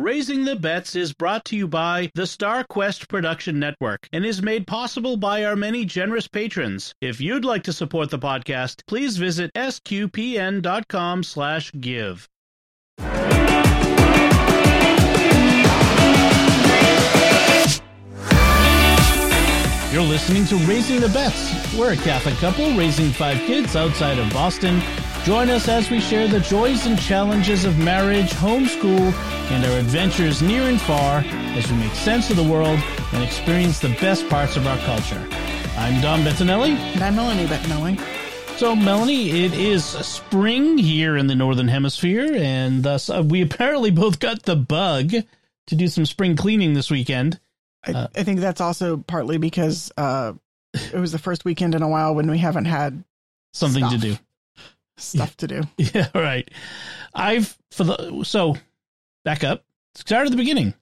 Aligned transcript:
Raising 0.00 0.44
the 0.44 0.54
Bets 0.54 0.94
is 0.94 1.12
brought 1.12 1.44
to 1.46 1.56
you 1.56 1.66
by 1.66 2.08
the 2.14 2.24
Star 2.24 2.62
Quest 2.62 3.08
Production 3.08 3.58
Network 3.58 4.08
and 4.12 4.24
is 4.24 4.40
made 4.40 4.64
possible 4.64 5.16
by 5.16 5.44
our 5.44 5.56
many 5.56 5.84
generous 5.84 6.28
patrons. 6.28 6.94
If 7.00 7.20
you'd 7.20 7.44
like 7.44 7.64
to 7.64 7.72
support 7.72 8.10
the 8.10 8.18
podcast, 8.20 8.86
please 8.86 9.16
visit 9.16 9.50
sqpn.com 9.54 11.24
slash 11.24 11.72
give. 11.80 12.28
You're 19.90 20.06
listening 20.06 20.44
to 20.46 20.56
Raising 20.58 21.00
the 21.00 21.10
Bets. 21.12 21.74
We're 21.76 21.94
a 21.94 21.96
Catholic 21.96 22.36
couple 22.36 22.70
raising 22.76 23.10
five 23.10 23.38
kids 23.38 23.74
outside 23.74 24.20
of 24.20 24.32
Boston. 24.32 24.80
Join 25.24 25.50
us 25.50 25.68
as 25.68 25.90
we 25.90 26.00
share 26.00 26.26
the 26.26 26.40
joys 26.40 26.86
and 26.86 26.98
challenges 26.98 27.64
of 27.64 27.78
marriage, 27.78 28.30
homeschool, 28.30 29.12
and 29.50 29.64
our 29.64 29.78
adventures 29.78 30.40
near 30.40 30.62
and 30.62 30.80
far 30.80 31.22
as 31.26 31.70
we 31.70 31.76
make 31.76 31.92
sense 31.92 32.30
of 32.30 32.36
the 32.36 32.42
world 32.42 32.78
and 33.12 33.22
experience 33.22 33.78
the 33.78 33.90
best 34.00 34.28
parts 34.28 34.56
of 34.56 34.66
our 34.66 34.78
culture. 34.78 35.26
I'm 35.76 36.00
Dom 36.00 36.22
Bettinelli. 36.22 36.70
And 36.70 37.02
I'm 37.02 37.16
Melanie 37.16 37.46
Bettinelli. 37.46 37.98
So, 38.58 38.74
Melanie, 38.74 39.44
it 39.44 39.52
is 39.54 39.84
spring 39.84 40.78
here 40.78 41.16
in 41.16 41.28
the 41.28 41.34
Northern 41.34 41.68
Hemisphere, 41.68 42.34
and 42.34 42.82
thus 42.82 43.08
uh, 43.08 43.22
we 43.24 43.42
apparently 43.42 43.90
both 43.90 44.18
got 44.18 44.42
the 44.42 44.56
bug 44.56 45.12
to 45.66 45.76
do 45.76 45.86
some 45.86 46.06
spring 46.06 46.36
cleaning 46.36 46.74
this 46.74 46.90
weekend. 46.90 47.38
I, 47.86 47.92
uh, 47.92 48.06
I 48.16 48.24
think 48.24 48.40
that's 48.40 48.60
also 48.60 48.96
partly 48.96 49.38
because 49.38 49.92
uh, 49.96 50.32
it 50.74 50.98
was 50.98 51.12
the 51.12 51.18
first 51.18 51.44
weekend 51.44 51.74
in 51.74 51.82
a 51.82 51.88
while 51.88 52.14
when 52.14 52.30
we 52.30 52.38
haven't 52.38 52.64
had 52.64 53.04
something 53.52 53.84
stuff, 53.84 53.92
to 53.92 53.98
do. 53.98 54.16
Stuff 54.98 55.36
to 55.38 55.46
do. 55.46 55.62
Yeah, 55.78 56.08
right. 56.14 56.48
I've 57.14 57.56
for 57.70 57.84
the 57.84 58.24
so 58.24 58.56
back 59.24 59.44
up. 59.44 59.64
Start 59.94 60.26
at 60.26 60.30
the 60.30 60.36
beginning. 60.36 60.74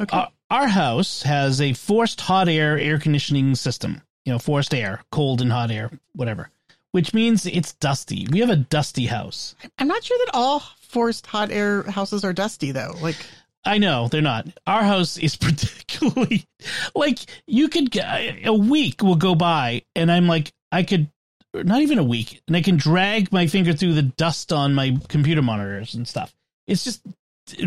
Okay. 0.00 0.16
Our, 0.16 0.28
our 0.50 0.68
house 0.68 1.22
has 1.22 1.60
a 1.60 1.72
forced 1.74 2.20
hot 2.20 2.48
air 2.48 2.78
air 2.78 2.98
conditioning 2.98 3.54
system. 3.54 4.00
You 4.24 4.32
know, 4.32 4.38
forced 4.38 4.74
air, 4.74 5.02
cold 5.10 5.40
and 5.40 5.52
hot 5.52 5.70
air, 5.70 5.90
whatever. 6.14 6.50
Which 6.92 7.12
means 7.12 7.46
it's 7.46 7.74
dusty. 7.74 8.26
We 8.30 8.40
have 8.40 8.50
a 8.50 8.56
dusty 8.56 9.06
house. 9.06 9.54
I'm 9.78 9.88
not 9.88 10.04
sure 10.04 10.18
that 10.24 10.34
all 10.34 10.60
forced 10.80 11.26
hot 11.26 11.50
air 11.50 11.82
houses 11.82 12.24
are 12.24 12.32
dusty 12.32 12.72
though. 12.72 12.94
Like 13.00 13.16
I 13.64 13.78
know 13.78 14.08
they're 14.08 14.22
not. 14.22 14.46
Our 14.66 14.82
house 14.82 15.18
is 15.18 15.36
particularly 15.36 16.46
like 16.94 17.18
you 17.46 17.68
could 17.68 17.94
a 17.96 18.52
week 18.52 19.02
will 19.02 19.16
go 19.16 19.34
by 19.34 19.82
and 19.94 20.10
I'm 20.10 20.26
like 20.26 20.52
I 20.72 20.82
could 20.82 21.10
not 21.54 21.80
even 21.80 21.98
a 21.98 22.04
week 22.04 22.42
and 22.46 22.56
I 22.56 22.62
can 22.62 22.76
drag 22.76 23.32
my 23.32 23.46
finger 23.46 23.72
through 23.72 23.94
the 23.94 24.02
dust 24.02 24.52
on 24.52 24.74
my 24.74 24.96
computer 25.08 25.42
monitors 25.42 25.94
and 25.94 26.06
stuff. 26.06 26.34
It's 26.66 26.84
just 26.84 27.02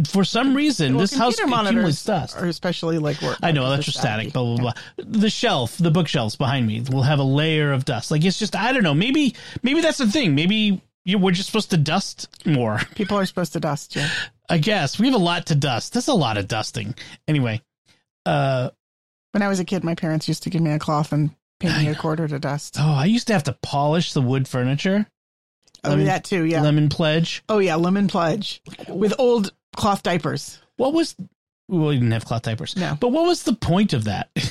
for 0.07 0.23
some 0.23 0.55
reason 0.55 0.93
well, 0.93 1.01
this 1.01 1.15
house 1.15 1.39
accumulates 1.39 2.03
dust. 2.05 2.37
Or 2.37 2.45
especially 2.45 2.99
like 2.99 3.21
where 3.21 3.35
I 3.41 3.51
know 3.51 3.65
electrostatic, 3.65 4.33
blah 4.33 4.43
blah 4.43 4.57
blah. 4.57 4.73
The 4.97 5.29
shelf, 5.29 5.77
the 5.77 5.91
bookshelves 5.91 6.35
behind 6.35 6.67
me 6.67 6.81
will 6.91 7.01
have 7.01 7.19
a 7.19 7.23
layer 7.23 7.71
of 7.71 7.85
dust. 7.85 8.11
Like 8.11 8.23
it's 8.23 8.39
just 8.39 8.55
I 8.55 8.71
don't 8.73 8.83
know. 8.83 8.93
Maybe 8.93 9.35
maybe 9.63 9.81
that's 9.81 9.97
the 9.97 10.07
thing. 10.07 10.35
Maybe 10.35 10.81
you 11.03 11.17
we're 11.17 11.31
just 11.31 11.47
supposed 11.47 11.71
to 11.71 11.77
dust 11.77 12.45
more. 12.45 12.79
People 12.95 13.17
are 13.17 13.25
supposed 13.25 13.53
to 13.53 13.59
dust, 13.59 13.95
yeah. 13.95 14.09
I 14.49 14.57
guess 14.57 14.99
we 14.99 15.07
have 15.07 15.15
a 15.15 15.23
lot 15.23 15.47
to 15.47 15.55
dust. 15.55 15.93
That's 15.93 16.07
a 16.07 16.13
lot 16.13 16.37
of 16.37 16.47
dusting. 16.47 16.93
Anyway, 17.27 17.61
uh, 18.25 18.69
when 19.31 19.41
I 19.41 19.47
was 19.47 19.59
a 19.59 19.65
kid, 19.65 19.83
my 19.83 19.95
parents 19.95 20.27
used 20.27 20.43
to 20.43 20.49
give 20.49 20.61
me 20.61 20.71
a 20.71 20.79
cloth 20.79 21.11
and 21.11 21.31
paint 21.61 21.77
me 21.77 21.87
a 21.87 21.95
quarter 21.95 22.27
to 22.27 22.39
dust. 22.39 22.75
Oh, 22.79 22.93
I 22.93 23.05
used 23.05 23.27
to 23.27 23.33
have 23.33 23.43
to 23.43 23.57
polish 23.61 24.13
the 24.13 24.21
wood 24.21 24.47
furniture. 24.47 25.07
Oh, 25.83 25.89
lemon, 25.89 26.05
that 26.05 26.23
too, 26.23 26.43
yeah. 26.43 26.61
Lemon 26.61 26.89
pledge. 26.89 27.43
Oh 27.49 27.59
yeah, 27.59 27.75
lemon 27.75 28.07
pledge 28.07 28.61
with 28.87 29.13
old 29.17 29.51
cloth 29.75 30.03
diapers. 30.03 30.59
What 30.77 30.93
was? 30.93 31.15
Well, 31.67 31.87
we 31.87 31.95
didn't 31.95 32.11
have 32.11 32.25
cloth 32.25 32.43
diapers. 32.43 32.75
No. 32.75 32.97
But 32.99 33.09
what 33.09 33.25
was 33.25 33.43
the 33.43 33.53
point 33.53 33.93
of 33.93 34.03
that? 34.03 34.29
I 34.35 34.41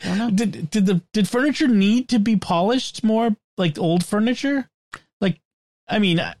don't 0.04 0.18
know. 0.18 0.30
Did 0.30 0.70
did 0.70 0.86
the 0.86 1.02
did 1.12 1.28
furniture 1.28 1.68
need 1.68 2.08
to 2.10 2.18
be 2.18 2.36
polished 2.36 3.02
more 3.02 3.34
like 3.56 3.78
old 3.78 4.04
furniture? 4.04 4.68
Like, 5.20 5.40
I 5.88 5.98
mean, 5.98 6.20
I, 6.20 6.34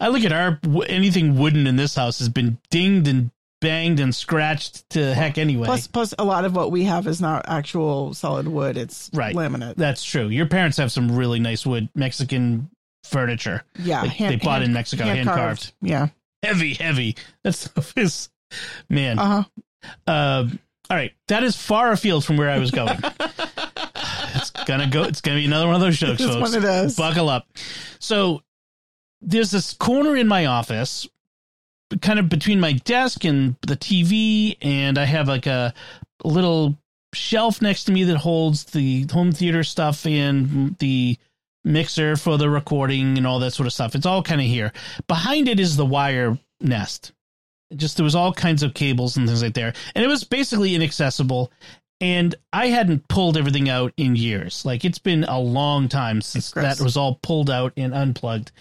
I 0.00 0.08
look 0.08 0.24
at 0.24 0.32
our 0.32 0.58
anything 0.88 1.38
wooden 1.38 1.66
in 1.66 1.76
this 1.76 1.94
house 1.94 2.18
has 2.18 2.28
been 2.28 2.58
dinged 2.70 3.06
and 3.06 3.30
banged 3.60 4.00
and 4.00 4.14
scratched 4.14 4.88
to 4.90 5.14
heck 5.14 5.38
anyway. 5.38 5.66
Plus, 5.66 5.86
plus 5.86 6.14
a 6.18 6.24
lot 6.24 6.44
of 6.44 6.54
what 6.54 6.70
we 6.70 6.84
have 6.84 7.06
is 7.06 7.20
not 7.20 7.44
actual 7.48 8.14
solid 8.14 8.48
wood; 8.48 8.76
it's 8.76 9.10
right. 9.12 9.34
laminate. 9.34 9.76
That's 9.76 10.04
true. 10.04 10.28
Your 10.28 10.46
parents 10.46 10.76
have 10.78 10.90
some 10.90 11.14
really 11.14 11.38
nice 11.38 11.64
wood 11.64 11.88
Mexican 11.94 12.70
furniture. 13.04 13.64
Yeah, 13.78 14.02
like 14.02 14.10
hand, 14.12 14.32
they 14.32 14.36
bought 14.36 14.60
hand, 14.60 14.64
in 14.64 14.72
Mexico, 14.72 15.04
hand, 15.04 15.18
hand 15.18 15.28
carved. 15.28 15.72
Yeah, 15.80 16.08
heavy, 16.42 16.74
heavy. 16.74 17.16
That 17.44 17.52
stuff 17.52 17.96
is 17.96 18.30
man. 18.88 19.18
Uh-huh. 19.18 19.44
Uh, 20.06 20.48
all 20.88 20.96
right, 20.96 21.12
that 21.28 21.44
is 21.44 21.56
far 21.56 21.92
afield 21.92 22.24
from 22.24 22.36
where 22.36 22.50
I 22.50 22.58
was 22.58 22.70
going. 22.70 22.98
it's 24.34 24.50
gonna 24.66 24.88
go. 24.88 25.04
It's 25.04 25.20
gonna 25.20 25.38
be 25.38 25.46
another 25.46 25.66
one 25.66 25.76
of 25.76 25.80
those 25.80 25.98
jokes, 25.98 26.22
folks. 26.22 26.40
One 26.40 26.54
of 26.54 26.62
those. 26.62 26.96
Buckle 26.96 27.28
up. 27.28 27.46
So 27.98 28.42
there's 29.20 29.50
this 29.50 29.74
corner 29.74 30.16
in 30.16 30.26
my 30.26 30.46
office, 30.46 31.08
kind 32.00 32.18
of 32.18 32.28
between 32.28 32.60
my 32.60 32.72
desk 32.72 33.24
and 33.24 33.56
the 33.62 33.76
TV, 33.76 34.56
and 34.62 34.98
I 34.98 35.04
have 35.04 35.28
like 35.28 35.46
a 35.46 35.74
little 36.24 36.78
shelf 37.12 37.60
next 37.60 37.84
to 37.84 37.92
me 37.92 38.04
that 38.04 38.16
holds 38.18 38.64
the 38.64 39.06
home 39.12 39.32
theater 39.32 39.64
stuff 39.64 40.06
and 40.06 40.76
the 40.78 41.18
mixer 41.64 42.16
for 42.16 42.38
the 42.38 42.48
recording 42.48 43.18
and 43.18 43.26
all 43.26 43.40
that 43.40 43.52
sort 43.52 43.66
of 43.66 43.72
stuff. 43.72 43.94
It's 43.94 44.06
all 44.06 44.22
kind 44.22 44.40
of 44.40 44.46
here. 44.46 44.72
Behind 45.08 45.48
it 45.48 45.60
is 45.60 45.76
the 45.76 45.86
wire 45.86 46.38
nest. 46.60 47.12
Just 47.74 47.96
there 47.96 48.04
was 48.04 48.14
all 48.14 48.32
kinds 48.32 48.62
of 48.62 48.74
cables 48.74 49.16
and 49.16 49.26
things 49.26 49.42
like 49.42 49.54
there, 49.54 49.72
and 49.94 50.04
it 50.04 50.08
was 50.08 50.24
basically 50.24 50.74
inaccessible. 50.74 51.52
And 52.02 52.34
I 52.50 52.68
hadn't 52.68 53.08
pulled 53.08 53.36
everything 53.36 53.68
out 53.68 53.92
in 53.98 54.16
years. 54.16 54.64
Like 54.64 54.86
it's 54.86 54.98
been 54.98 55.24
a 55.24 55.38
long 55.38 55.86
time 55.88 56.22
since 56.22 56.50
that 56.52 56.80
was 56.80 56.96
all 56.96 57.18
pulled 57.22 57.50
out 57.50 57.74
and 57.76 57.92
unplugged. 57.92 58.52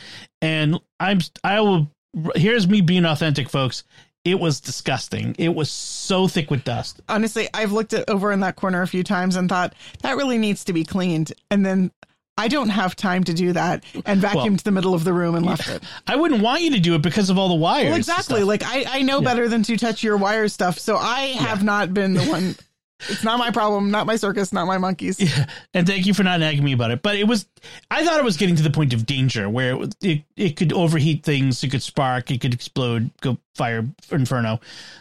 And 0.41 0.77
I'm 0.99 1.19
I 1.43 1.61
will 1.61 1.89
here's 2.35 2.67
me 2.67 2.81
being 2.81 3.05
authentic, 3.05 3.49
folks. 3.49 3.83
It 4.25 4.39
was 4.39 4.59
disgusting. 4.59 5.35
It 5.39 5.55
was 5.55 5.71
so 5.71 6.27
thick 6.27 6.51
with 6.51 6.63
dust. 6.63 7.01
Honestly, 7.07 7.47
I've 7.53 7.71
looked 7.71 7.93
at 7.93 8.09
over 8.09 8.31
in 8.31 8.41
that 8.41 8.57
corner 8.57 8.81
a 8.81 8.87
few 8.87 9.03
times 9.03 9.35
and 9.35 9.47
thought 9.47 9.73
that 10.01 10.17
really 10.17 10.37
needs 10.37 10.65
to 10.65 10.73
be 10.73 10.83
cleaned. 10.83 11.31
And 11.49 11.65
then 11.65 11.91
I 12.37 12.47
don't 12.47 12.69
have 12.69 12.95
time 12.95 13.25
to 13.25 13.33
do 13.33 13.53
that 13.53 13.83
and 14.05 14.21
vacuumed 14.21 14.35
well, 14.35 14.57
the 14.63 14.71
middle 14.71 14.93
of 14.93 15.03
the 15.03 15.11
room 15.11 15.35
and 15.35 15.45
left 15.45 15.67
it. 15.67 15.83
I 16.07 16.15
wouldn't 16.15 16.41
want 16.41 16.61
you 16.61 16.71
to 16.71 16.79
do 16.79 16.95
it 16.95 17.01
because 17.01 17.29
of 17.29 17.37
all 17.37 17.49
the 17.49 17.55
wires. 17.55 17.87
Well, 17.87 17.97
exactly. 17.97 18.43
Like 18.43 18.63
I, 18.63 18.85
I 18.87 19.01
know 19.01 19.19
yeah. 19.19 19.25
better 19.25 19.49
than 19.49 19.63
to 19.63 19.75
touch 19.75 20.03
your 20.03 20.15
wire 20.15 20.47
stuff. 20.47 20.79
So 20.79 20.95
I 20.95 21.27
have 21.37 21.59
yeah. 21.59 21.65
not 21.65 21.93
been 21.93 22.13
the 22.13 22.23
one. 22.25 22.55
It's 23.07 23.23
not 23.23 23.39
my 23.39 23.51
problem, 23.51 23.91
not 23.91 24.05
my 24.05 24.15
circus, 24.15 24.51
not 24.51 24.67
my 24.67 24.77
monkeys. 24.77 25.19
Yeah. 25.19 25.45
And 25.73 25.87
thank 25.87 26.05
you 26.05 26.13
for 26.13 26.23
not 26.23 26.39
nagging 26.39 26.63
me 26.63 26.73
about 26.73 26.91
it. 26.91 27.01
But 27.01 27.15
it 27.15 27.27
was, 27.27 27.47
I 27.89 28.05
thought 28.05 28.19
it 28.19 28.25
was 28.25 28.37
getting 28.37 28.55
to 28.57 28.63
the 28.63 28.69
point 28.69 28.93
of 28.93 29.05
danger 29.05 29.49
where 29.49 29.81
it, 29.81 29.95
it, 30.01 30.23
it 30.35 30.55
could 30.55 30.73
overheat 30.73 31.23
things, 31.23 31.63
it 31.63 31.69
could 31.69 31.83
spark, 31.83 32.29
it 32.31 32.41
could 32.41 32.53
explode, 32.53 33.11
go 33.21 33.37
fire 33.55 33.87
inferno. 34.11 34.59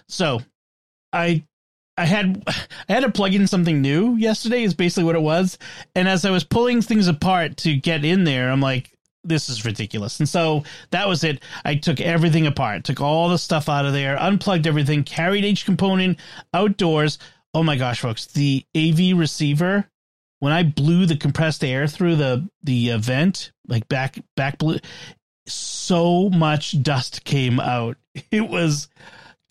So 0.08 0.40
I 1.12 1.44
I 1.96 2.04
had 2.04 2.44
I 2.46 2.92
had 2.92 3.02
to 3.02 3.10
plug 3.10 3.34
in 3.34 3.46
something 3.46 3.82
new 3.82 4.14
yesterday 4.14 4.62
is 4.62 4.74
basically 4.74 5.04
what 5.04 5.16
it 5.16 5.22
was. 5.22 5.58
And 5.94 6.08
as 6.08 6.24
I 6.24 6.30
was 6.30 6.44
pulling 6.44 6.80
things 6.80 7.08
apart 7.08 7.56
to 7.58 7.74
get 7.74 8.04
in 8.04 8.24
there, 8.24 8.50
I'm 8.50 8.60
like, 8.60 8.92
this 9.24 9.48
is 9.48 9.64
ridiculous. 9.64 10.20
And 10.20 10.28
so 10.28 10.62
that 10.90 11.08
was 11.08 11.24
it. 11.24 11.42
I 11.64 11.74
took 11.74 12.00
everything 12.00 12.46
apart, 12.46 12.84
took 12.84 13.00
all 13.00 13.28
the 13.28 13.38
stuff 13.38 13.68
out 13.68 13.84
of 13.84 13.92
there, 13.92 14.20
unplugged 14.20 14.66
everything, 14.66 15.02
carried 15.02 15.44
each 15.44 15.64
component 15.64 16.18
outdoors. 16.54 17.18
Oh 17.54 17.62
my 17.62 17.76
gosh, 17.76 18.00
folks, 18.00 18.26
the 18.26 18.64
AV 18.76 19.18
receiver, 19.18 19.88
when 20.40 20.52
I 20.52 20.62
blew 20.62 21.06
the 21.06 21.16
compressed 21.16 21.64
air 21.64 21.86
through 21.86 22.16
the 22.16 22.48
the 22.62 22.96
vent, 22.98 23.52
like 23.66 23.88
back 23.88 24.18
back 24.36 24.58
blue, 24.58 24.78
so 25.46 26.28
much 26.30 26.82
dust 26.82 27.24
came 27.24 27.60
out. 27.60 27.96
It 28.32 28.48
was 28.48 28.88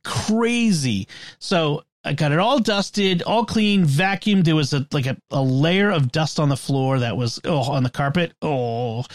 crazy. 0.04 1.08
So 1.40 1.84
I 2.04 2.14
got 2.14 2.32
it 2.32 2.40
all 2.40 2.60
dusted, 2.60 3.22
all 3.22 3.46
clean, 3.46 3.86
vacuumed. 3.86 4.44
There 4.46 4.56
was 4.56 4.74
a 4.74 4.86
like 4.92 5.06
a, 5.06 5.18
a 5.32 5.42
layer 5.42 5.90
of 5.90 6.12
dust 6.12 6.40
on 6.40 6.50
the 6.50 6.58
floor 6.58 7.00
that 7.00 7.18
was 7.18 7.40
oh 7.44 7.72
on 7.72 7.84
the 7.84 7.90
carpet. 7.90 8.34
Oh, 8.42 9.06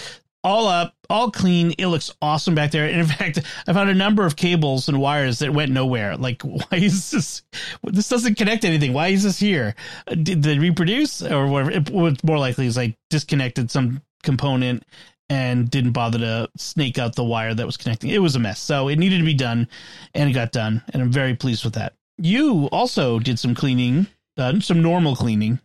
all 0.44 0.66
up, 0.66 0.94
all 1.08 1.30
clean. 1.30 1.72
It 1.78 1.86
looks 1.86 2.12
awesome 2.20 2.54
back 2.54 2.70
there. 2.70 2.86
And 2.86 3.00
in 3.00 3.06
fact, 3.18 3.40
I 3.66 3.72
found 3.72 3.90
a 3.90 3.94
number 3.94 4.24
of 4.24 4.36
cables 4.36 4.88
and 4.88 5.00
wires 5.00 5.38
that 5.40 5.52
went 5.52 5.72
nowhere. 5.72 6.16
Like, 6.16 6.42
why 6.42 6.66
is 6.72 7.10
this? 7.10 7.42
This 7.82 8.08
doesn't 8.08 8.36
connect 8.36 8.64
anything. 8.64 8.92
Why 8.92 9.08
is 9.08 9.22
this 9.22 9.38
here? 9.38 9.74
Did 10.08 10.42
they 10.42 10.58
reproduce 10.58 11.22
or 11.22 11.46
whatever? 11.46 11.70
It, 11.70 11.90
what's 11.90 12.24
more 12.24 12.38
likely 12.38 12.66
is 12.66 12.78
I 12.78 12.96
disconnected 13.10 13.70
some 13.70 14.02
component 14.22 14.84
and 15.28 15.70
didn't 15.70 15.92
bother 15.92 16.18
to 16.18 16.50
snake 16.56 16.98
out 16.98 17.14
the 17.14 17.24
wire 17.24 17.54
that 17.54 17.64
was 17.64 17.76
connecting. 17.76 18.10
It 18.10 18.18
was 18.18 18.36
a 18.36 18.38
mess. 18.38 18.60
So 18.60 18.88
it 18.88 18.98
needed 18.98 19.18
to 19.18 19.24
be 19.24 19.34
done, 19.34 19.68
and 20.14 20.28
it 20.28 20.34
got 20.34 20.52
done. 20.52 20.82
And 20.92 21.02
I'm 21.02 21.10
very 21.10 21.34
pleased 21.34 21.64
with 21.64 21.74
that 21.74 21.94
you 22.18 22.66
also 22.66 23.18
did 23.18 23.38
some 23.38 23.54
cleaning, 23.54 24.06
uh, 24.36 24.60
some 24.60 24.82
normal 24.82 25.16
cleaning. 25.16 25.60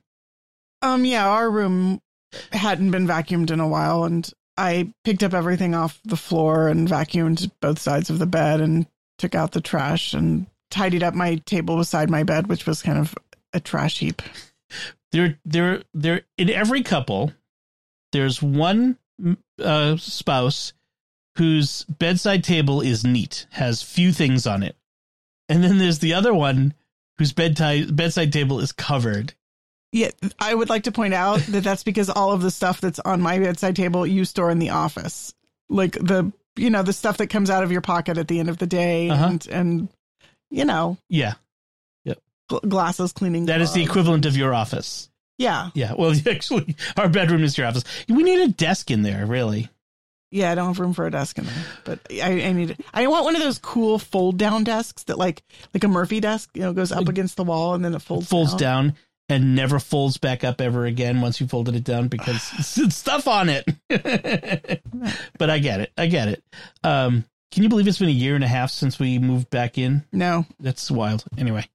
Um, 0.82 1.06
yeah, 1.06 1.28
our 1.28 1.50
room 1.50 2.02
hadn't 2.52 2.92
been 2.92 3.08
vacuumed 3.08 3.52
in 3.52 3.60
a 3.60 3.68
while, 3.68 4.04
and 4.04 4.30
I 4.58 4.92
picked 5.04 5.24
up 5.24 5.34
everything 5.34 5.76
off 5.76 6.00
the 6.04 6.18
floor 6.18 6.68
and 6.68 6.88
vacuumed 6.88 7.52
both 7.62 7.80
sides 7.80 8.10
of 8.10 8.20
the 8.20 8.26
bed 8.26 8.60
and 8.60 8.88
took 9.18 9.36
out 9.36 9.52
the 9.52 9.62
trash 9.62 10.14
and 10.14 10.48
tidied 10.72 11.04
up 11.04 11.14
my 11.14 11.36
table 11.46 11.78
beside 11.78 12.10
my 12.10 12.24
bed, 12.24 12.48
which 12.48 12.66
was 12.66 12.82
kind 12.82 12.98
of 12.98 13.16
a 13.54 13.60
trash 13.60 14.00
heap. 14.00 14.22
There, 15.12 15.40
there, 15.46 15.84
there. 15.94 16.22
In 16.38 16.50
every 16.50 16.84
couple, 16.84 17.32
there's 18.12 18.42
one 18.42 18.98
uh, 19.64 19.98
spouse 19.98 20.74
whose 21.38 21.84
bedside 21.86 22.44
table 22.44 22.82
is 22.82 23.06
neat, 23.06 23.46
has 23.52 23.82
few 23.82 24.12
things 24.12 24.46
on 24.48 24.64
it, 24.64 24.76
and 25.48 25.64
then 25.64 25.78
there's 25.78 26.00
the 26.00 26.14
other 26.14 26.34
one 26.34 26.74
whose 27.18 27.32
bedside 27.32 27.96
bedside 27.96 28.34
table 28.34 28.60
is 28.60 28.72
covered. 28.72 29.34
Yeah, 29.94 30.10
I 30.38 30.54
would 30.54 30.70
like 30.70 30.84
to 30.84 30.92
point 30.92 31.14
out 31.14 31.40
that 31.48 31.64
that's 31.64 31.84
because 31.84 32.10
all 32.10 32.32
of 32.34 32.42
the 32.42 32.52
stuff 32.52 32.82
that's 32.82 33.00
on 33.00 33.22
my 33.22 33.40
bedside 33.40 33.76
table 33.76 34.06
you 34.06 34.26
store 34.26 34.52
in 34.52 34.60
the 34.60 34.72
office, 34.72 35.34
like 35.70 35.94
the 35.94 36.32
you 36.58 36.70
know 36.70 36.84
the 36.84 36.92
stuff 36.94 37.18
that 37.18 37.28
comes 37.28 37.50
out 37.50 37.64
of 37.64 37.72
your 37.72 37.82
pocket 37.82 38.18
at 38.18 38.28
the 38.28 38.40
end 38.40 38.50
of 38.50 38.58
the 38.58 38.68
day, 38.68 39.10
Uh-huh. 39.10 39.26
and 39.28 39.48
and 39.48 39.90
you 40.52 40.66
know 40.66 40.98
Yeah, 41.10 41.34
gl- 42.50 42.68
glasses 42.68 43.14
cleaning. 43.14 43.46
that 43.46 43.62
is 43.62 43.74
the 43.74 43.84
equivalent 43.84 44.26
of 44.26 44.36
your 44.36 44.54
office. 44.54 45.10
Yeah, 45.38 45.70
Yeah, 45.76 45.94
well, 45.98 46.14
actually, 46.30 46.76
our 46.98 47.08
bedroom 47.10 47.44
is 47.44 47.58
your 47.58 47.68
office. 47.68 47.84
We 48.10 48.24
need 48.24 48.40
a 48.42 48.48
desk 48.48 48.90
in 48.90 49.04
there, 49.04 49.26
really. 49.28 49.70
yeah. 50.32 50.52
I 50.52 50.56
don't 50.56 50.68
have 50.68 50.80
room 50.80 50.94
for 50.94 51.06
a 51.06 51.12
desk 51.12 51.38
in 51.38 51.46
there, 51.46 51.64
but 51.86 52.00
I, 52.12 52.42
I 52.44 52.52
need. 52.54 52.76
I 52.94 53.06
want 53.08 53.24
one 53.26 53.36
of 53.36 53.42
those 53.44 53.60
cool 53.60 54.00
fold 54.00 54.38
down 54.38 54.64
desks 54.64 55.04
that 55.04 55.18
like 55.20 55.44
like 55.76 55.84
a 55.84 55.88
Murphy 55.88 56.20
desk, 56.20 56.50
you 56.56 56.62
know, 56.64 56.74
goes 56.74 56.92
up 56.92 57.08
against 57.08 57.38
the 57.38 57.44
wall 57.44 57.74
and 57.76 57.86
then 57.86 57.94
it 57.94 58.02
folds 58.02 58.28
folds 58.28 58.54
down. 58.56 58.88
down 58.88 58.96
and 59.30 59.56
never 59.56 59.80
folds 59.80 60.18
back 60.18 60.44
up 60.44 60.62
ever 60.62 60.86
again 60.86 61.22
once 61.22 61.42
you 61.42 61.48
folded 61.48 61.76
it 61.76 61.84
down 61.84 62.08
because 62.08 62.52
it's 62.78 62.96
stuff 62.96 63.28
on 63.28 63.50
it. 63.50 63.66
but 65.38 65.50
I 65.50 65.60
get 65.60 65.82
it. 65.82 65.92
I 65.98 66.08
get 66.08 66.30
it. 66.30 66.44
Um, 66.84 67.26
can 67.52 67.64
you 67.64 67.70
believe 67.70 67.88
it's 67.88 68.00
been 68.00 68.10
a 68.10 68.12
year 68.12 68.36
and 68.36 68.44
a 68.44 68.48
half 68.48 68.72
since 68.72 69.00
we 69.00 69.20
moved 69.20 69.50
back 69.50 69.78
in? 69.78 70.04
No, 70.12 70.46
That's 70.60 70.92
wild. 70.92 71.24
Anyway, 71.38 71.66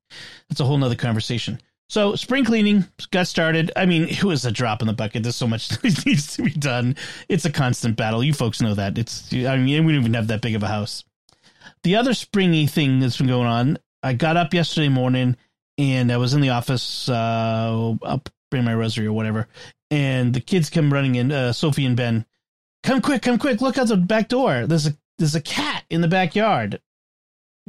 that's 0.49 0.61
a 0.61 0.65
whole 0.65 0.79
nother 0.79 0.95
conversation. 0.95 1.61
So 1.89 2.15
spring 2.15 2.45
cleaning 2.45 2.87
got 3.11 3.27
started. 3.27 3.71
I 3.77 3.85
mean, 3.85 4.05
it 4.05 4.25
was 4.25 4.47
a 4.47 4.51
drop 4.51 4.81
in 4.81 4.87
the 4.87 4.95
bucket. 4.95 5.23
There's 5.23 5.37
so 5.37 5.47
much 5.47 5.69
that 5.83 6.07
needs 6.07 6.37
to 6.37 6.43
be 6.43 6.51
done. 6.51 6.97
It's 7.29 7.45
a 7.45 7.53
constant 7.53 7.97
battle. 7.97 8.25
You 8.25 8.33
folks 8.33 8.63
know 8.63 8.75
that. 8.75 8.97
It's. 8.97 9.31
I 9.33 9.59
mean, 9.59 9.85
we 9.85 9.93
don't 9.93 10.01
even 10.01 10.15
have 10.15 10.29
that 10.29 10.41
big 10.41 10.55
of 10.55 10.63
a 10.63 10.69
house. 10.69 11.05
The 11.83 11.97
other 11.97 12.15
springy 12.15 12.67
thing 12.67 13.01
that's 13.01 13.19
been 13.19 13.27
going 13.27 13.47
on. 13.47 13.79
I 14.03 14.15
got 14.15 14.37
up 14.37 14.55
yesterday 14.55 14.89
morning 14.89 15.37
and 15.79 16.13
I 16.13 16.17
was 16.17 16.35
in 16.35 16.41
the 16.41 16.51
office. 16.51 17.09
Uh, 17.09 17.95
I'll 18.03 18.23
bring 18.51 18.65
my 18.65 18.75
rosary 18.75 19.07
or 19.07 19.13
whatever. 19.13 19.49
And 19.91 20.35
the 20.35 20.41
kids 20.41 20.71
come 20.71 20.93
running 20.93 21.17
in. 21.17 21.33
Uh, 21.33 21.53
Sophie 21.53 21.87
and 21.87 21.97
Ben, 21.97 22.25
come 22.83 23.01
quick, 23.01 23.23
come 23.23 23.39
quick! 23.39 23.61
Look 23.61 23.79
out 23.79 23.89
the 23.89 23.97
back 23.97 24.29
door. 24.29 24.67
There's 24.67 24.87
a 24.87 24.97
there's 25.19 25.35
a 25.35 25.41
cat 25.41 25.85
in 25.91 26.01
the 26.01 26.09
backyard. 26.09 26.81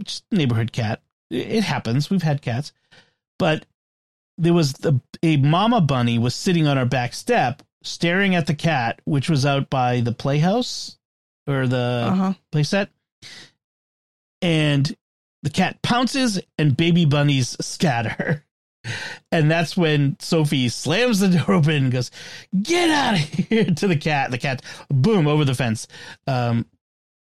Just 0.03 0.23
neighborhood 0.31 0.71
cat. 0.71 1.01
It 1.29 1.63
happens. 1.63 2.09
We've 2.09 2.23
had 2.23 2.41
cats, 2.41 2.71
but 3.39 3.65
there 4.37 4.53
was 4.53 4.73
the, 4.73 4.99
a 5.21 5.37
mama 5.37 5.81
bunny 5.81 6.17
was 6.17 6.35
sitting 6.35 6.67
on 6.67 6.77
our 6.77 6.85
back 6.85 7.13
step 7.13 7.61
staring 7.83 8.33
at 8.35 8.47
the 8.47 8.55
cat, 8.55 9.01
which 9.05 9.29
was 9.29 9.45
out 9.45 9.69
by 9.69 10.01
the 10.01 10.13
playhouse 10.13 10.97
or 11.47 11.67
the 11.67 12.07
uh 12.07 12.15
huh. 12.15 12.33
playset. 12.51 12.87
And 14.41 14.95
the 15.43 15.49
cat 15.49 15.81
pounces 15.81 16.39
and 16.57 16.75
baby 16.75 17.05
bunnies 17.05 17.55
scatter. 17.63 18.43
And 19.31 19.49
that's 19.49 19.77
when 19.77 20.17
Sophie 20.19 20.69
slams 20.69 21.19
the 21.19 21.29
door 21.29 21.55
open 21.55 21.71
and 21.71 21.91
goes, 21.91 22.11
Get 22.61 22.89
out 22.89 23.13
of 23.13 23.19
here 23.19 23.65
to 23.65 23.87
the 23.87 23.95
cat. 23.95 24.31
The 24.31 24.37
cat, 24.37 24.61
boom, 24.89 25.27
over 25.27 25.45
the 25.45 25.55
fence. 25.55 25.87
Um, 26.27 26.65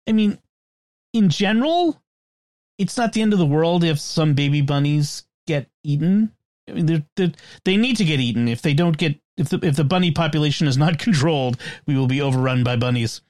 I 0.07 0.11
mean, 0.11 0.39
in 1.13 1.29
general, 1.29 2.01
it's 2.77 2.97
not 2.97 3.13
the 3.13 3.21
end 3.21 3.33
of 3.33 3.39
the 3.39 3.45
world 3.45 3.83
if 3.83 3.99
some 3.99 4.33
baby 4.33 4.61
bunnies 4.61 5.23
get 5.45 5.69
eaten. 5.83 6.31
I 6.67 6.73
mean, 6.73 6.85
they're, 6.85 7.05
they're, 7.15 7.31
they 7.63 7.77
need 7.77 7.97
to 7.97 8.05
get 8.05 8.19
eaten. 8.19 8.47
If 8.47 8.61
they 8.61 8.73
don't 8.73 8.97
get, 8.97 9.19
if 9.37 9.49
the 9.49 9.59
if 9.63 9.75
the 9.75 9.83
bunny 9.83 10.11
population 10.11 10.67
is 10.67 10.77
not 10.77 10.99
controlled, 10.99 11.57
we 11.85 11.95
will 11.95 12.07
be 12.07 12.21
overrun 12.21 12.63
by 12.63 12.75
bunnies. 12.75 13.21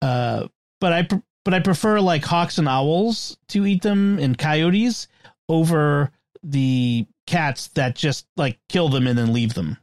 Uh, 0.00 0.48
but 0.80 0.92
I 0.92 1.08
but 1.44 1.54
I 1.54 1.60
prefer 1.60 2.00
like 2.00 2.24
hawks 2.24 2.58
and 2.58 2.68
owls 2.68 3.36
to 3.48 3.66
eat 3.66 3.82
them 3.82 4.18
and 4.18 4.36
coyotes 4.38 5.08
over 5.48 6.10
the 6.42 7.06
cats 7.26 7.68
that 7.68 7.94
just 7.94 8.26
like 8.36 8.58
kill 8.68 8.88
them 8.88 9.06
and 9.06 9.18
then 9.18 9.32
leave 9.32 9.54
them. 9.54 9.76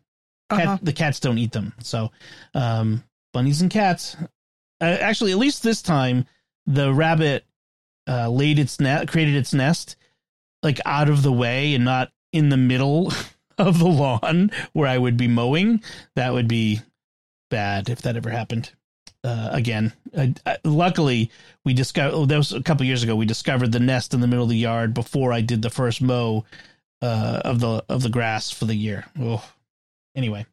Cat, 0.49 0.65
Uh-huh. 0.67 0.77
The 0.81 0.93
cats 0.93 1.19
don't 1.19 1.37
eat 1.37 1.51
them. 1.51 1.73
So, 1.81 2.11
um, 2.53 3.03
bunnies 3.33 3.61
and 3.61 3.69
cats. 3.71 4.15
Uh, 4.81 4.85
actually, 4.85 5.31
at 5.31 5.37
least 5.37 5.61
this 5.63 5.81
time, 5.81 6.25
the 6.65 6.93
rabbit 6.93 7.45
uh, 8.07 8.29
laid 8.29 8.59
its 8.59 8.79
net, 8.79 9.07
created 9.07 9.35
its 9.35 9.53
nest 9.53 9.95
like 10.63 10.79
out 10.85 11.09
of 11.09 11.23
the 11.23 11.31
way 11.31 11.73
and 11.75 11.85
not 11.85 12.11
in 12.33 12.49
the 12.49 12.57
middle 12.57 13.13
of 13.57 13.79
the 13.79 13.87
lawn 13.87 14.51
where 14.73 14.87
I 14.87 14.97
would 14.97 15.17
be 15.17 15.27
mowing. 15.27 15.83
That 16.15 16.33
would 16.33 16.47
be 16.47 16.81
bad 17.49 17.89
if 17.89 18.01
that 18.03 18.15
ever 18.17 18.29
happened 18.29 18.71
uh, 19.23 19.49
again. 19.51 19.93
I, 20.17 20.33
I, 20.45 20.57
luckily, 20.63 21.31
we 21.65 21.73
discovered 21.73 22.15
oh, 22.15 22.25
that 22.25 22.37
was 22.37 22.53
a 22.53 22.63
couple 22.63 22.85
years 22.85 23.03
ago. 23.03 23.15
We 23.15 23.25
discovered 23.25 23.71
the 23.71 23.79
nest 23.79 24.13
in 24.13 24.21
the 24.21 24.27
middle 24.27 24.43
of 24.43 24.49
the 24.49 24.57
yard 24.57 24.93
before 24.93 25.33
I 25.33 25.41
did 25.41 25.61
the 25.61 25.69
first 25.69 26.01
mow 26.01 26.45
uh, 27.01 27.41
of 27.45 27.59
the 27.59 27.83
of 27.89 28.03
the 28.03 28.09
grass 28.09 28.51
for 28.51 28.65
the 28.65 28.75
year. 28.75 29.05
Oh, 29.19 29.43
anyway. 30.15 30.45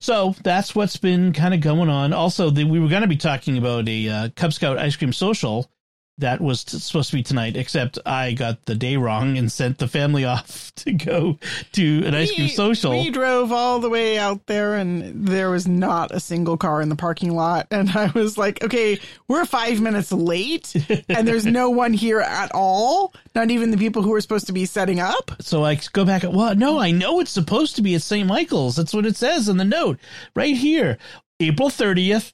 So 0.00 0.34
that's 0.42 0.74
what's 0.74 0.96
been 0.96 1.32
kind 1.32 1.54
of 1.54 1.60
going 1.60 1.90
on. 1.90 2.12
Also, 2.12 2.50
the, 2.50 2.64
we 2.64 2.80
were 2.80 2.88
going 2.88 3.02
to 3.02 3.08
be 3.08 3.16
talking 3.16 3.58
about 3.58 3.88
a 3.88 4.08
uh, 4.08 4.28
Cub 4.34 4.52
Scout 4.52 4.78
ice 4.78 4.96
cream 4.96 5.12
social 5.12 5.70
that 6.18 6.40
was 6.40 6.64
t- 6.64 6.78
supposed 6.78 7.10
to 7.10 7.16
be 7.16 7.22
tonight, 7.22 7.56
except 7.56 7.98
I 8.04 8.32
got 8.32 8.64
the 8.66 8.74
day 8.74 8.96
wrong 8.96 9.38
and 9.38 9.50
sent 9.50 9.78
the 9.78 9.88
family 9.88 10.24
off 10.24 10.72
to 10.76 10.92
go 10.92 11.38
to 11.72 12.04
an 12.04 12.14
ice 12.14 12.34
cream 12.34 12.48
social. 12.48 12.90
We 12.90 13.10
drove 13.10 13.52
all 13.52 13.78
the 13.78 13.88
way 13.88 14.18
out 14.18 14.46
there, 14.46 14.74
and 14.74 15.26
there 15.26 15.50
was 15.50 15.66
not 15.66 16.10
a 16.10 16.20
single 16.20 16.56
car 16.56 16.82
in 16.82 16.88
the 16.88 16.96
parking 16.96 17.34
lot. 17.34 17.66
And 17.78 17.90
I 17.90 18.10
was 18.12 18.36
like, 18.36 18.64
"Okay, 18.64 18.98
we're 19.28 19.44
five 19.44 19.80
minutes 19.80 20.10
late, 20.10 20.74
and 21.08 21.28
there's 21.28 21.46
no 21.46 21.70
one 21.70 21.92
here 21.92 22.18
at 22.18 22.50
all. 22.52 23.14
Not 23.36 23.52
even 23.52 23.70
the 23.70 23.76
people 23.76 24.02
who 24.02 24.10
were 24.10 24.20
supposed 24.20 24.48
to 24.48 24.52
be 24.52 24.64
setting 24.64 24.98
up." 24.98 25.30
So 25.40 25.64
I 25.64 25.78
go 25.92 26.04
back. 26.04 26.24
At 26.24 26.32
Well, 26.32 26.56
no, 26.56 26.80
I 26.80 26.90
know 26.90 27.20
it's 27.20 27.30
supposed 27.30 27.76
to 27.76 27.82
be 27.82 27.94
at 27.94 28.02
St. 28.02 28.26
Michael's. 28.26 28.74
That's 28.74 28.92
what 28.92 29.06
it 29.06 29.16
says 29.16 29.48
in 29.48 29.58
the 29.58 29.64
note 29.64 30.00
right 30.34 30.56
here, 30.56 30.98
April 31.38 31.70
thirtieth, 31.70 32.32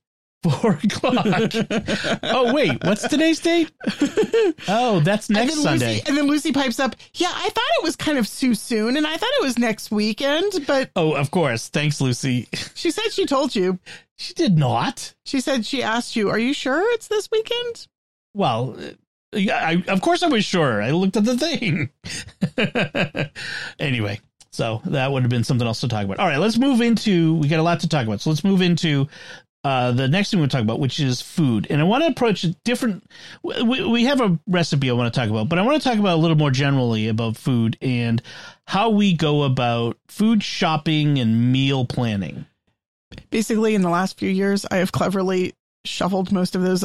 four 0.50 0.72
o'clock. 0.84 1.52
oh 2.22 2.52
wait, 2.54 2.82
what's 2.84 3.06
today's 3.08 3.40
date? 3.40 3.70
Oh, 4.68 5.00
that's 5.04 5.30
next 5.30 5.54
then 5.54 5.62
Sunday. 5.62 5.94
Lucy, 5.94 6.02
and 6.06 6.16
then 6.16 6.26
Lucy 6.26 6.52
pipes 6.52 6.78
up, 6.78 6.94
"Yeah, 7.14 7.30
I 7.32 7.48
thought 7.48 7.64
it 7.78 7.82
was 7.82 7.96
kind 7.96 8.18
of 8.18 8.28
too 8.30 8.54
soon, 8.54 8.96
and 8.96 9.06
I 9.06 9.16
thought 9.16 9.30
it 9.40 9.42
was 9.44 9.58
next 9.58 9.90
weekend, 9.90 10.64
but 10.66 10.90
Oh, 10.96 11.12
of 11.12 11.30
course. 11.30 11.68
Thanks, 11.68 12.00
Lucy. 12.00 12.48
she 12.74 12.90
said 12.90 13.10
she 13.12 13.26
told 13.26 13.54
you. 13.56 13.78
She 14.16 14.32
did 14.34 14.56
not. 14.56 15.12
She 15.24 15.40
said 15.40 15.66
she 15.66 15.82
asked 15.82 16.14
you, 16.16 16.28
"Are 16.30 16.38
you 16.38 16.54
sure 16.54 16.82
it's 16.94 17.08
this 17.08 17.28
weekend?" 17.32 17.88
Well, 18.34 18.76
I, 19.34 19.82
of 19.88 20.00
course 20.00 20.22
I 20.22 20.28
was 20.28 20.44
sure. 20.44 20.80
I 20.82 20.90
looked 20.92 21.16
at 21.16 21.24
the 21.24 21.36
thing. 21.36 21.90
anyway, 23.78 24.20
so 24.50 24.80
that 24.86 25.10
would 25.10 25.22
have 25.22 25.30
been 25.30 25.44
something 25.44 25.66
else 25.66 25.80
to 25.80 25.88
talk 25.88 26.04
about. 26.04 26.18
All 26.18 26.26
right, 26.26 26.38
let's 26.38 26.58
move 26.58 26.80
into. 26.80 27.34
We 27.34 27.48
got 27.48 27.58
a 27.58 27.62
lot 27.62 27.80
to 27.80 27.88
talk 27.88 28.06
about, 28.06 28.20
so 28.20 28.30
let's 28.30 28.44
move 28.44 28.62
into 28.62 29.08
uh, 29.64 29.92
the 29.92 30.06
next 30.08 30.30
thing 30.30 30.40
we're 30.40 30.46
talk 30.46 30.60
about, 30.60 30.78
which 30.78 31.00
is 31.00 31.22
food. 31.22 31.66
And 31.70 31.80
I 31.80 31.84
want 31.84 32.04
to 32.04 32.10
approach 32.10 32.44
it 32.44 32.54
different. 32.64 33.02
We, 33.42 33.82
we 33.84 34.04
have 34.04 34.20
a 34.20 34.38
recipe 34.46 34.90
I 34.90 34.92
want 34.92 35.12
to 35.12 35.18
talk 35.18 35.30
about, 35.30 35.48
but 35.48 35.58
I 35.58 35.62
want 35.62 35.82
to 35.82 35.88
talk 35.88 35.98
about 35.98 36.14
a 36.14 36.20
little 36.20 36.36
more 36.36 36.50
generally 36.50 37.08
about 37.08 37.36
food 37.38 37.78
and 37.80 38.20
how 38.66 38.90
we 38.90 39.14
go 39.14 39.42
about 39.42 39.96
food 40.08 40.42
shopping 40.42 41.18
and 41.18 41.50
meal 41.50 41.86
planning. 41.86 42.44
Basically, 43.30 43.74
in 43.74 43.82
the 43.82 43.88
last 43.90 44.18
few 44.18 44.28
years, 44.30 44.66
I 44.70 44.76
have 44.76 44.92
cleverly 44.92 45.54
shuffled 45.86 46.30
most 46.30 46.54
of 46.56 46.62
those 46.62 46.84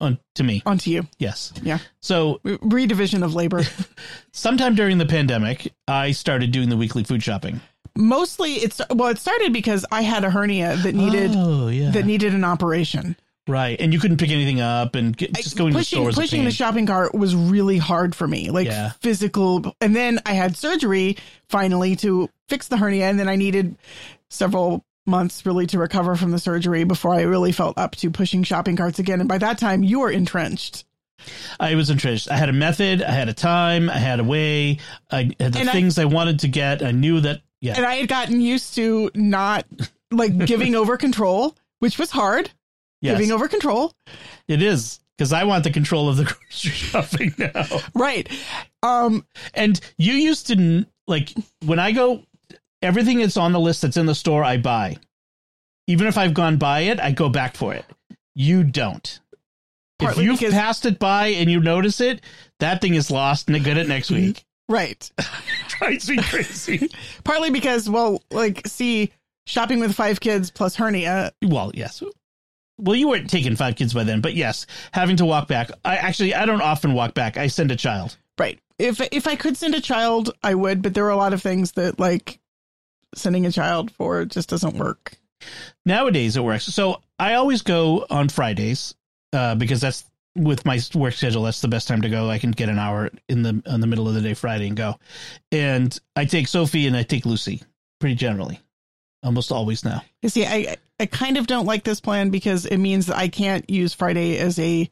On 0.00 0.18
to 0.36 0.44
me, 0.44 0.62
onto 0.64 0.90
you. 0.90 1.06
yes. 1.18 1.52
Yeah. 1.62 1.78
So 2.00 2.40
Re- 2.42 2.58
Redivision 2.58 3.22
of 3.22 3.34
labor. 3.34 3.62
sometime 4.32 4.74
during 4.74 4.98
the 4.98 5.06
pandemic, 5.06 5.72
I 5.86 6.12
started 6.12 6.52
doing 6.52 6.68
the 6.68 6.76
weekly 6.76 7.04
food 7.04 7.22
shopping. 7.22 7.60
Mostly, 7.96 8.54
it's 8.54 8.80
well, 8.90 9.08
it 9.10 9.18
started 9.18 9.52
because 9.52 9.84
I 9.92 10.02
had 10.02 10.24
a 10.24 10.30
hernia 10.30 10.76
that 10.76 10.94
needed 10.94 11.32
oh 11.34 11.68
yeah 11.68 11.90
that 11.90 12.06
needed 12.06 12.34
an 12.34 12.42
operation. 12.44 13.16
right 13.48 13.78
and 13.80 13.92
you 13.92 13.98
couldn't 14.00 14.16
pick 14.18 14.30
anything 14.30 14.60
up 14.60 14.94
and 14.94 15.16
get, 15.16 15.34
just 15.34 15.56
going 15.58 15.72
to 15.72 15.78
the 15.78 15.80
pushing 15.80 16.04
was 16.04 16.14
pushing 16.14 16.44
the 16.44 16.50
shopping 16.50 16.86
cart 16.86 17.14
was 17.14 17.34
really 17.36 17.76
hard 17.78 18.14
for 18.14 18.26
me, 18.26 18.50
like 18.50 18.66
Yeah. 18.66 18.92
physical. 19.00 19.74
And 19.80 19.94
then 19.94 20.20
I 20.24 20.32
had 20.34 20.56
surgery 20.56 21.16
finally 21.48 21.96
to 21.96 22.30
fix 22.48 22.68
the 22.68 22.76
hernia, 22.78 23.06
and 23.10 23.18
then 23.18 23.28
I 23.28 23.36
needed 23.36 23.76
several 24.30 24.84
months 25.04 25.44
really 25.44 25.66
to 25.66 25.78
recover 25.78 26.14
from 26.16 26.30
the 26.30 26.38
surgery 26.38 26.84
before 26.84 27.12
I 27.14 27.22
really 27.22 27.52
felt 27.52 27.76
up 27.76 27.96
to 27.96 28.10
pushing 28.10 28.42
shopping 28.44 28.76
carts 28.76 28.98
again. 29.00 29.20
And 29.20 29.28
by 29.28 29.38
that 29.38 29.58
time, 29.58 29.82
you 29.82 30.00
were 30.00 30.10
entrenched. 30.10 30.84
I 31.60 31.74
was 31.74 31.90
entrenched. 31.90 32.30
I 32.30 32.36
had 32.36 32.48
a 32.48 32.52
method. 32.52 33.02
I 33.02 33.10
had 33.12 33.28
a 33.28 33.32
time. 33.34 33.90
I 33.90 33.98
had 33.98 34.18
a 34.20 34.24
way. 34.24 34.78
I 35.10 35.30
had 35.38 35.52
the 35.52 35.58
And 35.60 35.68
I- 35.68 35.72
things 35.72 35.98
I, 35.98 36.04
wanted 36.04 36.38
to 36.40 36.48
get. 36.48 36.82
I 36.82 36.92
knew 36.92 37.20
that. 37.20 37.42
Yeah, 37.62 37.76
and 37.76 37.86
I 37.86 37.94
had 37.94 38.08
gotten 38.08 38.40
used 38.42 38.74
to 38.74 39.10
not 39.14 39.64
like 40.10 40.36
giving 40.46 40.74
over 40.82 40.96
control, 40.98 41.56
which 41.78 41.98
was 41.98 42.10
hard. 42.10 42.50
yes, 43.00 43.16
Giving 43.16 43.32
over 43.32 43.48
control. 43.48 43.94
it 44.48 44.60
is. 44.60 45.00
because 45.16 45.32
I 45.32 45.44
want 45.44 45.64
the 45.64 45.70
control 45.70 46.08
of 46.10 46.16
the 46.18 46.24
grocery 46.50 46.70
shopping 46.72 47.34
now. 47.38 47.64
Right. 47.94 48.28
Um, 48.82 49.24
And 49.54 49.80
you 49.96 50.12
used 50.14 50.48
to 50.48 50.54
n- 50.54 50.86
like 51.06 51.32
when 51.64 51.78
I 51.78 51.92
go, 51.92 52.24
everything 52.82 53.18
that's 53.18 53.36
on 53.36 53.52
the 53.52 53.60
list 53.60 53.82
that's 53.82 53.96
in 53.96 54.06
the 54.06 54.14
store, 54.14 54.42
I 54.44 54.56
buy. 54.58 54.96
Even 55.86 56.06
if 56.08 56.18
I've 56.18 56.34
gone 56.34 56.56
by 56.58 56.80
it, 56.80 56.98
I 57.00 57.12
go 57.12 57.28
back 57.28 57.56
for 57.56 57.74
it. 57.74 57.84
You 58.34 58.64
don't. 58.64 59.18
If 60.00 60.16
you've 60.16 60.38
because- 60.40 60.54
passed 60.54 60.84
it 60.84 60.98
by 60.98 61.28
and 61.28 61.48
you 61.50 61.60
notice 61.60 62.00
it, 62.00 62.22
that 62.58 62.80
thing 62.80 62.94
is 62.94 63.08
lost 63.10 63.48
and 63.48 63.64
get 63.64 63.76
it 63.78 63.86
next 63.86 64.10
week. 64.10 64.44
Right. 64.72 65.10
Drives 65.68 66.08
me 66.08 66.16
crazy. 66.22 66.90
Partly 67.24 67.50
because, 67.50 67.88
well, 67.88 68.22
like, 68.30 68.66
see, 68.66 69.12
shopping 69.46 69.80
with 69.80 69.94
five 69.94 70.20
kids 70.20 70.50
plus 70.50 70.74
hernia. 70.74 71.32
well, 71.44 71.70
yes. 71.74 72.02
Well, 72.78 72.96
you 72.96 73.08
weren't 73.08 73.30
taking 73.30 73.54
five 73.54 73.76
kids 73.76 73.94
by 73.94 74.04
then, 74.04 74.20
but 74.20 74.34
yes, 74.34 74.66
having 74.92 75.16
to 75.18 75.24
walk 75.24 75.46
back. 75.46 75.70
I 75.84 75.96
actually 75.96 76.34
I 76.34 76.46
don't 76.46 76.62
often 76.62 76.94
walk 76.94 77.14
back. 77.14 77.36
I 77.36 77.46
send 77.46 77.70
a 77.70 77.76
child. 77.76 78.16
Right. 78.38 78.58
If 78.78 79.00
if 79.12 79.28
I 79.28 79.36
could 79.36 79.56
send 79.56 79.74
a 79.74 79.80
child, 79.80 80.30
I 80.42 80.54
would, 80.54 80.82
but 80.82 80.94
there 80.94 81.04
are 81.04 81.10
a 81.10 81.16
lot 81.16 81.32
of 81.34 81.42
things 81.42 81.72
that 81.72 82.00
like 82.00 82.40
sending 83.14 83.46
a 83.46 83.52
child 83.52 83.90
for 83.92 84.24
just 84.24 84.48
doesn't 84.48 84.76
work. 84.76 85.12
Nowadays 85.84 86.36
it 86.36 86.42
works. 86.42 86.64
So 86.64 87.02
I 87.18 87.34
always 87.34 87.62
go 87.62 88.06
on 88.10 88.28
Fridays 88.28 88.94
uh, 89.32 89.54
because 89.54 89.80
that's 89.80 90.04
with 90.34 90.64
my 90.64 90.80
work 90.94 91.14
schedule. 91.14 91.42
That's 91.42 91.60
the 91.60 91.68
best 91.68 91.88
time 91.88 92.02
to 92.02 92.08
go. 92.08 92.30
I 92.30 92.38
can 92.38 92.50
get 92.52 92.68
an 92.68 92.78
hour 92.78 93.10
in 93.28 93.42
the 93.42 93.62
in 93.66 93.80
the 93.80 93.86
middle 93.86 94.08
of 94.08 94.14
the 94.14 94.20
day 94.20 94.34
Friday 94.34 94.68
and 94.68 94.76
go. 94.76 94.96
And 95.50 95.96
I 96.16 96.24
take 96.24 96.48
Sophie 96.48 96.86
and 96.86 96.96
I 96.96 97.02
take 97.02 97.26
Lucy 97.26 97.62
pretty 98.00 98.14
generally, 98.14 98.60
almost 99.22 99.52
always 99.52 99.84
now. 99.84 100.02
You 100.22 100.28
see, 100.28 100.44
I 100.46 100.76
I 101.00 101.06
kind 101.06 101.36
of 101.36 101.46
don't 101.46 101.66
like 101.66 101.84
this 101.84 102.00
plan 102.00 102.30
because 102.30 102.64
it 102.66 102.78
means 102.78 103.06
that 103.06 103.16
I 103.16 103.28
can't 103.28 103.68
use 103.68 103.92
Friday 103.94 104.38
as 104.38 104.58
a 104.58 104.88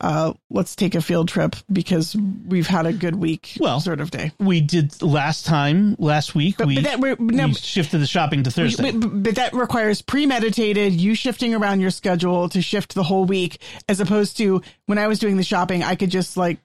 uh, 0.00 0.32
let's 0.50 0.74
take 0.74 0.96
a 0.96 1.00
field 1.00 1.28
trip 1.28 1.54
because 1.70 2.16
we've 2.46 2.66
had 2.66 2.86
a 2.86 2.92
good 2.92 3.14
week 3.14 3.56
Well, 3.60 3.78
sort 3.78 4.00
of 4.00 4.10
day. 4.10 4.32
We 4.40 4.60
did 4.60 5.00
last 5.00 5.46
time 5.46 5.94
last 6.00 6.34
week. 6.34 6.56
But, 6.56 6.66
we, 6.66 6.74
but 6.76 6.84
that 6.84 7.20
no, 7.20 7.46
we 7.46 7.54
shifted 7.54 7.98
the 7.98 8.06
shopping 8.06 8.42
to 8.42 8.50
Thursday. 8.50 8.90
but, 8.90 9.22
but 9.22 9.34
that 9.36 9.52
requires 9.52 10.02
premeditated 10.02 10.92
you 10.94 11.14
shifting 11.14 11.54
around 11.54 11.80
your 11.80 11.90
schedule 11.90 12.48
to 12.48 12.60
shift 12.60 12.94
the 12.94 13.04
whole 13.04 13.24
week 13.24 13.60
as 13.88 14.00
opposed 14.00 14.36
to 14.38 14.62
when 14.86 14.98
I 14.98 15.06
was 15.06 15.20
doing 15.20 15.36
the 15.36 15.44
shopping 15.44 15.84
I 15.84 15.94
could 15.94 16.10
just 16.10 16.36
like 16.36 16.58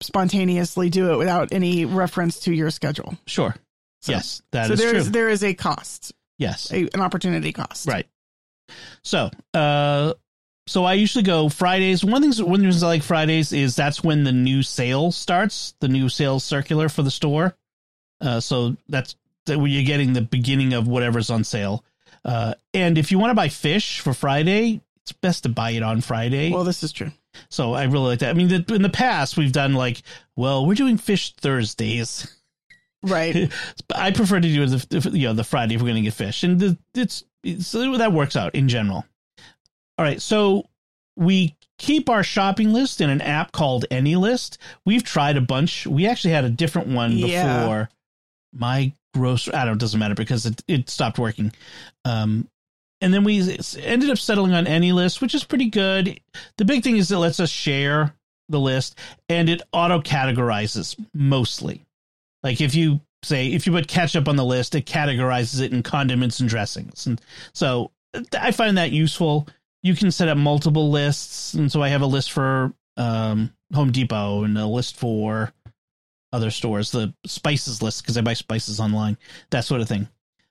spontaneously 0.00 0.90
do 0.90 1.12
it 1.12 1.16
without 1.16 1.52
any 1.52 1.84
reference 1.84 2.40
to 2.40 2.52
your 2.54 2.70
schedule. 2.70 3.16
sure. 3.26 3.54
So- 4.00 4.12
yes, 4.12 4.42
that 4.52 4.66
so 4.68 4.72
is 4.74 4.78
there 4.78 4.90
true. 4.90 4.98
is 5.00 5.10
there 5.10 5.28
is 5.28 5.42
a 5.44 5.54
cost, 5.54 6.12
yes. 6.38 6.72
a, 6.72 6.88
an 6.94 7.00
opportunity 7.00 7.52
cost. 7.52 7.88
Right. 7.88 8.06
So, 9.02 9.30
uh, 9.52 10.14
so 10.66 10.84
I 10.84 10.94
usually 10.94 11.24
go 11.24 11.48
Fridays. 11.48 12.04
One 12.04 12.22
things, 12.22 12.42
one 12.42 12.54
of 12.54 12.60
the 12.60 12.66
reasons 12.66 12.82
I 12.82 12.88
like 12.88 13.02
Fridays 13.02 13.52
is 13.52 13.76
that's 13.76 14.02
when 14.02 14.24
the 14.24 14.32
new 14.32 14.62
sale 14.62 15.12
starts, 15.12 15.74
the 15.80 15.88
new 15.88 16.08
sales 16.08 16.44
circular 16.44 16.88
for 16.88 17.02
the 17.02 17.10
store. 17.10 17.54
Uh, 18.20 18.40
so 18.40 18.76
that's 18.88 19.16
that 19.46 19.58
when 19.58 19.70
you're 19.70 19.84
getting 19.84 20.14
the 20.14 20.22
beginning 20.22 20.72
of 20.72 20.88
whatever's 20.88 21.30
on 21.30 21.44
sale. 21.44 21.84
Uh, 22.24 22.54
and 22.72 22.96
if 22.96 23.12
you 23.12 23.18
want 23.18 23.30
to 23.30 23.34
buy 23.34 23.48
fish 23.48 24.00
for 24.00 24.14
Friday, 24.14 24.80
it's 25.02 25.12
best 25.12 25.42
to 25.42 25.50
buy 25.50 25.72
it 25.72 25.82
on 25.82 26.00
Friday. 26.00 26.50
Well, 26.50 26.64
this 26.64 26.82
is 26.82 26.92
true. 26.92 27.10
so 27.50 27.74
I 27.74 27.84
really 27.84 28.06
like 28.06 28.20
that. 28.20 28.30
I 28.30 28.32
mean, 28.32 28.48
the, 28.48 28.74
in 28.74 28.80
the 28.80 28.88
past 28.88 29.36
we've 29.36 29.52
done 29.52 29.74
like, 29.74 30.02
well, 30.34 30.64
we're 30.66 30.74
doing 30.74 30.96
fish 30.96 31.34
Thursdays. 31.34 32.34
Right. 33.04 33.52
I 33.94 34.10
prefer 34.10 34.40
to 34.40 34.48
do 34.48 34.62
it 34.62 34.88
the 34.88 35.10
you 35.12 35.28
know 35.28 35.34
the 35.34 35.44
Friday 35.44 35.74
if 35.74 35.80
we're 35.82 35.88
going 35.88 36.02
to 36.02 36.08
get 36.08 36.14
fish, 36.14 36.42
and 36.42 36.58
the, 36.58 36.78
it's, 36.94 37.24
it's 37.42 37.66
so 37.66 37.96
that 37.96 38.12
works 38.12 38.36
out 38.36 38.54
in 38.54 38.68
general. 38.68 39.04
All 39.98 40.04
right, 40.04 40.20
so 40.20 40.68
we 41.16 41.54
keep 41.78 42.08
our 42.08 42.22
shopping 42.22 42.72
list 42.72 43.00
in 43.00 43.10
an 43.10 43.20
app 43.20 43.52
called 43.52 43.84
AnyList. 43.90 44.58
We've 44.84 45.04
tried 45.04 45.36
a 45.36 45.40
bunch. 45.40 45.86
We 45.86 46.06
actually 46.06 46.32
had 46.32 46.44
a 46.44 46.50
different 46.50 46.88
one 46.88 47.12
Yeah. 47.12 47.60
before 47.60 47.90
my 48.52 48.92
grocery. 49.12 49.54
I 49.54 49.64
don't. 49.64 49.74
It 49.74 49.80
doesn't 49.80 50.00
matter 50.00 50.14
because 50.14 50.46
it 50.46 50.62
it 50.66 50.88
stopped 50.90 51.18
working. 51.18 51.52
Um, 52.04 52.48
and 53.00 53.12
then 53.12 53.22
we 53.24 53.40
ended 53.78 54.10
up 54.10 54.18
settling 54.18 54.54
on 54.54 54.64
AnyList, 54.64 55.20
which 55.20 55.34
is 55.34 55.44
pretty 55.44 55.68
good. 55.68 56.18
The 56.56 56.64
big 56.64 56.82
thing 56.82 56.96
is 56.96 57.10
it 57.12 57.18
lets 57.18 57.38
us 57.38 57.50
share 57.50 58.14
the 58.48 58.60
list, 58.60 58.98
and 59.28 59.48
it 59.48 59.62
auto 59.72 60.00
categorizes 60.00 60.96
mostly. 61.12 61.84
Like 62.44 62.60
if 62.60 62.74
you 62.74 63.00
say 63.22 63.48
if 63.48 63.66
you 63.66 63.72
put 63.72 63.88
ketchup 63.88 64.28
on 64.28 64.36
the 64.36 64.44
list, 64.44 64.74
it 64.74 64.86
categorizes 64.86 65.60
it 65.60 65.72
in 65.72 65.82
condiments 65.82 66.38
and 66.38 66.48
dressings, 66.48 67.06
and 67.06 67.20
so 67.52 67.90
I 68.38 68.52
find 68.52 68.78
that 68.78 68.92
useful. 68.92 69.48
You 69.82 69.94
can 69.94 70.10
set 70.10 70.28
up 70.28 70.38
multiple 70.38 70.90
lists, 70.90 71.54
and 71.54 71.72
so 71.72 71.82
I 71.82 71.88
have 71.88 72.02
a 72.02 72.06
list 72.06 72.32
for 72.32 72.72
um, 72.96 73.52
Home 73.74 73.90
Depot 73.90 74.44
and 74.44 74.56
a 74.56 74.66
list 74.66 74.96
for 74.96 75.52
other 76.32 76.50
stores, 76.50 76.90
the 76.90 77.14
spices 77.26 77.80
list 77.80 78.02
because 78.02 78.16
I 78.16 78.20
buy 78.20 78.34
spices 78.34 78.80
online, 78.80 79.16
that 79.50 79.64
sort 79.64 79.80
of 79.80 79.88
thing. 79.88 80.08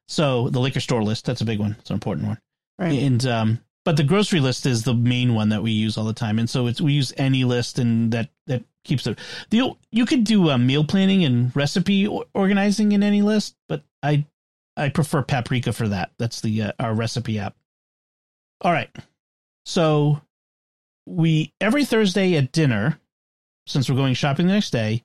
So 0.07 0.49
the 0.49 0.59
liquor 0.59 0.79
store 0.79 1.03
list, 1.03 1.25
that's 1.25 1.41
a 1.41 1.45
big 1.45 1.59
one. 1.59 1.75
It's 1.79 1.89
an 1.89 1.95
important 1.95 2.27
one. 2.27 2.39
Right. 2.79 2.99
And 2.99 3.25
um, 3.27 3.59
but 3.85 3.97
the 3.97 4.03
grocery 4.03 4.39
list 4.39 4.65
is 4.65 4.83
the 4.83 4.93
main 4.93 5.33
one 5.33 5.49
that 5.49 5.63
we 5.63 5.71
use 5.71 5.97
all 5.97 6.05
the 6.05 6.13
time, 6.13 6.39
and 6.39 6.49
so 6.49 6.67
it's 6.67 6.81
we 6.81 6.93
use 6.93 7.11
AnyList, 7.13 7.79
and 7.79 8.11
that 8.11 8.29
that 8.47 8.63
keeps 8.83 9.05
it. 9.07 9.19
The 9.49 9.71
you 9.91 10.05
could 10.05 10.23
do 10.23 10.49
uh, 10.49 10.57
meal 10.57 10.83
planning 10.83 11.23
and 11.25 11.55
recipe 11.55 12.07
organizing 12.33 12.91
in 12.93 13.01
AnyList, 13.01 13.55
but 13.67 13.83
I 14.01 14.25
I 14.77 14.89
prefer 14.89 15.21
Paprika 15.21 15.73
for 15.73 15.87
that. 15.89 16.11
That's 16.17 16.41
the 16.41 16.63
uh, 16.63 16.71
our 16.79 16.93
recipe 16.93 17.39
app. 17.39 17.55
All 18.61 18.71
right, 18.71 18.89
so 19.65 20.21
we 21.05 21.53
every 21.59 21.85
Thursday 21.85 22.35
at 22.35 22.51
dinner, 22.51 22.99
since 23.67 23.89
we're 23.89 23.95
going 23.97 24.13
shopping 24.13 24.47
the 24.47 24.53
next 24.53 24.71
day, 24.71 25.03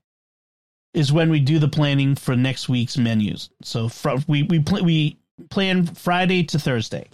is 0.94 1.12
when 1.12 1.30
we 1.30 1.40
do 1.40 1.58
the 1.58 1.68
planning 1.68 2.14
for 2.14 2.36
next 2.36 2.68
week's 2.68 2.96
menus. 2.96 3.50
So 3.62 3.88
fr- 3.88 4.18
we 4.28 4.44
we 4.44 4.60
pl- 4.60 4.84
we 4.84 5.18
plan 5.50 5.86
Friday 5.86 6.44
to 6.44 6.58
Thursday. 6.58 7.08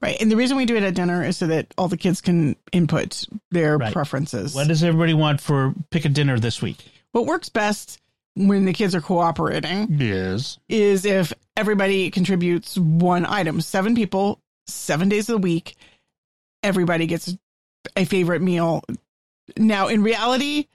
Right. 0.00 0.16
And 0.20 0.30
the 0.30 0.36
reason 0.36 0.56
we 0.56 0.66
do 0.66 0.76
it 0.76 0.82
at 0.82 0.94
dinner 0.94 1.24
is 1.24 1.36
so 1.36 1.46
that 1.46 1.72
all 1.78 1.88
the 1.88 1.96
kids 1.96 2.20
can 2.20 2.56
input 2.72 3.24
their 3.50 3.78
Right. 3.78 3.92
preferences. 3.92 4.54
What 4.54 4.68
does 4.68 4.82
everybody 4.82 5.14
want 5.14 5.40
for 5.40 5.74
pick 5.90 6.04
a 6.04 6.08
dinner 6.08 6.38
this 6.38 6.60
week? 6.62 6.78
what 7.12 7.26
works 7.26 7.48
best 7.48 7.98
when 8.36 8.64
the 8.66 8.72
kids 8.72 8.94
are 8.94 9.00
cooperating 9.00 9.88
Yes. 9.98 10.58
is 10.68 11.04
if 11.04 11.32
everybody 11.56 12.08
contributes 12.10 12.78
one 12.78 13.26
item. 13.26 13.60
Seven 13.60 13.96
people, 13.96 14.40
seven 14.68 15.08
days 15.08 15.28
of 15.28 15.34
the 15.34 15.38
week, 15.38 15.74
everybody 16.62 17.06
gets 17.06 17.36
a 17.96 18.04
favorite 18.04 18.42
meal. 18.42 18.84
Now, 19.56 19.88
in 19.88 20.02
reality, 20.04 20.66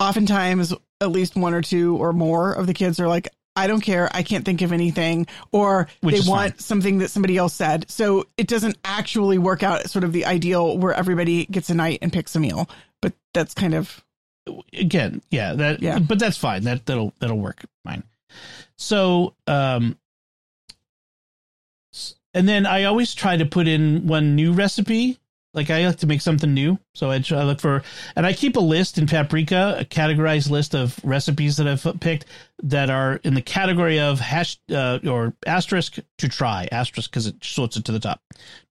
oftentimes 0.00 0.72
at 1.00 1.10
least 1.10 1.36
one 1.36 1.52
or 1.54 1.60
two 1.62 1.96
or 1.96 2.12
more 2.14 2.52
of 2.52 2.66
the 2.66 2.74
kids 2.74 2.98
are 3.00 3.08
like, 3.08 3.28
I 3.54 3.66
don't 3.66 3.80
care. 3.82 4.08
I 4.14 4.22
can't 4.22 4.44
think 4.44 4.62
of 4.62 4.72
anything. 4.72 5.26
Or 5.52 5.88
Which 6.00 6.22
they 6.22 6.28
want 6.30 6.52
fine. 6.54 6.58
something 6.58 6.98
that 6.98 7.10
somebody 7.10 7.36
else 7.36 7.52
said. 7.54 7.90
So 7.90 8.26
it 8.36 8.46
doesn't 8.46 8.78
actually 8.84 9.38
work 9.38 9.62
out 9.62 9.88
sort 9.90 10.04
of 10.04 10.12
the 10.12 10.24
ideal 10.26 10.78
where 10.78 10.94
everybody 10.94 11.44
gets 11.46 11.68
a 11.70 11.74
night 11.74 11.98
and 12.02 12.12
picks 12.12 12.34
a 12.34 12.40
meal. 12.40 12.68
But 13.02 13.12
that's 13.34 13.54
kind 13.54 13.74
of 13.74 14.02
Again, 14.72 15.22
yeah, 15.30 15.52
that 15.54 15.82
Yeah. 15.82 15.98
but 16.00 16.18
that's 16.18 16.36
fine. 16.36 16.64
That 16.64 16.84
that'll 16.86 17.12
that'll 17.20 17.38
work 17.38 17.64
fine. 17.84 18.02
So, 18.76 19.34
um 19.46 19.96
and 22.34 22.48
then 22.48 22.64
I 22.66 22.84
always 22.84 23.14
try 23.14 23.36
to 23.36 23.44
put 23.44 23.68
in 23.68 24.06
one 24.06 24.34
new 24.34 24.52
recipe. 24.52 25.18
Like 25.54 25.68
I 25.70 25.86
like 25.86 25.98
to 25.98 26.06
make 26.06 26.22
something 26.22 26.54
new, 26.54 26.78
so 26.94 27.10
I, 27.10 27.22
I 27.30 27.42
look 27.44 27.60
for, 27.60 27.82
and 28.16 28.24
I 28.24 28.32
keep 28.32 28.56
a 28.56 28.60
list 28.60 28.96
in 28.96 29.06
Paprika, 29.06 29.76
a 29.78 29.84
categorized 29.84 30.48
list 30.48 30.74
of 30.74 30.98
recipes 31.04 31.58
that 31.58 31.68
I've 31.68 32.00
picked 32.00 32.24
that 32.62 32.88
are 32.88 33.16
in 33.16 33.34
the 33.34 33.42
category 33.42 34.00
of 34.00 34.18
hash 34.18 34.58
uh, 34.70 35.00
or 35.06 35.34
asterisk 35.46 35.98
to 36.18 36.28
try, 36.28 36.68
asterisk 36.72 37.10
because 37.10 37.26
it 37.26 37.44
sorts 37.44 37.76
it 37.76 37.84
to 37.84 37.92
the 37.92 38.00
top, 38.00 38.22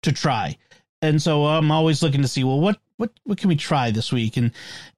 to 0.02 0.12
try. 0.12 0.58
And 1.04 1.22
so 1.22 1.46
I'm 1.46 1.72
always 1.72 2.02
looking 2.02 2.22
to 2.22 2.28
see, 2.28 2.44
well, 2.44 2.60
what 2.60 2.80
what 2.98 3.12
what 3.24 3.38
can 3.40 3.50
we 3.50 3.56
try 3.56 3.92
this 3.92 4.12
week? 4.12 4.38
And 4.38 4.52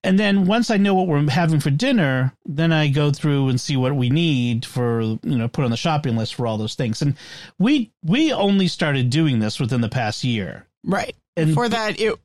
and 0.04 0.20
then 0.20 0.46
once 0.46 0.70
I 0.70 0.78
know 0.78 0.94
what 0.94 1.08
we're 1.08 1.30
having 1.30 1.62
for 1.62 1.70
dinner, 1.70 2.34
then 2.46 2.72
I 2.74 2.90
go 2.90 3.12
through 3.12 3.48
and 3.48 3.60
see 3.60 3.78
what 3.78 3.96
we 3.96 4.10
need 4.10 4.66
for 4.66 5.02
you 5.02 5.20
know 5.24 5.48
put 5.48 5.64
on 5.64 5.72
the 5.72 5.78
shopping 5.78 6.18
list 6.18 6.36
for 6.36 6.46
all 6.46 6.58
those 6.58 6.76
things. 6.76 7.02
And 7.02 7.16
we 7.58 7.92
we 8.04 8.32
only 8.34 8.68
started 8.68 9.10
doing 9.10 9.40
this 9.40 9.60
within 9.60 9.82
the 9.82 9.90
past 9.90 10.24
year. 10.24 10.68
right. 10.84 11.16
And 11.36 11.48
Before 11.50 11.70
that, 11.70 12.00
it 12.00 12.16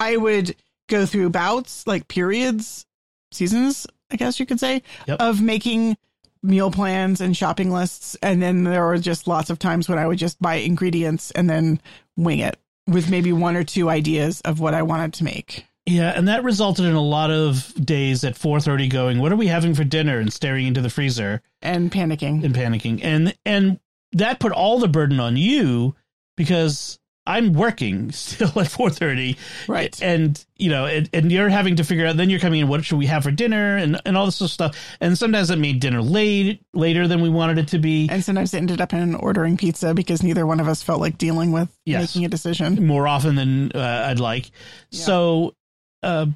I 0.00 0.16
would 0.16 0.54
go 0.88 1.06
through 1.06 1.30
bouts, 1.30 1.86
like 1.86 2.08
periods, 2.08 2.86
seasons, 3.32 3.86
I 4.10 4.16
guess 4.16 4.38
you 4.40 4.46
could 4.46 4.60
say, 4.60 4.82
Yep. 5.06 5.20
of 5.20 5.40
making 5.42 5.96
meal 6.42 6.70
plans 6.70 7.20
and 7.20 7.36
shopping 7.36 7.70
lists. 7.70 8.16
And 8.22 8.42
then 8.42 8.64
there 8.64 8.84
were 8.84 8.98
just 8.98 9.26
lots 9.26 9.48
of 9.50 9.58
times 9.58 9.88
when 9.88 9.98
I 9.98 10.06
would 10.06 10.18
just 10.18 10.40
buy 10.40 10.56
ingredients 10.56 11.30
and 11.30 11.48
then 11.48 11.80
wing 12.16 12.38
it 12.40 12.58
with 12.86 13.10
maybe 13.10 13.32
one 13.32 13.56
or 13.56 13.64
two 13.64 13.88
ideas 13.88 14.40
of 14.42 14.60
what 14.60 14.74
I 14.74 14.82
wanted 14.82 15.14
to 15.14 15.24
make. 15.24 15.64
Yeah, 15.86 16.12
and 16.16 16.28
that 16.28 16.44
resulted 16.44 16.84
in 16.86 16.94
a 16.94 17.00
lot 17.02 17.30
of 17.30 17.74
days 17.84 18.24
at 18.24 18.36
4:30 18.36 18.88
going, 18.88 19.18
"What 19.18 19.32
are 19.32 19.36
we 19.36 19.48
having 19.48 19.74
for 19.74 19.84
dinner?" 19.84 20.18
and 20.18 20.32
staring 20.32 20.66
into 20.66 20.80
the 20.80 20.88
freezer 20.90 21.42
And 21.60 21.90
panicking. 21.92 22.42
and 22.44 22.54
panicking. 22.54 23.00
And 23.02 23.34
and 23.44 23.80
that 24.12 24.38
put 24.40 24.52
all 24.52 24.78
the 24.78 24.88
burden 24.88 25.20
on 25.20 25.36
you 25.36 25.94
because 26.36 26.98
I'm 27.26 27.52
working 27.54 28.12
still 28.12 28.48
at 28.48 28.68
4:30 28.68 29.36
Right. 29.68 30.00
and 30.02 30.44
you 30.56 30.68
know 30.70 30.84
and, 30.86 31.08
and 31.12 31.32
you're 31.32 31.48
having 31.48 31.76
to 31.76 31.84
figure 31.84 32.06
out 32.06 32.16
then 32.16 32.28
you're 32.30 32.38
coming 32.40 32.60
in 32.60 32.68
what 32.68 32.84
should 32.84 32.98
we 32.98 33.06
have 33.06 33.22
for 33.22 33.30
dinner 33.30 33.76
and 33.76 34.00
and 34.04 34.16
all 34.16 34.26
this 34.26 34.52
stuff 34.52 34.76
and 35.00 35.16
sometimes 35.16 35.50
it 35.50 35.58
made 35.58 35.80
dinner 35.80 36.02
late 36.02 36.60
later 36.74 37.08
than 37.08 37.20
we 37.22 37.28
wanted 37.30 37.58
it 37.58 37.68
to 37.68 37.78
be 37.78 38.08
And 38.10 38.22
sometimes 38.22 38.52
it 38.52 38.58
ended 38.58 38.80
up 38.80 38.92
in 38.92 39.14
ordering 39.14 39.56
pizza 39.56 39.94
because 39.94 40.22
neither 40.22 40.46
one 40.46 40.60
of 40.60 40.68
us 40.68 40.82
felt 40.82 41.00
like 41.00 41.16
dealing 41.18 41.50
with 41.52 41.68
Yes. 41.86 42.14
making 42.14 42.24
a 42.26 42.28
decision. 42.28 42.86
more 42.86 43.08
often 43.08 43.34
than 43.36 43.72
uh, 43.74 44.06
I'd 44.10 44.20
like. 44.20 44.50
Yeah. 44.90 45.04
So, 45.04 45.54
uh, 46.02 46.26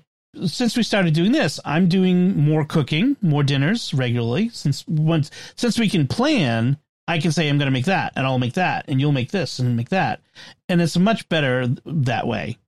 since 0.47 0.76
we 0.76 0.83
started 0.83 1.14
doing 1.14 1.33
this, 1.33 1.59
I'm 1.64 1.88
doing 1.88 2.37
more 2.37 2.64
cooking, 2.64 3.16
more 3.23 3.42
dinners 3.42 3.92
regularly. 3.95 4.50
Since 4.50 4.87
once, 4.87 5.30
since 5.57 5.78
we 5.78 5.88
can 5.88 6.07
plan, 6.07 6.76
I 7.08 7.18
can 7.18 7.32
say 7.32 7.48
I'm 7.48 7.56
going 7.56 7.66
to 7.66 7.72
make 7.72 7.86
that, 7.86 8.12
and 8.14 8.26
I'll 8.26 8.38
make 8.38 8.52
that, 8.52 8.84
and 8.86 9.00
you'll 9.00 9.12
make 9.12 9.30
this 9.30 9.58
and 9.58 9.76
make 9.76 9.88
that, 9.88 10.20
and 10.68 10.80
it's 10.82 10.96
much 10.96 11.26
better 11.30 11.66
that 11.86 12.26
way. 12.26 12.58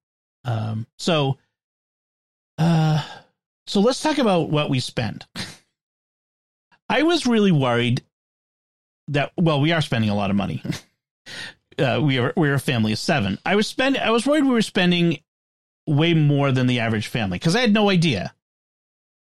Um, 0.47 0.87
so, 0.99 1.37
uh, 2.57 3.05
so 3.67 3.81
let's 3.81 4.03
talk 4.03 4.17
about 4.17 4.49
what 4.49 4.71
we 4.71 4.81
spend. 4.81 5.27
I 6.89 7.03
was 7.03 7.27
really 7.27 7.53
worried 7.53 8.03
that 9.09 9.33
well, 9.37 9.61
we 9.61 9.73
are 9.73 9.83
spending 9.83 10.11
a 10.11 10.15
lot 10.15 10.31
of 10.31 10.37
money. 10.37 10.63
uh, 11.79 12.01
we 12.03 12.19
are 12.19 12.33
we're 12.35 12.55
a 12.55 12.61
family 12.61 12.93
of 12.93 12.99
seven. 12.99 13.39
I 13.45 13.57
was 13.57 13.67
spend 13.67 13.99
I 13.99 14.11
was 14.11 14.27
worried 14.27 14.45
we 14.45 14.51
were 14.51 14.63
spending 14.63 15.21
way 15.87 16.15
more 16.15 16.51
than 16.51 16.67
the 16.67 16.81
average 16.81 17.09
family 17.09 17.39
because 17.39 17.55
I 17.55 17.61
had 17.61 17.75
no 17.75 17.91
idea. 17.91 18.35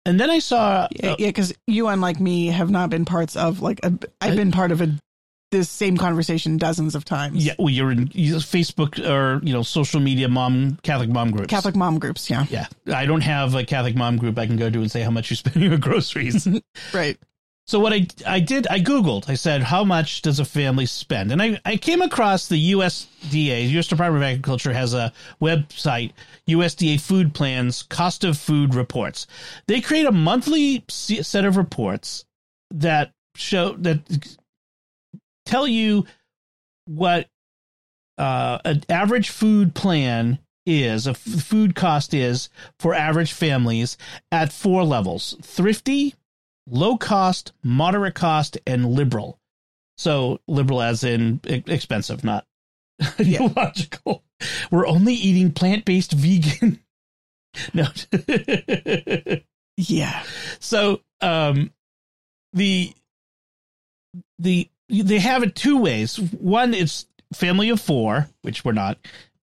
And 0.07 0.19
then 0.19 0.31
I 0.31 0.39
saw 0.39 0.89
Yeah, 0.93 1.11
uh, 1.11 1.17
yeah, 1.19 1.27
because 1.27 1.53
you, 1.67 1.89
unlike 1.89 2.21
me, 2.21 2.47
have 2.47 2.71
not 2.71 2.89
been 2.89 3.05
parts 3.05 3.37
of 3.37 3.61
like 3.61 3.81
a. 3.83 3.93
I've 4.21 4.37
been 4.37 4.53
part 4.53 4.73
of 4.73 4.81
a 4.81 4.97
this 5.51 5.71
same 5.71 5.97
conversation 5.97 6.59
dozens 6.59 6.95
of 6.95 7.05
times. 7.05 7.45
yeah, 7.45 7.55
well, 7.59 7.71
you're 7.71 7.91
in 7.91 8.11
you 8.13 8.37
Facebook 8.37 8.99
or 9.09 9.45
you 9.45 9.53
know 9.53 9.63
social 9.63 10.01
media 10.01 10.29
mom 10.29 10.79
Catholic 10.83 11.09
mom 11.09 11.31
groups. 11.31 11.49
Catholic 11.49 11.75
mom 11.75 11.99
groups. 11.99 12.29
Yeah, 12.29 12.47
Yeah, 12.51 12.67
I 12.93 13.07
don't 13.07 13.23
have 13.23 13.55
a 13.55 13.65
Catholic 13.65 13.97
mom 13.97 14.17
group 14.17 14.39
I 14.39 14.47
can 14.47 14.57
go 14.57 14.71
to 14.71 14.79
and 14.81 14.91
say 14.91 15.03
how 15.03 15.11
much 15.11 15.31
you're 15.31 15.37
spending 15.37 15.73
on 15.73 15.81
groceries. 15.89 16.47
right. 16.95 17.19
So 17.67 17.79
what 17.81 17.93
I 17.93 18.07
I 18.27 18.41
did 18.41 18.67
I 18.69 18.81
googled 18.81 19.29
I 19.29 19.35
said 19.35 19.63
how 19.63 19.85
much 19.85 20.23
does 20.23 20.39
a 20.39 20.45
family 20.45 20.87
spend 20.87 21.33
and 21.33 21.43
I 21.43 21.61
I 21.67 21.77
came 21.77 22.01
across 22.01 22.49
the 22.49 22.73
USDA 22.73 23.69
U.S. 23.71 23.87
Department 23.87 24.25
of 24.25 24.29
Agriculture 24.29 24.73
has 24.73 24.95
a 24.95 25.13
website 25.41 26.13
USDA 26.49 27.01
Food 27.01 27.35
Plans 27.35 27.83
Cost 27.83 28.25
of 28.25 28.39
Food 28.39 28.75
Reports. 28.75 29.27
They 29.67 29.83
create 29.83 30.07
a 30.07 30.13
monthly 30.13 30.85
set 30.89 31.45
of 31.45 31.57
reports 31.59 32.25
that 32.71 33.13
show 33.35 33.75
that 33.79 34.01
tell 35.49 35.67
you 35.67 36.07
what 36.87 37.29
uh, 38.19 38.59
an 38.65 38.83
average 38.89 39.31
food 39.31 39.75
plan 39.75 40.39
is 40.67 41.07
a 41.07 41.11
f- 41.11 41.19
food 41.19 41.75
cost 41.75 42.13
is 42.13 42.49
for 42.79 42.95
average 42.95 43.33
families 43.33 43.97
at 44.31 44.53
four 44.53 44.85
levels 44.85 45.37
thrifty 45.43 46.15
low 46.71 46.97
cost, 46.97 47.53
moderate 47.63 48.15
cost, 48.15 48.59
and 48.67 48.85
liberal. 48.93 49.39
So 49.97 50.41
liberal 50.47 50.83
as 50.83 51.03
in 51.05 51.41
e- 51.47 51.63
expensive, 51.67 52.23
not 52.25 52.47
ideological. 53.21 54.23
We're 54.71 54.87
only 54.87 55.15
eating 55.15 55.53
plant 55.53 55.85
based 55.85 56.13
vegan. 56.13 56.81
no. 57.75 57.87
Yeah. 59.77 60.23
so 60.59 61.01
um 61.21 61.73
the 62.53 62.93
the 64.39 64.69
they 64.89 65.19
have 65.19 65.43
it 65.43 65.55
two 65.55 65.79
ways. 65.79 66.17
One 66.17 66.75
it's 66.75 67.07
family 67.33 67.69
of 67.71 67.81
four, 67.81 68.29
which 68.43 68.65
we're 68.65 68.73
not. 68.73 68.99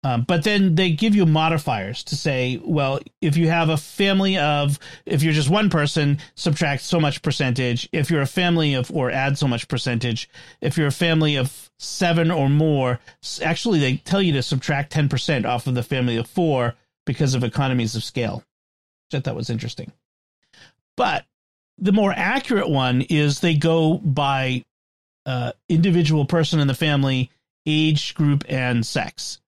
Um, 0.06 0.22
but 0.22 0.44
then 0.44 0.76
they 0.76 0.92
give 0.92 1.16
you 1.16 1.26
modifiers 1.26 2.04
to 2.04 2.16
say, 2.16 2.62
well, 2.64 3.00
if 3.22 3.38
you 3.38 3.48
have 3.48 3.70
a 3.70 3.78
family 3.78 4.38
of, 4.38 4.78
if 5.08 5.24
you're 5.24 5.34
just 5.34 5.50
one 5.50 5.72
person, 5.72 6.20
subtract 6.36 6.84
so 6.84 7.00
much 7.00 7.24
percentage. 7.24 7.90
If 7.92 8.12
you're 8.12 8.22
a 8.22 8.28
family 8.28 8.76
of, 8.76 8.92
or 8.92 9.10
add 9.10 9.36
so 9.36 9.48
much 9.48 9.68
percentage. 9.68 10.30
If 10.62 10.78
you're 10.78 10.86
a 10.86 10.92
family 10.92 11.38
of 11.38 11.72
seven 11.80 12.30
or 12.30 12.50
more, 12.50 13.00
actually 13.42 13.80
they 13.80 13.98
tell 13.98 14.22
you 14.22 14.34
to 14.34 14.44
subtract 14.44 14.94
10% 14.94 15.44
off 15.44 15.66
of 15.66 15.74
the 15.74 15.82
family 15.82 16.18
of 16.18 16.28
four 16.30 16.76
because 17.08 17.34
of 17.34 17.44
economies 17.44 17.96
of 17.96 18.04
scale, 18.04 18.44
which 19.08 19.20
I 19.20 19.22
thought 19.22 19.36
was 19.36 19.50
interesting. 19.50 19.92
But 20.96 21.26
the 21.80 21.92
more 21.92 22.14
accurate 22.16 22.70
one 22.70 23.02
is 23.02 23.40
they 23.40 23.56
go 23.56 23.98
by 23.98 24.66
uh, 25.26 25.52
individual 25.70 26.26
person 26.26 26.60
in 26.60 26.68
the 26.68 26.74
family, 26.74 27.32
age 27.66 28.16
group, 28.16 28.44
and 28.48 28.86
sex. 28.86 29.40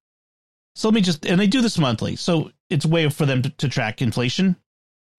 So 0.75 0.87
let 0.87 0.95
me 0.95 1.01
just, 1.01 1.25
and 1.25 1.39
they 1.39 1.47
do 1.47 1.61
this 1.61 1.77
monthly, 1.77 2.15
so 2.15 2.51
it's 2.69 2.85
a 2.85 2.89
way 2.89 3.09
for 3.09 3.25
them 3.25 3.41
to, 3.41 3.49
to 3.49 3.69
track 3.69 4.01
inflation. 4.01 4.55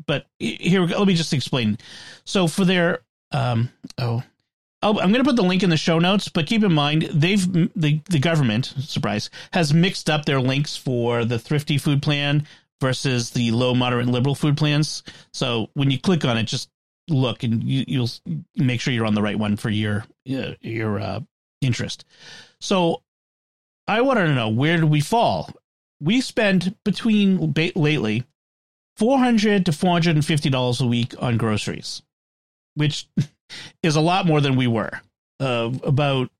But 0.07 0.27
here, 0.39 0.83
let 0.83 1.07
me 1.07 1.15
just 1.15 1.33
explain. 1.33 1.79
So 2.25 2.47
for 2.47 2.65
their, 2.65 3.01
um, 3.33 3.71
oh, 3.99 4.23
oh 4.83 5.01
I'm 5.01 5.11
going 5.11 5.25
to 5.25 5.25
put 5.25 5.37
the 5.37 5.43
link 5.43 5.63
in 5.63 5.71
the 5.71 5.77
show 5.77 5.99
notes, 5.99 6.29
but 6.29 6.47
keep 6.47 6.63
in 6.63 6.73
mind 6.73 7.03
they've 7.13 7.53
the 7.75 8.01
the 8.09 8.21
government 8.21 8.67
surprise 8.79 9.31
has 9.53 9.75
mixed 9.75 10.09
up 10.09 10.25
their 10.25 10.41
links 10.41 10.77
for 10.77 11.25
the 11.25 11.39
thrifty 11.39 11.79
food 11.79 12.01
plan 12.03 12.47
versus 12.81 13.31
the 13.31 13.51
low, 13.51 13.75
moderate, 13.75 14.07
liberal 14.07 14.37
food 14.37 14.57
plans. 14.57 15.03
So 15.33 15.71
when 15.75 15.91
you 15.91 15.99
click 15.99 16.25
on 16.25 16.39
it, 16.39 16.45
just 16.45 16.71
look 17.09 17.43
and 17.43 17.63
you, 17.63 17.85
you'll 17.89 18.11
make 18.57 18.81
sure 18.81 18.93
you're 18.93 19.07
on 19.07 19.15
the 19.15 19.23
right 19.23 19.39
one 19.39 19.57
for 19.57 19.71
your 19.71 20.05
uh, 20.31 20.53
your 20.61 21.01
uh, 21.01 21.21
interest. 21.61 22.05
So 22.61 23.03
I 23.87 24.01
want 24.03 24.19
to 24.19 24.35
know 24.35 24.49
where 24.49 24.79
do 24.79 24.87
we 24.87 25.01
fall? 25.01 25.51
We 26.01 26.21
spend 26.21 26.75
between 26.85 27.55
lately 27.75 28.25
four 28.97 29.19
hundred 29.19 29.67
to 29.67 29.73
four 29.73 29.93
hundred 29.93 30.17
and 30.17 30.25
fifty 30.25 30.51
dollars 30.51 30.81
a 30.81 30.87
week 30.87 31.15
on 31.19 31.37
groceries, 31.39 32.03
which 32.75 33.09
is 33.83 33.97
a 33.97 34.01
lot 34.01 34.27
more 34.27 34.41
than 34.41 34.57
we 34.57 34.67
were. 34.67 35.01
Uh, 35.41 35.71
about 35.85 36.31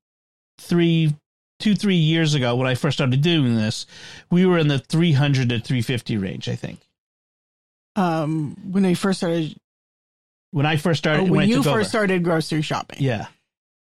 three, 0.59 1.15
two, 1.59 1.73
three 1.73 1.95
years 1.95 2.35
ago, 2.35 2.55
when 2.55 2.67
I 2.67 2.75
first 2.75 2.97
started 2.97 3.21
doing 3.21 3.55
this, 3.55 3.85
we 4.29 4.45
were 4.45 4.57
in 4.57 4.67
the 4.67 4.79
three 4.79 5.13
hundred 5.13 5.49
to 5.49 5.59
three 5.59 5.81
fifty 5.81 6.17
range. 6.17 6.47
I 6.49 6.55
think 6.55 6.79
Um, 7.95 8.55
when 8.71 8.85
I 8.85 8.93
first 8.93 9.19
started, 9.19 9.55
when 10.51 10.65
I 10.65 10.77
first 10.77 10.97
started, 10.99 11.21
oh, 11.21 11.23
when, 11.23 11.33
when 11.33 11.49
you 11.49 11.57
first 11.57 11.67
over. 11.67 11.83
started 11.83 12.23
grocery 12.23 12.61
shopping, 12.61 12.97
yeah, 13.01 13.27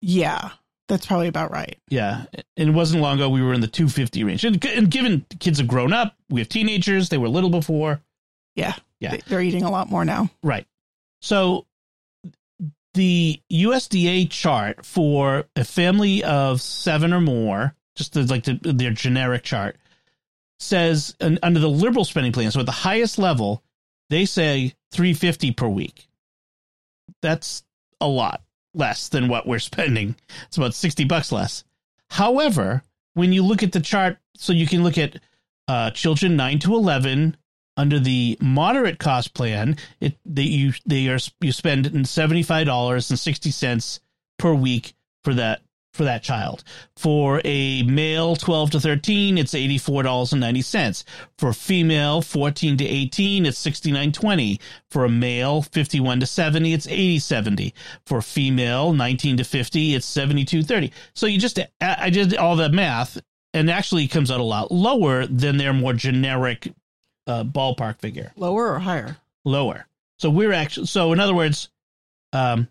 yeah, 0.02 0.50
that's 0.88 1.06
probably 1.06 1.28
about 1.28 1.52
right. 1.52 1.78
Yeah, 1.90 2.26
and 2.58 2.70
it 2.70 2.74
wasn't 2.74 3.02
long 3.02 3.16
ago 3.18 3.30
we 3.30 3.42
were 3.42 3.54
in 3.54 3.62
the 3.62 3.68
250 3.68 4.24
range. 4.24 4.46
And, 4.46 4.64
and 4.66 4.90
given 4.90 5.26
kids 5.40 5.60
have 5.60 5.68
grown 5.68 5.94
up, 5.94 6.16
we 6.30 6.42
have 6.42 6.50
teenagers, 6.50 7.10
they 7.10 7.18
were 7.18 7.28
little 7.30 7.50
before. 7.50 8.02
Yeah, 8.56 8.74
Yeah. 9.00 9.12
They- 9.12 9.22
they're 9.28 9.42
eating 9.42 9.64
a 9.64 9.72
lot 9.72 9.90
more 9.90 10.06
now. 10.06 10.30
Right. 10.44 10.66
So 11.22 11.66
the 12.94 13.42
USDA 13.52 14.30
chart 14.30 14.86
for 14.86 15.46
a 15.56 15.64
family 15.66 16.24
of 16.24 16.62
seven 16.62 17.12
or 17.14 17.20
more, 17.20 17.76
just 17.96 18.14
the, 18.14 18.24
like 18.24 18.44
the, 18.46 18.54
their 18.62 18.92
generic 18.92 19.44
chart, 19.44 19.76
says 20.60 21.16
and 21.20 21.38
under 21.44 21.60
the 21.60 21.70
liberal 21.70 22.06
spending 22.06 22.32
plan, 22.32 22.52
so 22.52 22.62
at 22.62 22.66
the 22.66 22.72
highest 22.72 23.18
level, 23.20 23.62
they 24.10 24.24
say 24.26 24.74
350 24.94 25.52
per 25.52 25.68
week. 25.68 26.08
That's 27.22 27.64
a 28.02 28.08
lot 28.08 28.42
less 28.74 29.08
than 29.10 29.28
what 29.28 29.48
we're 29.48 29.60
spending. 29.60 30.16
It's 30.48 30.58
about 30.58 30.74
60 30.74 31.06
bucks 31.06 31.32
less. 31.32 31.64
However, 32.10 32.84
when 33.14 33.34
you 33.34 33.44
look 33.44 33.64
at 33.64 33.72
the 33.72 33.80
chart, 33.80 34.18
so 34.36 34.54
you 34.54 34.68
can 34.68 34.84
look 34.84 34.98
at 34.98 35.18
uh, 35.68 35.92
children 35.92 36.36
9 36.36 36.60
to 36.60 36.76
11 36.76 37.38
under 37.78 38.00
the 38.00 38.38
moderate 38.40 39.00
cost 39.00 39.34
plan, 39.34 39.78
it 40.00 40.18
they 40.26 40.44
you 40.44 40.74
they 40.86 41.08
are 41.10 41.20
you 41.42 41.52
spend 41.52 42.08
seventy 42.08 42.44
five 42.44 42.66
dollars 42.66 43.10
and 43.10 43.20
sixty 43.20 43.52
cents 43.52 44.00
per 44.40 44.54
week 44.54 44.94
for 45.24 45.34
that 45.34 45.62
for 45.96 46.04
that 46.04 46.22
child. 46.22 46.64
For 46.96 47.42
a 47.44 47.84
male 47.84 48.36
twelve 48.36 48.72
to 48.72 48.80
thirteen, 48.80 49.38
it's 49.38 49.56
eighty 49.56 49.78
four 49.78 50.04
dollars 50.04 50.34
and 50.34 50.42
ninety 50.42 50.62
cents. 50.62 51.06
For 51.38 51.54
female 51.54 52.22
fourteen 52.22 52.78
to 52.78 52.86
eighteen, 52.86 53.46
it's 53.46 53.58
sixty 53.58 53.92
nine 53.92 54.12
twenty. 54.12 54.60
For 54.92 55.06
a 55.06 55.10
male 55.10 55.62
fifty 55.62 56.00
one 56.00 56.20
to 56.20 56.26
seventy, 56.26 56.74
it's 56.74 56.88
eighty 56.88 57.20
seventy. 57.20 57.74
For 58.06 58.22
female 58.22 58.94
nineteen 58.94 59.38
to 59.38 59.44
fifty, 59.44 59.96
it's 59.96 60.06
seventy 60.06 60.46
two 60.46 60.62
thirty. 60.62 60.92
So 61.14 61.26
you 61.26 61.40
just 61.40 61.60
I 61.82 62.10
did 62.10 62.36
all 62.36 62.56
the 62.56 62.70
math, 62.70 63.20
and 63.54 63.72
actually 63.72 64.04
it 64.04 64.12
comes 64.12 64.30
out 64.30 64.40
a 64.40 64.44
lot 64.44 64.72
lower 64.72 65.26
than 65.26 65.58
their 65.58 65.74
more 65.74 65.94
generic 65.94 66.74
uh, 67.28 67.44
ballpark 67.44 68.00
figure 68.00 68.32
Lower 68.36 68.74
or 68.74 68.80
higher? 68.80 69.18
lower 69.46 69.88
so 70.20 70.30
we're 70.30 70.54
actually 70.54 70.86
so 70.86 71.12
in 71.14 71.20
other 71.20 71.34
words 71.34 71.70
um 72.34 72.68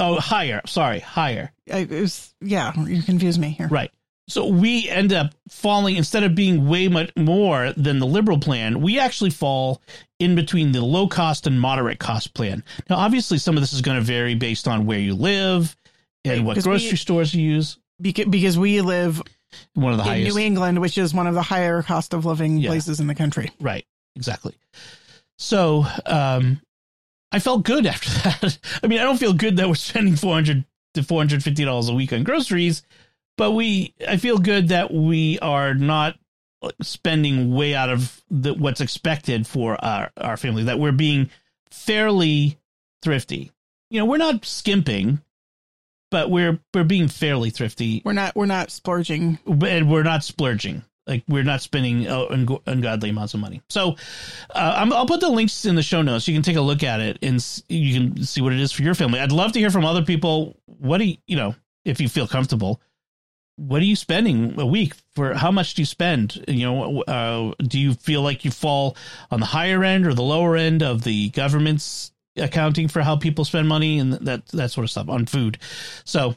oh 0.00 0.18
higher 0.20 0.60
sorry 0.66 1.00
higher 1.00 1.52
I, 1.72 1.78
it 1.78 1.90
was, 1.90 2.34
yeah, 2.40 2.72
you 2.84 3.02
confuse 3.02 3.38
me 3.38 3.50
here. 3.50 3.68
right 3.68 3.90
so 4.28 4.46
we 4.46 4.88
end 4.88 5.12
up 5.14 5.32
falling 5.48 5.96
instead 5.96 6.22
of 6.22 6.34
being 6.34 6.68
way 6.68 6.88
much 6.88 7.10
more 7.16 7.72
than 7.76 7.98
the 7.98 8.06
liberal 8.06 8.38
plan 8.38 8.80
we 8.80 8.98
actually 8.98 9.30
fall 9.30 9.80
in 10.18 10.34
between 10.34 10.72
the 10.72 10.82
low 10.84 11.08
cost 11.08 11.46
and 11.46 11.60
moderate 11.60 11.98
cost 11.98 12.34
plan 12.34 12.62
now 12.90 12.96
obviously 12.96 13.38
some 13.38 13.56
of 13.56 13.62
this 13.62 13.72
is 13.72 13.80
going 13.82 13.96
to 13.96 14.02
vary 14.04 14.34
based 14.34 14.68
on 14.68 14.84
where 14.86 14.98
you 14.98 15.14
live 15.14 15.74
and 16.24 16.38
Right, 16.38 16.44
what 16.56 16.62
grocery 16.64 16.90
we- 16.90 16.96
stores 16.96 17.34
you 17.34 17.42
use 17.42 17.78
Because, 18.00 18.26
because 18.26 18.58
we 18.58 18.80
live 18.80 19.22
one 19.74 19.92
of 19.92 19.98
the 19.98 20.04
in 20.04 20.08
highest. 20.10 20.36
New 20.36 20.42
England, 20.42 20.78
which 20.80 20.98
is 20.98 21.14
one 21.14 21.26
of 21.26 21.34
the 21.34 21.42
higher 21.42 21.82
cost 21.82 22.12
of 22.12 22.26
living 22.26 22.58
Yeah. 22.58 22.68
places 22.68 23.00
in 23.00 23.06
the 23.06 23.14
country. 23.14 23.50
Right, 23.60 23.86
exactly. 24.14 24.54
So, 25.38 25.86
um, 26.04 26.60
I 27.32 27.38
felt 27.38 27.64
good 27.64 27.86
after 27.86 28.10
that. 28.40 28.58
I 28.82 28.86
mean, 28.86 28.98
I 28.98 29.02
don't 29.04 29.18
feel 29.18 29.32
good 29.32 29.56
that 29.56 29.68
we're 29.68 29.74
spending 29.74 30.16
four 30.16 30.34
hundred 30.34 30.64
to 30.94 31.02
four 31.02 31.20
hundred 31.20 31.42
fifty 31.42 31.64
dollars 31.64 31.88
a 31.88 31.94
week 31.94 32.12
on 32.12 32.24
groceries, 32.24 32.82
but 33.36 33.52
we, 33.52 33.94
I 34.06 34.16
feel 34.16 34.38
good 34.38 34.68
that 34.68 34.92
we 34.92 35.38
are 35.40 35.74
not 35.74 36.16
uh, 36.62 36.70
spending 36.82 37.54
way 37.54 37.74
out 37.74 37.90
of 37.90 38.22
the, 38.30 38.54
what's 38.54 38.80
expected 38.80 39.46
for 39.46 39.82
our 39.84 40.10
our 40.16 40.36
family. 40.36 40.64
That 40.64 40.78
we're 40.78 40.92
being 40.92 41.30
fairly 41.70 42.58
thrifty. 43.02 43.52
You 43.90 44.00
know, 44.00 44.06
we're 44.06 44.16
not 44.18 44.44
skimping, 44.44 45.20
but 46.10 46.30
we're 46.30 46.58
we're 46.74 46.84
being 46.84 47.08
fairly 47.08 47.50
thrifty 47.50 48.02
We're 48.04 48.12
not 48.12 48.34
we're 48.36 48.46
not 48.46 48.70
splurging. 48.70 49.38
and 49.46 49.90
we're 49.90 50.02
not 50.02 50.24
splurging. 50.24 50.82
Like 51.08 51.24
we're 51.26 51.42
not 51.42 51.62
spending 51.62 52.06
uh, 52.06 52.26
ungodly 52.66 53.10
amounts 53.10 53.32
of 53.32 53.40
money. 53.40 53.62
So 53.70 53.96
uh, 54.50 54.74
I'm, 54.76 54.92
I'll 54.92 55.06
put 55.06 55.20
the 55.20 55.30
links 55.30 55.64
in 55.64 55.74
the 55.74 55.82
show 55.82 56.02
notes. 56.02 56.28
You 56.28 56.34
can 56.34 56.42
take 56.42 56.56
a 56.56 56.60
look 56.60 56.82
at 56.82 57.00
it 57.00 57.18
and 57.22 57.44
you 57.68 57.98
can 57.98 58.24
see 58.24 58.42
what 58.42 58.52
it 58.52 58.60
is 58.60 58.72
for 58.72 58.82
your 58.82 58.94
family. 58.94 59.18
I'd 59.18 59.32
love 59.32 59.52
to 59.52 59.58
hear 59.58 59.70
from 59.70 59.86
other 59.86 60.02
people. 60.02 60.60
What 60.66 60.98
do 60.98 61.04
you, 61.04 61.16
you 61.26 61.36
know, 61.36 61.54
if 61.86 62.00
you 62.00 62.08
feel 62.08 62.28
comfortable, 62.28 62.80
what 63.56 63.82
are 63.82 63.86
you 63.86 63.96
spending 63.96 64.60
a 64.60 64.66
week 64.66 64.94
for? 65.14 65.34
How 65.34 65.50
much 65.50 65.74
do 65.74 65.82
you 65.82 65.86
spend? 65.86 66.44
You 66.46 66.66
know, 66.66 67.02
uh, 67.02 67.54
do 67.60 67.78
you 67.78 67.94
feel 67.94 68.22
like 68.22 68.44
you 68.44 68.52
fall 68.52 68.96
on 69.30 69.40
the 69.40 69.46
higher 69.46 69.82
end 69.82 70.06
or 70.06 70.14
the 70.14 70.22
lower 70.22 70.56
end 70.56 70.82
of 70.82 71.02
the 71.02 71.30
government's 71.30 72.12
accounting 72.36 72.86
for 72.86 73.02
how 73.02 73.16
people 73.16 73.44
spend 73.44 73.66
money 73.66 73.98
and 73.98 74.12
that 74.12 74.46
that 74.48 74.70
sort 74.70 74.84
of 74.84 74.90
stuff 74.90 75.08
on 75.08 75.26
food? 75.26 75.58
So 76.04 76.36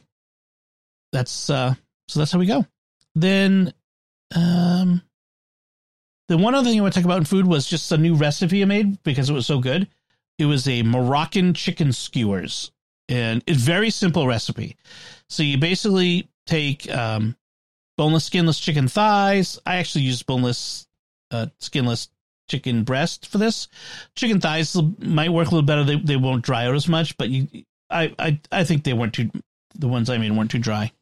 that's 1.12 1.48
uh, 1.48 1.74
so 2.08 2.18
that's 2.18 2.32
how 2.32 2.40
we 2.40 2.46
go. 2.46 2.66
Then 3.14 3.72
um, 4.34 5.02
the 6.28 6.38
one 6.38 6.54
other 6.54 6.68
thing 6.68 6.78
I 6.78 6.82
want 6.82 6.94
to 6.94 7.00
talk 7.00 7.04
about 7.04 7.18
in 7.18 7.24
food 7.24 7.46
was 7.46 7.68
just 7.68 7.90
a 7.92 7.98
new 7.98 8.14
recipe 8.14 8.62
I 8.62 8.66
made 8.66 9.02
because 9.02 9.28
it 9.28 9.34
was 9.34 9.46
so 9.46 9.58
good. 9.58 9.88
It 10.38 10.46
was 10.46 10.66
a 10.66 10.82
Moroccan 10.82 11.54
chicken 11.54 11.92
skewers, 11.92 12.72
and 13.08 13.42
it's 13.46 13.60
very 13.60 13.90
simple 13.90 14.26
recipe. 14.26 14.76
So 15.28 15.42
you 15.42 15.58
basically 15.58 16.28
take 16.46 16.90
um, 16.90 17.36
boneless, 17.96 18.24
skinless 18.24 18.58
chicken 18.58 18.88
thighs. 18.88 19.58
I 19.66 19.76
actually 19.76 20.04
use 20.04 20.22
boneless, 20.22 20.86
uh, 21.30 21.46
skinless 21.58 22.08
chicken 22.48 22.84
breast 22.84 23.26
for 23.26 23.38
this. 23.38 23.68
Chicken 24.16 24.40
thighs 24.40 24.76
might 24.98 25.30
work 25.30 25.48
a 25.48 25.50
little 25.50 25.66
better. 25.66 25.84
They 25.84 25.96
they 25.96 26.16
won't 26.16 26.44
dry 26.44 26.66
out 26.66 26.74
as 26.74 26.88
much, 26.88 27.16
but 27.16 27.28
you, 27.28 27.64
I 27.90 28.14
I 28.18 28.40
I 28.50 28.64
think 28.64 28.84
they 28.84 28.92
weren't 28.92 29.14
too. 29.14 29.30
The 29.74 29.88
ones 29.88 30.10
I 30.10 30.18
made 30.18 30.32
weren't 30.32 30.50
too 30.50 30.58
dry. 30.58 30.92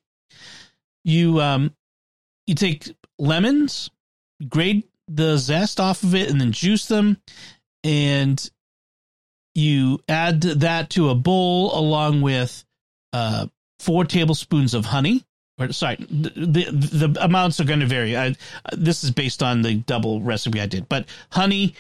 You 1.05 1.41
um, 1.41 1.75
you 2.47 2.55
take 2.55 2.95
lemons, 3.21 3.91
grate 4.49 4.89
the 5.07 5.37
zest 5.37 5.79
off 5.79 6.03
of 6.03 6.15
it, 6.15 6.31
and 6.31 6.41
then 6.41 6.53
juice 6.53 6.87
them, 6.87 7.19
and 7.85 8.51
you 9.55 10.01
add 10.09 10.41
that 10.41 10.91
to 10.91 11.11
a 11.11 11.15
bowl 11.15 11.77
along 11.79 12.23
with 12.23 12.65
uh, 13.13 13.47
four 13.79 14.05
tablespoons 14.05 14.75
of 14.75 14.87
honey. 14.87 15.25
Or 15.59 15.73
sorry, 15.73 15.97
the 15.97 16.31
the, 16.31 17.09
the 17.09 17.25
amounts 17.25 17.61
are 17.61 17.65
going 17.65 17.81
to 17.81 17.87
vary. 17.87 18.17
I, 18.17 18.35
this 18.73 19.05
is 19.05 19.11
based 19.11 19.43
on 19.43 19.63
the 19.63 19.75
double 19.75 20.23
recipe 20.23 20.61
I 20.61 20.67
did, 20.67 20.89
but 20.89 21.07
honey, 21.31 21.75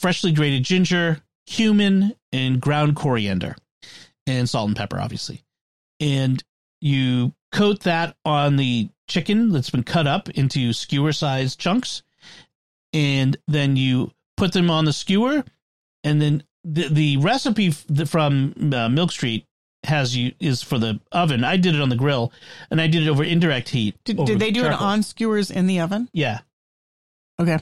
freshly 0.00 0.32
grated 0.32 0.64
ginger, 0.64 1.20
cumin, 1.46 2.16
and 2.32 2.60
ground 2.60 2.96
coriander, 2.96 3.56
and 4.26 4.48
salt 4.48 4.68
and 4.68 4.76
pepper, 4.76 4.98
obviously. 4.98 5.42
And 6.00 6.42
you 6.80 7.34
coat 7.52 7.80
that 7.80 8.16
on 8.24 8.56
the 8.56 8.88
chicken 9.10 9.50
that's 9.52 9.68
been 9.70 9.82
cut 9.82 10.06
up 10.06 10.30
into 10.30 10.72
skewer 10.72 11.12
sized 11.12 11.58
chunks 11.60 12.02
and 12.94 13.36
then 13.46 13.76
you 13.76 14.10
put 14.36 14.52
them 14.52 14.70
on 14.70 14.84
the 14.86 14.92
skewer 14.92 15.44
and 16.04 16.22
then 16.22 16.42
the 16.64 16.88
the 16.88 17.16
recipe 17.18 17.70
from 17.70 18.54
uh, 18.72 18.88
milk 18.88 19.10
street 19.12 19.44
has 19.84 20.16
you 20.16 20.32
is 20.40 20.62
for 20.62 20.78
the 20.78 20.98
oven 21.12 21.42
i 21.44 21.56
did 21.56 21.74
it 21.74 21.80
on 21.80 21.88
the 21.88 21.96
grill 21.96 22.32
and 22.70 22.80
i 22.80 22.86
did 22.86 23.02
it 23.02 23.08
over 23.08 23.24
indirect 23.24 23.68
heat 23.70 23.96
Did, 24.04 24.24
did 24.24 24.38
they 24.38 24.50
do 24.50 24.64
it 24.64 24.72
on 24.72 25.02
skewers 25.02 25.50
in 25.50 25.66
the 25.66 25.80
oven? 25.80 26.08
yeah 26.12 26.40
Okay. 27.40 27.58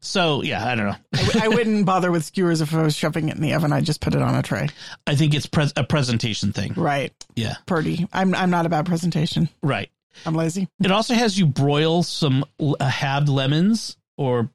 so 0.00 0.42
yeah 0.42 0.66
i 0.66 0.74
don't 0.74 0.86
know 0.86 0.96
I, 1.14 1.22
w- 1.24 1.40
I 1.44 1.48
wouldn't 1.48 1.86
bother 1.92 2.10
with 2.10 2.24
skewers 2.24 2.60
if 2.60 2.74
I 2.74 2.82
was 2.82 2.94
shoving 2.96 3.28
it 3.28 3.36
in 3.36 3.42
the 3.42 3.54
oven. 3.54 3.72
I'd 3.72 3.84
just 3.84 4.00
put 4.00 4.14
it 4.14 4.20
on 4.22 4.34
a 4.34 4.42
tray. 4.42 4.68
i 5.06 5.14
think 5.14 5.32
it's 5.34 5.46
pres- 5.46 5.72
a 5.76 5.84
presentation 5.84 6.52
thing 6.52 6.74
Right. 6.76 7.12
yeah 7.36 7.54
Pretty. 7.66 8.06
I'm 8.12 8.34
I'm 8.34 8.50
not 8.50 8.66
about 8.66 8.84
presentation. 8.84 9.48
right 9.62 9.90
I'm 10.26 10.34
lazy. 10.34 10.68
It 10.82 10.90
also 10.90 11.14
has 11.14 11.38
you 11.38 11.46
broil 11.46 12.02
some 12.02 12.44
uh, 12.60 12.84
halved 12.84 13.28
lemons 13.28 13.96
or 14.16 14.50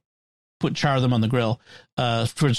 put 0.59 0.73
char 0.75 0.99
them 1.01 1.13
on 1.13 1.21
the 1.21 1.27
grill 1.27 1.59
uh, 1.97 2.25
for 2.25 2.53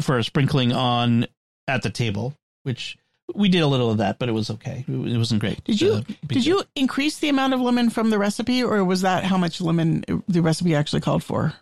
for 0.00 0.22
sprinkling 0.22 0.72
on 0.72 1.26
at 1.68 1.82
the 1.82 1.90
table, 1.90 2.34
which 2.64 2.98
we 3.34 3.48
did 3.48 3.60
a 3.60 3.66
little 3.66 3.90
of 3.90 3.98
that, 3.98 4.18
but 4.18 4.28
it 4.28 4.32
was 4.32 4.50
okay. 4.50 4.84
It, 4.86 5.16
wasn't 5.16 5.40
great. 5.40 5.64
Did 5.64 5.80
you 5.80 5.92
Uh, 5.94 6.02
did 6.26 6.44
you 6.44 6.62
increase 6.76 7.18
the 7.18 7.28
amount 7.28 7.54
of 7.54 7.60
lemon 7.60 7.90
from 7.90 8.10
the 8.10 8.18
recipe, 8.18 8.62
or 8.62 8.84
was 8.84 9.00
that 9.02 9.24
how 9.24 9.38
much 9.38 9.60
lemon 9.60 10.04
the 10.28 10.42
recipe 10.42 10.74
actually 10.74 11.00
called 11.00 11.24
for? 11.24 11.54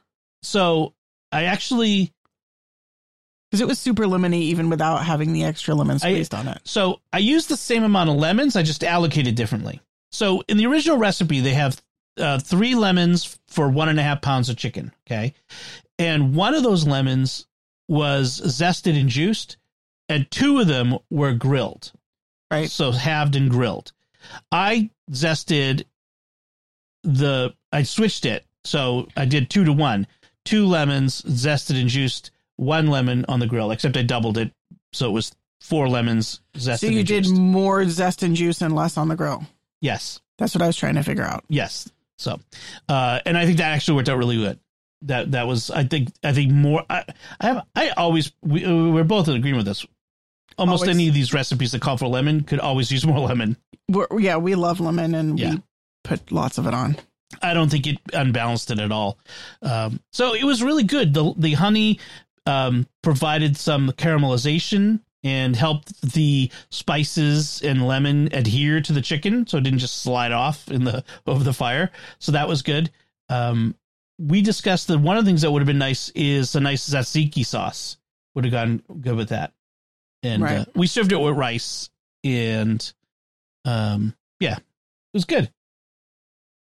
So 0.42 0.92
I 1.30 1.44
actually 1.44 2.12
Because 3.50 3.60
it 3.60 3.68
was 3.68 3.78
super 3.78 4.04
lemony 4.04 4.40
even 4.40 4.70
without 4.70 5.04
having 5.04 5.32
the 5.32 5.44
extra 5.44 5.74
lemon 5.74 5.98
squeezed 5.98 6.34
on 6.34 6.48
it. 6.48 6.60
So 6.64 7.00
I 7.12 7.18
used 7.18 7.48
the 7.48 7.56
same 7.56 7.84
amount 7.84 8.10
of 8.10 8.16
lemons. 8.16 8.56
I 8.56 8.62
just 8.62 8.82
allocated 8.82 9.34
differently. 9.34 9.80
So 10.12 10.42
in 10.46 10.58
the 10.58 10.66
original 10.66 10.98
recipe, 10.98 11.40
they 11.40 11.54
have 11.54 11.82
uh, 12.18 12.38
three 12.38 12.74
lemons 12.74 13.38
for 13.48 13.68
one 13.68 13.88
and 13.88 13.98
a 13.98 14.02
half 14.02 14.20
pounds 14.20 14.48
of 14.48 14.56
chicken. 14.56 14.92
Okay, 15.06 15.34
and 15.98 16.34
one 16.34 16.54
of 16.54 16.62
those 16.62 16.86
lemons 16.86 17.46
was 17.88 18.40
zested 18.40 18.98
and 18.98 19.08
juiced, 19.08 19.56
and 20.08 20.30
two 20.30 20.60
of 20.60 20.66
them 20.66 20.98
were 21.10 21.32
grilled. 21.32 21.92
Right. 22.50 22.70
So 22.70 22.92
halved 22.92 23.34
and 23.34 23.50
grilled. 23.50 23.92
I 24.50 24.90
zested 25.10 25.84
the. 27.02 27.54
I 27.72 27.82
switched 27.82 28.26
it. 28.26 28.44
So 28.64 29.08
I 29.16 29.24
did 29.24 29.50
two 29.50 29.64
to 29.64 29.72
one. 29.72 30.06
Two 30.44 30.66
lemons 30.66 31.22
zested 31.22 31.80
and 31.80 31.88
juiced. 31.88 32.30
One 32.56 32.88
lemon 32.88 33.24
on 33.28 33.40
the 33.40 33.46
grill. 33.46 33.70
Except 33.70 33.96
I 33.96 34.02
doubled 34.02 34.36
it, 34.36 34.52
so 34.92 35.08
it 35.08 35.12
was 35.12 35.32
four 35.60 35.88
lemons 35.88 36.40
zested. 36.54 36.80
So 36.80 36.86
you 36.88 37.02
did 37.02 37.28
more 37.28 37.88
zest 37.88 38.22
and 38.22 38.36
juice 38.36 38.60
and 38.60 38.74
less 38.74 38.96
on 38.96 39.08
the 39.08 39.16
grill. 39.16 39.46
Yes. 39.82 40.20
That's 40.38 40.54
what 40.54 40.62
I 40.62 40.66
was 40.66 40.76
trying 40.78 40.94
to 40.94 41.02
figure 41.02 41.24
out. 41.24 41.44
Yes. 41.50 41.90
So, 42.16 42.40
uh, 42.88 43.20
and 43.26 43.36
I 43.36 43.44
think 43.44 43.58
that 43.58 43.72
actually 43.72 43.96
worked 43.96 44.08
out 44.08 44.16
really 44.16 44.36
good. 44.36 44.58
That 45.02 45.32
that 45.32 45.46
was, 45.46 45.70
I 45.70 45.84
think, 45.84 46.08
I 46.24 46.32
think 46.32 46.50
more. 46.52 46.84
I, 46.88 47.04
I 47.40 47.46
have, 47.46 47.66
I 47.74 47.88
always, 47.90 48.32
we 48.42 48.64
we're 48.64 49.04
both 49.04 49.28
in 49.28 49.34
agreement 49.36 49.58
with 49.58 49.66
this. 49.66 49.84
Almost 50.56 50.82
Always. 50.84 50.96
any 50.96 51.08
of 51.08 51.14
these 51.14 51.32
recipes 51.34 51.72
that 51.72 51.82
call 51.82 51.96
for 51.96 52.06
lemon 52.08 52.42
could 52.44 52.60
always 52.60 52.90
use 52.92 53.04
more 53.06 53.18
lemon. 53.28 53.56
We're, 53.90 54.06
yeah, 54.18 54.36
we 54.36 54.54
love 54.54 54.80
lemon 54.80 55.14
and 55.14 55.38
Yeah. 55.38 55.54
we 55.54 55.62
put 56.04 56.30
lots 56.30 56.58
of 56.58 56.66
it 56.66 56.74
on. 56.74 56.96
I 57.40 57.54
don't 57.54 57.70
think 57.70 57.86
it 57.86 57.98
unbalanced 58.12 58.70
it 58.70 58.78
at 58.78 58.92
all. 58.92 59.18
Um, 59.62 60.00
so 60.12 60.34
it 60.34 60.44
was 60.44 60.62
really 60.62 60.84
good. 60.84 61.14
The 61.14 61.32
the 61.36 61.52
honey 61.54 61.98
um, 62.46 62.86
provided 63.02 63.56
some 63.56 63.90
caramelization 63.92 65.00
and 65.24 65.54
helped 65.54 66.00
the 66.12 66.50
spices 66.70 67.62
and 67.62 67.86
lemon 67.86 68.28
adhere 68.32 68.80
to 68.80 68.92
the 68.92 69.00
chicken, 69.00 69.46
so 69.46 69.58
it 69.58 69.64
didn't 69.64 69.78
just 69.78 70.02
slide 70.02 70.32
off 70.32 70.68
in 70.68 70.84
the 70.84 71.04
over 71.26 71.44
the 71.44 71.52
fire. 71.52 71.90
So 72.18 72.32
that 72.32 72.48
was 72.48 72.62
good. 72.62 72.90
Um, 73.28 73.74
we 74.18 74.42
discussed 74.42 74.88
that 74.88 74.98
one 74.98 75.16
of 75.16 75.24
the 75.24 75.28
things 75.28 75.42
that 75.42 75.50
would 75.50 75.62
have 75.62 75.66
been 75.66 75.78
nice 75.78 76.10
is 76.10 76.54
a 76.54 76.60
nice 76.60 76.88
tzatziki 76.88 77.46
sauce. 77.46 77.96
Would 78.34 78.44
have 78.44 78.52
gone 78.52 78.82
good 79.00 79.16
with 79.16 79.28
that. 79.28 79.52
And 80.22 80.42
uh, 80.42 80.64
we 80.74 80.86
served 80.86 81.12
it 81.12 81.16
with 81.20 81.36
rice, 81.36 81.90
and 82.24 82.92
um, 83.64 84.14
yeah, 84.40 84.56
it 84.56 85.14
was 85.14 85.24
good. 85.24 85.50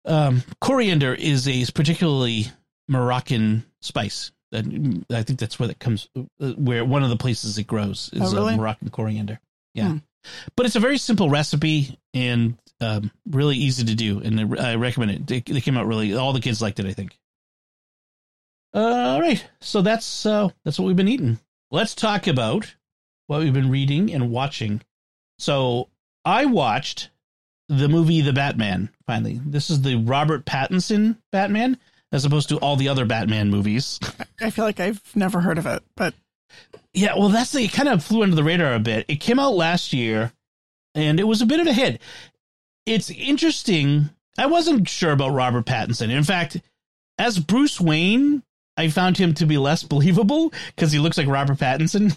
Um, 0.04 0.42
coriander 0.60 1.12
is 1.12 1.46
a 1.48 1.64
particularly 1.72 2.46
Moroccan 2.88 3.64
spice. 3.80 4.32
That 4.52 4.64
I 5.10 5.22
think 5.22 5.38
that's 5.38 5.58
where 5.58 5.70
it 5.70 5.78
comes. 5.78 6.08
uh, 6.16 6.52
Where 6.54 6.84
one 6.84 7.02
of 7.04 7.10
the 7.10 7.16
places 7.16 7.56
it 7.58 7.66
grows 7.66 8.10
is 8.12 8.34
Oh, 8.34 8.36
really? 8.36 8.54
uh, 8.54 8.56
Moroccan 8.56 8.88
coriander. 8.90 9.38
Yeah, 9.74 9.90
Hmm. 9.90 9.96
but 10.56 10.66
it's 10.66 10.74
a 10.76 10.80
very 10.80 10.98
simple 10.98 11.30
recipe 11.30 11.98
and 12.12 12.58
um, 12.80 13.12
really 13.28 13.56
easy 13.56 13.84
to 13.84 13.94
do, 13.94 14.20
and 14.20 14.58
I 14.58 14.72
I 14.72 14.74
recommend 14.74 15.10
it. 15.12 15.26
They, 15.26 15.40
they 15.54 15.60
came 15.60 15.76
out 15.76 15.86
really. 15.86 16.14
All 16.14 16.32
the 16.32 16.40
kids 16.40 16.60
liked 16.60 16.80
it. 16.80 16.86
I 16.86 16.92
think. 16.92 17.16
All 18.72 19.20
right, 19.20 19.44
so 19.60 19.82
that's 19.82 20.24
uh, 20.26 20.48
that's 20.64 20.78
what 20.78 20.86
we've 20.86 20.96
been 20.96 21.08
eating. 21.08 21.38
Let's 21.70 21.94
talk 21.94 22.26
about 22.26 22.74
what 23.26 23.40
we've 23.40 23.52
been 23.52 23.70
reading 23.70 24.12
and 24.12 24.30
watching. 24.30 24.82
So 25.38 25.88
I 26.24 26.46
watched 26.46 27.10
the 27.68 27.88
movie 27.88 28.20
The 28.20 28.32
Batman. 28.32 28.90
Finally, 29.06 29.40
this 29.44 29.70
is 29.70 29.82
the 29.82 29.96
Robert 29.96 30.44
Pattinson 30.44 31.16
Batman, 31.32 31.78
as 32.12 32.24
opposed 32.24 32.48
to 32.50 32.58
all 32.58 32.76
the 32.76 32.88
other 32.88 33.04
Batman 33.04 33.50
movies. 33.50 33.98
I 34.40 34.50
feel 34.50 34.64
like 34.64 34.80
I've 34.80 35.00
never 35.14 35.40
heard 35.40 35.58
of 35.58 35.66
it, 35.66 35.82
but 35.96 36.14
Yeah, 36.92 37.14
well, 37.16 37.28
that's 37.28 37.52
the 37.52 37.64
it 37.64 37.72
kind 37.72 37.88
of 37.88 38.04
flew 38.04 38.22
under 38.22 38.36
the 38.36 38.44
radar 38.44 38.74
a 38.74 38.80
bit. 38.80 39.06
It 39.08 39.16
came 39.16 39.38
out 39.38 39.54
last 39.54 39.92
year, 39.92 40.32
and 40.94 41.20
it 41.20 41.24
was 41.24 41.42
a 41.42 41.46
bit 41.46 41.60
of 41.60 41.66
a 41.66 41.72
hit. 41.72 42.00
It's 42.86 43.10
interesting 43.10 44.10
I 44.38 44.46
wasn't 44.46 44.88
sure 44.88 45.12
about 45.12 45.32
Robert 45.32 45.66
Pattinson. 45.66 46.10
In 46.10 46.24
fact, 46.24 46.56
as 47.18 47.38
Bruce 47.38 47.80
Wayne, 47.80 48.42
I 48.76 48.88
found 48.88 49.18
him 49.18 49.34
to 49.34 49.46
be 49.46 49.58
less 49.58 49.82
believable 49.82 50.52
because 50.74 50.92
he 50.92 50.98
looks 50.98 51.18
like 51.18 51.26
Robert 51.26 51.58
Pattinson. 51.58 52.16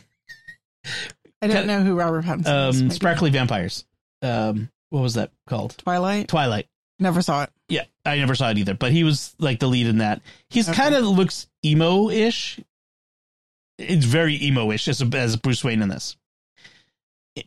I 1.41 1.47
don't 1.47 1.67
know 1.67 1.83
who 1.83 1.95
Robert 1.95 2.23
Pattinson 2.23 2.69
is. 2.69 2.77
Um, 2.77 2.87
Maybe. 2.87 2.95
Sparkly 2.95 3.29
Vampires. 3.29 3.85
Um, 4.21 4.69
what 4.89 5.01
was 5.01 5.15
that 5.15 5.31
called? 5.47 5.77
Twilight. 5.77 6.29
Twilight. 6.29 6.67
Never 7.03 7.21
saw 7.21 7.43
it. 7.43 7.49
Yeah, 7.67 7.83
I 8.05 8.15
never 8.17 8.33
saw 8.33 8.49
it 8.49 8.57
either, 8.57 8.75
but 8.75 8.93
he 8.93 9.03
was 9.03 9.35
like 9.39 9.59
the 9.59 9.67
lead 9.67 9.87
in 9.87 9.97
that. 9.97 10.21
He's 10.49 10.69
Okay. 10.69 10.81
kind 10.81 10.95
of 10.95 11.03
looks 11.05 11.47
emo-ish. 11.65 12.61
It's 13.77 14.05
very 14.05 14.41
emo-ish 14.41 14.87
as 14.87 15.01
as 15.13 15.35
Bruce 15.35 15.63
Wayne 15.65 15.81
in 15.81 15.89
this. 15.89 16.15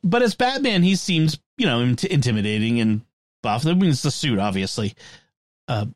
But 0.05 0.23
as 0.23 0.35
Batman, 0.35 0.83
he 0.83 0.95
seems 0.95 1.39
you 1.57 1.65
know 1.67 1.81
int- 1.81 2.05
intimidating 2.05 2.81
and 2.81 3.01
buff. 3.43 3.67
I 3.67 3.73
mean, 3.73 3.89
it's 3.91 4.03
the 4.03 4.11
suit, 4.11 4.39
obviously. 4.39 4.95
Uh, 5.69 5.87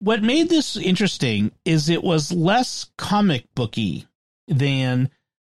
what 0.00 0.22
made 0.22 0.48
this 0.50 0.76
interesting 0.76 1.52
is 1.64 1.88
it 1.88 2.04
was 2.04 2.30
less 2.32 2.90
comic 2.98 3.46
booky 3.54 4.06
than 4.48 5.08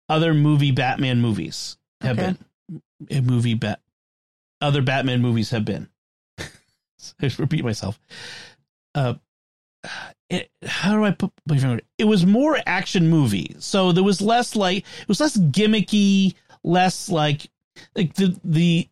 other 0.09 0.33
movie 0.33 0.71
Batman 0.73 1.21
movies 1.21 1.77
have 2.03 2.19
Okay. 2.21 2.37
been. 2.69 2.83
A 3.11 3.21
movie 3.21 3.55
bat, 3.55 3.81
other 4.61 4.81
Batman 4.83 5.21
movies 5.23 5.51
have 5.51 5.65
been. 5.65 5.89
I 7.21 7.27
just 7.27 7.39
repeat 7.39 7.65
myself. 7.65 7.99
Uh, 8.95 9.15
it, 10.29 10.51
how 10.65 10.95
do 10.95 11.05
I 11.05 11.11
put 11.11 11.33
my 11.47 11.59
finger? 11.59 11.81
It 11.99 12.05
was 12.05 12.27
more 12.27 12.59
action 12.67 13.09
movie, 13.09 13.57
so 13.59 13.93
there 13.93 14.05
was 14.05 14.21
less 14.21 14.55
like 14.55 14.79
it 14.79 15.09
was 15.09 15.21
less 15.21 15.37
gimmicky, 15.37 16.35
less 16.63 17.09
like 17.09 17.51
like 17.97 18.15
the 18.15 18.39
the 18.45 18.89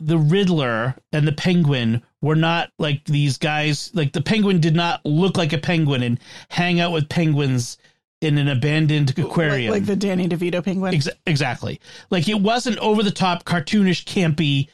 the 0.00 0.18
Riddler 0.18 0.94
and 1.12 1.26
the 1.26 1.32
Penguin 1.32 2.02
were 2.22 2.36
not 2.36 2.70
like 2.78 3.04
these 3.04 3.38
guys. 3.38 3.90
Like 3.94 4.12
the 4.12 4.22
Penguin 4.22 4.60
did 4.60 4.74
not 4.74 5.04
look 5.04 5.36
like 5.36 5.52
a 5.52 5.58
penguin 5.58 6.02
and 6.02 6.20
hang 6.48 6.80
out 6.80 6.92
with 6.92 7.08
penguins 7.08 7.78
in 8.20 8.38
an 8.38 8.48
abandoned 8.48 9.16
aquarium. 9.18 9.70
Like, 9.70 9.80
like 9.80 9.86
the 9.86 9.96
Danny 9.96 10.28
DeVito 10.28 10.64
penguin. 10.64 10.94
Ex- 10.94 11.08
exactly. 11.26 11.80
Like 12.10 12.28
it 12.28 12.40
wasn't 12.40 12.78
over 12.78 13.02
the 13.02 13.10
top, 13.10 13.44
cartoonish, 13.44 14.04
campy, 14.04 14.68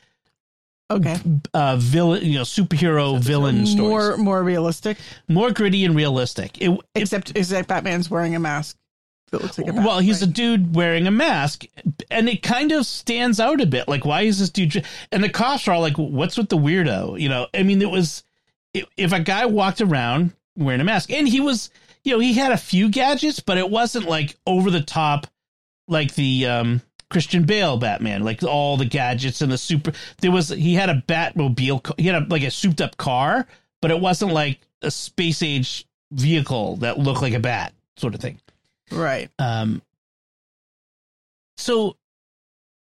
okay. 0.90 1.16
uh, 1.52 1.76
villain, 1.78 2.24
you 2.24 2.34
know, 2.34 2.42
superhero 2.42 3.18
villain 3.18 3.66
stories. 3.66 3.78
More 3.88 4.16
more 4.16 4.42
realistic. 4.42 4.96
More 5.28 5.50
gritty 5.50 5.84
and 5.84 5.94
realistic. 5.94 6.60
It, 6.60 6.70
it- 6.70 6.80
Except 6.94 7.32
except 7.36 7.68
Batman's 7.68 8.10
wearing 8.10 8.34
a 8.34 8.38
mask 8.40 8.76
that 9.30 9.42
looks 9.42 9.58
like 9.58 9.66
a 9.68 9.72
bat. 9.72 9.84
well, 9.84 9.98
he's 9.98 10.22
a 10.22 10.26
dude 10.26 10.74
wearing 10.76 11.06
a 11.06 11.10
mask, 11.10 11.64
and 12.10 12.28
it 12.28 12.42
kind 12.42 12.70
of 12.72 12.86
stands 12.86 13.40
out 13.40 13.60
a 13.60 13.66
bit. 13.66 13.88
Like, 13.88 14.04
why 14.04 14.22
is 14.22 14.38
this 14.38 14.50
dude? 14.50 14.84
And 15.10 15.24
the 15.24 15.28
cops 15.28 15.66
are 15.66 15.72
all 15.72 15.80
like, 15.80 15.96
"What's 15.96 16.36
with 16.36 16.48
the 16.50 16.58
weirdo?" 16.58 17.20
You 17.20 17.28
know, 17.28 17.46
I 17.54 17.62
mean, 17.64 17.82
it 17.82 17.90
was 17.90 18.22
if 18.72 19.12
a 19.12 19.20
guy 19.20 19.46
walked 19.46 19.80
around 19.80 20.32
wearing 20.56 20.80
a 20.80 20.84
mask, 20.84 21.10
and 21.10 21.26
he 21.28 21.40
was, 21.40 21.70
you 22.04 22.12
know, 22.12 22.18
he 22.20 22.34
had 22.34 22.52
a 22.52 22.56
few 22.56 22.88
gadgets, 22.90 23.40
but 23.40 23.58
it 23.58 23.68
wasn't 23.70 24.04
like 24.06 24.36
over 24.46 24.70
the 24.70 24.82
top, 24.82 25.26
like 25.88 26.14
the 26.14 26.46
um, 26.46 26.80
Christian 27.14 27.44
Bale 27.44 27.76
Batman, 27.78 28.24
like 28.24 28.42
all 28.42 28.76
the 28.76 28.84
gadgets 28.84 29.40
and 29.40 29.50
the 29.50 29.56
super. 29.56 29.92
There 30.20 30.32
was 30.32 30.48
he 30.48 30.74
had 30.74 30.90
a 30.90 31.02
Batmobile, 31.08 31.98
he 31.98 32.08
had 32.08 32.22
a, 32.24 32.26
like 32.26 32.42
a 32.42 32.50
souped 32.50 32.80
up 32.80 32.96
car, 32.96 33.46
but 33.80 33.90
it 33.92 34.00
wasn't 34.00 34.32
like 34.32 34.58
a 34.82 34.90
space 34.90 35.42
age 35.42 35.86
vehicle 36.12 36.76
that 36.78 36.98
looked 36.98 37.22
like 37.22 37.32
a 37.32 37.38
bat 37.40 37.72
sort 37.96 38.14
of 38.16 38.20
thing. 38.20 38.40
right. 38.90 39.30
Um, 39.38 39.80
so 41.56 41.96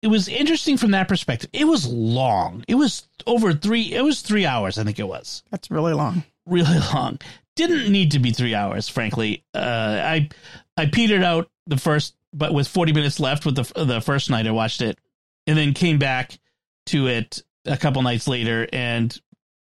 it 0.02 0.08
was 0.08 0.28
interesting 0.28 0.76
from 0.76 0.90
that 0.92 1.08
perspective. 1.08 1.50
It 1.52 1.64
was 1.64 1.86
long. 1.86 2.64
It 2.68 2.74
was 2.76 3.08
over 3.26 3.52
three. 3.54 3.94
It 3.94 4.02
was 4.04 4.20
three 4.20 4.46
hours. 4.46 4.78
I 4.78 4.84
think 4.84 4.98
it 4.98 5.08
was 5.08 5.42
That's 5.50 5.70
really 5.70 5.94
long. 5.94 6.22
really 6.46 6.78
long. 6.94 7.18
Didn't 7.56 7.90
need 7.90 8.12
to 8.12 8.18
be 8.18 8.30
three 8.30 8.54
hours, 8.54 8.88
frankly. 8.88 9.42
Uh, 9.54 9.58
I 10.04 10.28
I 10.76 10.86
petered 10.86 11.24
out 11.24 11.50
the 11.66 11.76
first, 11.78 12.14
but 12.38 12.54
with 12.54 12.68
forty 12.68 12.92
minutes 12.92 13.20
left 13.20 13.44
with 13.44 13.56
the 13.56 13.84
the 13.84 14.00
first 14.00 14.30
night 14.30 14.46
I 14.46 14.52
watched 14.52 14.80
it, 14.80 14.98
and 15.46 15.58
then 15.58 15.74
came 15.74 15.98
back 15.98 16.38
to 16.86 17.08
it 17.08 17.42
a 17.66 17.76
couple 17.76 18.00
nights 18.02 18.28
later 18.28 18.68
and 18.72 19.20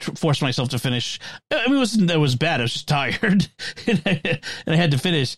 forced 0.01 0.43
myself 0.43 0.71
to 0.71 0.79
finish. 0.79 1.21
I 1.51 1.67
mean, 1.67 1.77
it 1.77 1.79
wasn't 1.79 2.09
that 2.09 2.21
was 2.21 2.37
bad. 2.37 2.61
I 2.61 2.65
was 2.65 2.73
just 2.73 2.89
tired, 2.89 3.49
and, 3.87 4.03
I, 4.07 4.21
and 4.67 4.75
I 4.75 4.77
had 4.77 4.91
to 4.93 4.99
finish. 4.99 5.37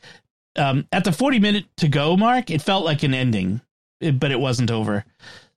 Um, 0.57 0.87
at 0.91 1.05
the 1.05 1.13
forty 1.13 1.39
minute 1.39 1.67
to 1.79 1.89
go 1.89 2.17
mark, 2.17 2.51
it 2.51 2.63
felt 2.63 2.85
like 2.85 3.03
an 3.03 3.13
ending, 3.13 3.61
but 4.01 4.31
it 4.31 4.41
wasn't 4.41 4.71
over. 4.71 5.05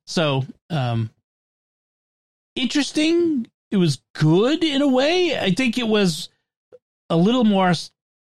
So, 0.06 0.44
um, 0.68 1.10
interesting. 2.56 3.46
It 3.70 3.76
was 3.76 4.02
good 4.14 4.64
in 4.64 4.82
a 4.82 4.88
way. 4.88 5.38
I 5.38 5.52
think 5.52 5.78
it 5.78 5.86
was 5.86 6.28
a 7.08 7.16
little 7.16 7.44
more 7.44 7.72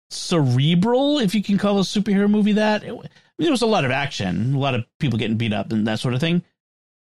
cerebral, 0.10 1.20
if 1.20 1.36
you 1.36 1.44
can 1.44 1.58
call 1.58 1.78
a 1.80 1.84
superhero 1.84 2.30
movie 2.30 2.54
that. 2.54 2.84
It, 2.84 2.96
there 3.38 3.52
was 3.52 3.62
a 3.62 3.66
lot 3.68 3.86
of 3.86 3.92
action, 3.92 4.56
a 4.56 4.60
lot 4.60 4.76
of 4.76 4.86
people 5.00 5.20
getting 5.20 5.38
beat 5.38 5.54
up 5.54 5.72
and 5.72 5.88
that 5.88 6.00
sort 6.00 6.14
of 6.14 6.20
thing, 6.20 6.44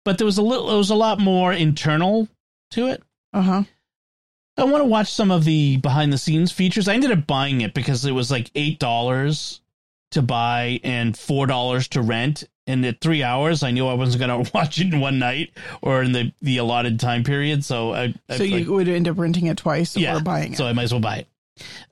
but 0.05 0.17
there 0.17 0.25
was 0.25 0.37
a 0.37 0.41
little, 0.41 0.67
there 0.67 0.77
was 0.77 0.89
a 0.89 0.95
lot 0.95 1.19
more 1.19 1.53
internal 1.53 2.27
to 2.71 2.87
it. 2.87 3.03
Uh 3.33 3.41
huh. 3.41 3.63
I 4.57 4.63
want 4.63 4.81
to 4.81 4.85
watch 4.85 5.11
some 5.11 5.29
of 5.29 5.43
the 5.45 5.77
behind 5.77 6.11
the 6.11 6.17
scenes 6.17 6.51
features. 6.51 6.87
I 6.87 6.95
ended 6.95 7.11
up 7.11 7.27
buying 7.27 7.61
it 7.61 7.73
because 7.75 8.05
it 8.05 8.11
was 8.11 8.31
like 8.31 8.49
eight 8.55 8.79
dollars 8.79 9.61
to 10.11 10.21
buy 10.21 10.79
and 10.83 11.15
four 11.17 11.45
dollars 11.45 11.87
to 11.89 12.01
rent. 12.01 12.43
And 12.65 12.85
at 12.85 12.99
three 12.99 13.23
hours, 13.23 13.63
I 13.63 13.71
knew 13.71 13.87
I 13.87 13.93
wasn't 13.93 14.25
going 14.25 14.43
to 14.45 14.51
watch 14.53 14.79
it 14.79 14.91
in 14.93 14.99
one 14.99 15.19
night 15.19 15.51
or 15.81 16.01
in 16.01 16.11
the, 16.11 16.33
the 16.41 16.57
allotted 16.57 16.99
time 16.99 17.23
period. 17.23 17.63
So 17.63 17.93
I, 17.93 18.13
I 18.29 18.37
So 18.37 18.43
you 18.43 18.57
like, 18.59 18.67
would 18.67 18.87
end 18.89 19.07
up 19.07 19.17
renting 19.17 19.45
it 19.45 19.57
twice 19.57 19.95
Yeah, 19.95 20.17
or 20.17 20.21
buying 20.21 20.53
it. 20.53 20.57
so 20.57 20.65
I 20.65 20.73
might 20.73 20.83
as 20.83 20.91
well 20.91 21.01
buy 21.01 21.17
it. 21.17 21.27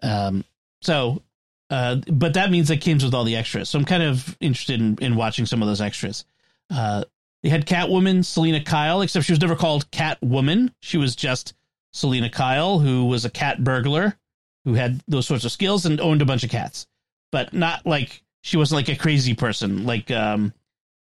Um, 0.01 0.43
so, 0.81 1.21
uh, 1.69 1.97
but 2.11 2.35
that 2.35 2.51
means 2.51 2.69
it 2.69 2.83
comes 2.83 3.03
with 3.03 3.13
all 3.13 3.23
the 3.23 3.35
extras. 3.35 3.69
So 3.69 3.79
I'm 3.79 3.85
kind 3.85 4.03
of 4.03 4.37
interested 4.39 4.79
in, 4.79 4.97
in 5.01 5.15
watching 5.15 5.45
some 5.45 5.61
of 5.61 5.67
those 5.67 5.81
extras. 5.81 6.25
Uh, 6.69 7.05
they 7.43 7.49
had 7.49 7.65
Catwoman, 7.65 8.25
Selina 8.25 8.63
Kyle, 8.63 9.01
except 9.01 9.25
she 9.25 9.31
was 9.31 9.41
never 9.41 9.55
called 9.55 9.89
Catwoman. 9.91 10.73
She 10.81 10.97
was 10.97 11.15
just 11.15 11.53
Selina 11.93 12.29
Kyle, 12.29 12.79
who 12.79 13.05
was 13.05 13.25
a 13.25 13.29
cat 13.29 13.63
burglar 13.63 14.17
who 14.65 14.73
had 14.73 15.01
those 15.07 15.27
sorts 15.27 15.45
of 15.45 15.51
skills 15.51 15.85
and 15.85 16.01
owned 16.01 16.21
a 16.21 16.25
bunch 16.25 16.43
of 16.43 16.49
cats, 16.49 16.87
but 17.31 17.53
not 17.53 17.85
like 17.85 18.21
she 18.41 18.57
wasn't 18.57 18.77
like 18.77 18.89
a 18.89 18.99
crazy 18.99 19.35
person 19.35 19.85
like 19.85 20.11
um, 20.11 20.53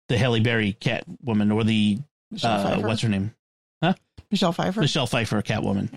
the 0.08 0.18
Halle 0.18 0.40
Berry 0.40 0.76
Catwoman 0.80 1.54
or 1.54 1.64
the 1.64 1.98
Michelle 2.30 2.50
uh, 2.50 2.80
what's 2.80 3.02
her 3.02 3.08
name, 3.08 3.32
huh? 3.82 3.94
Michelle 4.30 4.52
Pfeiffer. 4.52 4.80
Michelle 4.80 5.06
Pfeiffer 5.06 5.40
Catwoman, 5.42 5.90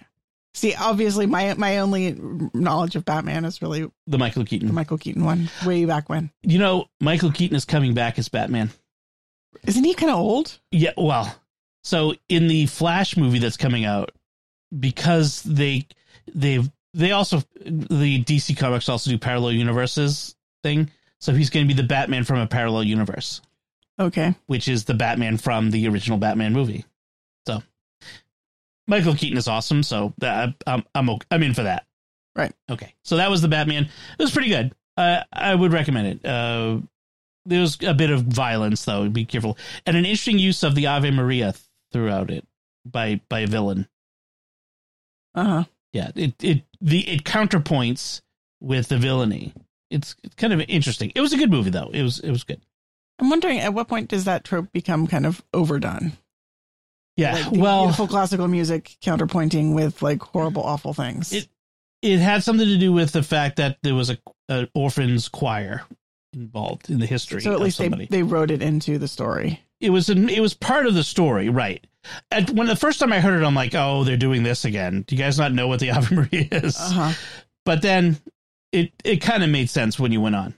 See, 0.56 0.74
obviously, 0.74 1.26
my 1.26 1.54
my 1.56 1.80
only 1.80 2.16
knowledge 2.54 2.96
of 2.96 3.04
Batman 3.04 3.44
is 3.44 3.62
really 3.62 3.92
the 4.08 4.18
Michael 4.18 4.46
Keaton. 4.46 4.68
the 4.70 4.74
Michael 4.74 4.98
Keaton 4.98 5.26
one, 5.26 5.50
way 5.66 5.84
back 5.84 6.08
when. 6.08 6.32
You 6.44 6.60
know, 6.60 6.86
Michael 7.02 7.32
Keaton 7.34 7.58
is 7.58 7.66
coming 7.66 7.94
back 7.94 8.18
as 8.18 8.30
Batman. 8.30 8.70
Isn't 9.68 9.84
he 9.84 9.94
kind 9.94 10.12
of 10.12 10.18
old? 10.18 10.58
Yeah, 10.72 10.92
well, 10.96 11.36
so 11.84 12.16
in 12.30 12.48
the 12.48 12.68
Flash 12.68 13.18
movie 13.18 13.40
that's 13.40 13.58
coming 13.58 13.84
out, 13.84 14.12
because 14.80 15.44
they 15.44 15.88
they 16.34 16.60
they 16.94 17.12
also 17.12 17.44
the 17.66 18.24
DC 18.24 18.58
Comics 18.58 18.88
also 18.88 19.12
do 19.12 19.18
parallel 19.18 19.52
universes 19.52 20.36
thing. 20.64 20.90
So 21.20 21.34
he's 21.34 21.50
going 21.50 21.68
to 21.68 21.74
be 21.74 21.80
the 21.82 21.88
Batman 21.88 22.24
from 22.24 22.40
a 22.40 22.48
parallel 22.48 22.84
universe, 22.84 23.42
Okay. 24.00 24.36
which 24.46 24.68
is 24.70 24.86
the 24.86 24.94
Batman 24.94 25.36
from 25.38 25.72
the 25.72 25.88
original 25.90 26.18
Batman 26.18 26.54
movie. 26.54 26.86
Michael 28.88 29.16
Keaton 29.16 29.38
is 29.38 29.48
awesome. 29.48 29.84
So 29.84 30.14
that 30.20 30.56
I'm 30.68 30.84
I'm 30.94 31.10
okay, 31.10 31.28
I'm 31.32 31.44
in 31.44 31.54
for 31.54 31.64
that. 31.64 31.86
Right. 32.36 32.54
Okay. 32.70 32.94
So 33.04 33.18
that 33.18 33.30
was 33.30 33.42
the 33.42 33.48
Batman. 33.48 33.86
It 33.86 34.24
was 34.24 34.32
pretty 34.32 34.50
good. 34.50 34.76
Uh, 34.98 35.22
I 35.32 35.56
would 35.56 35.74
recommend 35.74 36.08
it. 36.08 36.26
Uh, 36.26 36.80
there 37.46 37.62
was 37.62 37.78
a 37.82 37.94
bit 37.94 38.10
of 38.10 38.24
violence 38.24 38.86
though. 38.86 39.08
Be 39.10 39.26
careful, 39.26 39.58
and 39.86 39.96
an 39.96 40.06
interesting 40.06 40.40
use 40.40 40.64
of 40.64 40.76
the 40.76 40.88
Ave 40.88 41.12
Maria 41.12 41.54
throughout 41.92 42.32
it 42.32 42.46
by 42.86 43.22
by 43.30 43.42
a 43.42 43.48
villain. 43.48 43.88
Uh 45.34 45.44
huh. 45.44 45.64
Yeah, 45.94 46.12
it 46.16 46.44
it 46.44 46.64
the 46.82 47.08
it 47.08 47.24
counterpoints 47.24 48.22
with 48.62 48.90
the 48.90 48.98
villainy. 48.98 49.54
It's, 49.92 50.16
it's 50.24 50.36
kind 50.36 50.52
of 50.52 50.62
interesting. 50.62 51.12
It 51.16 51.22
was 51.22 51.34
a 51.34 51.38
good 51.38 51.52
movie 51.52 51.70
though. 51.70 51.90
It 51.94 52.02
was 52.02 52.20
it 52.20 52.32
was 52.32 52.44
good. 52.44 52.62
I'm 53.20 53.30
wondering 53.30 53.60
at 53.60 53.74
what 53.74 53.88
point 53.88 54.10
does 54.10 54.26
that 54.26 54.44
trope 54.44 54.72
become 54.74 55.08
kind 55.08 55.26
of 55.26 55.44
overdone? 55.54 56.14
Yeah. 57.18 57.34
Like 57.34 57.52
well, 57.52 57.84
beautiful 57.86 58.08
classical 58.08 58.48
music 58.48 58.98
counterpointing 59.02 59.74
with 59.74 60.02
like 60.02 60.22
horrible, 60.22 60.64
awful 60.64 60.94
things. 60.94 61.32
It- 61.34 61.50
it 62.02 62.20
had 62.20 62.44
something 62.44 62.68
to 62.68 62.78
do 62.78 62.94
with 62.94 63.14
the 63.14 63.24
fact 63.24 63.56
that 63.56 63.78
there 63.82 63.96
was 63.96 64.12
a, 64.12 64.18
a 64.48 64.68
orphans 64.76 65.28
choir 65.28 65.82
involved 66.34 66.92
in 66.92 67.00
the 67.00 67.08
history. 67.08 67.42
so 67.42 67.52
at 67.54 67.60
least 67.62 67.80
they, 67.80 67.86
somebody. 67.86 68.06
they 68.12 68.22
wrote 68.22 68.52
it 68.52 68.62
into 68.62 69.00
the 69.00 69.08
story. 69.08 69.60
it 69.80 69.90
was 69.90 70.10
an, 70.10 70.30
it 70.30 70.40
was 70.40 70.54
part 70.54 70.86
of 70.86 70.94
the 70.94 71.04
story, 71.04 71.50
right? 71.50 71.84
And 72.30 72.56
when 72.56 72.68
the 72.68 72.76
first 72.76 73.00
time 73.00 73.12
I 73.12 73.22
heard 73.22 73.42
it, 73.42 73.46
I'm 73.46 73.56
like, 73.56 73.74
oh, 73.74 74.04
they're 74.04 74.18
doing 74.18 74.44
this 74.44 74.66
again. 74.66 75.04
Do 75.08 75.16
you 75.16 75.24
guys 75.24 75.40
not 75.40 75.52
know 75.54 75.68
what 75.68 75.80
the 75.80 75.90
Ave 75.98 76.14
Maria 76.16 76.48
is? 76.52 76.78
Uh 76.80 76.90
huh. 76.92 77.14
But 77.64 77.82
then 77.82 78.18
it 78.72 78.92
it 79.04 79.18
kind 79.22 79.42
of 79.42 79.50
made 79.50 79.72
sense 79.72 79.98
when 79.98 80.12
you 80.12 80.22
went 80.22 80.36
on. 80.36 80.54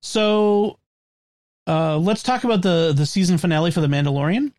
So 0.00 0.78
uh, 1.66 1.98
let's 1.98 2.22
talk 2.22 2.44
about 2.44 2.62
the 2.62 2.92
the 2.96 3.04
season 3.06 3.36
finale 3.36 3.70
for 3.70 3.80
the 3.82 3.88
Mandalorian. 3.88 4.52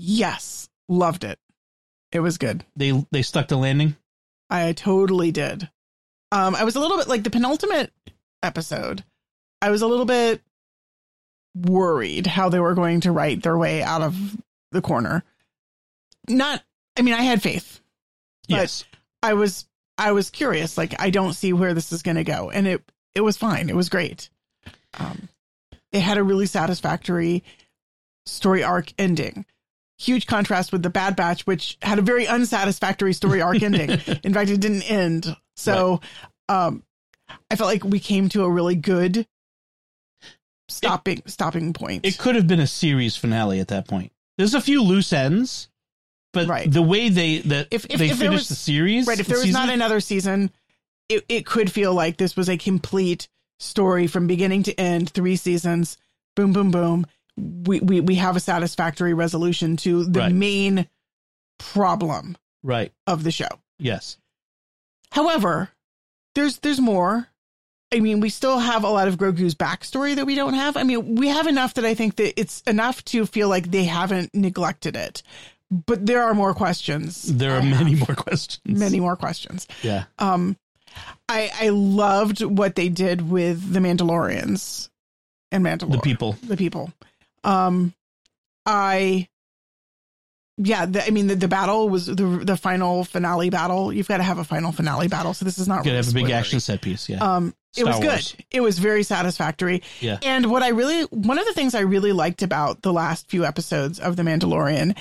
Yes, 0.00 0.68
loved 0.88 1.24
it. 1.24 1.40
It 2.12 2.20
was 2.20 2.38
good. 2.38 2.64
They 2.76 3.04
they 3.10 3.22
stuck 3.22 3.48
the 3.48 3.56
landing. 3.56 3.96
I 4.48 4.72
totally 4.72 5.32
did. 5.32 5.68
Um, 6.30 6.54
I 6.54 6.62
was 6.62 6.76
a 6.76 6.80
little 6.80 6.98
bit 6.98 7.08
like 7.08 7.24
the 7.24 7.30
penultimate 7.30 7.92
episode. 8.42 9.02
I 9.60 9.70
was 9.70 9.82
a 9.82 9.88
little 9.88 10.04
bit 10.04 10.40
worried 11.56 12.28
how 12.28 12.48
they 12.48 12.60
were 12.60 12.74
going 12.74 13.00
to 13.00 13.12
write 13.12 13.42
their 13.42 13.58
way 13.58 13.82
out 13.82 14.02
of 14.02 14.16
the 14.70 14.80
corner. 14.80 15.24
Not, 16.28 16.62
I 16.96 17.02
mean, 17.02 17.14
I 17.14 17.22
had 17.22 17.42
faith. 17.42 17.80
But 18.48 18.56
yes. 18.56 18.84
I 19.20 19.34
was, 19.34 19.66
I 19.96 20.12
was 20.12 20.30
curious. 20.30 20.78
Like, 20.78 21.00
I 21.00 21.10
don't 21.10 21.32
see 21.32 21.52
where 21.52 21.74
this 21.74 21.92
is 21.92 22.02
going 22.02 22.16
to 22.16 22.24
go, 22.24 22.50
and 22.50 22.68
it, 22.68 22.82
it 23.14 23.22
was 23.22 23.36
fine. 23.36 23.68
It 23.68 23.76
was 23.76 23.88
great. 23.88 24.28
Um, 24.98 25.28
it 25.90 26.00
had 26.00 26.18
a 26.18 26.22
really 26.22 26.46
satisfactory 26.46 27.42
story 28.26 28.62
arc 28.62 28.92
ending. 28.98 29.44
Huge 29.98 30.26
contrast 30.26 30.70
with 30.72 30.82
the 30.82 30.90
Bad 30.90 31.16
Batch, 31.16 31.46
which 31.46 31.76
had 31.82 31.98
a 31.98 32.02
very 32.02 32.26
unsatisfactory 32.26 33.12
story 33.12 33.42
arc 33.42 33.62
ending. 33.62 33.90
In 34.22 34.32
fact, 34.32 34.50
it 34.50 34.60
didn't 34.60 34.88
end. 34.90 35.36
So, 35.56 36.00
um, 36.48 36.82
I 37.50 37.56
felt 37.56 37.68
like 37.68 37.84
we 37.84 37.98
came 37.98 38.28
to 38.30 38.44
a 38.44 38.50
really 38.50 38.76
good 38.76 39.26
stopping 40.68 41.22
stopping 41.26 41.72
point. 41.72 42.04
It 42.04 42.18
could 42.18 42.34
have 42.34 42.46
been 42.46 42.60
a 42.60 42.66
series 42.66 43.16
finale 43.16 43.60
at 43.60 43.68
that 43.68 43.88
point. 43.88 44.12
There's 44.36 44.54
a 44.54 44.60
few 44.60 44.82
loose 44.82 45.12
ends, 45.12 45.68
but 46.32 46.46
Right. 46.46 46.70
the 46.70 46.82
way 46.82 47.08
they 47.08 47.38
that 47.38 47.68
If- 47.70 47.86
if- 47.90 47.98
they 47.98 48.10
if 48.10 48.18
finished 48.18 48.32
was- 48.42 48.48
the 48.50 48.54
series, 48.54 49.06
right. 49.06 49.18
If 49.18 49.26
there 49.26 49.38
was 49.38 49.50
not 49.52 49.68
another 49.70 50.00
season, 50.00 50.50
it, 51.08 51.24
it 51.28 51.46
could 51.46 51.72
feel 51.72 51.92
like 51.94 52.18
this 52.18 52.36
was 52.36 52.48
a 52.48 52.56
complete 52.56 53.28
story 53.58 54.06
from 54.06 54.26
beginning 54.26 54.62
to 54.64 54.78
end, 54.78 55.10
three 55.10 55.36
seasons, 55.36 55.96
boom, 56.36 56.52
boom, 56.52 56.70
boom. 56.70 57.06
We 57.38 57.80
we, 57.80 58.00
we 58.00 58.14
have 58.16 58.36
a 58.36 58.40
satisfactory 58.40 59.14
resolution 59.14 59.76
to 59.78 60.04
the 60.04 60.20
Right. 60.20 60.32
main 60.32 60.88
problem 61.58 62.36
right? 62.62 62.92
of 63.06 63.24
the 63.24 63.30
show. 63.30 63.48
Yes, 63.78 64.16
However, 65.12 65.70
there's 66.34 66.58
there's 66.58 66.80
more. 66.80 67.28
I 67.94 68.00
mean, 68.00 68.20
we 68.20 68.28
still 68.28 68.58
have 68.58 68.84
a 68.84 68.90
lot 68.90 69.08
of 69.08 69.16
Grogu's 69.16 69.54
backstory 69.54 70.14
that 70.16 70.26
we 70.26 70.34
don't 70.34 70.52
have. 70.54 70.76
I 70.76 70.82
mean, 70.82 71.14
we 71.14 71.28
have 71.28 71.46
enough 71.46 71.72
that 71.74 71.86
I 71.86 71.94
think 71.94 72.16
that 72.16 72.38
it's 72.38 72.60
enough 72.66 73.02
to 73.06 73.24
feel 73.24 73.48
like 73.48 73.70
they 73.70 73.84
haven't 73.84 74.34
neglected 74.34 74.94
it. 74.96 75.22
But 75.70 76.04
there 76.04 76.22
are 76.24 76.34
more 76.34 76.52
questions. 76.52 77.22
there 77.22 77.52
are 77.54 77.60
I 77.60 77.70
many 77.70 77.94
have. 77.94 78.08
more 78.08 78.14
questions. 78.16 78.60
many 78.78 79.00
more 79.00 79.16
questions. 79.16 79.66
Yeah, 79.82 80.04
Um, 80.18 80.56
I 81.28 81.50
I 81.54 81.68
loved 81.70 82.42
what 82.42 82.74
they 82.74 82.88
did 82.90 83.30
with 83.30 83.72
the 83.72 83.78
Mandalorians 83.80 84.90
and 85.52 85.64
Mandalore. 85.64 85.92
the 85.92 85.98
people. 86.00 86.32
the 86.42 86.56
people. 86.58 86.92
Um, 87.44 87.94
I, 88.66 89.28
yeah, 90.56 90.86
the, 90.86 91.06
I 91.06 91.10
mean 91.10 91.28
the, 91.28 91.36
the 91.36 91.48
battle 91.48 91.88
was 91.88 92.06
the 92.06 92.14
the 92.44 92.56
final 92.56 93.04
finale 93.04 93.48
battle. 93.50 93.92
You've 93.92 94.08
got 94.08 94.16
to 94.18 94.22
have 94.24 94.38
a 94.38 94.44
final 94.44 94.72
finale 94.72 95.08
battle, 95.08 95.32
so 95.34 95.44
this 95.44 95.58
is 95.58 95.68
not 95.68 95.78
Could 95.78 95.86
really 95.86 95.96
have 95.98 96.08
a 96.08 96.12
big 96.12 96.24
spoilery. 96.26 96.32
action 96.32 96.60
set 96.60 96.80
piece. 96.82 97.08
Yeah, 97.08 97.18
Um, 97.18 97.54
it 97.76 97.80
Star 97.82 97.94
was 97.98 98.04
Wars. 98.04 98.32
good. 98.32 98.44
It 98.50 98.60
was 98.60 98.78
very 98.78 99.02
satisfactory. 99.04 99.82
Yeah. 100.00 100.18
And 100.22 100.50
what 100.50 100.62
I 100.62 100.68
really, 100.68 101.02
one 101.04 101.38
of 101.38 101.46
the 101.46 101.52
things 101.52 101.74
I 101.74 101.80
really 101.80 102.12
liked 102.12 102.42
about 102.42 102.82
the 102.82 102.92
last 102.92 103.28
few 103.30 103.44
episodes 103.44 104.00
of 104.00 104.16
The 104.16 104.22
Mandalorian 104.24 104.96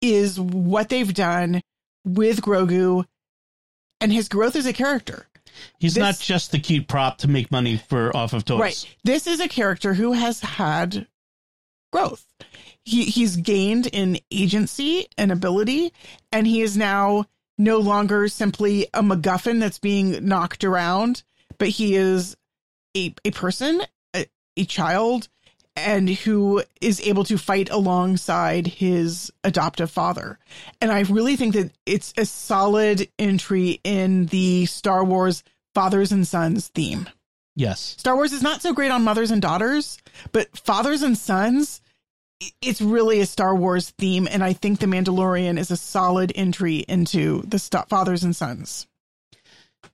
is 0.00 0.38
what 0.38 0.88
they've 0.90 1.12
done 1.12 1.60
with 2.04 2.40
Grogu 2.40 3.04
and 4.00 4.12
his 4.12 4.28
growth 4.28 4.54
as 4.56 4.64
a 4.66 4.72
character. 4.72 5.26
he's 5.80 5.94
this- 5.94 6.00
not 6.02 6.18
just 6.20 6.52
the 6.52 6.58
cute 6.60 6.86
prop 6.86 7.18
to 7.18 7.28
make 7.28 7.50
money 7.50 7.76
for 7.88 8.16
off 8.16 8.32
of 8.32 8.44
toys. 8.44 8.60
Right. 8.60 8.96
This 9.02 9.26
is 9.26 9.40
a 9.40 9.48
character 9.48 9.92
who 9.92 10.12
has 10.12 10.40
had 10.40 11.06
growth. 11.90 12.26
He 12.84 13.04
he's 13.04 13.36
gained 13.36 13.86
in 13.86 14.18
agency 14.30 15.06
and 15.18 15.30
ability, 15.30 15.92
and 16.32 16.46
he 16.46 16.62
is 16.62 16.76
now 16.76 17.26
no 17.58 17.78
longer 17.78 18.26
simply 18.28 18.86
a 18.94 19.02
MacGuffin 19.02 19.60
that's 19.60 19.78
being 19.78 20.26
knocked 20.26 20.64
around, 20.64 21.22
but 21.58 21.68
he 21.68 21.94
is 21.94 22.36
a 22.96 23.14
a 23.24 23.30
person, 23.30 23.82
a, 24.14 24.26
a 24.56 24.64
child, 24.64 25.28
and 25.76 26.08
who 26.08 26.62
is 26.80 27.00
able 27.06 27.24
to 27.24 27.38
fight 27.38 27.70
alongside 27.70 28.66
his 28.66 29.32
adoptive 29.44 29.90
father. 29.90 30.38
And 30.80 30.90
I 30.90 31.00
really 31.00 31.36
think 31.36 31.54
that 31.54 31.72
it's 31.86 32.12
a 32.16 32.24
solid 32.24 33.08
entry 33.18 33.80
in 33.84 34.26
the 34.26 34.66
Star 34.66 35.04
Wars 35.04 35.42
fathers 35.74 36.12
and 36.12 36.26
sons 36.26 36.68
theme. 36.68 37.08
Yes. 37.60 37.94
Star 37.98 38.16
Wars 38.16 38.32
is 38.32 38.42
not 38.42 38.62
so 38.62 38.72
great 38.72 38.90
on 38.90 39.04
mothers 39.04 39.30
and 39.30 39.42
daughters, 39.42 39.98
but 40.32 40.48
fathers 40.56 41.02
and 41.02 41.16
sons, 41.16 41.82
it's 42.62 42.80
really 42.80 43.20
a 43.20 43.26
Star 43.26 43.54
Wars 43.54 43.90
theme. 43.90 44.26
And 44.30 44.42
I 44.42 44.54
think 44.54 44.80
The 44.80 44.86
Mandalorian 44.86 45.58
is 45.58 45.70
a 45.70 45.76
solid 45.76 46.32
entry 46.34 46.78
into 46.88 47.42
the 47.42 47.58
st- 47.58 47.90
fathers 47.90 48.24
and 48.24 48.34
sons. 48.34 48.86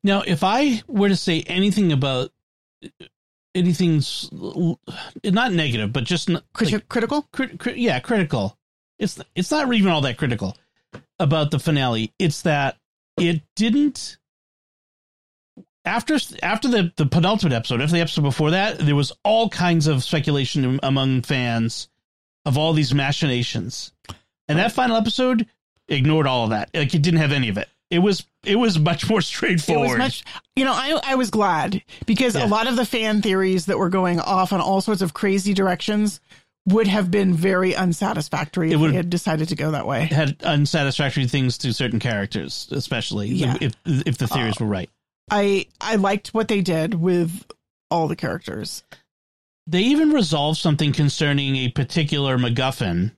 Now, 0.05 0.22
if 0.24 0.44
I 0.44 0.81
were 0.87 1.09
to 1.09 1.16
say 1.16 1.42
anything 1.48 1.90
about 1.90 2.31
anything, 3.52 4.00
not 5.24 5.52
negative, 5.52 5.92
but 5.92 6.05
just 6.05 6.31
Crit- 6.52 6.72
like, 6.72 6.88
critical? 6.88 7.26
crit, 7.33 7.59
crit, 7.59 7.79
yeah, 7.79 7.98
critical. 7.98 8.57
It's 9.00 9.20
it's 9.35 9.50
not 9.50 9.72
even 9.74 9.90
all 9.90 10.02
that 10.02 10.18
critical 10.18 10.57
about 11.18 11.50
the 11.50 11.59
finale. 11.59 12.12
It's 12.20 12.42
that 12.42 12.76
it 13.18 13.42
didn't 13.57 14.18
after 15.87 16.18
after 16.42 16.68
the 16.68 16.92
the 16.96 17.07
penultimate 17.07 17.53
episode, 17.55 17.81
after 17.81 17.94
the 17.94 18.01
episode 18.03 18.22
before 18.22 18.51
that, 18.51 18.79
there 18.79 18.96
was 18.96 19.12
all 19.25 19.49
kinds 19.49 19.87
of 19.87 20.03
speculation 20.05 20.79
among 20.83 21.22
fans 21.22 21.88
of 22.44 22.59
all 22.59 22.72
these 22.72 22.92
machinations, 22.92 23.92
and 24.49 24.59
that 24.59 24.72
final 24.72 24.96
episode 24.96 25.46
ignored 25.88 26.27
all 26.27 26.44
of 26.44 26.51
that. 26.51 26.70
Like 26.75 26.94
it 26.94 27.03
didn't 27.03 27.20
have 27.20 27.33
any 27.33 27.49
of 27.49 27.57
it. 27.59 27.68
It 27.90 28.01
was 28.01 28.25
it 28.44 28.57
was 28.57 28.79
much 28.79 29.09
more 29.09 29.20
straightforward. 29.20 29.87
It 29.88 29.92
was 29.92 29.99
much, 29.99 30.25
you 30.57 30.64
know, 30.64 30.72
I, 30.72 31.01
I 31.05 31.14
was 31.14 31.31
glad 31.31 31.83
because 32.05 32.35
Yeah. 32.35 32.44
a 32.44 32.49
lot 32.49 32.66
of 32.66 32.75
the 32.77 32.85
fan 32.85 33.22
theories 33.22 33.66
that 33.66 33.79
were 33.79 33.88
going 33.88 34.18
off 34.20 34.53
on 34.53 34.61
all 34.61 34.81
sorts 34.81 35.03
of 35.03 35.14
crazy 35.14 35.55
directions 35.55 36.20
would 36.68 36.88
have 36.88 37.12
been 37.12 37.33
very 37.33 37.77
unsatisfactory 37.77 38.72
if 38.72 38.81
would- 38.81 38.90
we 38.90 38.96
had 38.96 39.09
decided 39.09 39.49
to 39.51 39.55
go 39.57 39.70
that 39.70 39.87
way. 39.87 40.07
had 40.07 40.37
unsatisfactory 40.42 41.27
things 41.29 41.59
to 41.59 41.72
certain 41.72 42.01
characters, 42.01 42.66
especially 42.72 43.29
Yeah. 43.29 43.57
if 43.61 43.75
if 43.85 44.18
the 44.18 44.27
theories 44.27 44.61
uh, 44.61 44.64
were 44.64 44.70
right. 44.70 44.90
I, 45.30 45.66
I 45.80 45.96
liked 45.96 46.28
what 46.28 46.48
they 46.48 46.60
did 46.60 46.94
with 46.94 47.44
all 47.90 48.08
the 48.08 48.16
characters. 48.16 48.84
They 49.66 49.82
even 49.82 50.10
resolved 50.10 50.58
something 50.58 50.92
concerning 50.92 51.56
a 51.56 51.70
particular 51.70 52.38
MacGuffin 52.38 53.12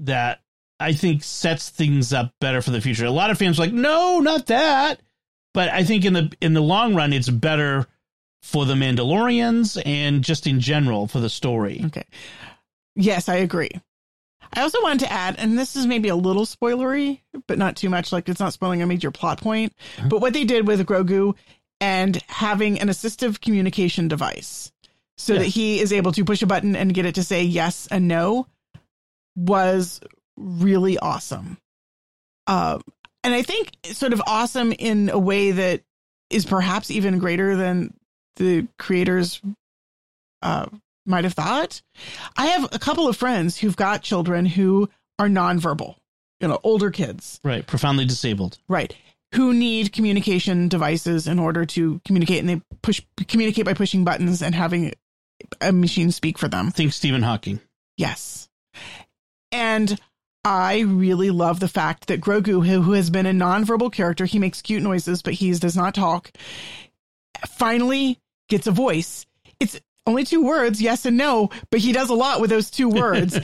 that 0.00 0.40
I 0.80 0.92
think 0.92 1.22
sets 1.22 1.70
things 1.70 2.12
up 2.12 2.32
better 2.40 2.60
for 2.60 2.72
the 2.72 2.80
future. 2.80 3.06
A 3.06 3.10
lot 3.10 3.30
of 3.30 3.38
fans 3.38 3.58
were 3.58 3.66
like, 3.66 3.74
no, 3.74 4.18
not 4.20 4.46
that. 4.46 5.00
But 5.52 5.68
I 5.68 5.84
think 5.84 6.04
in 6.04 6.12
the 6.12 6.32
in 6.40 6.52
the 6.52 6.60
long 6.60 6.96
run, 6.96 7.12
it's 7.12 7.28
better 7.28 7.86
for 8.42 8.66
the 8.66 8.74
Mandalorians 8.74 9.80
and 9.86 10.24
just 10.24 10.48
in 10.48 10.58
general 10.58 11.06
for 11.06 11.20
the 11.20 11.30
story. 11.30 11.80
Okay. 11.86 12.04
Yes, 12.96 13.28
I 13.28 13.36
agree. 13.36 13.70
I 14.52 14.60
also 14.60 14.80
wanted 14.82 15.00
to 15.00 15.12
add, 15.12 15.36
and 15.38 15.58
this 15.58 15.76
is 15.76 15.86
maybe 15.86 16.08
a 16.08 16.16
little 16.16 16.44
spoilery, 16.44 17.20
but 17.46 17.58
not 17.58 17.76
too 17.76 17.88
much. 17.90 18.12
Like 18.12 18.28
it's 18.28 18.40
not 18.40 18.52
spoiling 18.52 18.82
a 18.82 18.86
major 18.86 19.10
plot 19.10 19.40
point. 19.40 19.72
Uh-huh. 19.98 20.08
But 20.08 20.20
what 20.20 20.32
they 20.32 20.44
did 20.44 20.66
with 20.66 20.84
Grogu 20.86 21.34
and 21.80 22.20
having 22.28 22.80
an 22.80 22.88
assistive 22.88 23.40
communication 23.40 24.08
device 24.08 24.70
so 25.16 25.34
Yeah. 25.34 25.40
that 25.40 25.46
he 25.46 25.80
is 25.80 25.92
able 25.92 26.12
to 26.12 26.24
push 26.24 26.42
a 26.42 26.46
button 26.46 26.76
and 26.76 26.92
get 26.94 27.06
it 27.06 27.16
to 27.16 27.24
say 27.24 27.42
yes 27.44 27.86
and 27.90 28.08
no 28.08 28.46
was 29.36 30.00
really 30.36 30.98
awesome. 30.98 31.58
Um, 32.46 32.82
and 33.22 33.32
I 33.34 33.42
think 33.42 33.70
sort 33.84 34.12
of 34.12 34.22
awesome 34.26 34.72
in 34.72 35.08
a 35.10 35.18
way 35.18 35.50
that 35.52 35.82
is 36.30 36.44
perhaps 36.44 36.90
even 36.90 37.18
greater 37.18 37.56
than 37.56 37.94
the 38.36 38.66
creators 38.78 39.40
uh, 40.42 40.66
might 41.06 41.24
have 41.24 41.34
thought. 41.34 41.82
I 42.36 42.46
have 42.46 42.68
a 42.72 42.78
couple 42.78 43.08
of 43.08 43.16
friends 43.16 43.56
who've 43.58 43.76
got 43.76 44.02
children 44.02 44.46
who 44.46 44.88
are 45.18 45.28
nonverbal, 45.28 45.96
you 46.40 46.48
know, 46.48 46.58
older 46.62 46.90
kids, 46.90 47.40
Right, 47.44 47.66
profoundly 47.66 48.04
disabled. 48.04 48.58
right? 48.68 48.94
Who 49.34 49.52
need 49.52 49.92
communication 49.92 50.68
devices 50.68 51.26
in 51.26 51.38
order 51.38 51.64
to 51.66 52.00
communicate, 52.04 52.38
and 52.40 52.48
they 52.48 52.62
push 52.82 53.00
communicate 53.28 53.64
by 53.64 53.74
pushing 53.74 54.04
buttons 54.04 54.42
and 54.42 54.54
having 54.54 54.92
a 55.60 55.72
machine 55.72 56.10
speak 56.12 56.38
for 56.38 56.46
them. 56.48 56.70
Think 56.70 56.92
Stephen 56.92 57.22
Hawking. 57.22 57.60
Yes. 57.96 58.48
And 59.52 59.98
I 60.44 60.80
really 60.80 61.30
love 61.30 61.58
the 61.60 61.68
fact 61.68 62.06
that 62.08 62.20
Grogu, 62.20 62.64
who, 62.66 62.82
who 62.82 62.92
has 62.92 63.10
been 63.10 63.26
a 63.26 63.32
nonverbal 63.32 63.92
character, 63.92 64.24
he 64.24 64.38
makes 64.38 64.62
cute 64.62 64.82
noises, 64.82 65.22
but 65.22 65.34
he 65.34 65.52
does 65.52 65.76
not 65.76 65.94
talk, 65.94 66.30
finally 67.48 68.18
gets 68.48 68.66
a 68.66 68.70
voice. 68.72 69.26
It's 69.60 69.80
only 70.06 70.24
two 70.24 70.44
words, 70.44 70.82
yes 70.82 71.06
and 71.06 71.16
no, 71.16 71.50
but 71.70 71.80
he 71.80 71.92
does 71.92 72.10
a 72.10 72.14
lot 72.14 72.40
with 72.40 72.50
those 72.50 72.70
two 72.70 72.88
words. 72.88 73.38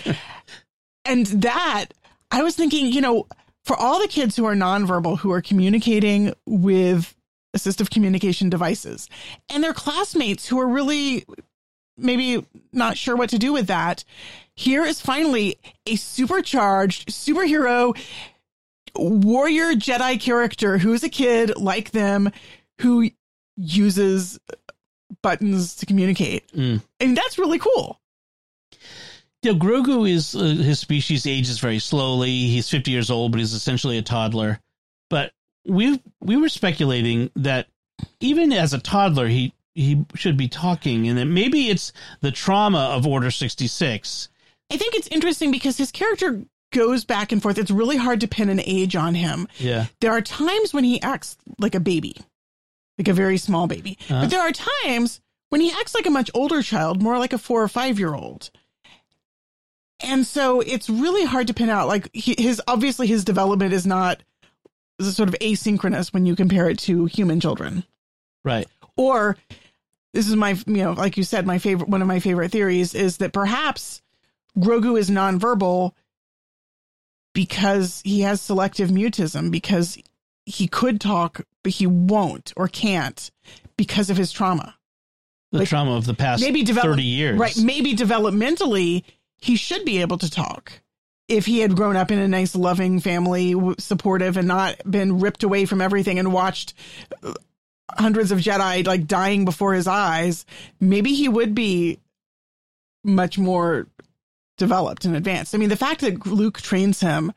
and 1.04 1.26
that, 1.26 1.86
I 2.30 2.42
was 2.42 2.54
thinking, 2.54 2.86
you 2.86 3.00
know, 3.00 3.26
for 3.64 3.76
all 3.76 4.00
the 4.00 4.08
kids 4.08 4.36
who 4.36 4.44
are 4.44 4.54
nonverbal, 4.54 5.18
who 5.18 5.32
are 5.32 5.40
communicating 5.40 6.34
with 6.46 7.16
assistive 7.56 7.90
communication 7.90 8.50
devices, 8.50 9.08
and 9.48 9.62
their 9.64 9.74
classmates 9.74 10.46
who 10.48 10.60
are 10.60 10.68
really 10.68 11.24
maybe 11.96 12.44
not 12.72 12.96
sure 12.96 13.16
what 13.16 13.30
to 13.30 13.38
do 13.38 13.52
with 13.52 13.66
that. 13.66 14.04
Here 14.54 14.84
is 14.84 15.00
finally 15.00 15.58
a 15.86 15.96
supercharged 15.96 17.08
superhero 17.08 17.96
warrior 18.96 19.74
Jedi 19.74 20.20
character 20.20 20.78
who's 20.78 21.02
a 21.02 21.08
kid 21.08 21.56
like 21.56 21.90
them 21.90 22.30
who 22.80 23.10
uses 23.56 24.38
buttons 25.22 25.74
to 25.76 25.86
communicate. 25.86 26.50
Mm. 26.52 26.82
I 27.00 27.04
mean, 27.06 27.14
that's 27.14 27.38
really 27.38 27.58
cool. 27.58 28.00
Know, 29.42 29.54
Grogu 29.54 30.08
is 30.08 30.34
uh, 30.34 30.40
his 30.40 30.80
species 30.80 31.26
ages 31.26 31.58
very 31.60 31.78
slowly. 31.78 32.28
He's 32.28 32.68
50 32.68 32.90
years 32.90 33.10
old, 33.10 33.32
but 33.32 33.38
he's 33.38 33.54
essentially 33.54 33.96
a 33.96 34.02
toddler. 34.02 34.60
But 35.08 35.32
we 35.66 36.00
we 36.20 36.36
were 36.36 36.48
speculating 36.48 37.30
that 37.36 37.66
even 38.20 38.52
as 38.52 38.74
a 38.74 38.78
toddler, 38.78 39.28
he 39.28 39.54
he 39.74 40.04
should 40.14 40.36
be 40.36 40.48
talking, 40.48 41.08
and 41.08 41.16
that 41.18 41.26
maybe 41.26 41.68
it's 41.70 41.92
the 42.20 42.30
trauma 42.30 42.92
of 42.94 43.06
Order 43.06 43.30
66. 43.30 44.28
I 44.70 44.76
think 44.76 44.94
it's 44.94 45.08
interesting 45.08 45.50
because 45.50 45.78
his 45.78 45.90
character 45.90 46.42
goes 46.72 47.04
back 47.04 47.32
and 47.32 47.42
forth. 47.42 47.58
It's 47.58 47.70
really 47.70 47.96
hard 47.96 48.20
to 48.20 48.28
pin 48.28 48.48
an 48.48 48.60
age 48.64 48.94
on 48.94 49.14
him. 49.14 49.48
Yeah, 49.58 49.86
There 50.00 50.12
are 50.12 50.20
times 50.20 50.72
when 50.72 50.84
he 50.84 51.02
acts 51.02 51.36
like 51.58 51.74
a 51.74 51.80
baby, 51.80 52.16
like 53.00 53.08
a 53.08 53.14
very 53.14 53.38
small 53.38 53.66
baby. 53.66 53.96
Uh-huh. 54.02 54.20
But 54.20 54.30
there 54.30 54.40
are 54.40 54.52
times 54.52 55.22
when 55.48 55.62
he 55.62 55.72
acts 55.72 55.94
like 55.94 56.04
a 56.04 56.10
much 56.10 56.30
older 56.34 56.62
child, 56.62 57.02
more 57.02 57.18
like 57.18 57.32
a 57.32 57.38
four 57.38 57.62
or 57.62 57.68
five 57.68 57.98
year 57.98 58.14
old. 58.14 58.50
And 60.02 60.26
so 60.26 60.60
it's 60.60 60.90
really 60.90 61.24
hard 61.24 61.46
to 61.46 61.54
pin 61.54 61.70
out. 61.70 61.88
Like 61.88 62.10
he, 62.14 62.34
his 62.38 62.60
obviously 62.68 63.06
his 63.06 63.24
development 63.24 63.72
is 63.72 63.86
not 63.86 64.22
sort 65.00 65.30
of 65.30 65.34
asynchronous 65.40 66.12
when 66.12 66.26
you 66.26 66.36
compare 66.36 66.68
it 66.68 66.78
to 66.80 67.06
human 67.06 67.40
children. 67.40 67.84
right. 68.44 68.68
Or 68.96 69.38
this 70.12 70.28
is 70.28 70.36
my 70.36 70.50
you 70.66 70.82
know 70.82 70.92
like 70.92 71.16
you 71.16 71.22
said 71.22 71.46
my 71.46 71.58
favorite 71.58 71.88
one 71.88 72.02
of 72.02 72.08
my 72.08 72.20
favorite 72.20 72.50
theories 72.50 72.94
is 72.94 73.16
that 73.18 73.32
perhaps 73.32 74.02
Grogu 74.58 74.98
is 74.98 75.08
nonverbal 75.08 75.92
because 77.32 78.02
he 78.04 78.20
has 78.22 78.42
selective 78.42 78.90
mutism 78.90 79.50
because 79.50 79.96
he 80.50 80.66
could 80.68 81.00
talk 81.00 81.42
but 81.62 81.72
he 81.72 81.86
won't 81.86 82.52
or 82.56 82.68
can't 82.68 83.30
because 83.76 84.08
of 84.10 84.16
his 84.16 84.32
trauma. 84.32 84.76
The 85.52 85.58
Like, 85.60 85.68
trauma 85.68 85.92
of 85.96 86.06
the 86.06 86.14
past 86.14 86.42
maybe 86.42 86.62
develop- 86.62 86.90
30 86.92 87.02
years. 87.02 87.38
Right, 87.38 87.56
maybe 87.58 87.94
developmentally 87.94 89.02
he 89.38 89.56
should 89.56 89.84
be 89.84 90.00
able 90.00 90.18
to 90.18 90.30
talk. 90.30 90.72
If 91.28 91.46
he 91.46 91.60
had 91.60 91.76
grown 91.76 91.96
up 91.96 92.10
in 92.10 92.18
a 92.18 92.26
nice 92.28 92.54
loving 92.54 93.00
family, 93.00 93.54
supportive 93.78 94.36
and 94.36 94.48
not 94.48 94.76
been 94.90 95.20
ripped 95.20 95.42
away 95.44 95.64
from 95.64 95.80
everything 95.80 96.18
and 96.18 96.32
watched 96.32 96.74
uh, 97.22 97.34
hundreds 97.98 98.32
of 98.32 98.38
Jedi 98.38 98.86
like 98.86 99.06
dying 99.06 99.44
before 99.44 99.74
his 99.74 99.86
eyes, 99.86 100.44
maybe 100.80 101.12
he 101.14 101.28
would 101.28 101.54
be 101.54 101.98
much 103.04 103.38
more 103.38 103.86
developed 104.58 105.04
and 105.04 105.16
advanced. 105.16 105.54
I 105.54 105.58
mean, 105.58 105.68
the 105.68 105.76
fact 105.76 106.00
that 106.02 106.26
Luke 106.26 106.60
trains 106.60 107.00
him 107.00 107.32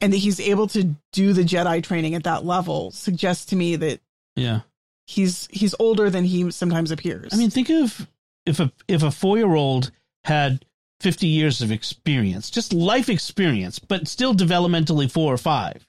and 0.00 0.12
that 0.12 0.18
he's 0.18 0.40
able 0.40 0.66
to 0.68 0.94
do 1.12 1.32
the 1.32 1.42
Jedi 1.42 1.82
training 1.82 2.14
at 2.14 2.24
that 2.24 2.44
level 2.44 2.90
suggests 2.90 3.46
to 3.46 3.56
me 3.56 3.76
that 3.76 4.00
Yeah. 4.34 4.60
he's 5.06 5.48
he's 5.50 5.74
older 5.78 6.10
than 6.10 6.24
he 6.24 6.50
sometimes 6.50 6.90
appears. 6.90 7.32
I 7.32 7.36
mean, 7.36 7.50
think 7.50 7.70
of 7.70 8.06
if 8.44 8.60
a 8.60 8.72
if 8.88 9.02
a 9.02 9.10
four 9.10 9.36
year 9.38 9.54
old 9.54 9.90
had 10.24 10.64
fifty 11.00 11.26
years 11.28 11.62
of 11.62 11.70
experience, 11.72 12.50
just 12.50 12.72
life 12.72 13.08
experience, 13.08 13.78
but 13.78 14.08
still 14.08 14.34
developmentally 14.34 15.10
four 15.10 15.32
or 15.32 15.38
five, 15.38 15.86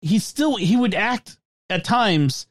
he 0.00 0.18
still 0.18 0.56
he 0.56 0.76
would 0.76 0.94
act 0.94 1.36
at 1.70 1.84
times 1.84 2.46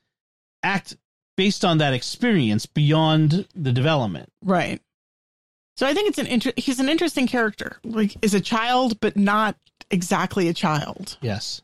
act 0.63 0.95
based 1.37 1.63
on 1.65 1.77
that 1.79 1.93
experience 1.93 2.65
beyond 2.65 3.47
the 3.55 3.71
development. 3.71 4.29
Right. 4.43 4.81
So 5.77 5.87
I 5.87 5.93
think 5.93 6.09
it's 6.09 6.19
an 6.19 6.27
inter- 6.27 6.51
he's 6.57 6.79
an 6.79 6.89
interesting 6.89 7.25
character. 7.27 7.77
Like 7.83 8.15
is 8.21 8.33
a 8.33 8.41
child 8.41 8.99
but 8.99 9.15
not 9.17 9.55
exactly 9.91 10.47
a 10.47 10.53
child. 10.53 11.17
Yes. 11.21 11.61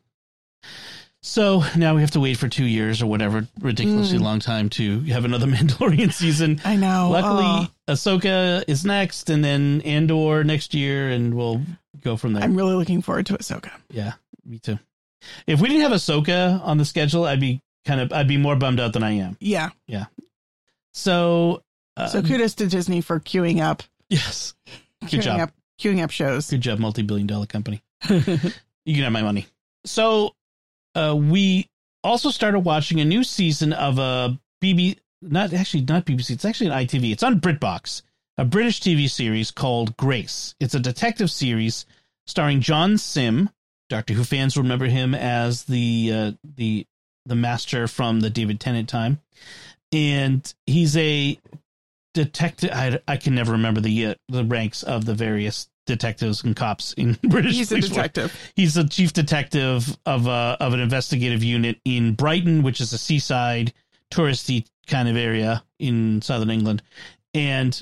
So 1.23 1.63
now 1.75 1.95
we 1.95 2.01
have 2.01 2.11
to 2.11 2.19
wait 2.19 2.37
for 2.37 2.47
two 2.47 2.65
years 2.65 3.01
or 3.01 3.07
whatever 3.07 3.47
ridiculously 3.59 4.17
Mm. 4.17 4.21
long 4.21 4.39
time 4.39 4.69
to 4.71 5.01
have 5.05 5.25
another 5.25 5.45
Mandalorian 5.55 6.13
season. 6.13 6.61
I 6.63 6.75
know. 6.77 7.09
Luckily, 7.11 7.69
uh, 7.87 7.93
Ahsoka 7.93 8.63
is 8.67 8.85
next, 8.85 9.29
and 9.29 9.43
then 9.43 9.81
Andor 9.81 10.43
next 10.43 10.73
year, 10.73 11.09
and 11.09 11.33
we'll 11.33 11.61
go 12.01 12.15
from 12.17 12.33
there. 12.33 12.43
I'm 12.43 12.55
really 12.55 12.75
looking 12.75 13.01
forward 13.01 13.25
to 13.27 13.33
Ahsoka. 13.33 13.71
Yeah, 13.89 14.13
me 14.45 14.59
too. 14.59 14.79
If 15.47 15.59
we 15.59 15.67
didn't 15.67 15.81
have 15.83 15.91
Ahsoka 15.91 16.63
on 16.63 16.77
the 16.77 16.85
schedule, 16.85 17.25
I'd 17.25 17.39
be 17.41 17.61
kind 17.83 17.99
of 17.99 18.13
I'd 18.13 18.27
be 18.27 18.37
more 18.37 18.55
bummed 18.55 18.79
out 18.79 18.93
than 18.93 19.03
I 19.03 19.11
am. 19.11 19.35
Yeah. 19.41 19.69
Yeah. 19.87 20.05
So, 20.93 21.63
uh, 21.97 22.07
So 22.07 22.21
kudos 22.21 22.55
to 22.55 22.67
Disney 22.67 23.01
for 23.01 23.19
queuing 23.19 23.61
up 23.61 23.83
yes, 24.09 24.53
good 25.01 25.09
queuing 25.19 25.23
job, 25.23 25.39
up 25.41 25.51
queuing 25.81 26.03
up 26.03 26.11
shows. 26.11 26.49
good 26.49 26.61
job, 26.61 26.79
multi-billion 26.79 27.27
dollar 27.27 27.45
company. 27.47 27.81
You 28.09 28.93
can 28.93 29.03
have 29.03 29.11
my 29.11 29.21
money. 29.21 29.47
So, 29.85 30.33
uh, 30.95 31.15
we 31.17 31.67
also 32.03 32.29
started 32.31 32.59
watching 32.59 33.01
a 33.01 33.05
new 33.05 33.23
season 33.23 33.73
of 33.73 33.99
a 33.99 34.39
BB, 34.63 34.97
not 35.21 35.53
actually 35.53 35.81
not 35.81 36.05
BBC. 36.05 36.31
It's 36.31 36.45
actually 36.45 36.67
an 36.67 36.85
ITV. 36.87 37.11
It's 37.11 37.23
on 37.23 37.41
BritBox, 37.41 38.01
a 38.37 38.45
British 38.45 38.79
TV 38.79 39.09
series 39.09 39.51
called 39.51 39.95
Grace. 39.97 40.55
It's 40.59 40.73
a 40.73 40.79
detective 40.79 41.29
series 41.29 41.85
starring 42.25 42.61
John 42.61 42.97
Simm. 42.97 43.49
Doctor 43.89 44.13
Who 44.13 44.23
fans 44.23 44.55
will 44.55 44.63
remember 44.63 44.85
him 44.85 45.13
as 45.13 45.63
the 45.63 46.11
uh, 46.13 46.31
the 46.55 46.85
the 47.25 47.35
master 47.35 47.87
from 47.87 48.19
the 48.21 48.29
David 48.29 48.59
Tennant 48.59 48.89
time, 48.89 49.19
and 49.91 50.53
he's 50.65 50.95
a 50.97 51.37
detective. 52.13 52.71
I, 52.73 52.99
I 53.07 53.17
can 53.17 53.35
never 53.35 53.53
remember 53.53 53.79
the 53.79 54.07
uh, 54.07 54.15
the 54.27 54.43
ranks 54.43 54.83
of 54.83 55.05
the 55.05 55.13
various 55.13 55.69
detectives 55.87 56.43
and 56.43 56.55
cops 56.55 56.93
in 56.93 57.17
British. 57.23 57.55
He's 57.55 57.71
a 57.71 57.81
detective. 57.81 58.51
he's 58.55 58.75
the 58.75 58.83
chief 58.83 59.13
detective 59.13 59.97
of 60.05 60.27
a 60.27 60.57
of 60.59 60.73
an 60.73 60.79
investigative 60.79 61.43
unit 61.43 61.79
in 61.83 62.13
Brighton, 62.13 62.61
which 62.61 62.79
is 62.79 62.93
a 62.93 62.97
seaside 62.97 63.73
touristy 64.11 64.67
kind 64.85 65.09
of 65.09 65.17
area 65.17 65.63
in 65.79 66.21
southern 66.21 66.51
England, 66.51 66.83
and 67.33 67.81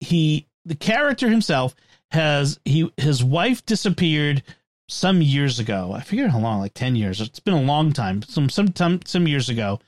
he 0.00 0.46
the 0.64 0.74
character 0.74 1.28
himself 1.28 1.74
has 2.10 2.58
he 2.64 2.90
his 2.96 3.22
wife 3.22 3.64
disappeared 3.66 4.42
some 4.88 5.22
years 5.22 5.58
ago. 5.58 5.92
I 5.92 6.00
forget 6.00 6.30
how 6.30 6.38
long, 6.38 6.60
like 6.60 6.74
ten 6.74 6.96
years. 6.96 7.20
It's 7.20 7.40
been 7.40 7.54
a 7.54 7.62
long 7.62 7.92
time, 7.92 8.22
some 8.22 8.48
some 8.48 8.68
time, 8.68 9.00
some 9.04 9.26
years 9.26 9.48
ago, 9.48 9.80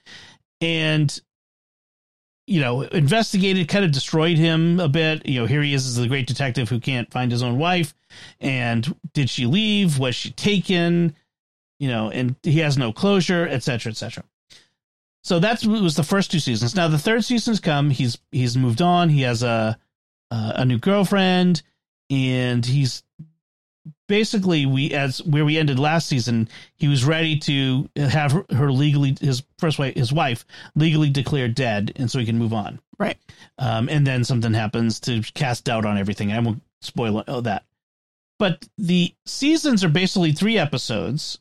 and 0.61 1.21
you 2.47 2.61
know, 2.61 2.83
investigated, 2.83 3.69
kind 3.69 3.85
of 3.85 3.93
destroyed 3.93 4.37
him 4.37 4.79
a 4.81 4.89
bit. 4.89 5.27
You 5.27 5.41
know, 5.41 5.47
here 5.47 5.63
he 5.63 5.75
is 5.75 5.87
as 5.87 5.97
the 5.97 6.09
great 6.09 6.27
detective 6.27 6.69
who 6.69 6.81
can't 6.81 7.11
find 7.11 7.33
his 7.33 7.43
own 7.43 7.59
wife. 7.59 7.95
And 8.41 8.95
did 9.13 9.31
she 9.31 9.47
leave? 9.47 9.99
Was 9.99 10.15
she 10.15 10.31
taken? 10.31 11.17
You 11.79 11.89
know, 11.89 12.11
and 12.11 12.37
he 12.43 12.59
has 12.61 12.79
no 12.79 12.93
closure, 12.93 13.49
et 13.49 13.63
cetera, 13.63 13.91
et 13.91 13.97
cetera. 13.97 14.25
So 15.23 15.39
that 15.39 15.65
was 15.65 15.97
the 15.97 16.03
first 16.03 16.31
two 16.31 16.39
seasons. 16.39 16.75
Now 16.75 16.89
the 16.89 16.99
third 16.99 17.25
season's 17.25 17.61
come. 17.61 17.91
He's 17.91 18.19
he's 18.31 18.57
moved 18.57 18.83
on. 18.83 19.09
He 19.09 19.23
has 19.23 19.43
a, 19.43 19.79
a 20.31 20.65
new 20.65 20.79
girlfriend, 20.79 21.63
and 22.11 22.65
he's 22.65 23.03
basically 24.09 24.67
we 24.67 24.93
as 24.93 25.23
where 25.23 25.45
we 25.45 25.59
ended 25.59 25.79
last 25.79 26.09
season. 26.09 26.49
He 26.77 26.89
was 26.89 27.05
ready 27.05 27.39
to 27.41 27.89
have 27.97 28.33
her, 28.33 28.45
her 28.51 28.73
legally 28.73 29.17
his 29.21 29.43
first 29.59 29.79
wife 29.79 29.95
his 29.95 30.13
wife 30.13 30.45
legally 30.75 31.11
declared 31.11 31.55
dead, 31.55 31.93
and 31.97 32.11
so 32.11 32.19
he 32.19 32.27
can 32.27 32.39
move 32.39 32.53
on. 32.53 32.81
Right. 32.99 33.19
Um, 33.59 33.89
and 33.89 34.07
then 34.07 34.25
something 34.25 34.55
happens 34.55 35.01
to 35.01 35.23
cast 35.35 35.65
doubt 35.65 35.85
on 35.85 35.99
everything. 35.99 36.33
I 36.33 36.39
won't 36.39 36.63
spoil 36.81 37.25
all 37.27 37.43
that. 37.43 37.65
But 38.39 38.67
the 38.79 39.15
seasons 39.27 39.85
are 39.85 39.89
basically 39.89 40.33
three 40.33 40.59
episodes 40.59 41.39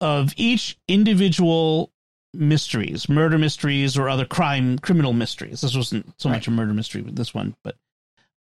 of 0.00 0.32
each 0.36 0.78
individual 0.88 1.92
mysteries, 2.32 3.08
murder 3.08 3.38
mysteries 3.38 3.98
or 3.98 4.08
other 4.08 4.24
crime 4.24 4.78
criminal 4.78 5.12
mysteries. 5.12 5.60
This 5.60 5.76
wasn't 5.76 6.12
so 6.18 6.28
much 6.28 6.46
a 6.46 6.50
murder 6.50 6.72
mystery 6.72 7.02
with 7.02 7.16
this 7.16 7.34
one, 7.34 7.56
but 7.62 7.76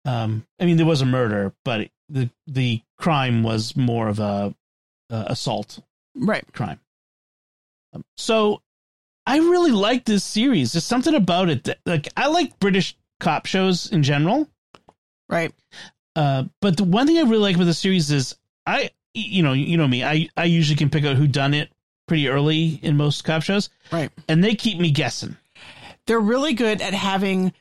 um, 0.05 0.45
I 0.59 0.65
mean 0.65 0.77
there 0.77 0.85
was 0.85 1.01
a 1.01 1.05
murder, 1.05 1.53
but 1.63 1.89
the 2.09 2.29
the 2.47 2.81
crime 2.97 3.43
was 3.43 3.75
more 3.75 4.07
of 4.07 4.19
a, 4.19 4.53
a 5.09 5.25
assault 5.29 5.79
Right. 6.15 6.43
crime. 6.53 6.79
Um, 7.93 8.03
so 8.17 8.61
I 9.25 9.37
really 9.37 9.71
like 9.71 10.05
this 10.05 10.23
series. 10.23 10.71
There's 10.73 10.85
something 10.85 11.13
about 11.13 11.49
it 11.49 11.65
that 11.65 11.79
like 11.85 12.07
I 12.17 12.27
like 12.27 12.59
British 12.59 12.95
cop 13.19 13.45
shows 13.45 13.91
in 13.91 14.03
general. 14.03 14.49
Right. 15.29 15.53
Uh, 16.15 16.45
but 16.61 16.77
the 16.77 16.83
one 16.83 17.05
thing 17.07 17.17
I 17.17 17.21
really 17.21 17.37
like 17.37 17.55
about 17.55 17.65
the 17.65 17.73
series 17.73 18.09
is 18.11 18.35
I 18.65 18.91
you 19.13 19.43
know 19.43 19.53
you 19.53 19.77
know 19.77 19.87
me 19.87 20.03
I 20.03 20.29
I 20.37 20.45
usually 20.45 20.77
can 20.77 20.89
pick 20.89 21.05
out 21.05 21.15
who 21.17 21.27
done 21.27 21.53
it 21.53 21.69
pretty 22.07 22.27
early 22.29 22.79
in 22.81 22.95
most 22.97 23.23
cop 23.23 23.43
shows. 23.43 23.69
Right. 23.91 24.09
And 24.27 24.43
they 24.43 24.55
keep 24.55 24.79
me 24.79 24.91
guessing. 24.91 25.35
They're 26.05 26.19
really 26.19 26.53
good 26.53 26.81
at 26.81 26.93
having 26.93 27.51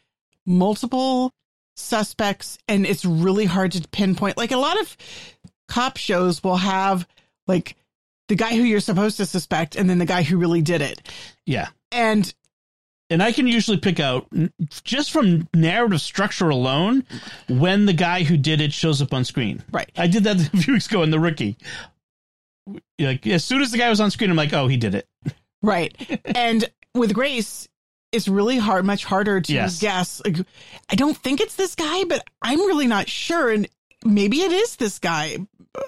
multiple 0.46 1.32
suspects 1.76 2.58
and 2.68 2.86
it's 2.86 3.04
really 3.04 3.44
hard 3.44 3.72
to 3.72 3.86
pinpoint. 3.88 4.36
Like 4.36 4.52
a 4.52 4.56
lot 4.56 4.80
of 4.80 4.96
cop 5.68 5.96
shows 5.96 6.42
will 6.42 6.56
have 6.56 7.06
like 7.46 7.76
the 8.28 8.34
guy 8.34 8.56
who 8.56 8.62
you're 8.62 8.80
supposed 8.80 9.16
to 9.18 9.26
suspect 9.26 9.76
and 9.76 9.88
then 9.88 9.98
the 9.98 10.06
guy 10.06 10.22
who 10.22 10.38
really 10.38 10.62
did 10.62 10.80
it. 10.82 11.00
Yeah. 11.44 11.68
And 11.92 12.32
And 13.10 13.22
I 13.22 13.30
can 13.32 13.46
usually 13.46 13.76
pick 13.78 14.00
out 14.00 14.26
just 14.84 15.12
from 15.12 15.48
narrative 15.54 16.00
structure 16.00 16.48
alone 16.48 17.04
when 17.48 17.86
the 17.86 17.92
guy 17.92 18.24
who 18.24 18.36
did 18.36 18.60
it 18.60 18.72
shows 18.72 19.00
up 19.00 19.12
on 19.14 19.24
screen. 19.24 19.62
right. 19.70 19.90
I 19.96 20.06
did 20.08 20.24
that 20.24 20.40
a 20.54 20.56
few 20.56 20.72
weeks 20.74 20.86
ago 20.86 21.02
in 21.02 21.10
The 21.10 21.20
Rookie. 21.20 21.56
like 22.98 23.26
as 23.26 23.44
soon 23.44 23.62
as 23.62 23.70
the 23.70 23.78
guy 23.78 23.88
was 23.90 24.00
on 24.00 24.10
screen, 24.10 24.30
I'm 24.30 24.36
like, 24.36 24.52
oh, 24.52 24.66
he 24.66 24.76
did 24.76 24.94
it. 24.94 25.06
Right. 25.62 25.94
and 26.34 26.64
with 26.94 27.14
Grace, 27.14 27.68
it's 28.12 28.28
really 28.28 28.56
hard, 28.58 28.84
much 28.84 29.04
harder 29.04 29.40
to 29.40 29.52
Yes. 29.52 29.78
guess. 29.80 30.22
Like, 30.24 30.36
I 30.90 30.94
don't 30.94 31.16
think 31.16 31.40
it's 31.40 31.56
this 31.56 31.74
guy, 31.74 32.04
but 32.04 32.24
I'm 32.42 32.58
really 32.60 32.86
not 32.86 33.08
sure. 33.08 33.50
And 33.50 33.68
maybe 34.04 34.40
it 34.40 34.52
is 34.52 34.76
this 34.76 34.98
guy, 34.98 35.38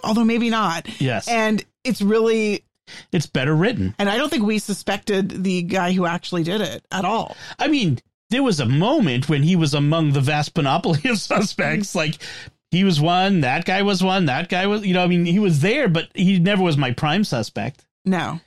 although 0.04 0.24
maybe 0.24 0.50
not. 0.50 0.88
Yes, 1.00 1.28
And 1.28 1.64
it's 1.84 2.02
really, 2.02 2.64
it's 3.12 3.26
better 3.26 3.54
written. 3.54 3.94
and 3.98 4.08
I 4.10 4.16
don't 4.16 4.28
think 4.30 4.44
we 4.44 4.58
suspected 4.58 5.44
the 5.44 5.62
guy 5.62 5.92
who 5.92 6.06
actually 6.06 6.42
did 6.42 6.60
it 6.60 6.84
at 6.90 7.04
all. 7.04 7.36
I 7.58 7.68
mean, 7.68 7.98
there 8.30 8.42
was 8.42 8.60
a 8.60 8.66
moment 8.66 9.28
when 9.28 9.42
he 9.42 9.56
was 9.56 9.72
among 9.74 10.12
the 10.12 10.20
vast 10.20 10.54
panoply 10.54 11.08
of 11.10 11.18
suspects. 11.18 11.88
Mm-hmm. 11.90 11.98
Like 11.98 12.18
he 12.70 12.84
was 12.84 13.00
one, 13.00 13.40
that 13.42 13.64
guy 13.64 13.80
was 13.82 14.02
one, 14.02 14.26
that 14.26 14.48
guy 14.50 14.66
was. 14.66 14.84
You 14.84 14.92
know, 14.92 15.02
I 15.02 15.06
mean, 15.06 15.24
he 15.24 15.38
was 15.38 15.60
there, 15.60 15.88
but 15.88 16.08
he 16.14 16.38
never 16.38 16.62
was 16.62 16.76
my 16.76 16.90
prime 16.92 17.24
suspect. 17.24 17.86
No. 18.04 18.40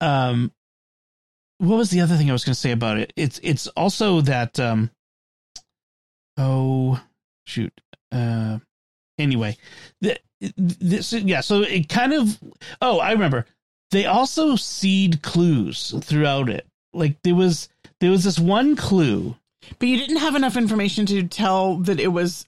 um 0.00 0.52
what 1.58 1.76
was 1.76 1.90
the 1.90 2.00
other 2.00 2.16
thing 2.16 2.28
i 2.30 2.32
was 2.32 2.44
going 2.44 2.54
to 2.54 2.58
say 2.60 2.70
about 2.72 2.98
it 2.98 3.12
it's 3.16 3.38
it's 3.42 3.66
also 3.68 4.20
that 4.20 4.58
um 4.60 4.90
oh 6.36 7.00
shoot 7.46 7.72
uh 8.12 8.58
anyway 9.18 9.56
the, 10.00 10.16
this 10.56 11.12
yeah 11.12 11.40
so 11.40 11.62
it 11.62 11.88
kind 11.88 12.12
of 12.12 12.38
oh 12.80 12.98
i 13.00 13.12
remember 13.12 13.44
they 13.90 14.06
also 14.06 14.54
seed 14.56 15.22
clues 15.22 15.94
throughout 16.02 16.48
it 16.48 16.66
like 16.92 17.16
there 17.24 17.34
was 17.34 17.68
there 18.00 18.10
was 18.10 18.22
this 18.24 18.38
one 18.38 18.76
clue 18.76 19.34
But 19.78 19.88
you 19.88 19.96
didn't 19.98 20.18
have 20.18 20.36
enough 20.36 20.56
information 20.56 21.06
to 21.06 21.24
tell 21.26 21.76
that 21.78 21.98
it 21.98 22.08
was. 22.08 22.46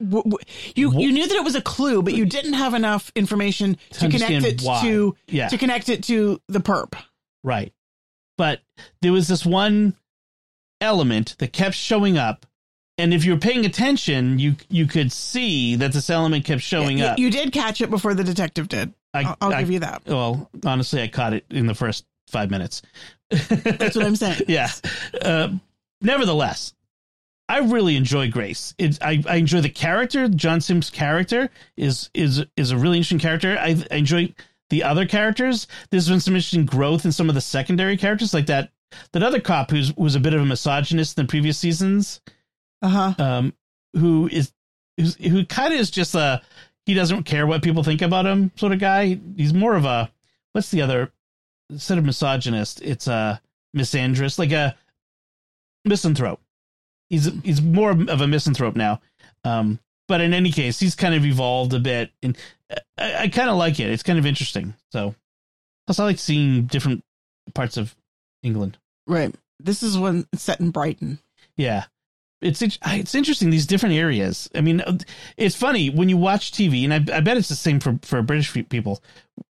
w- 0.00 0.22
w- 0.24 0.38
You 0.74 0.98
you 0.98 1.12
knew 1.12 1.26
that 1.28 1.36
it 1.36 1.44
was 1.44 1.54
a 1.54 1.60
clue, 1.60 2.02
but 2.02 2.14
you 2.14 2.24
didn't 2.24 2.54
have 2.54 2.72
enough 2.74 3.12
information 3.14 3.76
To 3.92 4.00
to, 4.00 4.08
connect 4.08 4.44
it 4.44 4.62
why. 4.62 4.80
to 4.82 5.14
yeah 5.28 5.48
to 5.48 5.58
connect 5.58 5.88
it 5.90 6.02
to 6.04 6.40
the 6.48 6.60
perp. 6.60 6.94
Right. 7.44 7.72
But 8.36 8.60
there 9.02 9.12
was 9.12 9.28
this 9.28 9.44
one 9.46 9.94
element 10.80 11.36
that 11.38 11.52
kept 11.52 11.74
showing 11.74 12.18
up. 12.18 12.46
And 12.96 13.12
if 13.12 13.24
you 13.24 13.32
were 13.32 13.40
paying 13.40 13.64
attention, 13.66 14.38
you 14.38 14.54
you 14.68 14.86
could 14.86 15.10
see 15.10 15.74
that 15.76 15.92
this 15.92 16.10
element 16.10 16.44
kept 16.44 16.62
showing 16.62 16.98
Yeah, 16.98 17.12
up. 17.12 17.18
You 17.18 17.30
did 17.30 17.52
catch 17.52 17.80
it 17.80 17.90
before 17.90 18.14
the 18.14 18.22
detective 18.24 18.68
did. 18.68 18.94
I, 19.12 19.22
I'll, 19.22 19.36
I'll 19.40 19.54
I- 19.54 19.60
give 19.60 19.70
you 19.70 19.80
that. 19.80 20.02
Well, 20.06 20.48
honestly, 20.64 21.02
I 21.02 21.08
caught 21.08 21.32
it 21.34 21.44
in 21.50 21.66
the 21.66 21.74
first 21.74 22.04
five 22.28 22.50
minutes. 22.50 22.82
That's 23.30 23.96
what 23.96 24.04
I'm 24.06 24.14
saying. 24.16 24.42
yeah. 24.48 24.70
Uh, 25.20 25.48
nevertheless, 26.02 26.72
I 27.48 27.58
really 27.58 27.96
enjoy 27.96 28.30
Grace. 28.30 28.74
It's 28.78 28.98
I, 29.02 29.22
I 29.28 29.36
enjoy 29.36 29.60
the 29.60 29.68
character. 29.70 30.28
John 30.28 30.60
Simm's 30.60 30.90
character 30.90 31.50
is 31.76 32.10
is 32.14 32.44
is 32.56 32.70
a 32.70 32.76
really 32.78 32.98
interesting 32.98 33.18
character. 33.18 33.56
I, 33.58 33.76
I 33.90 33.96
enjoy 33.96 34.32
the 34.70 34.82
other 34.82 35.06
characters. 35.06 35.66
There's 35.90 36.08
been 36.08 36.20
some 36.20 36.34
interesting 36.34 36.66
growth 36.66 37.04
in 37.04 37.12
some 37.12 37.28
of 37.28 37.34
the 37.34 37.40
secondary 37.40 37.96
characters, 37.96 38.34
like 38.34 38.46
that 38.46 38.70
that 39.12 39.22
other 39.22 39.40
cop 39.40 39.70
who's 39.70 39.96
was 39.96 40.14
a 40.14 40.20
bit 40.20 40.34
of 40.34 40.40
a 40.40 40.46
misogynist 40.46 41.18
in 41.18 41.24
the 41.24 41.28
previous 41.28 41.58
seasons. 41.58 42.20
Uh 42.82 42.88
huh. 42.88 43.24
Um, 43.24 43.54
who 43.94 44.28
is 44.30 44.52
who's, 44.96 45.16
who 45.16 45.44
kind 45.46 45.72
of 45.72 45.80
is 45.80 45.90
just 45.90 46.14
a 46.14 46.42
he 46.86 46.94
doesn't 46.94 47.24
care 47.24 47.46
what 47.46 47.62
people 47.62 47.82
think 47.82 48.02
about 48.02 48.26
him 48.26 48.50
sort 48.56 48.72
of 48.72 48.78
guy. 48.78 49.18
He's 49.36 49.54
more 49.54 49.74
of 49.74 49.84
a 49.84 50.10
what's 50.52 50.70
the 50.70 50.82
other 50.82 51.12
instead 51.70 51.98
of 51.98 52.04
misogynist, 52.04 52.82
it's 52.82 53.06
a 53.06 53.40
misandrist, 53.76 54.38
like 54.38 54.52
a 54.52 54.76
misanthrope. 55.84 56.40
He's 57.10 57.30
he's 57.42 57.62
more 57.62 57.90
of 57.90 58.20
a 58.20 58.26
misanthrope 58.26 58.76
now. 58.76 59.00
Um, 59.44 59.78
but 60.08 60.20
in 60.20 60.34
any 60.34 60.52
case, 60.52 60.78
he's 60.78 60.94
kind 60.94 61.14
of 61.14 61.24
evolved 61.24 61.72
a 61.72 61.80
bit, 61.80 62.10
and 62.22 62.36
I, 62.98 63.14
I 63.14 63.28
kind 63.28 63.50
of 63.50 63.56
like 63.56 63.80
it. 63.80 63.90
It's 63.90 64.02
kind 64.02 64.18
of 64.18 64.26
interesting. 64.26 64.74
So, 64.92 65.14
plus, 65.86 65.98
I 65.98 66.04
like 66.04 66.18
seeing 66.18 66.64
different 66.64 67.04
parts 67.54 67.76
of 67.76 67.94
England. 68.42 68.78
Right. 69.06 69.34
This 69.60 69.82
is 69.82 69.98
one 69.98 70.26
set 70.34 70.60
in 70.60 70.70
Brighton. 70.70 71.18
Yeah. 71.56 71.84
It's 72.40 72.60
it's 72.60 73.14
interesting 73.14 73.48
these 73.48 73.66
different 73.66 73.94
areas. 73.94 74.50
I 74.54 74.60
mean, 74.60 74.82
uh, 74.82 74.98
it's 75.38 75.56
funny 75.56 75.88
when 75.88 76.10
you 76.10 76.18
watch 76.18 76.52
TV, 76.52 76.84
and 76.84 76.92
I, 76.92 77.16
I 77.16 77.20
bet 77.20 77.38
it's 77.38 77.48
the 77.48 77.54
same 77.54 77.80
for 77.80 77.98
for 78.02 78.20
British 78.20 78.52
people 78.68 79.02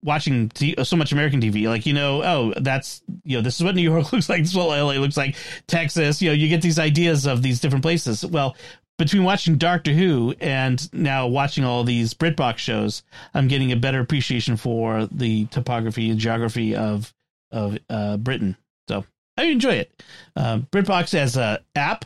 watching 0.02 0.50
t- 0.50 0.74
uh, 0.76 0.84
so 0.84 0.98
much 0.98 1.12
American 1.12 1.40
TV. 1.40 1.68
Like 1.68 1.86
you 1.86 1.94
know, 1.94 2.24
oh, 2.24 2.54
that's 2.60 3.04
you 3.24 3.38
know, 3.38 3.44
this 3.44 3.58
is 3.58 3.64
what 3.64 3.76
New 3.76 3.84
York 3.84 4.12
looks 4.12 4.28
like. 4.28 4.42
This 4.42 4.52
is 4.52 4.56
what 4.56 4.76
LA 4.76 4.94
looks 4.94 5.18
like. 5.18 5.36
Texas, 5.68 6.20
you 6.20 6.30
know, 6.30 6.34
you 6.34 6.50
get 6.50 6.64
these 6.64 6.80
ideas 6.80 7.28
of 7.28 7.44
these 7.44 7.60
different 7.60 7.84
places. 7.84 8.26
Well, 8.26 8.56
between 9.00 9.24
watching 9.24 9.58
Doctor 9.58 9.92
Who 9.92 10.36
and 10.40 10.94
now 10.94 11.26
watching 11.26 11.64
all 11.64 11.84
these 11.84 12.14
BritBox 12.14 12.58
shows, 12.60 13.02
I'm 13.34 13.48
getting 13.48 13.72
a 13.72 13.76
better 13.76 14.00
appreciation 14.00 14.56
for 14.58 15.08
the 15.08 15.46
topography 15.48 16.12
and 16.12 16.20
geography 16.20 16.76
of 16.76 17.12
of 17.52 17.80
uh, 17.90 18.18
Britain. 18.18 18.56
So 18.88 19.06
I 19.38 19.46
enjoy 19.46 19.74
it. 19.76 20.04
Uh, 20.36 20.60
BritBox 20.72 21.16
as 21.16 21.36
a 21.38 21.62
app 21.76 22.06